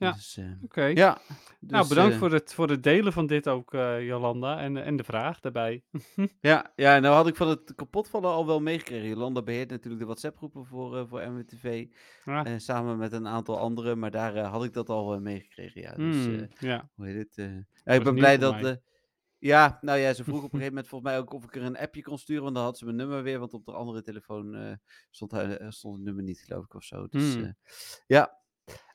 Ja. 0.00 0.12
Dus, 0.12 0.36
eh, 0.36 0.44
Oké. 0.62 0.84
ja. 0.84 1.18
nou, 1.60 1.80
dus, 1.80 1.88
bedankt 1.88 2.12
eh, 2.12 2.18
voor, 2.18 2.32
het, 2.32 2.54
voor 2.54 2.68
het 2.68 2.82
delen 2.82 3.12
van 3.12 3.26
dit 3.26 3.48
ook, 3.48 3.74
eh, 3.74 4.06
Jolanda. 4.06 4.58
En, 4.60 4.76
en 4.76 4.96
de 4.96 5.04
vraag 5.04 5.40
daarbij. 5.40 5.82
Ja, 6.40 6.72
ja, 6.76 6.98
nou 6.98 7.14
had 7.14 7.26
ik 7.26 7.36
van 7.36 7.48
het 7.48 7.74
kapotvallen 7.74 8.30
al 8.30 8.46
wel 8.46 8.60
meegekregen. 8.60 9.08
Jolanda 9.08 9.42
beheert 9.42 9.70
natuurlijk 9.70 10.00
de 10.00 10.06
WhatsApp-groepen 10.06 10.66
voor, 10.66 10.96
eh 10.98 11.04
voor 11.08 11.30
MWTV. 11.32 11.86
Ah, 12.24 12.58
samen 12.58 12.98
met 12.98 13.12
een 13.12 13.26
aantal 13.28 13.58
anderen. 13.58 13.98
Maar 13.98 14.10
daar 14.10 14.36
had 14.38 14.64
ik 14.64 14.72
dat 14.72 14.88
al 14.88 15.20
meegekregen. 15.20 15.80
Ja, 15.80 15.94
dus 15.94 16.24
hmm, 16.24 16.34
eh, 16.40 16.46
ja. 16.58 16.90
hoe 16.94 17.06
heet 17.06 17.16
het? 17.18 17.38
eh, 17.38 17.54
ja, 17.84 17.92
ik 17.92 18.02
ben 18.04 18.14
blij 18.14 18.38
dat. 18.38 18.62
eh, 18.62 18.74
ja, 19.38 19.78
nou 19.80 19.98
ja, 19.98 20.12
ze 20.12 20.24
vroeg 20.24 20.36
op 20.36 20.42
een 20.42 20.50
gegeven 20.58 20.68
moment 20.74 20.88
volgens 20.88 21.10
mij 21.10 21.20
ook 21.20 21.32
of 21.32 21.44
ik 21.44 21.56
er 21.56 21.62
een 21.62 21.78
appje 21.78 22.02
kon 22.02 22.18
sturen. 22.18 22.42
Want 22.42 22.54
dan 22.54 22.64
had 22.64 22.78
ze 22.78 22.84
mijn 22.84 22.96
nummer 22.96 23.22
weer. 23.22 23.38
Want 23.38 23.54
op 23.54 23.64
de 23.64 23.72
andere 23.72 24.02
telefoon 24.02 24.54
eh, 24.54 24.72
stond, 25.10 25.30
hij- 25.30 25.66
stond 25.68 25.94
het 25.96 26.04
nummer 26.04 26.22
niet, 26.24 26.40
geloof 26.40 26.64
ik, 26.64 26.74
of 26.74 26.84
zo. 26.84 27.06
Dus 27.08 27.34
Hmm. 27.34 27.44
eh, 27.44 27.50
ja. 28.06 28.38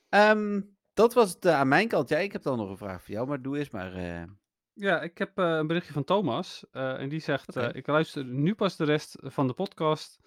Ehm, 0.08 0.60
dat 0.96 1.14
was 1.14 1.30
het 1.32 1.46
aan 1.46 1.68
mijn 1.68 1.88
kant. 1.88 2.08
Ja, 2.08 2.18
ik 2.18 2.32
heb 2.32 2.42
dan 2.42 2.58
nog 2.58 2.70
een 2.70 2.76
vraag 2.76 3.02
voor 3.02 3.14
jou. 3.14 3.26
Maar 3.28 3.42
doe 3.42 3.58
eerst 3.58 3.72
maar. 3.72 3.92
eh, 3.94 4.24
Ja, 4.72 5.00
ik 5.02 5.18
heb 5.18 5.38
eh, 5.38 5.44
een 5.56 5.66
berichtje 5.66 5.92
van 5.92 6.04
Thomas. 6.04 6.64
eh, 6.70 7.00
en 7.00 7.08
die 7.08 7.20
zegt: 7.20 7.56
Ik 7.56 7.86
luister 7.86 8.24
nu 8.24 8.54
pas 8.54 8.76
de 8.76 8.84
rest 8.84 9.16
van 9.20 9.46
de 9.46 9.52
podcast. 9.52 10.18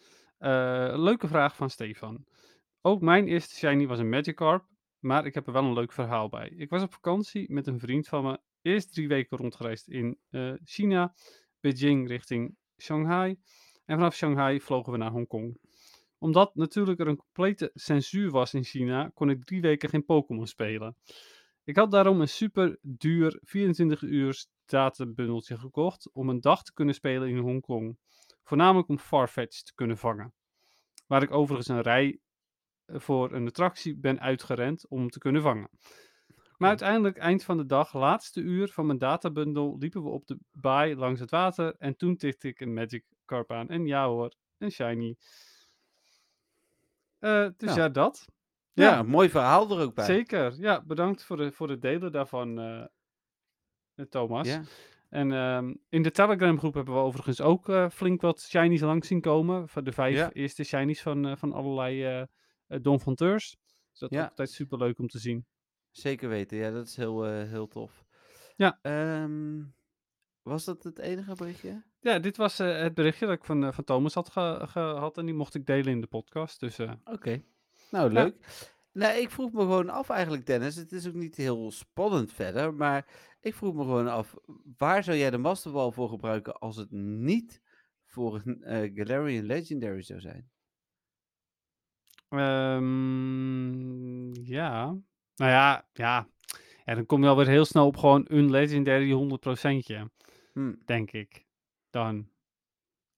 Leuke 0.98 1.28
vraag 1.28 1.56
van 1.56 1.70
Stefan. 1.70 2.26
Ook 2.82 3.02
mijn 3.02 3.28
eerste 3.28 3.56
shiny 3.56 3.88
was 3.88 4.00
een 4.00 4.10
Magikarp. 4.10 4.66
Maar 5.00 5.26
ik 5.26 5.34
heb 5.34 5.48
er 5.48 5.54
wel 5.54 5.64
een 5.64 5.74
leuk 5.74 5.92
verhaal 5.92 6.30
bij. 6.30 6.50
Ik 6.50 6.70
was 6.70 6.82
op 6.82 6.94
vakantie 6.94 7.52
met 7.52 7.68
een 7.68 7.80
vriend 7.80 8.08
van 8.08 8.24
me. 8.24 8.40
Eerst 8.62 8.94
drie 8.94 9.08
weken 9.08 9.38
rondgereisd 9.38 9.88
in 9.88 10.18
China, 10.64 11.14
Beijing 11.60 12.08
richting 12.08 12.56
Shanghai. 12.78 13.38
En 13.86 13.96
vanaf 13.98 14.16
Shanghai 14.16 14.60
vlogen 14.62 14.92
we 14.92 14.98
naar 14.98 15.12
Hongkong. 15.12 15.60
Omdat 16.20 16.56
natuurlijk 16.56 17.00
er 17.00 17.08
een 17.08 17.16
complete 17.16 17.72
censuur 17.74 18.32
was 18.32 18.54
in 18.54 18.64
China, 18.64 19.12
kon 19.14 19.30
ik 19.30 19.46
drie 19.46 19.62
weken 19.62 19.90
geen 19.90 20.06
Pokémon 20.06 20.48
spelen. 20.48 20.96
Ik 21.64 21.76
had 21.76 21.92
daarom 21.92 22.22
een 22.22 22.30
super 22.30 22.78
duur 22.82 23.40
24 23.42 24.02
uur 24.02 24.46
databundeltje 24.66 25.58
gekocht 25.58 26.10
om 26.14 26.30
een 26.30 26.42
dag 26.42 26.64
te 26.64 26.74
kunnen 26.74 26.96
spelen 26.96 27.30
in 27.30 27.38
Hongkong. 27.38 27.98
Voornamelijk 28.44 28.88
om 28.88 29.00
Farfetch 29.00 29.62
te 29.62 29.74
kunnen 29.76 29.98
vangen. 29.98 30.34
Waar 31.08 31.24
ik 31.24 31.32
overigens 31.32 31.68
een 31.68 31.82
rij 31.82 32.20
eh, 32.86 33.00
voor 33.00 33.34
een 33.34 33.48
attractie 33.48 33.98
ben 33.98 34.20
uitgerend 34.20 34.88
om 34.88 35.10
te 35.10 35.20
kunnen 35.20 35.42
vangen. 35.42 35.70
Maar 36.58 36.70
uiteindelijk, 36.70 37.18
eind 37.18 37.44
van 37.44 37.58
de 37.58 37.66
dag, 37.66 37.94
laatste 37.94 38.42
uur 38.42 38.68
van 38.68 38.86
mijn 38.86 38.98
databundel, 38.98 39.78
liepen 39.78 40.04
we 40.04 40.10
op 40.10 40.28
de 40.28 40.40
baai 40.52 40.96
langs 40.96 41.20
het 41.20 41.32
water. 41.32 41.76
En 41.78 41.96
toen 41.96 42.16
tikte 42.16 42.48
ik 42.48 42.60
een 42.60 42.74
Magic 42.74 43.06
Carp 43.26 43.52
aan. 43.52 43.70
En 43.70 43.86
ja 43.86 44.08
hoor, 44.08 44.34
een 44.58 44.72
shiny. 44.72 45.16
Eh, 47.20 47.48
dus 47.58 47.76
Ja. 47.76 47.90
dat. 47.90 48.26
Ja, 48.74 49.04
mooi 49.04 49.30
verhaal 49.30 49.72
er 49.78 49.84
ook 49.84 49.94
bij. 49.96 50.06
zeker. 50.06 50.54
Ja, 50.60 50.84
bedankt 50.86 51.24
voor, 51.24 51.38
de, 51.38 51.52
voor 51.52 51.70
het 51.70 51.82
delen 51.82 52.12
daarvan, 52.12 52.60
eh, 52.60 52.86
eh, 53.96 54.06
Thomas. 54.06 54.48
Ja. 54.48 54.62
En 55.10 55.32
ehm, 55.32 55.74
in 55.90 56.04
de 56.04 56.12
Telegram 56.12 56.58
groep 56.60 56.74
hebben 56.74 56.94
we 56.94 57.00
overigens 57.00 57.42
ook 57.42 57.72
flink 57.92 58.22
wat 58.22 58.42
shinies 58.42 58.82
langs 58.82 59.08
zien 59.08 59.22
komen. 59.22 59.68
Van 59.70 59.84
de 59.84 59.92
vijf 59.92 60.16
Ja. 60.16 60.32
eerste 60.32 60.64
shinies 60.64 61.02
van, 61.02 61.38
van 61.38 61.54
allerlei 61.54 62.26
Don 62.68 63.00
Fonteurs. 63.00 63.58
Dus 63.92 64.00
dat 64.00 64.12
is 64.12 64.20
altijd 64.20 64.52
super 64.52 64.78
leuk 64.78 65.00
om 65.00 65.08
te 65.08 65.20
zien. 65.20 65.46
Zeker 65.92 66.30
weten, 66.30 66.58
ja, 66.58 66.72
dat 66.72 66.88
is 66.88 66.96
heel, 66.96 67.24
heel 67.26 67.68
tof. 67.68 68.04
Ja. 68.56 68.80
Ehm, 68.82 69.62
was 70.50 70.66
dat 70.66 70.84
het 70.84 71.00
enige 71.00 71.36
berichtje? 71.36 71.84
Ja, 72.00 72.20
dit 72.20 72.38
was 72.38 72.60
eh, 72.60 72.82
het 72.82 72.94
berichtje 72.94 73.26
dat 73.26 73.36
ik 73.36 73.46
van, 73.46 73.64
eh, 73.66 73.72
van 73.72 73.84
Thomas 73.84 74.14
had 74.14 74.30
ge- 74.30 74.66
gehad. 74.68 75.18
En 75.18 75.26
die 75.26 75.36
mocht 75.36 75.56
ik 75.56 75.66
delen 75.66 75.92
in 75.92 76.02
de 76.02 76.08
podcast. 76.08 76.60
Dus 76.60 76.80
eh, 76.80 76.92
Oké. 77.06 77.42
Nou, 77.92 78.14
Ja. 78.14 78.24
leuk. 78.24 78.68
Nou, 78.92 79.18
ik 79.20 79.30
vroeg 79.30 79.52
me 79.52 79.60
gewoon 79.60 79.90
af 79.90 80.10
eigenlijk, 80.10 80.46
Dennis. 80.46 80.76
Het 80.76 80.92
is 80.92 81.08
ook 81.08 81.14
niet 81.14 81.36
heel 81.36 81.72
spannend 81.72 82.34
verder, 82.34 82.74
maar 82.74 83.06
ik 83.42 83.56
vroeg 83.56 83.74
me 83.76 83.82
gewoon 83.82 84.08
af, 84.08 84.36
waar 84.78 85.04
zou 85.04 85.18
jij 85.18 85.30
de 85.30 85.38
Masterball 85.38 85.92
voor 85.92 86.10
gebruiken 86.10 86.54
als 86.60 86.76
het 86.76 86.92
niet 86.92 87.62
voor 88.06 88.42
een 88.46 88.92
Galarian 88.96 89.46
Legendary 89.46 90.02
zou 90.02 90.20
zijn? 90.20 90.50
ehm, 92.30 94.34
ja. 94.44 94.86
Nou 95.36 95.52
ja, 95.52 95.88
ja. 95.94 96.28
ja, 96.86 96.96
dan 96.96 97.06
kom 97.06 97.24
je 97.24 97.30
alweer 97.30 97.48
heel 97.48 97.66
snel 97.66 97.86
op 97.86 97.98
gewoon 97.98 98.26
een 98.28 98.50
legendary 98.50 99.12
100%, 99.12 100.10
Hm. 100.60 100.74
denk 100.86 101.12
ik. 101.12 101.46
Dan. 101.90 102.30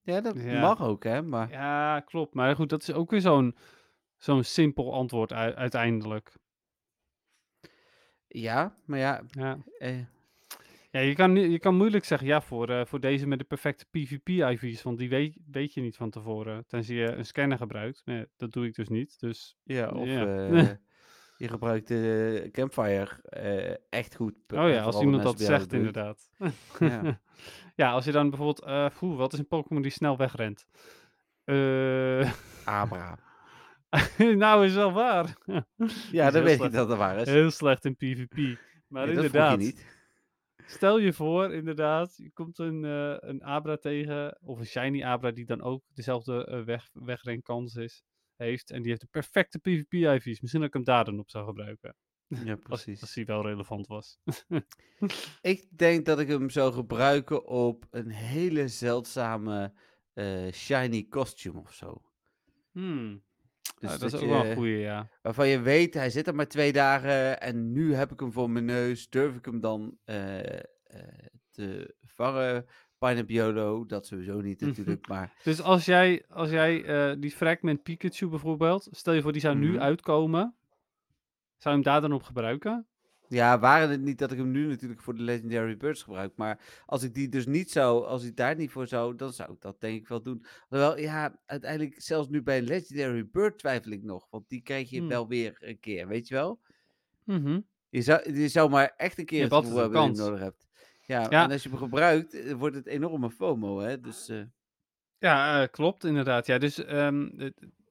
Ja, 0.00 0.20
dat 0.20 0.36
Ja. 0.42 0.60
mag 0.60 0.82
ook, 0.82 1.04
hè? 1.04 1.22
Maar 1.22 1.50
Ja, 1.50 2.00
klopt. 2.00 2.34
Maar 2.34 2.54
goed, 2.56 2.68
dat 2.68 2.82
is 2.82 2.92
ook 2.92 3.10
weer 3.10 3.20
zo'n 3.20 3.56
zo'n 4.18 4.44
simpel 4.44 4.92
antwoord 4.94 5.32
uiteindelijk. 5.32 6.32
ja, 8.28 8.74
maar 8.86 8.98
ja, 8.98 9.22
Ja, 9.30 9.58
eh, 9.78 9.98
ja 10.90 11.00
je, 11.00 11.14
kan, 11.14 11.34
je 11.36 11.58
kan 11.58 11.76
moeilijk 11.76 12.04
zeggen, 12.04 12.26
ja, 12.28 12.40
voor, 12.40 12.68
eh, 12.68 12.84
voor 12.84 13.00
deze 13.00 13.26
met 13.26 13.38
de 13.38 13.44
perfecte 13.44 13.86
PvP-IV's, 13.90 14.82
want 14.82 14.98
die 14.98 15.08
weet, 15.08 15.36
weet 15.50 15.74
je 15.74 15.80
niet 15.80 15.96
van 15.96 16.10
tevoren. 16.10 16.66
Tenzij 16.66 16.94
je 16.96 17.06
een 17.12 17.26
scanner 17.26 17.58
gebruikt. 17.58 18.02
Maar 18.04 18.26
dat 18.36 18.52
doe 18.52 18.66
ik 18.66 18.74
dus 18.74 18.88
niet. 18.88 19.20
Dus 19.20 19.56
ja, 19.62 19.88
of 19.88 20.06
Ja. 20.08 20.46
eh, 20.46 20.68
je 21.42 21.48
gebruikt 21.48 21.88
de 21.88 22.48
Campfire 22.52 23.08
eh, 23.22 23.74
echt 23.90 24.14
goed. 24.14 24.34
Oh 24.54 24.68
ja, 24.68 24.82
als 24.82 25.00
iemand 25.00 25.22
dat 25.22 25.40
zegt, 25.40 25.70
doet. 25.70 25.78
inderdaad. 25.78 26.30
Ja. 26.78 27.20
ja, 27.82 27.92
als 27.92 28.04
je 28.04 28.12
dan 28.12 28.28
bijvoorbeeld... 28.30 28.62
eh 28.68 28.86
poeh, 28.98 29.16
wat 29.16 29.32
is 29.32 29.38
een 29.38 29.46
Pokémon 29.46 29.82
die 29.82 29.90
snel 29.90 30.16
wegrent? 30.16 30.66
Eh, 31.44 32.32
Abra. 32.64 33.18
nou, 34.44 34.64
is 34.64 34.74
wel 34.74 34.92
waar. 34.92 35.36
Ja, 36.12 36.30
dan 36.30 36.42
weet 36.42 36.56
slecht. 36.56 36.70
ik 36.72 36.78
dat 36.78 36.88
het 36.88 36.98
waar 36.98 37.16
is. 37.16 37.28
Heel 37.28 37.50
slecht 37.50 37.84
in 37.84 37.96
PvP. 37.96 38.58
Maar 38.88 39.08
Ja, 39.08 39.14
dat 39.14 39.24
inderdaad, 39.24 39.50
je 39.60 39.66
niet. 39.66 39.86
stel 40.66 40.98
je 40.98 41.12
voor, 41.12 41.52
inderdaad, 41.54 42.16
je 42.16 42.30
komt 42.30 42.58
een, 42.58 42.82
een 43.28 43.44
Abra 43.44 43.76
tegen, 43.76 44.38
of 44.42 44.58
een 44.58 44.66
Shiny 44.66 45.02
Abra 45.04 45.30
die 45.30 45.44
dan 45.46 45.62
ook 45.62 45.82
dezelfde 45.94 46.46
eh, 46.46 46.62
weg, 46.62 46.88
wegrenkans 46.92 47.74
is, 47.74 48.04
heeft. 48.42 48.70
En 48.70 48.80
die 48.80 48.88
heeft 48.90 49.00
de 49.00 49.08
perfecte 49.10 49.58
PvP-IV's. 49.58 50.40
Misschien 50.40 50.60
dat 50.60 50.68
ik 50.68 50.74
hem 50.74 50.84
daar 50.84 51.04
dan 51.04 51.18
op 51.18 51.30
zou 51.30 51.46
gebruiken. 51.46 51.96
Ja, 52.26 52.52
Als, 52.52 52.60
precies. 52.62 53.00
als 53.00 53.12
die 53.14 53.24
wel 53.24 53.42
relevant 53.42 53.86
was. 53.86 54.18
Ik 55.40 55.66
denk 55.78 56.06
dat 56.06 56.18
ik 56.20 56.28
hem 56.28 56.50
zou 56.50 56.72
gebruiken 56.72 57.46
op 57.46 57.86
een 57.90 58.10
hele 58.10 58.68
zeldzame 58.68 59.72
eh, 60.12 60.52
shiny 60.52 61.06
costume 61.08 61.58
of 61.60 61.74
zo. 61.74 62.02
Hmm. 62.72 63.22
Dus 63.80 63.90
Ja, 63.92 63.98
dat 63.98 64.12
is 64.12 64.14
ook 64.14 64.20
je- 64.20 64.26
wel 64.34 64.44
een 64.46 64.54
goeie, 64.56 64.78
ja. 64.78 65.08
Waarvan 65.22 65.48
je 65.48 65.60
weet, 65.60 65.94
hij 65.94 66.10
zit 66.10 66.26
er 66.26 66.34
maar 66.34 66.48
twee 66.48 66.72
dagen 66.72 67.40
en 67.40 67.72
nu 67.72 67.94
heb 67.94 68.12
ik 68.12 68.20
hem 68.20 68.32
voor 68.32 68.50
mijn 68.50 68.64
neus. 68.64 69.08
Durf 69.08 69.36
ik 69.36 69.44
hem 69.44 69.60
dan 69.60 69.98
eh, 70.04 70.58
eh, 70.58 70.62
te 71.50 71.94
vangen? 72.04 72.66
Pineapple 73.08 73.34
Yolo, 73.34 73.86
dat 73.86 74.06
sowieso 74.06 74.40
niet 74.40 74.60
natuurlijk, 74.60 75.08
maar 75.08 75.32
Dus 75.44 75.62
als 75.62 75.84
jij, 75.84 76.24
als 76.28 76.50
jij 76.50 76.84
eh, 76.84 77.16
die 77.20 77.30
Fragment 77.30 77.82
Pikachu 77.82 78.28
bijvoorbeeld, 78.28 78.88
stel 78.90 79.12
je 79.14 79.22
voor 79.22 79.32
die 79.32 79.40
zou 79.40 79.56
nu 79.56 79.70
Mhm. 79.70 79.80
uitkomen, 79.80 80.54
zou 81.56 81.76
je 81.76 81.82
hem 81.82 81.82
daar 81.82 82.00
dan 82.00 82.12
op 82.12 82.22
gebruiken? 82.22 82.86
ja, 83.28 83.58
waren 83.58 83.90
het 83.90 84.00
niet 84.00 84.18
dat 84.18 84.32
ik 84.32 84.38
hem 84.38 84.50
nu 84.50 84.66
natuurlijk 84.66 85.02
voor 85.02 85.14
de 85.14 85.22
Legendary 85.22 85.76
Birds 85.76 86.02
gebruik. 86.02 86.32
Maar 86.36 86.82
als 86.86 87.02
ik 87.02 87.14
die 87.14 87.28
dus 87.28 87.46
niet 87.46 87.70
zou, 87.70 88.04
als 88.06 88.24
ik 88.24 88.36
daar 88.36 88.56
niet 88.56 88.70
voor 88.70 88.86
zou, 88.86 89.16
dan 89.16 89.32
zou 89.32 89.52
ik 89.52 89.60
dat 89.60 89.80
denk 89.80 90.00
ik 90.00 90.08
wel 90.08 90.22
doen. 90.22 90.44
Terwijl, 90.68 90.98
ja, 90.98 91.38
uiteindelijk, 91.46 91.94
zelfs 92.02 92.28
nu 92.28 92.42
bij 92.42 92.62
Legendary 92.62 93.28
Bird 93.32 93.58
twijfel 93.58 93.92
ik 93.92 94.02
nog, 94.02 94.26
want 94.30 94.48
die 94.48 94.62
krijg 94.62 94.90
je 94.90 94.98
Hmm. 94.98 95.08
wel 95.08 95.28
weer 95.28 95.56
een 95.60 95.80
keer, 95.80 96.08
weet 96.08 96.28
je 96.28 96.34
wel? 96.34 96.60
Mhm. 97.24 97.60
Je 97.88 98.02
zou, 98.02 98.32
je 98.34 98.48
zou 98.48 98.70
maar 98.70 98.92
echt 98.96 99.18
een 99.18 99.24
keer 99.24 99.40
hebt 99.40 99.52
het 99.54 99.64
gevoel 99.64 99.78
hebben 99.80 100.00
dat 100.06 100.16
je 100.16 100.22
nodig 100.22 100.40
hebt. 100.40 100.66
Ja, 101.06 101.26
Ja. 101.30 101.44
en 101.44 101.50
als 101.50 101.62
je 101.62 101.68
hem 101.68 101.78
gebruikt, 101.78 102.34
eh, 102.34 102.52
wordt 102.52 102.76
het 102.76 102.86
enorme 102.86 103.30
FOMO, 103.30 103.78
hè? 103.78 104.00
Dus, 104.00 104.28
eh, 104.28 104.42
Ja, 105.18 105.62
eh, 105.62 105.68
klopt 105.70 106.04
inderdaad. 106.04 106.46
Ja, 106.46 106.58
dus 106.58 106.84
ehm, 106.84 107.50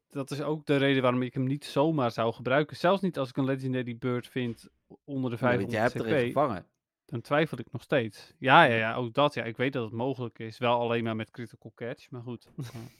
dat 0.09 0.31
is 0.31 0.41
ook 0.41 0.65
de 0.65 0.75
reden 0.77 1.01
waarom 1.01 1.21
ik 1.21 1.33
hem 1.33 1.43
niet 1.47 1.65
zomaar 1.65 2.11
zou 2.11 2.33
gebruiken. 2.33 2.77
Zelfs 2.77 3.01
niet 3.01 3.17
als 3.17 3.29
ik 3.29 3.37
een 3.37 3.45
Legendary 3.45 3.97
Bird 3.97 4.27
vind 4.27 4.67
onder 5.03 5.29
de 5.29 5.37
ja, 5.39 5.57
want 5.57 5.71
500 5.71 5.71
je 5.71 5.77
hebt 5.77 5.93
er 5.95 6.17
CP, 6.19 6.25
gevangen. 6.25 6.65
dan 7.05 7.21
twijfel 7.21 7.59
ik 7.59 7.71
nog 7.71 7.81
steeds. 7.81 8.33
Ja, 8.37 8.63
ja, 8.63 8.75
Ja. 8.75 8.93
ook 8.95 9.13
dat. 9.13 9.33
Ja, 9.33 9.43
ik 9.43 9.57
weet 9.57 9.73
dat 9.73 9.83
het 9.83 9.93
mogelijk 9.93 10.39
is. 10.39 10.57
Wel 10.57 10.79
alleen 10.79 11.03
maar 11.03 11.15
met 11.15 11.31
critical 11.31 11.71
catch, 11.75 12.09
maar 12.09 12.21
goed. 12.21 12.47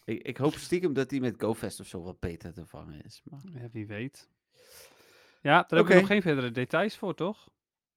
Ik, 0.06 0.22
ik 0.24 0.38
hoop 0.38 0.54
stiekem 0.54 0.94
dat 0.94 1.10
die 1.10 1.22
met 1.22 1.36
GoFest 1.38 1.80
of 1.80 1.88
zo 1.88 2.02
wat 2.02 2.20
beter 2.20 2.54
te 2.54 2.66
vangen 2.66 3.04
is. 3.04 3.22
Maar... 3.24 3.40
Ja, 3.62 3.70
wie 3.72 3.88
weet. 3.88 4.30
Ja, 5.42 5.64
daar 5.68 5.80
heb 5.80 5.90
ik 5.90 5.96
nog 5.96 6.08
geen 6.08 6.22
verdere 6.22 6.52
details 6.52 6.98
voor, 6.98 7.16
toch? 7.16 7.50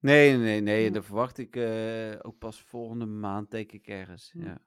Nee, 0.05 0.36
nee, 0.36 0.60
nee. 0.60 0.90
Dan 0.90 1.02
verwacht 1.05 1.39
ik 1.39 1.56
eh, 1.56 2.12
ook 2.22 2.39
pas 2.39 2.60
volgende 2.60 3.06
maand, 3.06 3.51
denk 3.51 3.72
ik 3.72 3.86
ergens. 3.86 4.31
Hm. 4.32 4.44
Ja. 4.44 4.59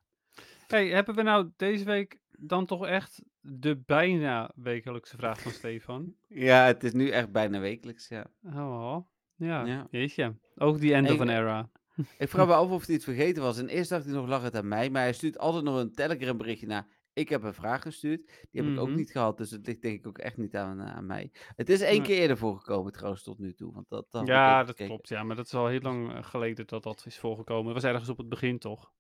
Hey, 0.67 0.87
hebben 0.87 1.15
we 1.15 1.21
nou 1.21 1.49
deze 1.55 1.83
week 1.83 2.19
dan 2.39 2.65
toch 2.65 2.85
echt 2.85 3.21
de 3.39 3.77
bijna 3.85 4.51
wekelijkse 4.55 5.17
vraag 5.17 5.41
van 5.41 5.51
Stefan? 5.51 6.13
ja, 6.27 6.65
het 6.65 6.83
is 6.83 6.93
nu 6.93 7.09
echt 7.09 7.31
bijna 7.31 7.59
wekelijks, 7.59 8.07
ja. 8.07 8.25
Oh, 8.43 8.97
ja, 9.35 9.65
Ja. 9.65 9.87
jeetje. 9.91 10.35
Ook 10.55 10.79
die 10.79 10.93
end 10.93 11.07
En 11.07 11.13
of 11.13 11.19
an 11.21 11.29
era. 11.29 11.69
Ik 12.17 12.29
vraag 12.29 12.47
me 12.47 12.53
af 12.61 12.69
of 12.69 12.85
hij 12.85 12.95
het 12.95 13.03
vergeten 13.03 13.43
was. 13.43 13.57
En 13.57 13.67
eerst 13.67 13.89
dacht 13.89 14.05
hij 14.05 14.13
nog, 14.13 14.27
lag 14.27 14.43
het 14.43 14.55
aan 14.55 14.67
mij. 14.67 14.89
Maar 14.89 15.01
hij 15.01 15.13
stuurt 15.13 15.37
altijd 15.37 15.63
nog 15.63 15.79
een 15.79 15.93
Telegram 15.93 16.37
berichtje 16.37 16.67
naar. 16.67 16.87
Ik 17.17 17.29
heb 17.29 17.43
een 17.43 17.53
vraag 17.53 17.81
gestuurd. 17.81 18.25
Die 18.51 18.61
heb 18.61 18.71
ik 18.71 18.79
ook 18.79 18.87
Mhm. 18.87 18.97
niet 18.97 19.11
gehad. 19.11 19.37
Dus 19.37 19.51
het 19.51 19.65
ligt 19.67 19.81
denk 19.81 19.99
ik 19.99 20.07
ook 20.07 20.17
echt 20.17 20.37
niet 20.37 20.55
aan, 20.55 20.81
aan 20.81 21.05
mij. 21.05 21.31
Het 21.55 21.69
is 21.69 21.81
één 21.81 21.97
Nee. 21.97 22.01
keer 22.07 22.17
eerder 22.17 22.37
voorgekomen 22.37 22.91
trouwens 22.91 23.23
tot 23.23 23.39
nu 23.39 23.53
toe. 23.53 23.73
Want 23.73 23.89
dat, 23.89 24.05
dat 24.09 24.27
Ja, 24.27 24.57
dat 24.59 24.67
gekeken. 24.67 24.87
klopt. 24.87 25.07
Ja, 25.09 25.23
maar 25.23 25.35
dat 25.35 25.45
is 25.45 25.53
al 25.53 25.67
heel 25.67 25.79
lang 25.79 26.13
eh, 26.13 26.23
geleden 26.23 26.67
dat 26.67 26.83
dat 26.83 27.03
is 27.05 27.17
voorgekomen. 27.17 27.65
Dat 27.73 27.73
was 27.81 27.91
ergens 27.91 28.09
op 28.09 28.17
het 28.17 28.29
begin, 28.29 28.59
toch? 28.59 28.91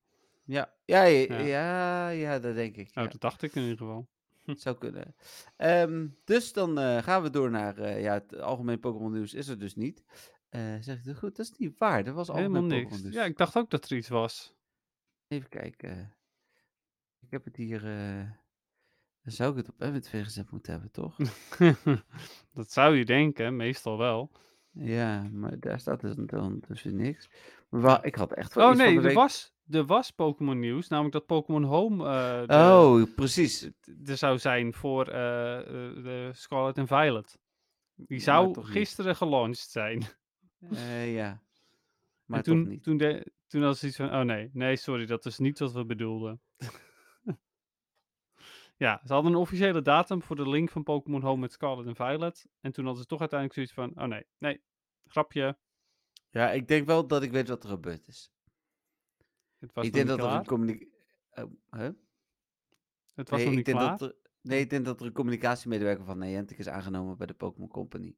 Ja, 0.43 0.73
ja, 0.85 1.03
ja, 1.03 1.35
Ja. 1.35 1.39
ja, 1.45 2.09
ja, 2.09 2.39
dat 2.39 2.55
denk 2.55 2.75
ik. 2.77 2.93
Nou, 2.93 3.05
ja. 3.07 3.11
dat 3.11 3.21
dacht 3.21 3.41
ik 3.41 3.55
in 3.55 3.61
ieder 3.61 3.77
geval. 3.77 4.07
Het 4.45 4.61
zou 4.67 4.77
kunnen. 4.77 5.15
Ehm, 5.57 6.07
dus 6.23 6.53
dan 6.53 6.77
eh, 6.79 6.97
gaan 7.03 7.21
we 7.23 7.29
door 7.29 7.49
naar 7.51 7.77
eh, 7.77 8.01
ja, 8.01 8.13
het 8.13 8.39
algemeen 8.39 8.79
Pokémon 8.79 9.11
nieuws 9.11 9.33
is 9.33 9.47
er 9.47 9.59
dus 9.59 9.75
niet. 9.75 10.03
Eh, 10.49 10.61
zeg 10.79 10.97
ik 10.97 11.03
dat 11.05 11.17
goed? 11.17 11.35
Dat 11.35 11.45
is 11.45 11.57
niet 11.57 11.77
waar. 11.77 12.03
Dat 12.03 12.13
was 12.15 12.27
Helemaal 12.27 12.47
algemeen 12.61 12.67
niks. 12.69 12.81
Pokémon 12.83 13.01
nieuws. 13.03 13.15
Ja, 13.15 13.23
ik 13.29 13.37
dacht 13.37 13.57
ook 13.57 13.69
dat 13.69 13.89
er 13.89 13.97
iets 13.97 14.09
was. 14.09 14.55
Even 15.27 15.49
kijken. 15.49 16.11
Ik 17.27 17.33
heb 17.33 17.45
het 17.45 17.55
hier. 17.55 17.85
eh, 17.85 18.29
dan 19.23 19.31
zou 19.33 19.51
ik 19.51 19.57
het 19.57 19.69
op 19.69 19.79
MWV 19.79 20.23
gezet 20.23 20.51
moeten 20.51 20.71
hebben, 20.71 20.91
toch? 20.91 21.15
dat 22.53 22.71
zou 22.71 22.95
je 22.95 23.05
denken, 23.05 23.55
meestal 23.55 23.97
wel. 23.97 24.31
ja, 24.71 25.29
maar 25.31 25.59
daar 25.59 25.79
staat 25.79 26.01
dus 26.01 26.15
dan 26.17 26.63
dus 26.67 26.83
weer 26.83 26.93
niks. 26.93 27.29
Maar 27.69 27.81
wa- 27.81 28.03
ik 28.03 28.15
had 28.15 28.33
echt 28.33 28.53
wel 28.53 28.65
Oh 28.65 28.71
iets 28.73 28.81
van 28.81 28.89
nee, 28.89 28.95
de 28.99 29.01
er 29.01 29.07
week- 29.07 29.17
was, 29.17 29.53
er 29.69 29.85
was 29.85 30.11
Pokémon 30.11 30.59
nieuws, 30.59 30.87
namelijk 30.87 31.13
dat 31.13 31.25
Pokémon 31.25 31.63
Home 31.63 32.05
eh, 32.05 32.47
de- 32.47 32.53
Oh, 32.71 33.15
precies. 33.15 33.69
er 34.05 34.17
zou 34.17 34.37
zijn 34.39 34.73
voor 34.73 35.07
eh, 35.07 35.57
eh, 35.59 35.63
de 36.03 36.29
Scarlet 36.33 36.77
en 36.77 36.87
Violet. 36.87 37.39
Die 37.95 38.19
zou 38.19 38.53
toch 38.53 38.63
niet. 38.63 38.73
gisteren 38.73 39.15
gelaunched 39.15 39.69
zijn. 39.69 40.03
Eh, 40.69 41.13
ja. 41.15 41.41
Maar 42.25 42.37
en 42.37 42.43
toen, 42.43 42.63
toch 42.63 42.71
niet. 42.71 42.83
Toen, 42.83 42.97
de, 42.97 43.31
toen 43.47 43.61
was 43.61 43.81
het 43.81 43.89
iets 43.89 43.97
van, 43.97 44.13
oh 44.13 44.21
nee, 44.21 44.49
nee, 44.53 44.75
sorry, 44.75 45.05
dat 45.05 45.25
is 45.25 45.37
niet 45.37 45.59
wat 45.59 45.71
we 45.71 45.85
bedoelden. 45.85 46.41
Ja, 48.77 49.01
ze 49.05 49.13
hadden 49.13 49.31
een 49.31 49.37
officiële 49.37 49.81
datum 49.81 50.21
voor 50.21 50.35
de 50.35 50.49
link 50.49 50.69
van 50.69 50.83
Pokémon 50.83 51.21
Home 51.21 51.41
met 51.41 51.51
Scarlet 51.51 51.85
en 51.87 51.95
Violet. 51.95 52.47
En 52.61 52.71
toen 52.71 52.83
hadden 52.85 53.01
ze 53.03 53.09
toch 53.09 53.19
uiteindelijk 53.19 53.59
zoiets 53.59 53.73
van, 53.93 54.03
oh 54.03 54.09
nee, 54.09 54.25
nee, 54.37 54.61
grapje, 55.05 55.57
Ja, 56.29 56.51
ik 56.51 56.67
denk 56.67 56.85
wel 56.87 57.07
dat 57.07 57.23
ik 57.23 57.31
weet 57.31 57.47
wat 57.47 57.63
er 57.63 57.69
gebeurd 57.69 58.07
is. 58.07 58.31
het 59.59 59.73
was 59.73 59.85
ik 59.85 59.93
denk 59.93 60.07
dat 60.07 60.19
er 60.19 60.31
een 60.31 60.45
communicatie. 60.45 60.95
huh? 61.69 61.89
Het 63.15 63.29
was 63.29 63.37
Nee, 63.39 63.47
nog 63.47 63.55
niet 63.55 63.65
klaar. 63.69 64.01
er, 64.01 64.15
nee, 64.41 64.59
ik 64.59 64.69
denk 64.69 64.85
dat 64.85 64.99
er 64.99 65.05
een 65.05 65.13
communicatiemedewerker 65.13 66.05
van 66.05 66.17
Niantic 66.17 66.57
is 66.57 66.67
aangenomen 66.67 67.17
bij 67.17 67.27
de 67.27 67.33
Pokémon 67.33 67.69
Company. 67.69 68.15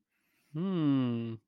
Hmm. 0.51 1.41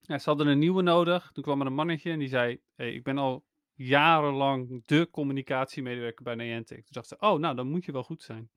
Ja, 0.00 0.18
ze 0.18 0.28
hadden 0.28 0.46
een 0.46 0.58
nieuwe 0.58 0.82
nodig. 0.82 1.30
Toen 1.32 1.42
kwam 1.42 1.60
er 1.60 1.66
een 1.66 1.74
mannetje 1.74 2.10
en 2.10 2.18
die 2.18 2.28
zei: 2.28 2.60
hey, 2.74 2.94
Ik 2.94 3.02
ben 3.04 3.18
al 3.18 3.44
jarenlang 3.86 4.82
de 4.86 5.08
communicatiemedewerker 5.10 6.24
bij 6.24 6.34
Niantic. 6.34 6.76
Toen 6.76 6.86
dacht 6.88 7.08
ze: 7.08 7.16
Oh, 7.18 7.38
nou, 7.38 7.56
dan 7.56 7.66
moet 7.68 7.84
je 7.84 7.92
wel 7.92 8.02
goed 8.02 8.22
zijn. 8.22 8.50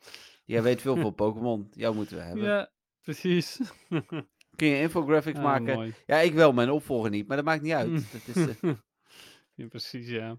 Jij 0.45 0.61
weet 0.63 0.81
veel 0.81 0.95
van 1.05 1.15
Pokémon. 1.15 1.67
Jou 1.71 1.95
moeten 1.95 2.17
we 2.17 2.23
hebben. 2.23 2.43
Ja, 2.43 2.69
precies. 3.01 3.59
Kun 4.55 4.67
je 4.67 4.79
infographics 4.79 5.37
Ah, 5.37 5.43
maken? 5.43 5.75
mooi. 5.75 5.93
Ja, 6.05 6.17
ik 6.17 6.33
wel, 6.33 6.53
mijn 6.53 6.69
opvolger 6.71 7.09
niet. 7.09 7.27
Maar 7.27 7.37
dat 7.37 7.45
maakt 7.45 7.61
niet 7.61 7.73
uit. 7.73 8.11
Dat 8.11 8.35
is, 8.35 8.47
eh, 8.61 8.71
ja, 9.55 9.67
precies, 9.67 10.09
ja. 10.09 10.37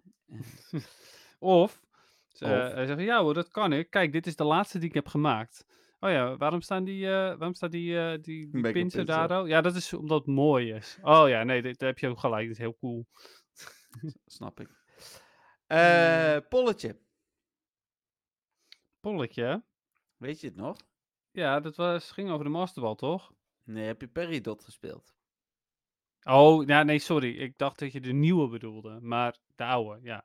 of, 1.39 1.81
ze, 2.28 2.44
eh, 2.44 2.66
Of? 2.66 2.73
hij 2.73 2.86
zegt, 2.86 3.01
ja 3.01 3.23
hoor, 3.23 3.35
dat 3.35 3.48
kan 3.48 3.73
ik. 3.73 3.90
Kijk, 3.90 4.12
dit 4.12 4.27
is 4.27 4.36
de 4.36 4.44
laatste 4.44 4.78
die 4.78 4.89
ik 4.89 4.94
heb 4.94 5.06
gemaakt. 5.06 5.66
Oh 6.01 6.11
ja, 6.11 6.36
waarom 6.36 6.61
staan 6.61 6.85
die, 6.85 7.06
eh, 7.06 7.12
waarom 7.12 7.55
staat 7.55 7.70
die, 7.70 7.98
eh, 7.98 8.11
die, 8.11 8.20
die 8.23 8.48
Mega 8.61 8.73
pins 8.73 8.94
er 8.94 9.05
pins, 9.05 9.16
daar? 9.16 9.28
al? 9.32 9.47
Ja, 9.47 9.61
dat 9.61 9.74
is 9.74 9.93
omdat 9.93 10.19
het 10.19 10.35
mooi 10.35 10.73
is. 10.73 10.98
Oh 11.02 11.28
ja, 11.28 11.43
nee, 11.43 11.62
daar 11.62 11.74
heb 11.78 11.98
je 11.98 12.09
ook 12.09 12.19
gelijk. 12.19 12.43
Dat 12.43 12.52
is 12.56 12.59
heel 12.62 12.77
cool. 12.81 13.06
snap 14.27 14.61
ik. 14.61 14.69
Eh 15.66 16.37
polletje. 16.49 16.99
Polletje? 19.01 19.65
Weet 20.16 20.41
je 20.41 20.47
het 20.47 20.57
nog? 20.57 20.77
Ja, 21.31 21.61
dat 21.61 21.77
was, 21.77 22.11
ging 22.11 22.31
over 22.31 22.45
de 22.45 22.51
masterbal, 22.51 22.95
toch? 22.95 23.33
Nee, 23.62 23.87
heb 23.87 24.01
je 24.01 24.09
Peridot 24.09 24.65
gespeeld? 24.65 25.15
Oh, 26.23 26.66
ja, 26.66 26.83
nee, 26.83 26.99
sorry. 26.99 27.37
Ik 27.37 27.59
dacht 27.59 27.79
dat 27.79 27.93
je 27.93 28.01
de 28.01 28.12
nieuwe 28.12 28.49
bedoelde. 28.49 29.01
Maar 29.01 29.39
de 29.57 29.65
oude, 29.65 30.01
ja. 30.03 30.25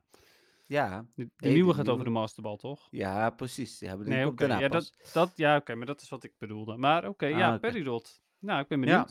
Ja. 0.66 1.06
De, 1.16 1.24
de 1.26 1.32
Nee, 1.38 1.54
nieuwe 1.54 1.70
de 1.72 1.76
gaat 1.78 1.90
over 1.90 2.04
de 2.06 2.10
masterbal, 2.10 2.58
toch? 2.58 2.88
Ja, 2.92 3.30
precies. 3.30 3.78
Die 3.78 3.88
hebben 3.88 4.08
we 4.08 4.14
Nee, 4.14 4.26
oké. 4.26 4.36
daarna 4.36 4.60
Ja, 4.60 4.68
dat, 4.68 4.94
dat, 5.14 5.32
ja, 5.36 5.56
oké, 5.56 5.76
maar 5.76 5.86
dat 5.86 6.02
is 6.02 6.10
wat 6.10 6.24
ik 6.24 6.34
bedoelde. 6.38 6.78
Maar 6.78 7.08
oké, 7.08 7.26
ja, 7.26 7.48
Ah, 7.48 7.54
oké. 7.54 7.60
Peridot. 7.60 8.22
Nou, 8.40 8.62
ik 8.62 8.68
ben 8.68 8.84
Ja. 8.84 9.08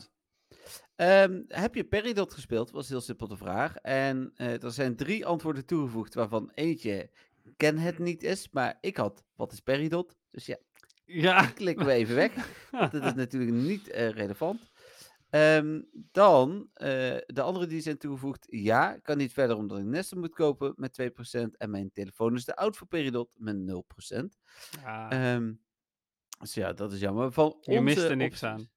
Ehm, 0.95 1.41
heb 1.47 1.75
je 1.75 1.83
Peridot 1.83 2.33
gespeeld? 2.33 2.71
Was 2.71 2.89
heel 2.89 3.01
simpel 3.01 3.27
de 3.27 3.37
vraag. 3.37 3.75
En 3.75 4.31
eh, 4.35 4.63
er 4.63 4.71
zijn 4.71 4.95
drie 4.95 5.25
antwoorden 5.25 5.65
toegevoegd, 5.65 6.13
waarvan 6.13 6.51
eentje 6.53 7.09
ken 7.57 7.77
het 7.77 7.99
niet 7.99 8.23
is. 8.23 8.47
Maar 8.51 8.77
ik 8.81 8.97
had, 8.97 9.23
wat 9.35 9.51
is 9.51 9.59
Peridot? 9.59 10.15
Dus 10.31 10.45
ja, 10.45 10.57
Ja. 11.05 11.45
klikken 11.45 11.85
we 11.85 11.91
even 11.91 12.15
weg. 12.15 12.67
Want 12.71 12.91
dat 12.91 13.03
is 13.05 13.13
natuurlijk 13.23 13.51
niet 13.51 13.89
eh, 13.89 14.09
relevant. 14.09 14.69
Ehm, 15.29 15.81
dan, 16.11 16.69
eh, 16.73 16.87
de 17.25 17.41
andere 17.41 17.65
die 17.65 17.81
zijn 17.81 17.97
toegevoegd. 17.97 18.45
Ja, 18.49 18.97
kan 19.01 19.17
niet 19.17 19.33
verder 19.33 19.55
omdat 19.57 19.77
ik 19.77 19.83
nesten 19.85 20.19
moet 20.19 20.33
kopen 20.33 20.73
met 20.75 20.93
2%. 20.93 21.57
En 21.57 21.69
mijn 21.69 21.91
telefoon 21.93 22.35
is 22.35 22.45
te 22.45 22.55
oud 22.55 22.77
voor 22.77 22.87
Peridot 22.87 23.29
met 23.35 23.55
0%. 23.57 24.37
Ja, 24.83 25.09
Ehm, 25.11 25.53
dus 26.39 26.53
ja, 26.53 26.73
dat 26.73 26.91
is 26.93 26.99
jammer. 26.99 27.31
Van 27.31 27.57
je 27.61 27.81
mist 27.81 27.97
er 27.97 28.15
niks 28.15 28.43
opties- 28.43 28.43
aan. 28.43 28.69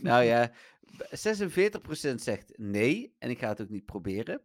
Nou 0.00 0.22
ja, 0.24 0.50
46% 0.92 2.14
zegt 2.14 2.52
nee 2.58 3.14
en 3.18 3.30
ik 3.30 3.38
ga 3.38 3.48
het 3.48 3.60
ook 3.60 3.68
niet 3.68 3.84
proberen. 3.84 4.40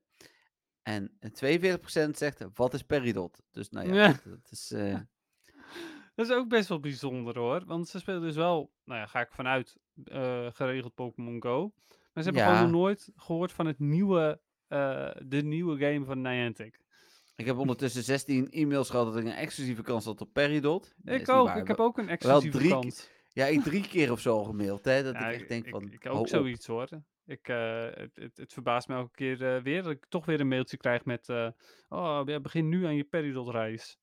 En 0.83 1.11
42% 1.19 2.09
zegt 2.11 2.43
wat 2.53 2.73
is 2.73 2.81
Peridot? 2.83 3.41
Dus 3.51 3.69
nou 3.69 3.87
ja, 3.87 3.93
Ja. 3.93 4.19
dat 4.23 4.47
is... 4.51 4.71
eh, 4.71 4.95
Dat 6.15 6.25
is 6.25 6.31
ook 6.31 6.47
best 6.49 6.69
wel 6.69 6.79
bijzonder 6.79 7.37
hoor. 7.37 7.65
Want 7.65 7.87
ze 7.87 7.99
spelen 7.99 8.21
dus 8.21 8.35
wel, 8.35 8.71
nou 8.83 8.99
ja, 8.99 9.05
ga 9.05 9.19
ik 9.21 9.31
vanuit, 9.31 9.77
eh, 10.03 10.47
geregeld 10.51 10.93
Pokémon 10.95 11.41
Go. 11.41 11.73
Maar 12.13 12.23
ze 12.23 12.29
hebben 12.29 12.41
Ja. 12.41 12.55
gewoon 12.55 12.71
nog 12.71 12.81
nooit 12.81 13.09
gehoord 13.15 13.51
van 13.51 13.65
het 13.65 13.79
nieuwe, 13.79 14.41
eh, 14.67 15.09
de 15.25 15.41
nieuwe 15.43 15.77
game 15.77 16.05
van 16.05 16.21
Niantic. 16.21 16.81
ik 17.35 17.45
heb 17.45 17.57
ondertussen 17.57 18.03
16 18.03 18.49
e-mails 18.51 18.89
gehad 18.89 19.05
dat 19.05 19.15
ik 19.17 19.25
een 19.25 19.31
exclusieve 19.33 19.81
kans 19.81 20.05
had 20.05 20.21
op 20.21 20.33
Peridot. 20.33 20.93
Nee, 20.97 21.19
ik 21.19 21.29
ook, 21.29 21.49
ik 21.55 21.67
heb 21.67 21.77
Wel- 21.77 21.85
ook 21.85 21.97
een 21.97 22.09
exclusieve 22.09 22.57
drie 22.57 22.69
kans. 22.69 23.09
Ja, 23.33 23.45
ik 23.45 23.61
drie 23.63 23.87
keer 23.87 24.11
of 24.11 24.19
zo 24.19 24.37
al 24.37 24.43
gemaild, 24.43 24.85
hè. 24.85 25.03
Dat 25.03 25.13
Ja, 25.13 25.29
ik 25.29 25.39
echt 25.39 25.49
denk 25.49 25.69
van, 25.69 25.91
ik, 25.91 26.09
ook 26.09 26.27
zoiets 26.27 26.67
hoor. 26.67 26.89
Ik, 27.25 27.47
eh, 27.47 27.83
het, 27.93 28.15
het, 28.15 28.37
het 28.37 28.53
verbaast 28.53 28.87
me 28.87 28.95
elke 28.95 29.11
keer 29.15 29.55
eh, 29.55 29.61
weer 29.63 29.83
dat 29.83 29.91
ik 29.91 30.05
toch 30.09 30.25
weer 30.25 30.39
een 30.39 30.47
mailtje 30.47 30.77
krijg 30.77 31.05
met... 31.05 31.29
eh, 31.29 31.47
oh, 31.89 32.23
begin 32.41 32.69
nu 32.69 32.85
aan 32.85 32.95
je 32.95 33.03
Peridot-reis. 33.03 33.97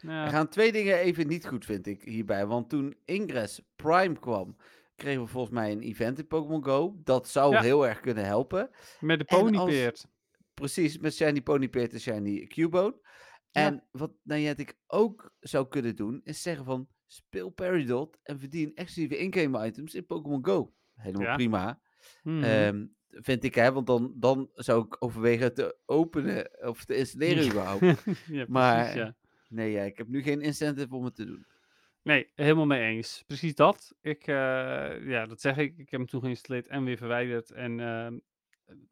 Ja, 0.00 0.24
Er 0.24 0.30
gaan 0.30 0.48
twee 0.48 0.72
dingen 0.72 0.98
even 0.98 1.26
niet 1.26 1.46
goed, 1.46 1.64
vind 1.64 1.86
ik, 1.86 2.02
hierbij. 2.02 2.46
Want 2.46 2.68
toen 2.68 2.96
Ingress 3.04 3.60
Prime 3.76 4.18
kwam, 4.18 4.56
kregen 4.96 5.22
we 5.22 5.26
volgens 5.28 5.54
mij 5.54 5.72
een 5.72 5.80
event 5.82 6.18
in 6.18 6.26
Pokémon 6.26 6.64
Go. 6.64 6.96
Dat 7.04 7.28
zou 7.28 7.52
Ja. 7.52 7.60
heel 7.60 7.86
erg 7.86 8.00
kunnen 8.00 8.24
helpen. 8.24 8.70
met 9.00 9.18
de 9.18 9.26
als- 9.26 9.40
ponypeert. 9.40 10.06
Precies, 10.54 10.98
met 10.98 11.14
Shiny 11.14 11.42
Ponypeert 11.42 11.92
en 11.92 12.00
Shiny 12.00 12.46
Cubone. 12.46 13.00
En 13.52 13.84
wat 13.90 14.12
Niantic 14.22 14.74
ook 14.86 15.34
zou 15.40 15.68
kunnen 15.68 15.96
doen, 15.96 16.20
is 16.24 16.42
zeggen 16.42 16.64
van... 16.64 16.88
Speel 17.06 17.50
Peridot 17.50 18.18
en 18.22 18.38
verdien 18.38 18.74
exclusieve 18.74 19.18
in-game 19.18 19.66
items 19.66 19.94
in 19.94 20.06
Pokémon 20.06 20.44
Go. 20.44 20.72
Helemaal 20.94 21.26
Ja. 21.26 21.34
prima. 21.34 21.80
Mhm. 22.22 22.42
Ehm, 22.42 22.86
vind 23.10 23.44
ik, 23.44 23.54
hè. 23.54 23.72
Want 23.72 23.86
dan, 23.86 24.12
dan 24.16 24.48
zou 24.52 24.84
ik 24.84 24.96
overwegen 24.98 25.54
te 25.54 25.76
openen 25.86 26.50
of 26.68 26.84
te 26.84 26.96
installeren 26.96 27.46
überhaupt. 27.46 27.80
ja, 27.86 27.94
precies, 28.02 28.48
maar- 28.48 28.96
ja. 28.96 29.14
Nee, 29.48 29.70
ja, 29.70 29.82
ik 29.82 29.96
heb 29.98 30.08
nu 30.08 30.22
geen 30.22 30.40
incentive 30.40 30.94
om 30.94 31.04
het 31.04 31.14
te 31.14 31.24
doen. 31.24 31.46
Nee, 32.02 32.30
helemaal 32.34 32.66
mee 32.66 32.82
eens. 32.96 33.22
Precies 33.26 33.54
dat. 33.54 33.94
Ik, 34.00 34.26
eh, 34.26 34.34
ja, 35.06 35.26
dat 35.26 35.40
zeg 35.40 35.56
ik. 35.56 35.70
Ik 35.78 35.90
heb 35.90 36.00
hem 36.00 36.06
toen 36.08 36.20
geïnstalleerd 36.20 36.66
en 36.66 36.84
weer 36.84 36.96
verwijderd. 36.96 37.50
En 37.50 37.80
ehm, 37.80 38.18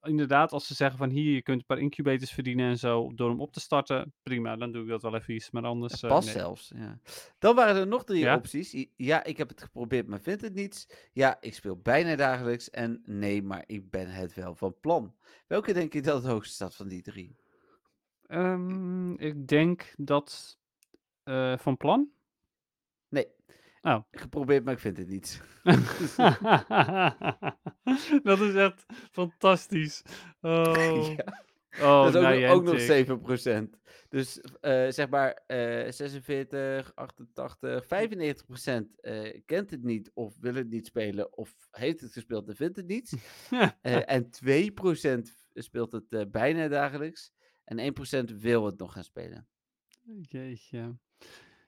inderdaad, 0.02 0.52
als 0.52 0.66
ze 0.66 0.74
zeggen 0.74 0.98
van 0.98 1.10
hier, 1.10 1.34
je 1.34 1.42
kunt 1.42 1.58
een 1.58 1.66
paar 1.66 1.78
incubators 1.78 2.30
verdienen 2.30 2.68
en 2.68 2.78
zo, 2.78 3.14
door 3.14 3.28
hem 3.30 3.40
op 3.40 3.52
te 3.52 3.60
starten, 3.60 4.12
prima, 4.22 4.56
dan 4.56 4.72
doe 4.72 4.82
ik 4.82 4.88
dat 4.88 5.02
wel 5.02 5.14
even 5.14 5.34
iets. 5.34 5.50
Maar 5.50 5.64
anders, 5.64 6.02
eh, 6.02 6.10
pas 6.10 6.24
nee. 6.24 6.34
zelfs. 6.34 6.72
Ja. 6.74 6.98
Dan 7.38 7.54
waren 7.54 7.76
er 7.76 7.86
nog 7.86 8.04
drie 8.04 8.20
Ja? 8.20 8.36
opties. 8.36 8.86
Ja, 8.96 9.24
ik 9.24 9.36
heb 9.36 9.48
het 9.48 9.62
geprobeerd, 9.62 10.06
maar 10.06 10.20
vind 10.20 10.40
het 10.40 10.54
niets. 10.54 10.86
Ja, 11.12 11.36
ik 11.40 11.54
speel 11.54 11.76
bijna 11.76 12.16
dagelijks. 12.16 12.70
En 12.70 13.02
nee, 13.06 13.42
maar 13.42 13.64
ik 13.66 13.90
ben 13.90 14.08
het 14.08 14.34
wel 14.34 14.54
van 14.54 14.80
plan. 14.80 15.14
Welke 15.46 15.72
denk 15.72 15.92
je 15.92 16.02
dat 16.02 16.22
het 16.22 16.32
hoogste 16.32 16.54
staat 16.54 16.76
van 16.76 16.88
die 16.88 17.02
drie? 17.02 17.36
Ehm, 18.26 19.12
ik 19.12 19.46
denk 19.46 19.94
dat 19.96 20.58
eh, 21.22 21.58
van 21.58 21.76
plan. 21.76 22.10
Nee. 23.08 23.26
Oh. 23.82 23.98
Geprobeerd, 24.10 24.64
maar 24.64 24.74
ik 24.74 24.78
vind 24.80 24.96
het 24.96 25.09
niets. 25.09 25.40
dat 28.22 28.40
is 28.40 28.54
echt 28.54 28.84
fantastisch. 29.10 30.02
Oh, 30.40 31.14
Ja, 31.74 31.80
oh 31.80 32.12
dat 32.12 32.14
is 32.14 32.14
ook, 32.14 32.40
nog- 32.40 32.50
ook 32.50 32.62
nog 32.64 32.76
Niantic. 32.76 33.76
7%. 33.76 33.80
Dus 34.09 34.40
eh, 34.60 34.88
zeg 34.88 35.09
maar 35.09 35.42
eh 35.46 35.90
46, 35.92 36.92
88, 36.94 37.84
95% 37.84 37.86
eh, 39.00 39.40
kent 39.44 39.70
het 39.70 39.82
niet 39.82 40.10
of 40.14 40.36
wil 40.40 40.54
het 40.54 40.68
niet 40.70 40.86
spelen 40.86 41.36
of 41.36 41.54
heeft 41.70 42.00
het 42.00 42.12
gespeeld 42.12 42.48
en 42.48 42.56
vindt 42.56 42.76
het 42.76 42.86
niet. 42.86 43.12
Eh, 43.80 44.12
en 44.12 44.24
2% 44.24 44.28
speelt 45.54 45.92
het 45.92 46.12
eh, 46.12 46.22
bijna 46.30 46.68
dagelijks. 46.68 47.32
En 47.64 47.94
1% 48.34 48.38
wil 48.38 48.66
het 48.66 48.78
nog 48.78 48.92
gaan 48.92 49.04
spelen. 49.04 49.48
Jeetje. 50.20 50.96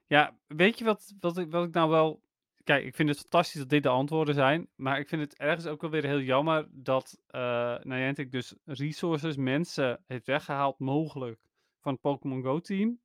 Ja, 0.06 0.36
weet 0.46 0.78
je 0.78 0.84
wat, 0.84 1.14
wat, 1.20 1.38
ik, 1.38 1.50
wat 1.50 1.66
ik 1.66 1.74
nou 1.74 1.90
wel... 1.90 2.22
Kijk, 2.64 2.84
ik 2.84 2.94
vind 2.94 3.08
het 3.08 3.18
fantastisch 3.18 3.60
dat 3.60 3.68
dit 3.68 3.82
de 3.82 3.88
antwoorden 3.88 4.34
zijn. 4.34 4.68
Maar 4.76 4.98
ik 4.98 5.08
vind 5.08 5.22
het 5.22 5.36
ergens 5.36 5.66
ook 5.66 5.80
wel 5.80 5.90
weer 5.90 6.04
heel 6.04 6.20
jammer 6.20 6.66
dat 6.70 7.20
eh 7.26 7.76
Niantic 7.82 8.30
dus 8.30 8.54
resources, 8.64 9.36
mensen 9.36 10.04
heeft 10.06 10.26
weggehaald 10.26 10.78
mogelijk 10.78 11.40
van 11.80 11.92
het 11.92 12.00
Pokémon 12.00 12.42
Go 12.42 12.60
team. 12.60 13.00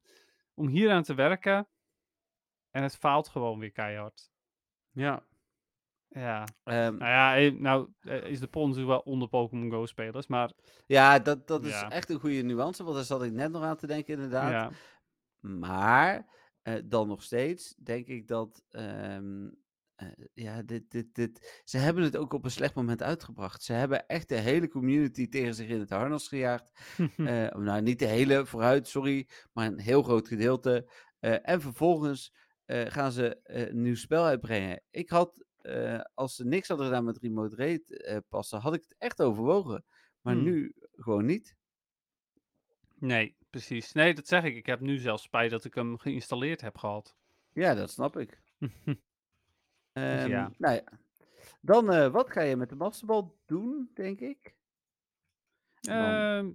Om 0.54 0.68
hieraan 0.68 1.04
te 1.04 1.14
werken. 1.14 1.68
En 2.72 2.84
het 2.84 2.98
faalt 2.98 3.28
gewoon 3.28 3.60
weer 3.60 3.72
keihard. 3.72 4.32
Ja. 4.92 5.24
Ja, 6.10 6.44
Ehm, 6.64 6.98
nou 6.98 7.12
ja, 7.12 7.38
eh, 7.38 7.54
nou 7.54 7.90
eh, 8.02 8.24
is 8.24 8.40
de 8.40 8.48
natuurlijk 8.52 8.88
wel 8.88 9.00
onder 9.00 9.28
Pokémon 9.28 9.72
Go 9.72 9.86
spelers. 9.86 10.28
Maar 10.28 10.52
ja, 10.86 11.20
dat, 11.20 11.48
dat 11.48 11.66
is 11.66 11.72
Ja. 11.72 11.90
echt 11.90 12.10
een 12.10 12.20
goede 12.20 12.42
nuance, 12.42 12.84
want 12.84 12.96
daar 12.96 13.06
zat 13.06 13.24
ik 13.24 13.32
net 13.32 13.52
nog 13.52 13.64
aan 13.64 13.78
te 13.78 13.88
denken 13.88 14.14
inderdaad. 14.14 14.52
ja, 14.52 14.72
Maar 15.40 16.26
eh, 16.62 16.76
dan 16.86 17.08
nog 17.08 17.24
steeds 17.24 17.76
denk 17.78 18.08
ik 18.08 18.28
dat. 18.28 18.64
ehm, 18.70 19.50
eh, 19.96 20.08
ja, 20.34 20.62
dit, 20.64 20.92
dit, 20.92 21.16
dit. 21.16 21.62
Ze 21.66 21.78
hebben 21.78 22.04
het 22.04 22.18
ook 22.18 22.34
op 22.34 22.44
een 22.46 22.52
slecht 22.52 22.76
moment 22.76 23.02
uitgebracht. 23.04 23.64
Ze 23.64 23.74
hebben 23.74 24.08
echt 24.08 24.30
de 24.30 24.36
hele 24.36 24.68
community 24.68 25.30
tegen 25.30 25.54
zich 25.56 25.68
in 25.68 25.80
het 25.80 25.90
harnas 25.90 26.28
gejaagd. 26.28 26.72
Eh, 27.18 27.50
nou, 27.56 27.82
niet 27.82 28.00
de 28.00 28.06
hele 28.06 28.46
vooruit, 28.46 28.88
sorry, 28.88 29.28
maar 29.54 29.66
een 29.68 29.80
heel 29.80 30.04
groot 30.04 30.28
gedeelte. 30.28 30.90
En 31.20 31.62
vervolgens 31.62 32.34
gaan 32.68 33.12
ze 33.12 33.40
een 33.44 33.82
nieuw 33.82 33.96
spel 33.96 34.26
uitbrengen. 34.26 34.82
Ik 34.90 35.10
had, 35.10 35.46
als 36.14 36.36
ze 36.36 36.46
niks 36.46 36.68
hadden 36.68 36.86
gedaan 36.86 37.04
met 37.04 37.18
Remote 37.18 37.56
Raid 37.56 38.02
eh, 38.04 38.18
passen, 38.30 38.60
had 38.60 38.74
ik 38.74 38.82
het 38.82 38.96
echt 38.98 39.22
overwogen. 39.22 39.86
Maar 40.22 40.34
Hmm. 40.34 40.44
nu 40.44 40.74
gewoon 40.92 41.26
niet. 41.26 41.56
nee, 42.96 43.36
precies. 43.50 43.92
Nee, 43.92 44.14
dat 44.14 44.28
zeg 44.28 44.44
ik. 44.44 44.56
Ik 44.56 44.66
heb 44.66 44.80
nu 44.80 44.98
zelfs 44.98 45.24
spijt 45.24 45.52
dat 45.52 45.66
ik 45.66 45.74
hem 45.74 45.98
geïnstalleerd 45.98 46.62
heb 46.62 46.78
gehad. 46.78 47.16
Ja, 47.54 47.74
dat 47.74 47.92
snap 47.92 48.18
ik. 48.18 48.40
Ehm, 49.94 50.30
ja. 50.30 50.52
Nou 50.58 50.76
ja. 50.76 50.84
Dan, 51.62 51.92
eh, 51.92 52.08
wat 52.12 52.32
ga 52.32 52.42
je 52.42 52.56
met 52.56 52.70
de 52.70 52.76
masterbal 52.76 53.38
doen, 53.46 53.92
denk 53.94 54.20
ik? 54.20 54.56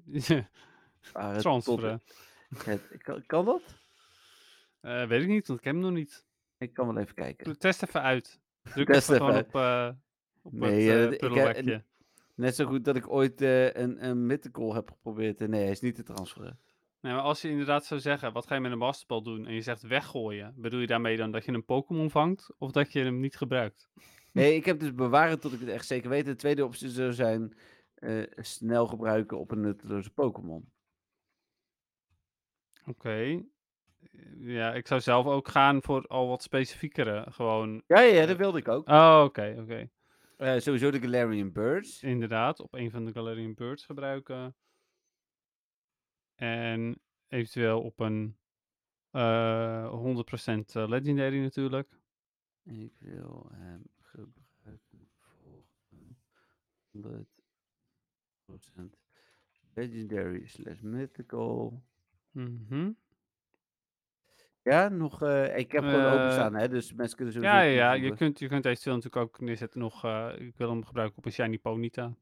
Het 1.13 1.39
transferen. 1.41 2.03
het- 2.65 3.03
kan, 3.03 3.27
kan 3.27 3.45
dat? 3.45 3.63
Eh, 4.81 5.07
weet 5.07 5.23
ik 5.23 5.29
niet, 5.29 5.47
want 5.47 5.59
ik 5.59 5.65
heb 5.65 5.75
hem 5.75 5.83
nog 5.85 5.93
niet. 5.93 6.27
Ik 6.59 6.75
kan 6.75 6.87
wel 6.87 7.03
even 7.03 7.15
kijken. 7.15 7.59
Test 7.59 7.83
even 7.83 8.03
uit. 8.03 8.41
Druk 8.63 8.87
Test 8.87 9.11
even 9.11 9.29
even 9.29 9.47
op, 9.47 9.55
eh 9.55 9.91
op 10.43 10.53
Nee, 10.53 10.91
het 10.91 11.11
ik. 11.67 11.85
Net 12.35 12.55
zo 12.55 12.67
goed 12.67 12.85
dat 12.85 12.97
ik 12.97 13.09
ooit 13.09 13.41
een, 13.41 14.05
een 14.05 14.27
mythical 14.27 14.75
heb 14.75 14.91
geprobeerd. 14.91 15.39
Nee, 15.39 15.63
hij 15.63 15.71
is 15.71 15.81
niet 15.81 15.95
te 15.95 16.03
transferen. 16.03 16.59
Nee, 17.05 17.13
maar 17.13 17.23
als 17.23 17.43
je 17.43 17.49
inderdaad 17.49 17.85
zou 17.85 18.01
zeggen, 18.01 18.33
wat 18.33 18.47
ga 18.47 18.55
je 18.55 18.61
met 18.61 18.73
een 18.73 18.79
masterbal 18.79 19.23
doen? 19.23 19.47
En 19.47 19.55
je 19.55 19.61
zegt 19.61 19.83
weggooien. 19.83 20.55
Bedoel 20.57 20.81
je 20.81 20.87
daarmee 20.87 21.17
dan 21.17 21.31
dat 21.31 21.45
je 21.45 21.53
een 21.53 21.65
Pokémon 21.65 22.11
vangt? 22.11 22.51
Of 22.59 22.71
dat 22.71 22.93
je 22.93 23.01
hem 23.01 23.21
niet 23.21 23.37
gebruikt? 23.37 23.89
Nee, 24.33 24.55
ik 24.55 24.65
heb 24.65 24.81
dus 24.81 24.95
bewaren 24.95 25.41
tot 25.41 25.53
ik 25.53 25.61
het 25.61 25.69
echt 25.69 25.87
zeker 25.87 26.11
weet. 26.11 26.25
De 26.25 26.35
tweede 26.35 26.65
optie 26.65 26.89
zou 26.89 27.13
zijn 27.13 27.57
eh, 27.95 28.23
snel 28.37 28.87
gebruiken 28.87 29.39
op 29.39 29.51
een 29.51 29.61
nutteloze 29.61 30.11
Pokémon. 30.11 30.73
Oké. 32.87 33.43
Ja, 34.39 34.75
ik 34.75 34.87
zou 34.87 35.01
zelf 35.01 35.27
ook 35.27 35.49
gaan 35.49 35.83
voor 35.83 36.07
al 36.07 36.29
wat 36.29 36.43
specifiekere. 36.43 37.27
Gewoon. 37.31 37.83
Ja, 37.87 38.01
ja, 38.01 38.15
ja, 38.15 38.21
Eh, 38.21 38.27
dat 38.27 38.37
wilde 38.37 38.59
ik 38.59 38.69
ook. 38.69 38.89
Oh, 38.89 39.23
oké, 39.25 39.57
oké. 39.61 39.89
Eh, 40.37 40.59
sowieso 40.59 40.91
de 40.91 41.01
Galarian 41.01 41.53
Birds. 41.53 42.03
Inderdaad, 42.03 42.61
op 42.61 42.75
een 42.75 42.91
van 42.91 43.05
de 43.05 43.13
Galarian 43.13 43.55
Birds 43.55 43.85
gebruiken. 43.85 44.55
En 46.45 47.01
eventueel 47.29 47.83
op 47.83 48.01
een 48.01 48.37
eh 49.11 49.93
100% 49.93 50.75
eh, 50.75 50.89
Legendary 50.89 51.41
natuurlijk. 51.43 52.01
Ik 52.63 52.93
wil 52.99 53.49
hem 53.53 53.83
gebruiken 54.01 55.09
voor 55.17 55.65
een 55.91 56.17
100% 56.91 57.27
Legendary 59.75 60.47
slash 60.47 60.81
Mythical. 60.81 61.83
Mhm. 62.31 62.93
Ja, 64.63 64.89
nog. 64.89 65.23
eh, 65.23 65.59
ik 65.59 65.73
heb 65.73 65.85
gewoon 65.85 66.05
Eh, 66.05 66.13
openstaan, 66.13 66.55
hè, 66.55 66.69
dus 66.69 66.93
mensen 66.93 67.17
kunnen 67.17 67.35
sowieso. 67.35 67.57
Ja, 67.57 67.63
ja, 67.63 67.75
ja, 67.75 67.93
je 67.93 68.15
kunt, 68.15 68.39
je 68.39 68.49
kunt 68.49 68.65
eventueel 68.65 68.97
natuurlijk 68.97 69.25
ook 69.25 69.41
neerzetten 69.41 69.81
nog. 69.81 70.05
eh, 70.05 70.35
ik 70.39 70.57
wil 70.57 70.71
hem 70.71 70.85
gebruiken 70.85 71.19
op 71.19 71.25
een 71.25 71.33
Shiny 71.33 71.59
Ponyta. 71.59 72.17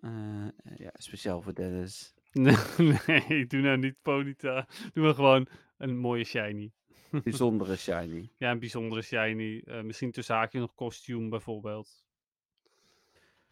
Eh, 0.00 0.46
ja, 0.76 0.90
speciaal 0.92 1.42
voor 1.42 1.54
Dennis. 1.54 2.14
Nee, 2.34 2.56
nee, 3.06 3.46
doe 3.46 3.60
nou 3.60 3.76
niet 3.78 4.02
Ponyta. 4.02 4.66
Doe 4.92 5.04
maar 5.04 5.14
gewoon 5.14 5.46
een 5.76 5.96
mooie 5.96 6.24
Shiny. 6.24 6.72
Bijzondere 7.22 7.76
shiny. 7.86 8.30
Ja, 8.36 8.50
een 8.50 8.58
bijzondere 8.58 9.02
Shiny. 9.02 9.62
eh, 9.64 9.82
misschien 9.82 10.10
tussen 10.10 10.34
haakjes 10.34 10.60
nog 10.60 10.74
kostuum 10.74 11.30
bijvoorbeeld. 11.30 12.04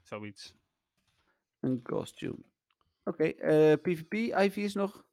Zoiets. 0.01 0.55
Een 1.61 1.83
costume. 1.83 2.39
Oké, 3.05 3.25
eh, 3.25 3.73
PvP, 3.83 4.13
Ivy 4.15 4.61
is 4.61 4.75
nog. 4.75 5.05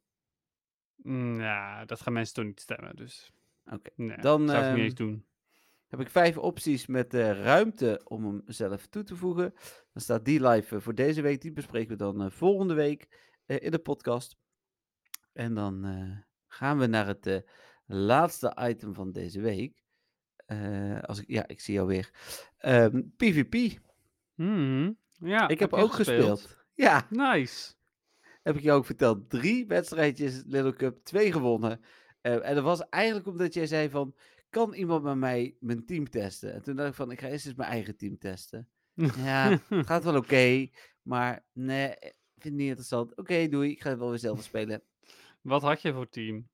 Ja, 1.36 1.84
dat 1.84 2.00
gaan 2.00 2.12
mensen 2.12 2.34
toch 2.34 2.44
niet 2.44 2.60
stemmen, 2.60 2.96
dus... 2.96 3.32
Oké, 3.66 3.90
Nee, 3.94 4.16
dan, 4.16 4.48
zou 4.48 4.58
ik 4.58 4.64
niet 4.64 4.74
ehm, 4.74 4.84
eens 4.84 4.94
doen. 4.94 5.24
Heb 5.86 6.00
ik 6.00 6.10
vijf 6.10 6.38
opties 6.38 6.86
met 6.86 7.14
ruimte 7.14 8.00
om 8.04 8.24
hem 8.24 8.42
zelf 8.46 8.86
toe 8.86 9.02
te 9.02 9.16
voegen. 9.16 9.54
Dan 9.92 10.02
staat 10.02 10.24
die 10.24 10.46
live 10.46 10.76
eh, 10.76 10.82
voor 10.82 10.94
deze 10.94 11.22
week. 11.22 11.40
Die 11.40 11.52
bespreken 11.52 11.90
we 11.90 11.96
dan 11.96 12.32
volgende 12.32 12.74
week 12.74 13.08
in 13.58 13.70
de 13.70 13.78
podcast. 13.78 14.36
En 15.32 15.54
dan 15.54 15.84
eh, 15.84 16.18
gaan 16.46 16.78
we 16.78 16.86
naar 16.86 17.06
het 17.06 17.26
eh, 17.26 17.38
laatste 17.86 18.56
item 18.60 18.94
van 18.94 19.12
deze 19.12 19.40
week. 19.40 19.84
Eh, 20.46 21.00
als 21.00 21.20
ik, 21.20 21.28
ja, 21.28 21.46
ik 21.46 21.60
zie 21.60 21.74
jou 21.74 21.86
weer. 21.86 22.10
Ehm, 22.58 23.02
PvP. 23.16 23.78
Mhm. 24.34 24.92
Ja, 25.12 25.48
ik 25.48 25.58
heb 25.58 25.72
ook 25.72 25.92
gespeeld. 25.92 26.58
Ja, 26.74 27.06
Nice. 27.10 27.72
heb 28.42 28.56
ik 28.56 28.62
je 28.62 28.72
ook 28.72 28.86
verteld. 28.86 29.30
Drie 29.30 29.66
wedstrijdjes 29.66 30.42
Little 30.46 30.74
Cup, 30.74 31.04
twee 31.04 31.32
gewonnen. 31.32 31.80
Eh, 32.20 32.48
en 32.48 32.54
dat 32.54 32.64
was 32.64 32.88
eigenlijk 32.88 33.26
omdat 33.26 33.54
jij 33.54 33.66
zei 33.66 33.90
van, 33.90 34.14
kan 34.50 34.74
iemand 34.74 35.02
met 35.02 35.16
mij 35.16 35.56
mijn 35.60 35.86
team 35.86 36.10
testen? 36.10 36.52
En 36.52 36.62
toen 36.62 36.76
dacht 36.76 36.88
ik 36.88 36.94
van, 36.94 37.10
ik 37.10 37.20
ga 37.20 37.28
eerst 37.28 37.46
eens 37.46 37.54
mijn 37.54 37.70
eigen 37.70 37.96
team 37.96 38.18
testen. 38.18 38.68
Ja, 39.16 39.60
het 39.68 39.86
gaat 39.86 40.04
wel 40.04 40.16
oké, 40.16 40.68
maar 41.02 41.44
nee, 41.52 41.94
vind 42.40 42.54
het 42.54 42.62
niet 42.62 42.68
interessant. 42.68 43.16
Oké, 43.16 43.48
doei, 43.48 43.70
ik 43.70 43.82
ga 43.82 43.88
het 43.90 43.98
wel 43.98 44.08
weer 44.08 44.18
zelf 44.18 44.42
spelen. 44.42 44.82
Wat 45.40 45.62
had 45.62 45.82
je 45.82 45.92
voor 45.92 46.08
team? 46.08 46.48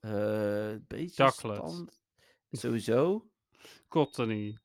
Eh, 0.00 0.70
een 0.70 0.84
beetje 0.88 1.24
Chocolate. 1.30 1.68
stand. 1.68 2.00
Sowieso. 2.50 3.30
Cottony. 3.88 4.58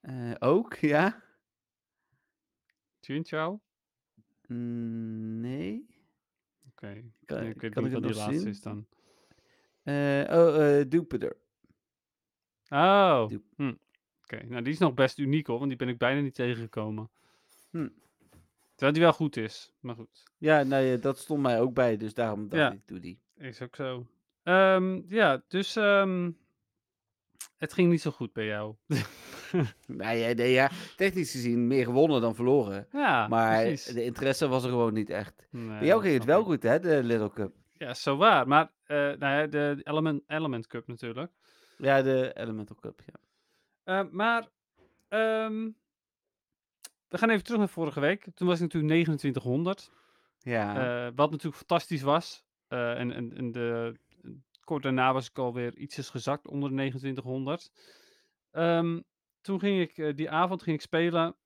Eh, 0.00 0.34
ook, 0.38 0.74
ja. 0.94 1.22
Chinchou? 3.00 3.58
Mm, 4.48 5.40
nee. 5.40 5.86
Oké. 6.70 7.02
Kan- 7.24 7.46
ik 7.46 7.60
weet 7.60 7.72
kan 7.72 7.82
niet 7.82 7.92
ik 7.92 7.98
wat 7.98 8.08
die 8.10 8.14
laatste 8.20 8.38
zien? 8.38 8.48
is 8.48 8.60
dan. 8.60 8.86
Eh, 9.82 10.24
oh, 10.28 10.78
eh 10.78 10.86
Jupiter. 10.88 11.36
Oh. 12.68 13.30
Hm. 13.56 13.74
Oké, 14.22 14.44
nou 14.46 14.62
die 14.62 14.72
is 14.72 14.78
nog 14.78 14.94
best 14.94 15.18
uniek 15.18 15.46
hoor, 15.46 15.56
want 15.58 15.68
die 15.68 15.78
ben 15.78 15.88
ik 15.88 15.98
bijna 15.98 16.20
niet 16.20 16.34
tegengekomen. 16.34 17.10
Hm. 17.70 17.88
Terwijl 18.76 18.92
die 18.92 19.02
wel 19.02 19.12
goed 19.12 19.36
is, 19.36 19.72
maar 19.80 19.94
goed. 19.94 20.22
Ja, 20.38 20.62
nou 20.62 20.82
ja, 20.84 20.96
dat 20.96 21.18
stond 21.18 21.42
mij 21.42 21.60
ook 21.60 21.74
bij, 21.74 21.96
dus 21.96 22.14
daarom 22.14 22.48
dacht 22.48 22.62
Ja. 22.62 22.72
ik, 22.72 22.86
doe 22.86 22.98
die. 23.00 23.20
Is 23.36 23.62
ook 23.62 23.76
zo. 23.76 24.06
Ehm, 24.42 25.00
ja, 25.08 25.42
dus 25.48 25.76
ehm, 25.76 26.30
het 27.56 27.72
ging 27.72 27.90
niet 27.90 28.00
zo 28.00 28.10
goed 28.10 28.32
bij 28.32 28.46
jou. 28.46 28.74
Nee, 29.86 30.18
ja, 30.18 30.34
nee, 30.34 30.52
ja, 30.52 30.70
technisch 30.96 31.30
gezien 31.30 31.66
meer 31.66 31.84
gewonnen 31.84 32.20
dan 32.20 32.34
verloren. 32.34 32.86
ja, 32.92 33.28
Maar 33.28 33.62
precies. 33.62 33.94
de 33.94 34.04
interesse 34.04 34.48
was 34.48 34.64
er 34.64 34.70
gewoon 34.70 34.92
niet 34.94 35.10
echt. 35.10 35.46
Nee, 35.50 35.78
Bij 35.78 35.86
jou 35.86 36.02
ging 36.02 36.14
het 36.14 36.24
wel 36.24 36.42
goed, 36.44 36.62
hè, 36.62 36.80
de 36.80 37.02
Little 37.02 37.30
Cup. 37.30 37.54
Ja, 37.72 37.94
zo 37.94 38.16
waar. 38.16 38.48
Maar 38.48 38.72
eh, 38.84 38.96
nou 38.96 39.18
ja, 39.18 39.46
de 39.46 39.80
Element, 39.82 40.22
Element 40.26 40.66
Cup 40.66 40.86
natuurlijk. 40.86 41.32
Ja, 41.78 42.02
de 42.02 42.30
Elemental 42.34 42.76
Cup, 42.76 43.00
ja. 43.06 43.14
Eh, 44.00 44.10
maar 44.10 44.48
ehm, 45.08 45.68
we 47.08 47.18
gaan 47.18 47.30
even 47.30 47.44
terug 47.44 47.58
naar 47.58 47.68
vorige 47.68 48.00
week. 48.00 48.26
Toen 48.34 48.46
was 48.46 48.56
ik 48.56 48.62
natuurlijk 48.62 48.92
2900. 48.92 49.90
Ja, 50.38 50.76
eh, 51.06 51.12
wat 51.14 51.30
natuurlijk 51.30 51.56
fantastisch 51.56 52.02
was. 52.02 52.44
Eh, 52.68 52.98
en, 52.98 53.12
en, 53.12 53.36
en 53.36 53.52
de, 53.52 53.98
kort 54.60 54.82
daarna 54.82 55.12
was 55.12 55.28
ik 55.28 55.38
alweer 55.38 55.76
ietsjes 55.76 56.10
gezakt 56.10 56.46
onder 56.48 56.68
de 56.68 56.74
2900. 56.74 57.70
Ehm, 58.50 59.00
toen 59.40 59.58
ging 59.60 59.80
ik, 59.80 59.98
eh, 59.98 60.14
die 60.14 60.30
avond 60.30 60.62
ging 60.62 60.76
ik 60.76 60.82
spelen. 60.82 61.36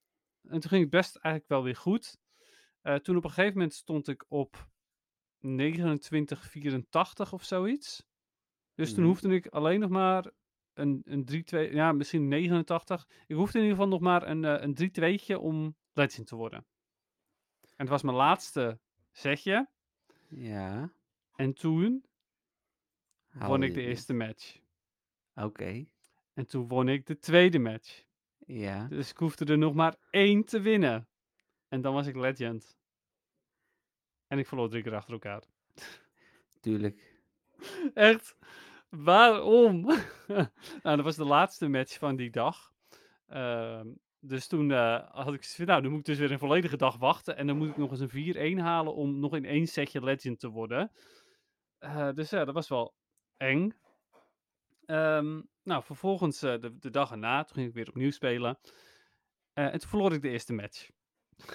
En 0.42 0.60
toen 0.60 0.70
ging 0.70 0.82
het 0.82 0.90
best 0.90 1.16
eigenlijk 1.16 1.48
wel 1.48 1.62
weer 1.62 1.76
goed. 1.76 2.18
Toen 3.02 3.16
op 3.16 3.24
een 3.24 3.30
gegeven 3.30 3.52
moment 3.52 3.74
stond 3.74 4.08
ik 4.08 4.24
op 4.28 4.68
2984 5.40 7.32
of 7.32 7.44
zoiets. 7.44 8.06
Dus 8.74 8.90
toen 8.94 8.98
Mhm. 9.02 9.08
hoefde 9.08 9.34
ik 9.34 9.46
alleen 9.46 9.80
nog 9.80 9.90
maar 9.90 10.30
een, 10.74 11.02
een 11.04 11.44
3-2, 11.70 11.72
ja, 11.72 11.92
misschien 11.92 12.28
89. 12.28 13.08
Ik 13.26 13.36
hoefde 13.36 13.58
in 13.58 13.64
ieder 13.64 13.76
geval 13.78 13.92
nog 13.92 14.00
maar 14.00 14.28
een, 14.28 14.44
eh, 14.44 14.62
een 14.62 14.74
3-2'tje 14.74 15.38
om 15.38 15.76
legend 15.92 16.26
te 16.26 16.36
worden. 16.36 16.66
En 17.60 17.86
het 17.86 17.88
was 17.88 18.02
mijn 18.02 18.16
laatste 18.16 18.80
setje. 19.10 19.68
ja. 20.28 20.92
En 21.36 21.54
toen 21.54 22.04
won 23.32 23.62
ik 23.62 23.74
de 23.74 23.80
eerste 23.82 24.12
match. 24.14 24.58
Oké, 25.34 25.86
En 26.34 26.46
toen 26.46 26.68
won 26.68 26.88
ik 26.88 27.06
de 27.06 27.18
tweede 27.18 27.58
match. 27.58 28.04
ja. 28.46 28.86
Dus 28.88 29.10
ik 29.10 29.16
hoefde 29.16 29.44
er 29.44 29.58
nog 29.58 29.74
maar 29.74 29.96
één 30.10 30.44
te 30.44 30.60
winnen. 30.60 31.08
En 31.68 31.80
dan 31.80 31.94
was 31.94 32.06
ik 32.06 32.16
legend. 32.16 32.76
En 34.26 34.38
ik 34.38 34.46
verloor 34.46 34.68
drie 34.68 34.82
keer 34.82 34.94
achter 34.94 35.12
elkaar. 35.12 35.42
Tuurlijk. 36.60 37.18
Echt? 37.94 38.36
Waarom? 38.90 39.80
nou, 40.82 40.96
dat 40.96 41.00
was 41.00 41.16
de 41.16 41.24
laatste 41.24 41.68
match 41.68 41.98
van 41.98 42.16
die 42.16 42.30
dag. 42.30 42.72
Ehm, 43.26 43.88
dus 44.20 44.46
toen 44.46 44.70
eh, 44.70 45.10
had 45.10 45.34
ik 45.34 45.44
zoiets 45.44 45.56
nou, 45.56 45.82
dan 45.82 45.90
moet 45.90 46.00
ik 46.00 46.06
dus 46.06 46.18
weer 46.18 46.32
een 46.32 46.38
volledige 46.38 46.76
dag 46.76 46.96
wachten. 46.96 47.36
En 47.36 47.46
dan 47.46 47.56
moet 47.56 47.68
ik 47.68 47.76
nog 47.76 47.90
eens 47.90 48.00
een 48.00 48.56
4-1 48.56 48.60
halen 48.60 48.94
om 48.94 49.20
nog 49.20 49.34
in 49.36 49.44
één 49.44 49.66
setje 49.66 50.02
legend 50.04 50.40
te 50.40 50.48
worden. 50.48 50.92
Eh, 51.78 52.12
dus 52.12 52.30
ja, 52.30 52.44
dat 52.44 52.54
was 52.54 52.68
wel 52.68 52.94
eng. 53.36 53.72
Ehm, 54.84 55.40
nou, 55.62 55.82
vervolgens 55.82 56.42
eh, 56.42 56.60
de, 56.60 56.78
de 56.78 56.90
dag 56.90 57.10
erna, 57.10 57.44
toen 57.44 57.54
ging 57.54 57.68
ik 57.68 57.74
weer 57.74 57.88
opnieuw 57.88 58.10
spelen. 58.10 58.58
En 59.52 59.78
toen 59.78 59.88
verloor 59.88 60.12
ik 60.12 60.22
de 60.22 60.28
eerste 60.28 60.52
match. 60.52 60.90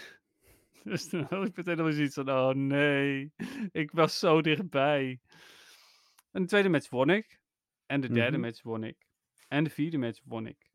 dus 0.83 1.09
toen 1.09 1.25
had 1.29 1.47
ik 1.47 1.55
meteen 1.55 1.79
al 1.79 1.91
zoiets 1.91 2.15
van, 2.15 2.29
oh 2.29 2.53
nee, 2.53 3.33
ik 3.71 3.91
was 3.91 4.19
zo 4.19 4.41
dichtbij. 4.41 5.19
En 6.35 6.41
de 6.41 6.47
tweede 6.47 6.69
match 6.69 6.89
won 6.89 7.09
ik. 7.09 7.39
En 7.85 8.01
de 8.01 8.09
derde 8.09 8.37
Mhm. 8.37 8.45
match 8.45 8.61
won 8.63 8.83
ik. 8.83 9.07
En 9.47 9.63
de 9.63 9.69
vierde 9.69 9.97
match 9.97 10.21
won 10.23 10.47
ik. 10.47 10.71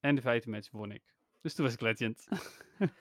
En 0.00 0.14
de 0.14 0.20
vijfde 0.20 0.50
match 0.50 0.70
won 0.70 0.92
ik. 0.92 1.02
Dus 1.40 1.54
toen 1.54 1.64
was 1.64 1.74
ik 1.74 1.80
legend. 1.80 2.26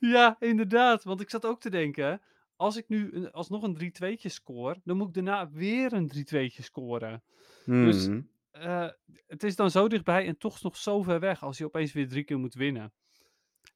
Ja, 0.00 0.36
inderdaad. 0.40 1.04
Want 1.04 1.20
ik 1.20 1.30
zat 1.30 1.46
ook 1.46 1.60
te 1.60 1.70
denken, 1.70 2.20
als 2.56 2.76
ik 2.76 2.88
nu 2.88 3.12
een, 3.12 3.32
alsnog 3.32 3.62
een 3.62 3.74
3-2'tje 3.76 4.28
score, 4.30 4.80
dan 4.84 4.96
moet 4.96 5.08
ik 5.08 5.14
daarna 5.14 5.50
weer 5.50 5.92
een 5.92 6.08
3-2'tje 6.08 6.62
scoren. 6.62 7.22
Dus- 7.64 8.06
Mhm. 8.08 8.20
Eh, 8.50 8.88
het 9.26 9.42
is 9.42 9.56
dan 9.56 9.70
zo 9.70 9.88
dichtbij 9.88 10.26
en 10.26 10.38
toch 10.38 10.62
nog 10.62 10.76
zo 10.76 11.02
ver 11.02 11.20
weg 11.20 11.42
als 11.42 11.58
je 11.58 11.64
opeens 11.64 11.92
weer 11.92 12.08
drie 12.08 12.24
keer 12.24 12.38
moet 12.38 12.54
winnen. 12.54 12.92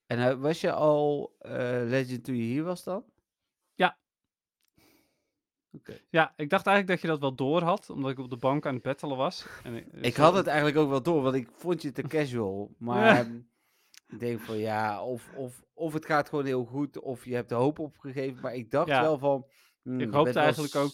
En 0.06 0.18
eh, 0.18 0.40
was 0.40 0.60
je 0.60 0.72
al 0.72 1.36
eh, 1.38 1.52
Legend 1.84 2.24
toen 2.24 2.36
je 2.36 2.42
hier 2.42 2.62
was 2.62 2.84
dan? 2.84 3.04
Ja. 6.10 6.32
Ik 6.36 6.50
dacht 6.50 6.66
eigenlijk 6.66 6.86
dat 6.86 7.00
je 7.00 7.06
dat 7.06 7.20
wel 7.20 7.34
door 7.34 7.62
had, 7.62 7.90
omdat 7.90 8.10
ik 8.10 8.18
op 8.18 8.30
de 8.30 8.36
bank 8.36 8.66
aan 8.66 8.74
het 8.74 8.82
battelen 8.82 9.16
was. 9.16 9.46
En, 9.64 10.02
Ik 10.04 10.14
zo- 10.14 10.22
had 10.22 10.34
het 10.34 10.46
eigenlijk 10.46 10.76
ook 10.78 10.88
wel 10.88 11.02
door, 11.02 11.22
want 11.22 11.34
ik 11.34 11.48
vond 11.52 11.82
je 11.82 11.92
te 11.92 12.02
casual. 12.16 12.74
Maar 12.78 13.18
ehm, 13.18 13.36
Ik 14.08 14.20
denk 14.20 14.40
van 14.40 14.58
ja, 14.58 15.04
of, 15.04 15.30
of, 15.36 15.62
of 15.74 15.92
het 15.92 16.06
gaat 16.06 16.28
gewoon 16.28 16.44
heel 16.44 16.64
goed, 16.64 16.98
of 17.00 17.24
je 17.24 17.34
hebt 17.34 17.48
de 17.48 17.54
hoop 17.54 17.78
opgegeven. 17.78 18.42
Maar 18.42 18.54
ik 18.54 18.70
dacht 18.70 18.88
Ja, 18.88 19.02
wel 19.02 19.18
van. 19.18 19.46
hmm, 19.82 20.00
ik 20.00 20.10
hoopte 20.12 20.38
eigenlijk 20.38 20.74
ook 20.74 20.92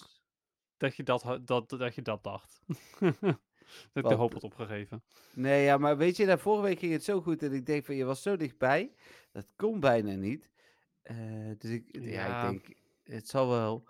dat 0.77 0.97
je 0.97 1.03
dat, 1.03 1.39
dat, 1.45 1.69
dat, 1.71 1.95
je 1.95 2.03
dat 2.03 2.25
dacht. 2.25 2.61
dat 3.93 4.03
ik 4.05 4.09
de 4.09 4.15
hoop 4.15 4.33
had 4.33 4.45
opgegeven. 4.45 5.03
Nee, 5.35 5.65
ja, 5.65 5.77
maar 5.79 5.97
weet 5.97 6.17
je, 6.17 6.25
nou, 6.27 6.39
vorige 6.39 6.63
week 6.63 6.79
ging 6.79 6.93
het 6.93 7.05
zo 7.05 7.21
goed. 7.21 7.43
En 7.43 7.53
ik 7.53 7.67
denk 7.67 7.85
van 7.85 7.95
je 7.95 8.05
was 8.05 8.23
zo 8.23 8.37
dichtbij. 8.37 8.93
Dat 9.33 9.47
kon 9.57 9.81
bijna 9.81 10.13
niet. 10.15 10.51
Eh, 11.03 11.17
dus 11.59 11.71
ik, 11.71 11.89
ja, 11.93 12.01
Ja. 12.27 12.49
ik 12.49 12.51
denk, 12.51 12.79
het 13.05 13.29
zal 13.29 13.49
wel. 13.49 13.89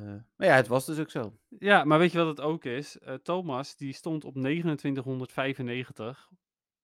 Eh, 0.00 0.14
maar 0.36 0.48
ja, 0.48 0.54
het 0.54 0.66
was 0.66 0.86
dus 0.86 0.98
ook 0.98 1.10
zo. 1.10 1.38
Ja, 1.58 1.84
maar 1.84 1.98
weet 1.98 2.12
je 2.12 2.18
wat 2.18 2.26
het 2.26 2.40
ook 2.40 2.64
is? 2.64 2.98
Eh, 2.98 3.14
Thomas, 3.14 3.76
die 3.76 3.92
stond 3.92 4.24
op 4.24 4.32
2995 4.32 6.28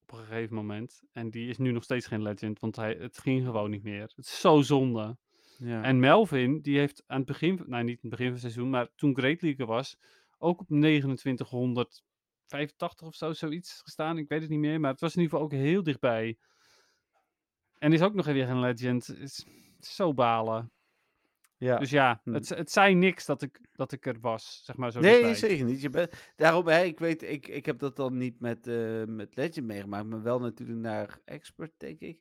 op 0.03 0.13
een 0.13 0.19
gegeven 0.25 0.55
moment. 0.55 1.03
En 1.13 1.31
die 1.31 1.49
is 1.49 1.59
nu 1.59 1.73
nog 1.73 1.83
steeds 1.83 2.07
geen 2.07 2.23
legend, 2.23 2.61
want 2.61 2.77
hij, 2.77 2.97
het 3.01 3.19
ging 3.19 3.45
gewoon 3.45 3.71
niet 3.71 3.83
meer. 3.83 4.03
Het 4.03 4.19
is 4.19 4.41
zo 4.41 4.63
zonde. 4.63 5.17
Ja. 5.59 5.83
En 5.83 5.99
Melvin, 5.99 6.61
die 6.61 6.79
heeft 6.79 7.05
aan 7.07 7.19
het 7.19 7.27
begin, 7.27 7.63
nou 7.67 7.85
niet 7.85 8.01
aan 8.03 8.11
het 8.11 8.11
begin 8.11 8.25
van 8.25 8.33
het 8.33 8.41
seizoen, 8.41 8.71
maar 8.71 8.89
toen 8.95 9.17
Great 9.17 9.43
League 9.43 9.67
was, 9.67 9.97
ook 10.39 10.61
op 10.61 10.67
2985 10.67 13.07
of 13.07 13.15
zo, 13.15 13.33
zoiets 13.33 13.81
gestaan. 13.83 14.19
Ik 14.19 14.29
weet 14.29 14.41
het 14.41 14.51
niet 14.51 14.59
meer, 14.59 14.81
maar 14.81 14.91
het 14.91 15.01
was 15.01 15.15
in 15.15 15.23
ieder 15.23 15.39
geval 15.39 15.53
ook 15.53 15.59
heel 15.65 15.83
dichtbij. 15.83 16.39
En 17.79 17.93
is 17.93 18.03
ook 18.03 18.15
nog 18.15 18.27
weer 18.27 18.47
geen 18.47 18.61
legend. 18.61 19.19
Is 19.19 19.47
zo 19.79 20.15
balen. 20.15 20.73
Ja. 21.61 21.79
Dus 21.79 21.91
ja, 21.91 22.21
Hm. 22.25 22.33
het, 22.33 22.49
het 22.49 22.71
zei 22.71 22.95
niks 22.95 23.27
dat 23.27 23.43
ik, 23.43 23.61
dat 23.73 23.93
ik 23.93 24.07
er 24.07 24.21
was, 24.21 24.61
zeg 24.65 24.77
maar 24.77 24.93
zo 24.93 25.01
Nee, 25.01 25.11
dichtbij. 25.13 25.35
zeker 25.35 25.65
niet. 25.65 25.81
Je 25.83 25.91
bent, 25.91 26.33
daarom, 26.37 26.67
hè, 26.67 26.83
ik 26.83 26.99
weet, 26.99 27.23
ik, 27.23 27.49
ik 27.49 27.67
heb 27.67 27.79
dat 27.79 27.97
dan 27.97 28.17
niet 28.17 28.41
met, 28.41 28.67
eh, 28.67 29.05
met 29.05 29.37
Legend 29.37 29.67
meegemaakt, 29.67 30.07
maar 30.07 30.23
wel 30.23 30.39
natuurlijk 30.41 30.79
naar 30.79 31.19
Expert, 31.25 31.73
denk 31.77 32.01
ik. 32.01 32.19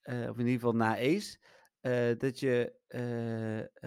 Eh, 0.00 0.20
of 0.28 0.34
in 0.38 0.46
ieder 0.46 0.52
geval 0.52 0.74
na 0.74 0.96
Ace. 0.98 1.38
Eh, 1.80 2.18
dat 2.18 2.40
je 2.40 2.72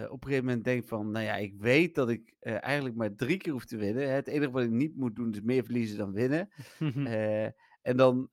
op 0.09 0.23
een 0.23 0.27
gegeven 0.29 0.45
moment 0.45 0.63
denkt 0.63 0.87
van, 0.87 1.11
nou 1.11 1.25
ja, 1.25 1.35
ik 1.35 1.53
weet 1.57 1.95
dat 1.95 2.09
ik 2.09 2.33
eigenlijk 2.39 2.95
maar 2.95 3.15
drie 3.15 3.37
keer 3.37 3.51
hoef 3.53 3.65
te 3.65 3.77
winnen. 3.77 4.03
Hè. 4.03 4.09
Het 4.09 4.27
enige 4.27 4.51
wat 4.51 4.63
ik 4.63 4.69
niet 4.69 4.95
moet 4.95 5.15
doen 5.15 5.31
is 5.31 5.41
meer 5.41 5.63
verliezen 5.63 5.97
dan 5.97 6.11
winnen. 6.13 6.49
En 7.85 7.97
dan, 7.97 8.29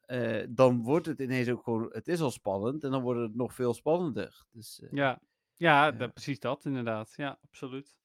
dan 0.48 0.82
wordt 0.82 1.06
het 1.06 1.20
ineens 1.20 1.48
ook 1.48 1.62
gewoon, 1.62 1.88
het 1.92 2.08
is 2.08 2.20
al 2.20 2.30
spannend 2.30 2.84
en 2.84 2.90
dan 2.90 3.02
wordt 3.02 3.20
het 3.20 3.34
nog 3.34 3.54
veel 3.54 3.74
spannender. 3.74 4.44
Dus 4.52 4.82
Ja, 4.90 5.20
ja, 5.62 5.84
Ja. 5.84 5.90
dat- 5.92 6.12
precies 6.12 6.40
dat 6.40 6.64
inderdaad. 6.64 7.12
Ja, 7.16 7.38
absoluut. 7.44 7.96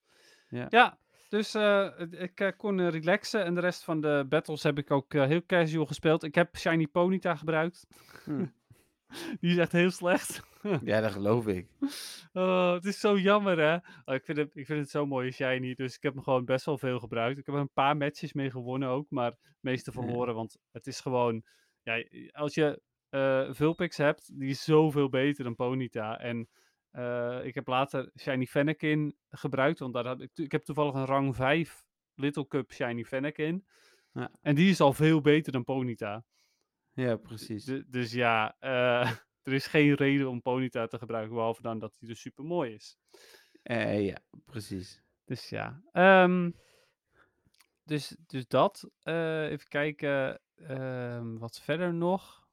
Ja. 0.50 0.66
Ja, 0.70 0.98
dus 1.30 1.54
eh, 1.54 1.90
het- 1.98 2.14
ik 2.20 2.40
eh, 2.40 2.52
kon 2.58 2.80
eh, 2.80 2.90
relaxen 2.90 3.44
en 3.46 3.54
de 3.56 3.62
rest 3.62 3.84
van 3.84 4.02
de 4.02 4.26
battles 4.30 4.64
heb 4.64 4.78
ik 4.78 4.92
ook 4.92 5.14
eh, 5.14 5.26
heel 5.26 5.46
casual 5.46 5.86
gespeeld. 5.86 6.24
Ik 6.24 6.36
heb 6.36 6.58
Shiny 6.58 6.88
Ponyta 6.88 7.36
gebruikt. 7.36 7.88
Hm. 8.24 8.46
Die 9.40 9.52
is 9.52 9.58
echt 9.58 9.72
heel 9.72 9.92
slecht. 9.92 10.42
ja, 10.84 11.02
dat 11.02 11.12
geloof 11.12 11.48
ik. 11.48 11.68
Oh, 12.34 12.74
het 12.74 12.86
is 12.86 13.00
zo 13.00 13.18
jammer, 13.18 13.60
hè? 13.60 13.76
Oh, 14.06 14.16
ik, 14.16 14.26
vind 14.26 14.38
het, 14.38 14.56
ik 14.56 14.66
vind 14.66 14.80
het 14.80 14.90
zo 14.90 15.06
mooi, 15.06 15.32
Shiny. 15.32 15.76
Dus 15.76 15.96
ik 15.96 16.02
heb 16.04 16.14
hem 16.14 16.24
gewoon 16.24 16.46
best 16.46 16.66
wel 16.66 16.78
veel 16.78 17.00
gebruikt. 17.00 17.40
Ik 17.40 17.46
heb 17.46 17.56
er 17.56 17.62
een 17.62 17.74
paar 17.74 17.98
matches 17.98 18.34
mee 18.34 18.52
gewonnen 18.52 18.90
ook, 18.90 19.10
maar 19.10 19.32
de 19.32 19.38
meeste 19.60 19.92
Ja. 19.94 20.02
verloren. 20.02 20.36
Want 20.36 20.58
het 20.72 20.88
is 20.88 21.00
gewoon... 21.00 21.44
Ja, 21.84 22.04
als 22.32 22.54
je 22.54 22.82
eh 23.10 23.48
Vulpix 23.52 23.98
hebt, 23.98 24.40
die 24.40 24.50
is 24.50 24.64
zoveel 24.64 25.10
beter 25.10 25.44
dan 25.44 25.56
Ponyta. 25.56 26.20
En 26.20 26.50
eh, 26.98 27.46
ik 27.46 27.56
heb 27.56 27.68
later 27.68 28.12
Shiny 28.20 28.46
Fennekin 28.46 29.18
gebruikt, 29.30 29.80
want 29.80 29.94
daar 29.94 30.06
had 30.06 30.22
ik, 30.22 30.32
ik 30.38 30.52
heb 30.52 30.64
toevallig 30.64 30.94
een 30.94 31.06
rang 31.06 31.36
5 31.36 31.86
Little 32.14 32.48
Cup 32.48 32.72
Shiny 32.72 33.04
Fennekin. 33.04 33.68
Ja. 34.12 34.32
En 34.42 34.56
die 34.56 34.70
is 34.70 34.82
al 34.82 34.94
veel 34.94 35.22
beter 35.22 35.52
dan 35.52 35.64
Ponyta. 35.64 36.26
Ja, 36.94 37.16
precies. 37.16 37.66
Du- 37.66 37.86
dus 37.88 38.12
ja, 38.12 38.56
eh, 38.60 39.12
er 39.48 39.54
is 39.54 39.68
geen 39.68 39.94
reden 39.94 40.30
om 40.30 40.42
Ponyta 40.42 40.88
te 40.88 40.98
gebruiken, 40.98 41.34
behalve 41.36 41.62
dan 41.62 41.80
dat 41.80 41.96
hij 42.00 42.08
dus 42.08 42.22
super 42.22 42.46
mooi 42.46 42.74
is. 42.74 42.98
Eh, 43.64 44.06
ja, 44.06 44.18
precies. 44.46 45.02
Dus 45.26 45.50
ja. 45.50 45.82
ehm, 45.92 46.52
dus, 47.84 48.18
dus 48.26 48.48
dat. 48.48 48.90
Even 49.04 49.68
kijken. 49.68 50.42
ehm, 50.56 51.38
wat 51.38 51.60
verder 51.62 51.94
nog. 51.94 52.48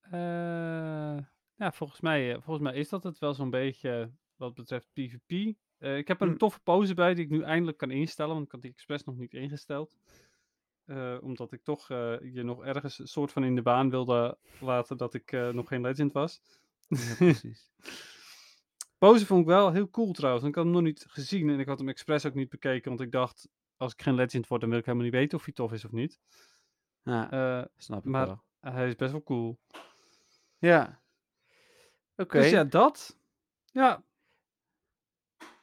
Eh, 0.00 1.18
ja, 1.56 1.72
volgens 1.72 2.00
mij, 2.00 2.28
eh, 2.34 2.42
volgens 2.42 2.68
mij 2.70 2.74
is 2.78 2.88
dat 2.88 3.02
het 3.02 3.18
wel 3.18 3.34
zo'n 3.34 3.50
beetje 3.50 4.12
wat 4.36 4.54
betreft 4.54 4.88
PvP. 4.92 5.54
Eh, 5.78 5.96
ik 5.96 6.08
heb 6.08 6.20
er 6.20 6.26
een 6.26 6.32
Hm. 6.32 6.38
toffe 6.38 6.60
pose 6.60 6.94
bij 6.94 7.14
die 7.14 7.24
ik 7.24 7.30
nu 7.30 7.42
eindelijk 7.42 7.78
kan 7.78 7.90
instellen, 7.90 8.32
want 8.34 8.46
ik 8.46 8.52
had 8.52 8.62
die 8.62 8.70
expres 8.70 9.04
nog 9.04 9.16
niet 9.16 9.34
ingesteld. 9.34 9.96
Eh, 10.84 11.16
omdat 11.20 11.52
ik 11.52 11.62
toch 11.62 11.90
eh, 11.90 12.14
je 12.32 12.42
nog 12.42 12.64
ergens 12.64 12.98
een 12.98 13.06
soort 13.08 13.32
van 13.32 13.44
in 13.44 13.54
de 13.54 13.62
baan 13.62 13.90
wilde 13.90 14.38
laten 14.60 14.96
dat 14.96 15.14
ik 15.14 15.32
eh, 15.32 15.48
nog 15.48 15.68
geen 15.68 15.80
legend 15.80 16.12
was. 16.12 16.40
Ja, 16.88 17.14
precies. 17.16 17.70
Pose 18.98 19.26
vond 19.26 19.40
ik 19.40 19.46
wel 19.46 19.72
heel 19.72 19.90
cool 19.90 20.12
trouwens. 20.12 20.44
Ik 20.46 20.54
had 20.54 20.64
hem 20.64 20.72
nog 20.72 20.82
niet 20.82 21.04
gezien 21.08 21.48
en 21.50 21.58
ik 21.58 21.66
had 21.66 21.78
hem 21.78 21.88
expres 21.88 22.26
ook 22.26 22.34
niet 22.34 22.48
bekeken. 22.48 22.88
Want 22.88 23.00
ik 23.00 23.10
dacht, 23.12 23.48
als 23.76 23.92
ik 23.92 24.02
geen 24.02 24.14
legend 24.14 24.46
word, 24.48 24.60
dan 24.60 24.70
wil 24.70 24.78
ik 24.78 24.84
helemaal 24.84 25.06
niet 25.06 25.14
weten 25.16 25.38
of 25.38 25.44
hij 25.44 25.54
tof 25.54 25.72
is 25.72 25.84
of 25.84 25.92
niet. 25.92 26.20
Ja, 27.02 27.30
Eh, 27.30 27.64
snap 27.76 27.98
ik 28.04 28.10
maar 28.10 28.26
wel. 28.26 28.42
hij 28.72 28.88
is 28.88 28.96
best 28.96 29.12
wel 29.12 29.22
cool. 29.22 29.58
Ja. 30.58 31.00
Oké. 32.16 32.38
Dus 32.38 32.50
ja, 32.50 32.64
dat. 32.64 33.18
Ja, 33.72 34.02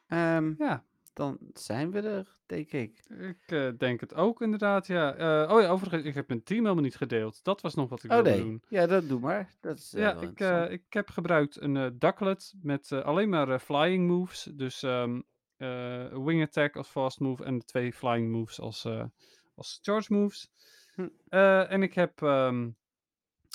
ehm, 0.07 0.53
ja. 0.57 0.85
dan 1.13 1.37
zijn 1.53 1.91
we 1.91 2.01
er, 2.01 2.37
denk 2.45 2.71
ik. 2.71 3.03
Ik 3.09 3.37
eh, 3.45 3.69
denk 3.77 3.99
het 3.99 4.13
ook 4.13 4.41
inderdaad, 4.41 4.87
ja. 4.87 5.13
Eh, 5.15 5.51
oh 5.55 5.61
ja, 5.61 5.67
overigens, 5.69 6.03
ik 6.03 6.13
heb 6.15 6.27
mijn 6.27 6.43
team 6.43 6.61
helemaal 6.61 6.83
niet 6.83 6.95
gedeeld. 6.95 7.43
Dat 7.43 7.61
was 7.61 7.73
nog 7.75 7.89
wat 7.89 8.03
ik 8.03 8.09
Oh 8.11 8.15
wilde 8.15 8.29
nee. 8.29 8.39
doen. 8.41 8.63
Ja, 8.67 8.85
dat 8.87 9.07
doe 9.07 9.19
maar. 9.19 9.53
Dat 9.61 9.77
is 9.77 9.93
eh, 9.93 10.01
Ja, 10.01 10.13
wel 10.13 10.23
ik, 10.23 10.29
interessant. 10.29 10.67
eh, 10.67 10.73
ik 10.73 10.93
heb 10.93 11.09
gebruikt 11.09 11.61
een 11.61 11.77
eh 11.77 11.87
ducklet 11.93 12.53
met 12.61 12.91
eh, 12.91 13.01
alleen 13.01 13.29
maar 13.29 13.49
eh, 13.49 13.59
flying 13.59 14.07
moves. 14.07 14.43
Dus 14.43 14.83
ehm 14.83 15.21
eh, 15.57 16.07
wing 16.25 16.41
attack 16.43 16.75
als 16.75 16.87
fast 16.87 17.19
move 17.19 17.43
en 17.43 17.57
de 17.57 17.65
twee 17.65 17.93
flying 17.93 18.31
moves 18.31 18.59
als, 18.59 18.85
eh, 18.85 19.03
als 19.55 19.79
charge 19.81 20.13
moves. 20.13 20.51
Hm. 20.95 21.07
Eh, 21.27 21.71
en 21.71 21.83
ik 21.83 21.93
heb 21.93 22.21
ehm, 22.21 22.69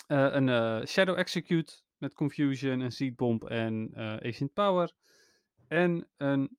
eh, 0.07 0.29
een 0.33 0.49
eh, 0.49 0.85
shadow 0.87 1.19
execute 1.19 1.73
met 1.99 2.15
confusion, 2.15 2.81
een 2.81 2.93
seed 2.93 3.17
bomb 3.17 3.45
en 3.45 3.91
eh 3.95 4.17
ancient 4.23 4.53
power. 4.53 4.93
En 5.69 6.09
een 6.17 6.59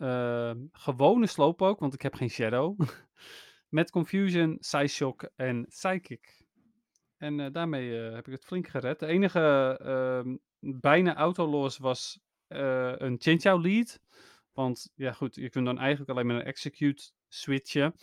eh, 0.00 0.52
gewone 0.72 1.26
slowpoke, 1.26 1.80
want 1.80 1.94
ik 1.94 2.02
heb 2.02 2.14
geen 2.14 2.30
shadow. 2.30 2.80
met 3.68 3.90
confusion, 3.90 4.56
size 4.60 4.94
shock 4.94 5.30
en 5.36 5.66
psychic. 5.66 6.44
En 7.16 7.40
eh, 7.40 7.52
daarmee 7.52 8.06
eh, 8.06 8.14
heb 8.14 8.26
ik 8.26 8.32
het 8.32 8.44
flink 8.44 8.68
gered. 8.68 8.98
De 8.98 9.06
enige 9.06 9.76
ehm, 9.82 10.36
bijna 10.80 11.14
autoloss 11.14 11.78
was 11.78 12.20
een 12.48 13.16
Chinchou 13.18 13.60
lead. 13.60 14.00
Want 14.52 14.92
ja 14.94 15.12
goed, 15.12 15.34
je 15.34 15.50
kunt 15.50 15.66
dan 15.66 15.78
eigenlijk 15.78 16.10
alleen 16.10 16.26
maar 16.26 16.36
een 16.36 16.42
execute 16.42 17.10
switchen. 17.28 17.94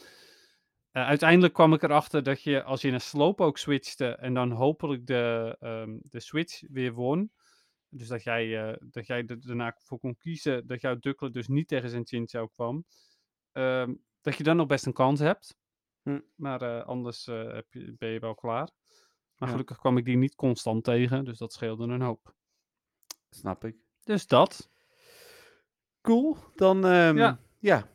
Eh, 0.91 1.05
uiteindelijk 1.07 1.53
kwam 1.53 1.73
ik 1.73 1.83
erachter 1.83 2.23
dat 2.23 2.41
je 2.41 2.63
als 2.63 2.81
je 2.81 2.91
een 2.91 3.01
slowpoke 3.01 3.59
switchte 3.59 4.07
en 4.15 4.33
dan 4.33 4.51
hopelijk 4.51 5.05
de, 5.07 5.55
ehm, 5.59 5.97
de 6.01 6.19
switch 6.19 6.61
weer 6.71 6.93
won. 6.93 7.31
Dus 7.89 8.07
dat 8.07 8.23
jij, 8.23 8.69
eh, 8.69 8.75
dat 8.79 9.07
jij 9.07 9.25
er 9.25 9.41
daarna 9.41 9.75
voor 9.83 9.99
kon 9.99 10.17
kiezen 10.17 10.67
dat 10.67 10.81
jouw 10.81 10.95
Ducklet 10.99 11.33
dus 11.33 11.47
niet 11.47 11.67
tegen 11.67 11.89
zijn 11.89 12.05
Chinchou 12.07 12.49
kwam. 12.53 12.85
ehm, 13.51 13.93
dat 14.21 14.35
je 14.37 14.43
dan 14.43 14.55
nog 14.57 14.67
best 14.67 14.85
een 14.85 14.93
kans 14.93 15.19
hebt. 15.19 15.55
Hm. 16.01 16.19
Maar 16.35 16.61
eh, 16.61 16.85
anders 16.85 17.25
heb 17.25 17.65
je, 17.73 17.95
ben 17.97 18.09
je 18.09 18.19
wel 18.19 18.35
klaar. 18.35 18.69
Maar 19.35 19.47
Ja. 19.47 19.47
gelukkig 19.47 19.77
kwam 19.77 19.97
ik 19.97 20.05
die 20.05 20.17
niet 20.17 20.35
constant 20.35 20.83
tegen, 20.83 21.25
dus 21.25 21.37
dat 21.37 21.53
scheelde 21.53 21.83
een 21.87 22.01
hoop. 22.01 22.33
Snap 23.29 23.63
ik. 23.65 23.75
Dus 24.03 24.27
dat. 24.27 24.69
Cool. 26.01 26.37
Dan 26.55 26.85
ehm, 26.85 27.17
Ja. 27.17 27.39
ja. 27.59 27.87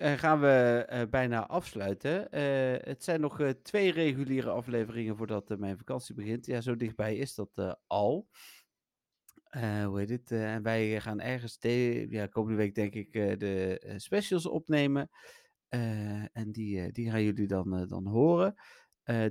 Eh, 0.00 0.12
gaan 0.12 0.40
we 0.40 0.84
eh, 0.88 1.08
bijna 1.10 1.46
afsluiten. 1.46 2.30
Eh, 2.30 2.88
het 2.88 3.04
zijn 3.04 3.20
nog 3.20 3.54
twee 3.62 3.92
reguliere 3.92 4.50
afleveringen 4.50 5.16
voordat 5.16 5.58
mijn 5.58 5.78
vakantie 5.78 6.14
begint. 6.14 6.46
Ja, 6.46 6.60
zo 6.60 6.76
dichtbij 6.76 7.16
is 7.16 7.34
dat 7.34 7.78
al. 7.86 8.28
Hoe 9.84 9.98
heet 9.98 10.08
het? 10.08 10.30
En 10.30 10.62
wij 10.62 11.00
gaan 11.00 11.20
ergens 11.20 11.58
de, 11.58 12.06
ja, 12.10 12.26
komende 12.26 12.56
week 12.56 12.74
denk 12.74 12.94
ik 12.94 13.12
de 13.12 13.94
specials 13.96 14.46
opnemen. 14.46 15.10
En 16.32 16.52
die, 16.52 16.92
die 16.92 17.10
gaan 17.10 17.22
jullie 17.22 17.46
dan, 17.46 17.86
dan 17.88 18.06
horen. 18.06 18.54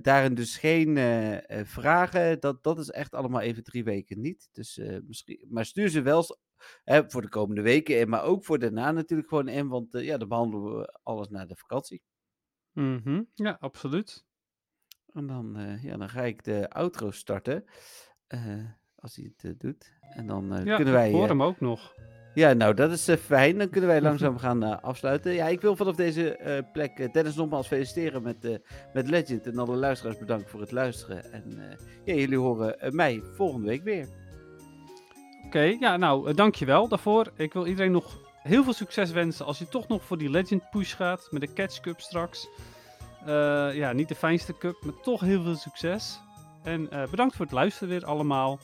Daarin 0.01 0.33
dus 0.33 0.57
geen 0.57 0.97
vragen. 1.65 2.39
Dat, 2.39 2.63
dat 2.63 2.79
is 2.79 2.89
echt 2.89 3.13
allemaal 3.13 3.41
even 3.41 3.63
drie 3.63 3.83
weken 3.83 4.21
niet. 4.21 4.49
Dus, 4.51 4.81
misschien, 5.07 5.45
maar 5.49 5.65
stuur 5.65 5.89
ze 5.89 6.01
wel 6.01 6.37
hè, 6.83 7.09
voor 7.09 7.21
de 7.21 7.29
komende 7.29 7.61
weken 7.61 7.99
in. 7.99 8.09
Maar 8.09 8.23
ook 8.23 8.45
voor 8.45 8.59
daarna 8.59 8.91
natuurlijk 8.91 9.29
gewoon 9.29 9.47
in. 9.47 9.67
Want 9.67 9.93
eh, 9.93 10.03
ja, 10.05 10.17
dan 10.17 10.27
behandelen 10.27 10.77
we 10.77 10.99
alles 11.03 11.29
na 11.29 11.45
de 11.45 11.55
vakantie. 11.55 12.01
Mhm, 12.73 13.21
Ja, 13.33 13.57
absoluut. 13.59 14.25
En 15.13 15.27
dan, 15.27 15.57
eh, 15.57 15.83
ja, 15.83 15.97
dan 15.97 16.09
ga 16.09 16.21
ik 16.21 16.43
de 16.43 16.69
outro 16.69 17.11
starten. 17.11 17.63
eh, 18.27 18.65
als 18.95 19.15
hij 19.15 19.31
het 19.41 19.59
doet. 19.59 19.93
En 19.99 20.27
dan 20.27 20.45
Ja, 20.45 20.75
kunnen 20.75 20.93
ik 20.93 20.99
wij. 20.99 21.11
hoor 21.11 21.23
eh, 21.23 21.27
hem 21.29 21.43
ook 21.43 21.59
nog. 21.59 21.93
Ja, 22.33 22.53
nou, 22.53 22.73
dat 22.73 22.91
is 22.91 23.09
fijn. 23.19 23.57
Dan 23.57 23.69
kunnen 23.69 23.89
wij 23.89 24.01
langzaam 24.09 24.37
gaan 24.37 24.81
afsluiten. 24.81 25.33
Ja, 25.33 25.47
ik 25.47 25.61
wil 25.61 25.75
vanaf 25.75 25.95
deze 25.95 26.63
plek 26.73 27.13
Dennis 27.13 27.35
nogmaals 27.35 27.67
feliciteren 27.67 28.21
met, 28.23 28.59
met 28.93 29.09
Legend. 29.09 29.45
En 29.47 29.57
alle 29.57 29.75
luisteraars 29.75 30.17
bedankt 30.17 30.49
voor 30.49 30.59
het 30.61 30.71
luisteren. 30.71 31.31
En 31.31 31.77
ja, 32.05 32.13
jullie 32.13 32.37
horen 32.37 32.95
mij 32.95 33.21
volgende 33.23 33.67
week 33.67 33.83
weer. 33.83 34.07
Oké, 35.49 35.75
ja, 35.79 35.97
nou, 35.97 36.29
eh, 36.29 36.35
dankjewel 36.35 36.87
daarvoor. 36.87 37.31
Ik 37.35 37.53
wil 37.53 37.65
iedereen 37.65 37.91
nog 37.91 38.17
heel 38.43 38.63
veel 38.63 38.73
succes 38.73 39.11
wensen 39.11 39.45
als 39.45 39.59
je 39.59 39.67
toch 39.67 39.87
nog 39.87 40.03
voor 40.03 40.17
die 40.17 40.29
Legend 40.29 40.69
push 40.69 40.95
gaat 40.95 41.27
met 41.31 41.41
de 41.41 41.53
Catch 41.53 41.79
Cup 41.79 41.99
straks. 41.99 42.47
Eh, 43.25 43.75
ja, 43.75 43.91
niet 43.91 44.07
de 44.07 44.15
fijnste 44.15 44.57
cup, 44.57 44.77
maar 44.83 44.99
toch 45.01 45.21
heel 45.21 45.43
veel 45.43 45.55
succes. 45.55 46.19
En 46.63 46.91
eh, 46.91 47.09
bedankt 47.09 47.35
voor 47.35 47.45
het 47.45 47.53
luisteren 47.53 47.89
weer 47.89 48.05
allemaal. 48.05 48.59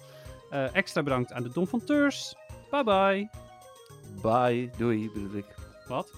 Extra 0.73 1.03
bedankt 1.03 1.31
aan 1.31 1.43
de 1.43 1.49
Don 1.49 1.67
van 1.67 1.83
Teurs. 1.83 2.35
Bye 2.71 2.83
bye. 2.83 3.29
Bye, 4.21 4.69
doei 4.77 5.11
bedoel 5.13 5.37
ik. 5.37 5.55
Wat? 5.87 6.11